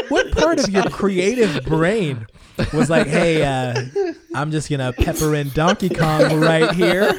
what 0.09 0.33
part 0.33 0.59
of 0.61 0.69
your 0.71 0.85
creative 0.85 1.65
brain 1.65 2.27
was 2.73 2.91
like, 2.91 3.07
hey, 3.07 3.43
uh, 3.45 3.85
I'm 4.35 4.51
just 4.51 4.69
going 4.69 4.81
to 4.81 4.93
pepper 4.93 5.35
in 5.35 5.51
Donkey 5.51 5.89
Kong 5.89 6.41
right 6.41 6.73
here? 6.75 7.13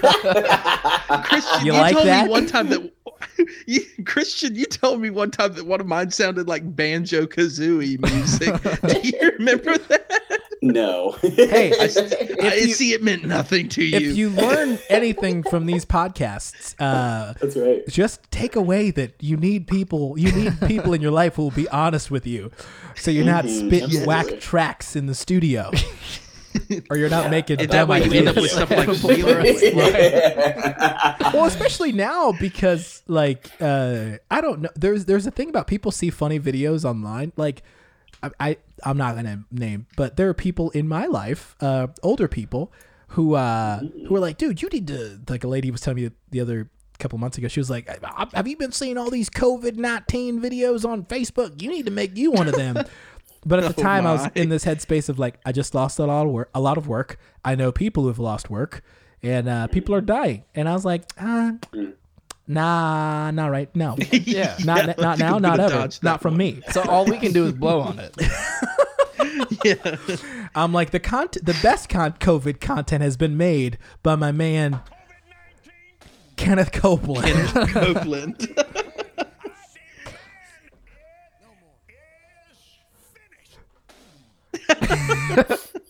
Christian, 1.24 1.66
You 1.66 1.74
you, 1.74 1.80
like 1.80 1.94
told 1.96 2.08
that? 2.08 2.26
me 2.26 2.32
one 2.32 2.46
time 2.46 2.70
that 2.70 2.92
you, 3.68 3.82
Christian, 4.06 4.56
you 4.56 4.66
told 4.66 5.02
me 5.02 5.10
one 5.10 5.32
time 5.32 5.54
that 5.54 5.66
one 5.66 5.80
of 5.82 5.88
mine 5.88 6.12
sounded 6.12 6.48
like 6.48 6.76
banjo 6.76 7.26
kazooie 7.26 8.00
music. 8.12 8.62
Do 8.88 9.08
you 9.08 9.32
remember 9.38 9.78
that? 9.78 10.42
No. 10.62 11.16
Hey, 11.22 11.72
I, 11.80 12.48
I 12.48 12.54
you- 12.56 12.74
see 12.74 12.94
it 12.94 13.02
meant 13.02 13.24
nothing 13.26 13.70
to 13.70 13.84
you. 13.84 13.98
if 14.12 14.18
you 14.18 14.30
learn 14.30 14.78
anything 14.90 15.42
from 15.44 15.66
these 15.66 15.86
podcasts, 15.86 16.76
uh, 16.80 17.34
That's 17.40 17.56
right. 17.56 17.88
just 17.88 18.30
take 18.32 18.56
away 18.56 18.92
that 18.92 19.14
you 19.22 19.38
need 19.38 19.68
people 19.68 20.18
you 20.20 20.32
need 20.34 20.60
people 20.68 20.94
in 20.94 21.02
your 21.02 21.12
life 21.12 21.36
who 21.36 21.44
will 21.44 21.52
be 21.52 21.68
honest 21.70 22.12
with 22.12 22.28
you 22.28 22.52
so 22.96 23.10
you're 23.10 23.26
not 23.26 23.46
Mhm, 23.46 23.68
spitting 23.68 24.06
whack 24.06 24.40
tracks 24.40 24.96
in 24.96 25.06
the 25.06 25.16
studio 25.16 25.72
or 26.90 26.98
you're 26.98 27.10
not 27.10 27.30
making 27.30 27.60
and 27.60 27.70
dumb 27.70 27.88
that 27.88 27.88
way 27.88 28.04
you 28.04 28.12
end 28.12 28.28
up 28.28 28.36
with 28.36 28.52
stuff 28.52 28.70
like 28.72 28.88
Wheeler. 28.88 29.42
well 31.34 31.46
especially 31.46 31.92
now 31.92 32.32
because 32.34 33.04
like 33.08 33.52
uh 33.62 34.18
i 34.30 34.42
don't 34.42 34.62
know 34.62 34.70
there's 34.76 35.06
there's 35.06 35.28
a 35.28 35.32
thing 35.32 35.50
about 35.50 35.68
people 35.68 35.92
see 35.92 36.10
funny 36.10 36.40
videos 36.40 36.86
online 36.86 37.32
like 37.36 37.64
i, 38.24 38.30
I 38.40 38.58
i'm 38.84 38.98
not 38.98 39.16
gonna 39.16 39.44
name 39.52 39.88
but 39.96 40.18
there 40.18 40.30
are 40.30 40.34
people 40.34 40.70
in 40.72 40.88
my 40.88 41.06
life 41.06 41.56
uh 41.62 41.88
older 42.04 42.28
people 42.28 42.72
who 43.10 43.36
uh 43.36 43.80
who 44.08 44.16
are 44.16 44.20
like 44.20 44.38
dude 44.38 44.62
you 44.62 44.70
need 44.70 44.88
to 44.88 45.20
like 45.28 45.44
a 45.44 45.48
lady 45.48 45.72
was 45.72 45.82
telling 45.82 46.04
me 46.04 46.12
the 46.32 46.42
other 46.42 46.70
couple 47.00 47.18
months 47.18 47.38
ago 47.38 47.48
she 47.48 47.62
was 47.62 47.70
like 47.70 47.88
have 48.34 48.46
you 48.46 48.58
been 48.58 48.74
seeing 48.74 48.98
all 48.98 49.10
these 49.10 49.30
covid-19 49.30 50.42
videos 50.42 50.84
on 50.88 51.06
facebook? 51.06 51.62
You 51.62 51.70
need 51.70 51.86
to 51.86 51.92
make 51.92 52.18
you 52.18 52.30
one 52.32 52.50
of 52.50 52.56
them 52.56 52.76
but 53.46 53.60
at 53.64 53.76
the 53.76 53.82
Oh 53.82 53.84
time 53.84 54.06
i 54.08 54.12
was 54.14 54.28
in 54.36 54.50
this 54.50 54.66
headspace 54.66 55.10
of 55.10 55.20
like 55.20 55.40
i 55.46 55.52
just 55.52 55.74
lost 55.74 56.00
a 56.00 56.06
lot 56.06 56.26
of 56.26 56.32
work 56.32 56.50
a 56.54 56.60
lot 56.62 56.78
of 56.78 56.88
work 56.88 57.18
i 57.46 57.56
know 57.56 57.72
people 57.72 58.04
who 58.04 58.10
have 58.10 58.20
lost 58.20 58.50
work 58.50 58.82
and 59.24 59.48
uh, 59.50 59.68
people 59.68 59.94
are 59.96 60.02
dying 60.02 60.44
and 60.56 60.68
i 60.70 60.74
was 60.74 60.86
like 60.86 61.04
uh, 61.20 61.52
nah 62.48 63.32
not 63.32 63.48
right 63.52 63.74
no 63.76 63.96
Yeah. 64.12 64.58
not 64.66 64.88
Yeah, 64.88 64.94
not 64.98 65.20
now 65.20 65.38
not 65.38 65.60
ever 65.60 65.90
not 66.02 66.22
from 66.22 66.34
one. 66.34 66.38
me 66.40 66.62
So 66.72 66.82
all 66.84 67.06
we 67.06 67.18
can 67.18 67.32
do 67.32 67.46
is 67.46 67.54
blow 67.54 67.80
on 67.82 68.00
it. 68.00 68.16
yeah. 69.64 69.96
i'm 70.56 70.74
like 70.74 70.90
the 70.92 71.00
content 71.00 71.46
the 71.46 71.58
best 71.62 71.90
con- 71.90 72.14
covid 72.14 72.60
content 72.60 73.04
has 73.04 73.18
been 73.18 73.38
made 73.38 73.78
by 74.04 74.16
my 74.16 74.32
man 74.32 74.80
kenneth 76.38 76.72
copeland 76.72 77.26
Kenneth 77.26 77.74
Copeland. 77.74 78.48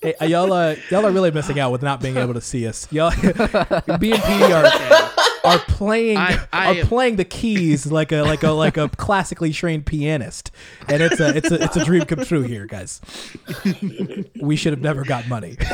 Hey, 0.02 0.14
uh, 0.22 0.26
y'all, 0.26 0.54
uh, 0.54 0.76
y'all 0.90 1.06
are 1.06 1.12
really 1.12 1.32
missing 1.32 1.60
out 1.60 1.72
with 1.74 1.82
not 1.82 2.02
being 2.02 2.16
able 2.18 2.34
to 2.34 2.40
see 2.42 2.66
us. 2.68 2.88
Y'all, 2.92 3.12
B 4.00 4.12
and 4.14 4.24
P 4.24 4.54
are 4.54 4.66
are 5.44 5.60
playing 5.68 6.18
I- 6.18 6.40
I 6.54 6.68
are 6.68 6.80
am- 6.80 6.88
playing 6.88 7.16
the 7.18 7.26
keys 7.26 7.86
like 7.92 8.12
a 8.14 8.22
like 8.22 8.44
a 8.44 8.52
like 8.52 8.78
a 8.78 8.88
classically 8.90 9.52
trained 9.52 9.86
pianist, 9.86 10.52
and 10.88 11.02
it's 11.04 11.20
a 11.20 11.36
it's 11.36 11.52
a 11.52 11.62
it's 11.64 11.76
a 11.76 11.84
dream 11.84 12.06
come 12.06 12.24
true 12.24 12.44
here, 12.44 12.66
guys. 12.66 13.02
We 14.42 14.56
should 14.56 14.72
have 14.74 14.82
never 14.82 15.04
got 15.04 15.28
money. 15.28 15.58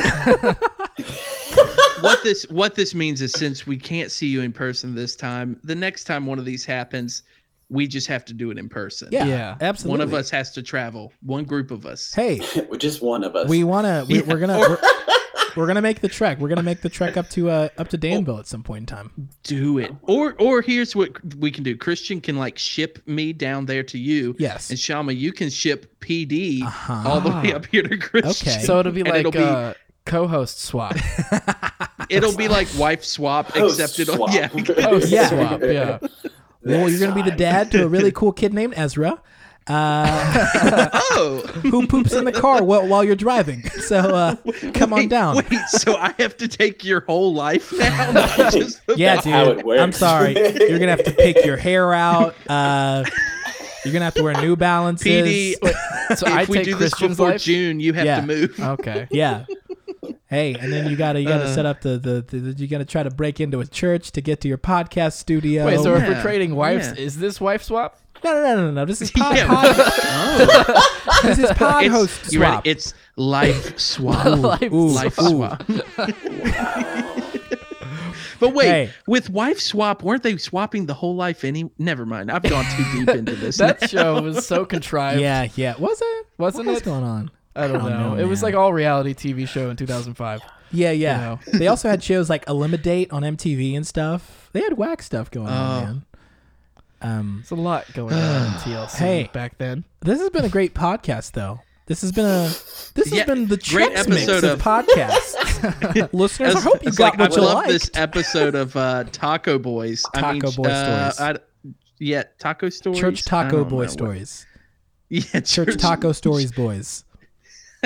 what 2.02 2.24
this 2.24 2.46
what 2.50 2.76
this 2.76 2.96
means 2.96 3.22
is 3.22 3.32
since 3.34 3.66
we 3.68 3.78
can't 3.78 4.12
see 4.12 4.28
you 4.28 4.42
in 4.42 4.52
person 4.54 4.96
this 4.96 5.16
time, 5.16 5.60
the 5.64 5.76
next 5.76 6.06
time 6.06 6.26
one 6.26 6.40
of 6.40 6.46
these 6.46 6.66
happens, 6.66 7.24
we 7.70 7.88
just 7.88 8.08
have 8.08 8.24
to 8.26 8.34
do 8.34 8.52
it 8.52 8.58
in 8.58 8.70
person. 8.70 9.10
Yeah, 9.12 9.26
Yeah. 9.26 9.58
absolutely. 9.62 10.00
One 10.00 10.08
of 10.08 10.14
us 10.14 10.30
has 10.30 10.52
to 10.52 10.62
travel. 10.62 11.12
One 11.22 11.44
group 11.44 11.72
of 11.72 11.86
us. 11.86 12.14
Hey, 12.14 12.40
Just 12.78 13.02
one 13.02 13.24
of 13.24 13.36
us. 13.36 13.50
we 13.50 13.64
wanna 13.64 14.06
we, 14.08 14.16
Yeah. 14.20 14.22
we're 14.28 14.40
gonna. 14.40 14.60
We're, 14.60 14.78
we're 15.56 15.68
gonna 15.68 15.82
make 15.82 16.02
the 16.02 16.10
trek. 16.10 16.40
We're 16.40 16.50
gonna 16.50 16.64
make 16.64 16.82
the 16.82 16.90
trek 16.90 17.16
up 17.16 17.30
to 17.30 17.50
uh 17.50 17.70
up 17.78 17.88
to 17.90 17.98
Danville 17.98 18.40
at 18.40 18.46
some 18.46 18.62
point 18.62 18.82
in 18.82 18.86
time. 18.98 19.30
do 19.44 19.78
it. 19.78 19.90
Or 20.02 20.36
or 20.38 20.62
here's 20.62 20.98
what 20.98 21.12
we 21.38 21.50
can 21.50 21.64
do. 21.64 21.78
Christian 21.78 22.20
can 22.20 22.36
like 22.36 22.58
ship 22.58 23.00
me 23.08 23.32
down 23.32 23.66
there 23.66 23.84
to 23.84 23.98
you. 23.98 24.36
Yes. 24.38 24.70
And 24.70 24.78
Shama, 24.78 25.14
you 25.14 25.32
can 25.32 25.50
ship 25.50 25.98
PD 26.02 26.62
Uh-huh. 26.62 27.04
all 27.10 27.22
the 27.22 27.30
way 27.30 27.54
up 27.54 27.68
here 27.68 27.84
to 27.84 27.98
Christian. 27.98 28.50
Okay. 28.50 28.64
So 28.66 28.80
it'll 28.82 28.92
be 28.92 29.00
And 29.02 29.10
like 29.10 29.20
it'll 29.22 29.32
be 29.32 29.40
uh, 29.40 29.74
co-host 30.06 30.60
swap. 30.60 30.98
it'll 32.10 32.36
be 32.36 32.48
like 32.50 32.68
wife 32.78 33.04
swap, 33.06 33.48
Host 33.52 33.80
except 33.80 34.00
it'll 34.00 34.16
swap. 34.28 34.34
yeah. 34.34 34.48
Host 34.84 35.10
Yeah. 35.10 35.30
swap. 35.30 35.62
Yeah. 35.64 36.00
Well, 36.66 36.90
you're 36.90 37.00
gonna 37.00 37.16
be 37.16 37.22
the 37.30 37.36
dad 37.36 37.72
to 37.72 37.84
a 37.84 37.88
really 37.88 38.12
cool 38.12 38.32
kid 38.32 38.54
named 38.54 38.74
Ezra. 38.76 39.22
Uh, 39.68 40.90
oh, 41.12 41.40
who 41.64 41.88
poops 41.88 42.14
in 42.14 42.24
the 42.26 42.32
car 42.32 42.64
while, 42.64 42.88
while 42.88 43.04
you're 43.04 43.16
driving. 43.16 43.64
So 43.86 43.98
uh, 43.98 44.36
come 44.74 44.94
on 44.94 45.08
down. 45.08 45.36
Wait, 45.36 45.60
so 45.68 45.96
I 45.96 46.14
have 46.18 46.36
to 46.38 46.48
take 46.48 46.84
your 46.84 47.02
whole 47.02 47.34
life 47.36 47.72
now? 47.78 48.12
Not 48.14 48.52
just 48.52 48.86
the- 48.88 48.96
Yeah, 48.98 49.16
dude. 49.22 49.32
how 49.32 49.46
it 49.52 49.64
works. 49.66 49.80
I'm 49.82 49.92
sorry. 49.92 50.34
You're 50.34 50.80
gonna 50.80 50.90
have 50.96 51.04
to 51.04 51.12
pick 51.12 51.46
your 51.46 51.56
hair 51.58 51.94
out. 51.94 52.34
Uh, 52.50 53.04
you're 53.84 53.94
gonna 53.94 54.06
have 54.06 54.16
to 54.16 54.24
wear 54.24 54.34
New 54.42 54.56
Balances. 54.56 55.06
PD. 55.08 55.54
So 56.18 56.26
if 56.28 56.34
I 56.34 56.46
we 56.46 56.58
take 56.58 56.66
do 56.66 56.72
this 56.76 56.94
Christian's 56.96 57.18
before 57.18 57.32
life. 57.32 57.42
June, 57.44 57.80
you 57.80 57.94
have 57.94 58.06
Yeah. 58.06 58.22
to 58.22 58.26
move. 58.28 58.60
Okay. 58.60 59.08
Yeah. 59.12 59.46
Hey, 60.36 60.54
and 60.60 60.72
then 60.74 60.90
you 60.90 60.98
gotta 60.98 61.22
you 61.22 61.28
gotta 61.28 61.46
Uh. 61.46 61.54
set 61.56 61.66
up 61.66 61.80
the, 61.82 61.98
the, 61.98 62.22
the 62.38 62.52
you 62.62 62.68
gotta 62.68 62.84
try 62.84 63.04
to 63.04 63.10
break 63.10 63.40
into 63.40 63.62
a 63.62 63.66
church 63.66 64.12
to 64.12 64.22
get 64.22 64.42
to 64.42 64.48
your 64.50 64.58
podcast 64.58 65.14
studio. 65.14 65.66
Wait, 65.66 65.80
so 65.80 65.96
if 65.96 66.06
we're 66.08 66.22
trading 66.22 66.56
wives, 66.56 66.88
Yeah. 66.88 67.04
is 67.06 67.18
this 67.18 67.40
wife 67.40 67.64
swap? 67.64 67.98
No, 68.24 68.34
no, 68.34 68.42
no, 68.44 68.56
no, 68.66 68.72
no. 68.72 68.86
This 68.86 69.02
is 69.02 69.12
pod. 69.16 69.36
Yeah. 69.38 69.48
pod 69.48 69.76
Oh, 69.78 71.20
this 71.24 71.38
is 71.40 71.52
pod 71.52 71.86
it's, 71.86 71.94
host 71.94 72.34
you 72.34 72.42
ready? 72.42 72.52
swap. 72.54 72.68
It's 72.68 72.94
life 73.16 73.80
swap. 73.94 74.26
Life 74.26 74.74
Ooh, 74.74 74.88
life 74.90 75.20
ooh. 75.22 75.30
swap. 75.30 75.64
but 78.40 78.54
wait, 78.54 78.68
Hey. 78.68 78.90
with 79.08 79.30
wife 79.30 79.60
swap, 79.60 80.04
weren't 80.04 80.24
they 80.24 80.36
swapping 80.38 80.86
the 80.86 80.94
whole 80.96 81.16
life? 81.16 81.44
Any? 81.46 81.70
Never 81.78 82.06
mind. 82.06 82.30
I've 82.32 82.44
gone 82.44 82.66
too 82.76 82.84
deep 83.06 83.10
into 83.10 83.36
this. 83.36 83.58
That 83.58 83.90
show 83.90 84.22
was 84.22 84.46
so 84.46 84.66
contrived. 84.66 85.22
Yeah, 85.22 85.48
yeah. 85.56 85.76
Was 85.78 86.02
it? 86.02 86.28
Wasn't 86.38 86.66
What's 86.66 86.82
it? 86.82 86.90
What's 86.90 87.02
going 87.02 87.04
on? 87.04 87.32
I 87.56 87.68
don't, 87.68 87.78
I 87.78 87.80
don't 87.80 87.90
know. 87.90 88.16
know, 88.16 88.22
It 88.22 88.28
was 88.28 88.42
man. 88.42 88.52
like 88.52 88.60
all 88.60 88.74
reality 88.74 89.14
TV 89.14 89.48
show 89.48 89.70
in 89.70 89.78
2005. 89.78 90.42
Yeah, 90.72 90.92
yeah. 90.92 91.18
know. 91.18 91.40
they 91.58 91.68
also 91.68 91.90
had 91.90 92.04
shows 92.04 92.30
like 92.30 92.48
Elimidate 92.50 93.12
on 93.14 93.22
MTV 93.24 93.76
and 93.78 93.86
stuff. 93.88 94.50
They 94.52 94.62
had 94.62 94.78
whack 94.78 95.02
stuff 95.02 95.32
going 95.32 95.48
on, 95.48 95.82
Oh. 95.84 95.86
man. 95.86 96.06
Um, 97.02 97.36
There's 97.38 97.52
a 97.52 97.56
lot 97.56 97.86
going 97.94 98.14
on 98.14 98.46
in 98.48 98.52
TLC 98.54 98.96
Hey. 98.98 99.30
back 99.34 99.58
then. 99.58 99.84
this 100.02 100.20
has 100.20 100.30
been 100.32 100.46
a 100.46 100.50
great 100.50 100.74
podcast, 100.74 101.34
though. 101.34 101.60
This 101.88 102.02
has 102.02 102.12
been 102.12 102.26
a 102.26 102.48
this 102.96 103.12
has 103.14 103.26
been 103.26 103.48
the 103.48 103.58
great 103.58 103.92
Chex 103.92 104.08
Mix 104.10 104.28
episode 104.28 104.44
of, 104.44 104.60
of- 104.60 104.62
podcasts. 104.62 106.10
Listeners, 106.14 106.56
I 106.56 106.60
hope 106.62 106.82
you 106.82 106.88
it's 106.88 106.98
got 106.98 107.18
like, 107.18 107.20
what 107.30 107.32
I 107.34 107.36
you 107.36 107.42
love 107.48 107.56
liked. 107.58 107.70
this 107.70 107.92
episode 107.94 108.56
of 108.56 108.76
uh, 108.76 109.04
Taco 109.12 109.60
Boys. 109.60 110.04
I 110.16 110.34
mean, 110.34 110.42
Taco 110.42 110.64
Boy 110.64 110.70
uh, 110.70 111.12
stories. 111.12 111.38
I- 111.38 111.74
yeah, 112.00 112.24
Taco 112.40 112.70
Stories. 112.70 113.00
Church 113.00 113.24
Taco 113.24 113.64
Boy 113.64 113.70
know 113.70 113.76
what- 113.78 113.92
Stories. 113.92 114.46
Yeah, 115.10 115.42
Church 115.42 115.78
Taco 115.78 116.12
Stories 116.12 116.52
Boys. 116.52 117.04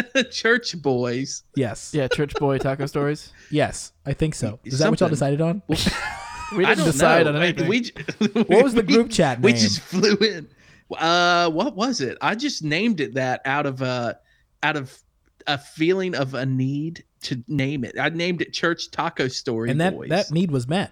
Church 0.32 0.82
Boys. 0.82 1.44
Yes. 1.56 1.92
Yeah, 1.94 2.08
Church 2.08 2.34
Boy 2.36 2.58
Taco 2.58 2.86
Stories. 2.86 3.32
Yes, 3.52 3.92
I 4.06 4.14
think 4.14 4.36
so. 4.36 4.60
Is 4.64 4.80
that 4.80 4.90
what 4.90 5.00
y'all 5.00 5.10
decided 5.10 5.42
on? 5.42 5.62
We 6.56 6.66
I 6.66 6.70
didn't 6.70 6.86
don't 6.86 6.92
decide 6.94 7.26
know. 7.28 7.34
on 7.36 7.44
anything. 7.44 7.68
We, 7.70 7.82
j- 7.82 7.94
What 8.48 8.64
was 8.64 8.74
the 8.74 8.82
we- 8.82 8.92
group 8.96 9.12
chat 9.12 9.40
We 9.40 9.54
just 9.54 9.82
flew 9.82 10.16
in. 10.16 10.48
Uh, 10.98 11.48
what 11.52 11.76
was 11.76 12.02
it? 12.02 12.18
I 12.22 12.34
just 12.34 12.64
named 12.64 13.00
it 13.02 13.14
that 13.14 13.42
out 13.46 13.68
of 13.68 13.84
uh 13.84 14.16
out 14.64 14.76
of 14.76 14.98
a 15.46 15.60
feeling 15.60 16.16
of 16.16 16.34
a 16.34 16.48
need 16.48 17.04
to 17.22 17.44
name 17.48 17.84
it. 17.84 18.00
I 18.00 18.10
named 18.10 18.42
it 18.42 18.52
Church 18.52 18.90
Taco 18.90 19.28
Story 19.28 19.70
and 19.70 19.80
that 19.80 19.94
Boys. 19.94 20.10
that 20.10 20.32
need 20.32 20.50
was 20.50 20.68
met. 20.68 20.92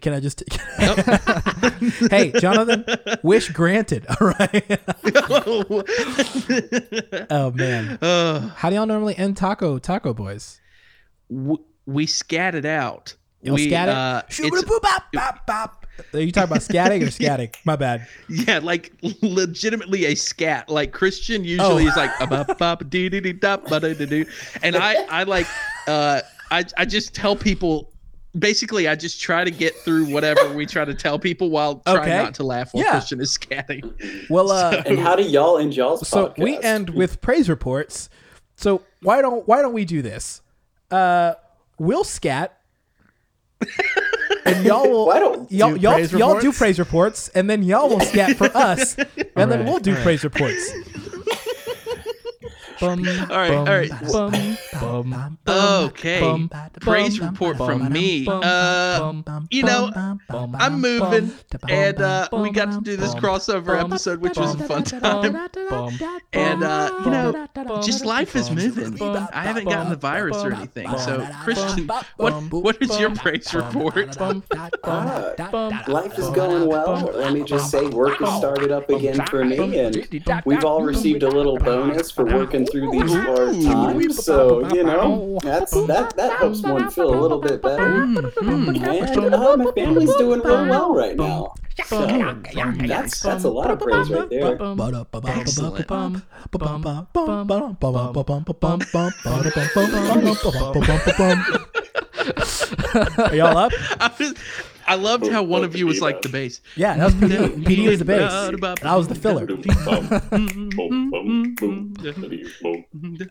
Can 0.00 0.14
I 0.14 0.20
just? 0.20 0.42
hey, 2.10 2.32
Jonathan, 2.38 2.84
wish 3.22 3.50
granted. 3.50 4.06
All 4.20 4.28
right. 4.28 4.80
oh 7.30 7.50
man, 7.52 7.98
uh, 8.02 8.48
how 8.56 8.70
do 8.70 8.76
y'all 8.76 8.86
normally 8.86 9.16
end 9.16 9.36
taco 9.36 9.78
taco 9.78 10.12
boys? 10.14 10.60
w- 11.30 11.62
we 11.86 12.06
scatted 12.06 12.66
out. 12.66 13.14
Y'all 13.42 13.54
we, 13.54 13.68
scat 13.68 13.88
it? 13.88 13.94
uh. 13.94 14.22
Are 16.12 16.20
you 16.20 16.32
talking 16.32 16.50
about 16.50 16.62
scatting 16.62 17.02
or 17.02 17.06
scatting? 17.06 17.54
My 17.64 17.76
bad. 17.76 18.06
Yeah, 18.28 18.58
like 18.62 18.92
legitimately 19.22 20.06
a 20.06 20.14
scat. 20.14 20.68
Like 20.68 20.92
Christian 20.92 21.44
usually 21.44 21.84
Oh. 21.84 21.88
is 21.88 21.96
like 21.96 22.10
bop 22.28 22.58
bop 22.58 22.90
dee 22.90 23.08
dee 23.08 23.20
dee 23.20 23.32
dop 23.32 23.66
ba. 23.68 23.76
And 24.62 24.76
I 24.76 24.94
I 25.08 25.22
like 25.22 25.46
uh 25.86 26.20
I 26.50 26.64
I 26.76 26.84
just 26.84 27.14
tell 27.14 27.36
people 27.36 27.92
basically 28.38 28.88
I 28.88 28.94
just 28.94 29.20
try 29.20 29.44
to 29.44 29.50
get 29.50 29.74
through 29.76 30.06
whatever 30.06 30.52
we 30.52 30.66
try 30.66 30.84
to 30.84 30.94
tell 30.94 31.18
people 31.18 31.50
while 31.50 31.76
trying 31.86 31.98
Okay. 31.98 32.22
not 32.22 32.34
to 32.34 32.42
laugh 32.44 32.72
while 32.72 32.84
Yeah. 32.84 32.90
Christian 32.92 33.20
is 33.20 33.36
scatting. 33.36 34.28
Well, 34.30 34.50
uh, 34.50 34.82
And 34.86 34.98
how 34.98 35.16
do 35.16 35.22
y'all 35.22 35.58
end 35.58 35.74
y'all's 35.76 36.06
so 36.08 36.28
podcast? 36.28 36.38
we 36.42 36.58
end 36.60 36.90
with 36.90 37.20
praise 37.20 37.48
reports. 37.48 38.08
So 38.56 38.82
why 39.02 39.20
don't 39.22 39.46
why 39.48 39.62
don't 39.62 39.72
we 39.74 39.84
do 39.84 40.02
this? 40.02 40.40
Uh, 40.90 41.34
we'll 41.78 42.04
scat, 42.04 42.58
and 44.44 44.64
y'all 44.64 44.88
will. 44.88 45.06
Why 45.10 45.18
don't 45.18 45.50
y'all 45.50 45.74
do 45.74 45.80
y'all, 45.80 46.00
y'all 46.00 46.40
do 46.40 46.52
praise 46.52 46.78
reports, 46.78 47.28
and 47.28 47.50
then 47.50 47.62
y'all 47.62 47.88
will 47.88 48.00
scat 48.00 48.36
for 48.36 48.46
us, 48.56 48.96
and 49.36 49.50
then 49.50 49.64
we'll 49.66 49.78
do 49.78 49.90
alright. 49.90 50.04
praise 50.04 50.24
reports. 50.24 50.72
Bum, 52.80 53.06
All 53.30 53.36
right, 53.36 53.50
bum, 53.50 53.68
all 53.68 53.74
right. 53.74 53.90
Bum, 54.72 55.38
bum, 55.44 55.84
Okay. 55.86 56.20
bum, 56.20 56.50
Praise 56.80 57.18
bum, 57.18 57.28
report 57.30 57.58
bum, 57.58 57.66
from 57.66 57.92
me. 57.92 58.24
bum, 58.26 58.42
Uh 58.42 59.12
you 59.50 59.62
know, 59.62 59.90
bum, 60.28 60.56
I'm 60.58 60.80
moving 60.80 61.30
bum, 61.30 61.70
and 61.70 62.00
uh 62.00 62.28
bum, 62.30 62.42
we 62.42 62.50
got 62.50 62.72
to 62.72 62.80
do 62.82 62.96
this 62.96 63.14
crossover 63.14 63.66
bum, 63.66 63.92
episode 63.92 64.20
which 64.20 64.36
was 64.38 64.54
a 64.54 64.58
fun 64.58 64.82
time. 64.84 65.32
bum, 65.70 65.98
And 66.32 66.62
uh, 66.62 66.90
you 67.04 67.10
know, 67.10 67.32
bum, 67.54 67.82
just 67.82 68.04
life 68.04 68.36
is 68.36 68.50
moving. 68.50 68.90
bum, 68.92 69.28
I 69.32 69.44
haven't 69.44 69.64
gotten 69.64 69.88
the 69.90 69.96
virus 69.96 70.36
or 70.44 70.52
anything. 70.52 70.96
So, 70.98 71.26
Christian, 71.42 71.88
what 72.16 72.34
what 72.52 72.82
is 72.82 72.98
your 72.98 73.14
praise 73.14 73.52
report? 73.54 74.16
bum, 74.18 74.42
Ah, 74.84 75.84
life 75.88 76.18
is 76.18 76.28
going 76.30 76.68
well. 76.68 77.10
Let 77.14 77.32
me 77.32 77.42
just 77.44 77.70
say, 77.70 77.86
work 77.88 78.18
has 78.18 78.34
started 78.36 78.70
up 78.72 78.88
again 78.90 79.24
for 79.26 79.44
me, 79.44 79.78
and 79.78 80.06
we've 80.44 80.64
all 80.64 80.82
received 80.82 81.22
a 81.22 81.28
little 81.28 81.56
bonus 81.56 82.10
for 82.10 82.24
working 82.24 82.65
through 82.70 82.90
these 82.90 83.18
hard 83.24 83.60
times. 83.60 84.24
So 84.24 84.66
you 84.74 84.84
know, 84.84 85.26
that's 85.42 85.82
that 85.86 86.16
that 86.16 86.38
helps 86.38 86.62
one 86.62 86.86
feel 86.88 87.12
a 87.14 87.18
little 87.20 87.40
bit 87.40 87.62
better. 87.62 88.08
And 88.40 89.34
uh, 89.34 89.56
my 89.56 89.66
family's 89.76 90.14
doing 90.16 90.40
real 90.42 90.66
well 90.66 90.94
right 90.94 91.16
now. 91.16 91.54
So 91.82 92.34
that's 92.86 93.20
that's 93.20 93.44
a 93.44 93.50
lot 93.50 93.70
of 93.70 93.80
praise 93.80 94.10
right 94.10 94.28
there. 94.30 94.60
Excellent. 95.40 95.86
Are 103.18 103.34
y'all 103.34 103.56
up? 103.58 103.72
I, 104.86 104.94
loved 104.94 105.28
how 105.28 105.42
one 105.42 105.64
of 105.64 105.74
you 105.76 105.86
was 105.86 106.00
like 106.00 106.22
the 106.22 106.28
bass. 106.28 106.60
Yeah, 106.76 106.96
that 106.96 107.04
was 107.04 107.14
PD. 107.14 107.64
PD 107.64 107.88
was 107.88 107.98
the 107.98 108.04
bass. 108.04 108.32
And 108.32 108.64
I 108.88 108.96
was 108.96 109.08
the 109.08 109.14
filler. 109.14 109.46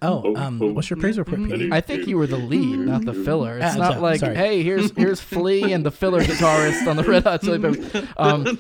Oh, 0.02 0.36
um, 0.36 0.60
what's 0.76 0.90
your 0.90 0.98
praise 1.00 1.18
report, 1.18 1.40
PD? 1.40 1.72
I 1.72 1.82
think 1.82 2.08
you 2.08 2.18
were 2.18 2.28
the 2.28 2.38
lead, 2.38 2.80
not 2.80 3.06
the 3.06 3.14
filler. 3.14 3.58
It's 3.58 3.76
Ah, 3.76 3.78
not 3.78 3.94
so- 3.96 4.02
like, 4.02 4.20
sorry. 4.20 4.36
hey, 4.36 4.64
here's 4.64 4.92
here's 4.96 5.20
Flea 5.22 5.72
and 5.74 5.86
the 5.86 5.92
filler 5.92 6.22
guitarist 6.22 6.88
on 6.88 6.96
the 6.98 7.04
Red 7.04 7.24
Hot 7.24 7.42
Chili 7.42 7.60
Peppers. 7.60 8.06
Um, 8.18 8.60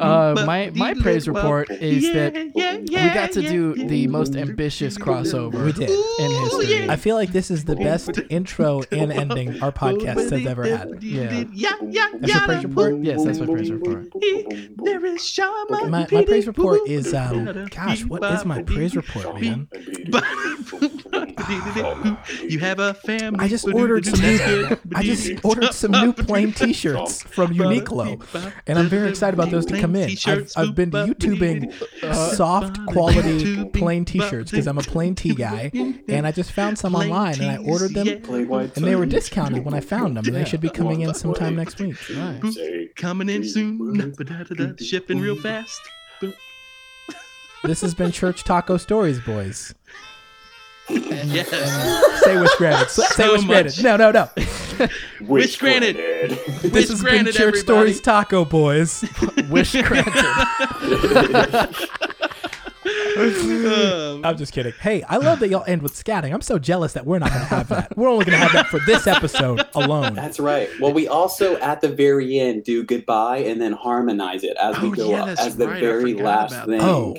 uh, 0.00 0.44
my 0.46 0.70
my 0.74 0.94
praise 0.94 1.28
report 1.28 1.70
is 1.70 2.12
that 2.12 2.34
we 2.34 2.90
got 3.14 3.32
to 3.32 3.42
do 3.42 3.74
the 3.74 4.06
most 4.06 4.36
ambitious 4.36 4.96
crossover 4.98 5.64
We 5.64 5.72
did. 5.72 5.90
in 5.90 6.30
history. 6.42 6.88
I 6.88 6.96
feel 6.96 7.16
like 7.16 7.32
this 7.32 7.50
is 7.50 7.64
the 7.64 7.76
best 7.76 8.10
intro 8.30 8.82
and 8.90 9.12
ending 9.12 9.62
our 9.62 9.72
podcast 9.72 10.30
has 10.30 10.46
ever 10.46 10.64
had. 10.64 10.85
Yeah. 11.00 11.44
Yeah, 11.52 11.72
yeah, 11.88 12.08
That's 12.14 12.32
your 12.32 12.42
praise 12.42 12.64
report? 12.64 12.94
Yes, 13.02 13.24
that's 13.24 13.38
my 13.40 13.46
praise 13.46 13.70
report. 13.70 14.12
There 14.84 15.04
is 15.06 15.26
Shama 15.26 15.66
My, 15.88 16.06
my 16.10 16.24
praise 16.24 16.46
report 16.46 16.80
is, 16.86 17.12
um, 17.14 17.66
gosh, 17.70 18.04
what 18.04 18.22
is 18.32 18.44
my 18.44 18.62
praise 18.62 18.96
report, 18.96 19.40
man? 19.40 19.68
You 22.42 22.58
have 22.60 22.78
a 22.78 22.94
family. 22.94 23.40
I 23.44 23.48
just 23.48 23.66
ordered 23.68 24.06
some 24.06 24.20
new, 24.20 24.76
I 24.94 25.02
just 25.02 25.44
ordered 25.44 25.72
some 25.74 25.92
new 25.92 26.12
plain 26.12 26.52
T-shirts 26.52 27.22
from 27.22 27.54
Uniqlo, 27.54 28.22
and 28.66 28.78
I'm 28.78 28.88
very 28.88 29.08
excited 29.10 29.34
about 29.34 29.50
those 29.50 29.66
to 29.66 29.80
come 29.80 29.94
in. 29.96 30.10
I've, 30.26 30.50
I've 30.56 30.74
been 30.74 30.90
YouTubing 30.90 31.72
soft 32.34 32.84
quality 32.86 33.64
plain 33.66 34.04
T-shirts 34.04 34.50
because 34.50 34.66
I'm 34.66 34.78
a 34.78 34.82
plain 34.82 35.14
T 35.14 35.34
guy, 35.34 35.70
and 36.08 36.26
I 36.26 36.32
just 36.32 36.52
found 36.52 36.78
some 36.78 36.94
online 36.94 37.40
and 37.40 37.50
I 37.50 37.56
ordered 37.58 37.94
them, 37.94 38.06
and 38.08 38.84
they 38.84 38.96
were 38.96 39.06
discounted 39.06 39.64
when 39.64 39.74
I 39.74 39.80
found 39.80 40.16
them, 40.16 40.26
and 40.26 40.34
they 40.34 40.44
should 40.44 40.60
be 40.60 40.70
coming 40.76 41.00
in 41.02 41.14
sometime 41.14 41.56
next 41.56 41.80
week. 41.80 41.96
Nice. 42.10 42.58
Coming 42.96 43.28
in 43.28 43.44
soon. 43.48 44.14
Shipping 44.78 45.20
real 45.20 45.36
fast. 45.36 45.80
This 47.64 47.80
has 47.80 47.94
been 47.94 48.12
Church 48.12 48.44
Taco 48.44 48.76
Stories, 48.76 49.18
boys. 49.20 49.74
Yes. 50.88 51.48
Say 52.22 52.40
wish 52.40 52.54
granted. 52.56 52.90
Say 52.90 53.02
So 53.06 53.32
wish 53.32 53.44
granted. 53.44 53.82
No, 53.82 53.96
no, 53.96 54.12
no. 54.12 54.28
Wish 55.22 55.56
granted. 55.58 55.96
This 56.62 56.72
Wish 56.72 56.88
has 56.88 57.02
been 57.02 57.24
Church 57.26 57.36
everybody. 57.36 57.58
Stories 57.60 58.00
Taco 58.00 58.44
Boys. 58.44 59.04
Wish 59.50 59.72
granted. 59.72 60.14
Um, 62.86 64.24
I'm 64.24 64.36
just 64.36 64.52
kidding. 64.52 64.72
Hey, 64.80 65.02
I 65.02 65.16
love 65.16 65.40
that 65.40 65.48
y'all 65.48 65.64
end 65.66 65.82
with 65.82 65.94
scatting. 65.94 66.32
I'm 66.32 66.40
so 66.42 66.58
jealous 66.58 66.92
that 66.92 67.04
we're 67.06 67.18
not 67.18 67.30
going 67.30 67.40
to 67.40 67.46
have 67.46 67.68
that. 67.68 67.96
We're 67.96 68.08
only 68.08 68.24
going 68.24 68.38
to 68.38 68.44
have 68.44 68.52
that 68.52 68.66
for 68.66 68.78
this 68.86 69.06
episode 69.06 69.62
alone. 69.74 70.14
That's 70.14 70.38
right. 70.38 70.68
Well, 70.80 70.92
we 70.92 71.08
also 71.08 71.56
at 71.58 71.80
the 71.80 71.88
very 71.88 72.38
end 72.38 72.64
do 72.64 72.84
goodbye 72.84 73.38
and 73.38 73.60
then 73.60 73.72
harmonize 73.72 74.44
it 74.44 74.56
as 74.58 74.78
we 74.80 74.88
Oh, 74.88 74.92
go 74.92 75.10
yeah, 75.10 75.22
up 75.24 75.28
as 75.40 75.56
the 75.56 75.66
right. 75.68 75.80
Very 75.80 76.14
last 76.14 76.64
thing. 76.66 76.80
Oh, 76.80 77.16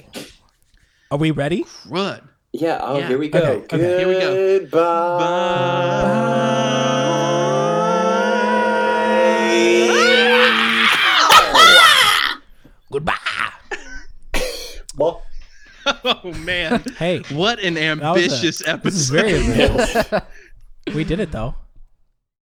are 1.12 1.18
we 1.18 1.32
ready? 1.32 1.64
crud. 1.64 2.22
Yeah. 2.54 2.80
Oh, 2.82 2.98
Yeah. 3.00 3.08
here 3.10 3.18
we 3.18 3.28
go. 3.30 3.40
Okay, 3.40 3.76
okay. 3.76 3.98
Here 4.00 4.08
we 4.08 4.14
go. 4.20 4.60
Goodbye. 11.28 12.34
Goodbye. 12.92 13.16
Well, 14.98 15.22
Oh 16.04 16.32
man. 16.34 16.84
Hey, 16.98 17.20
What 17.32 17.60
an 17.60 17.76
that 17.76 18.00
was 18.02 18.02
a- 18.02 18.06
ambitious 18.26 18.68
episode. 18.68 18.84
This 18.84 18.96
is 18.96 19.10
very 19.10 19.36
ambitious. 19.36 20.22
we 20.96 21.04
did 21.04 21.20
it 21.20 21.32
though. 21.32 21.56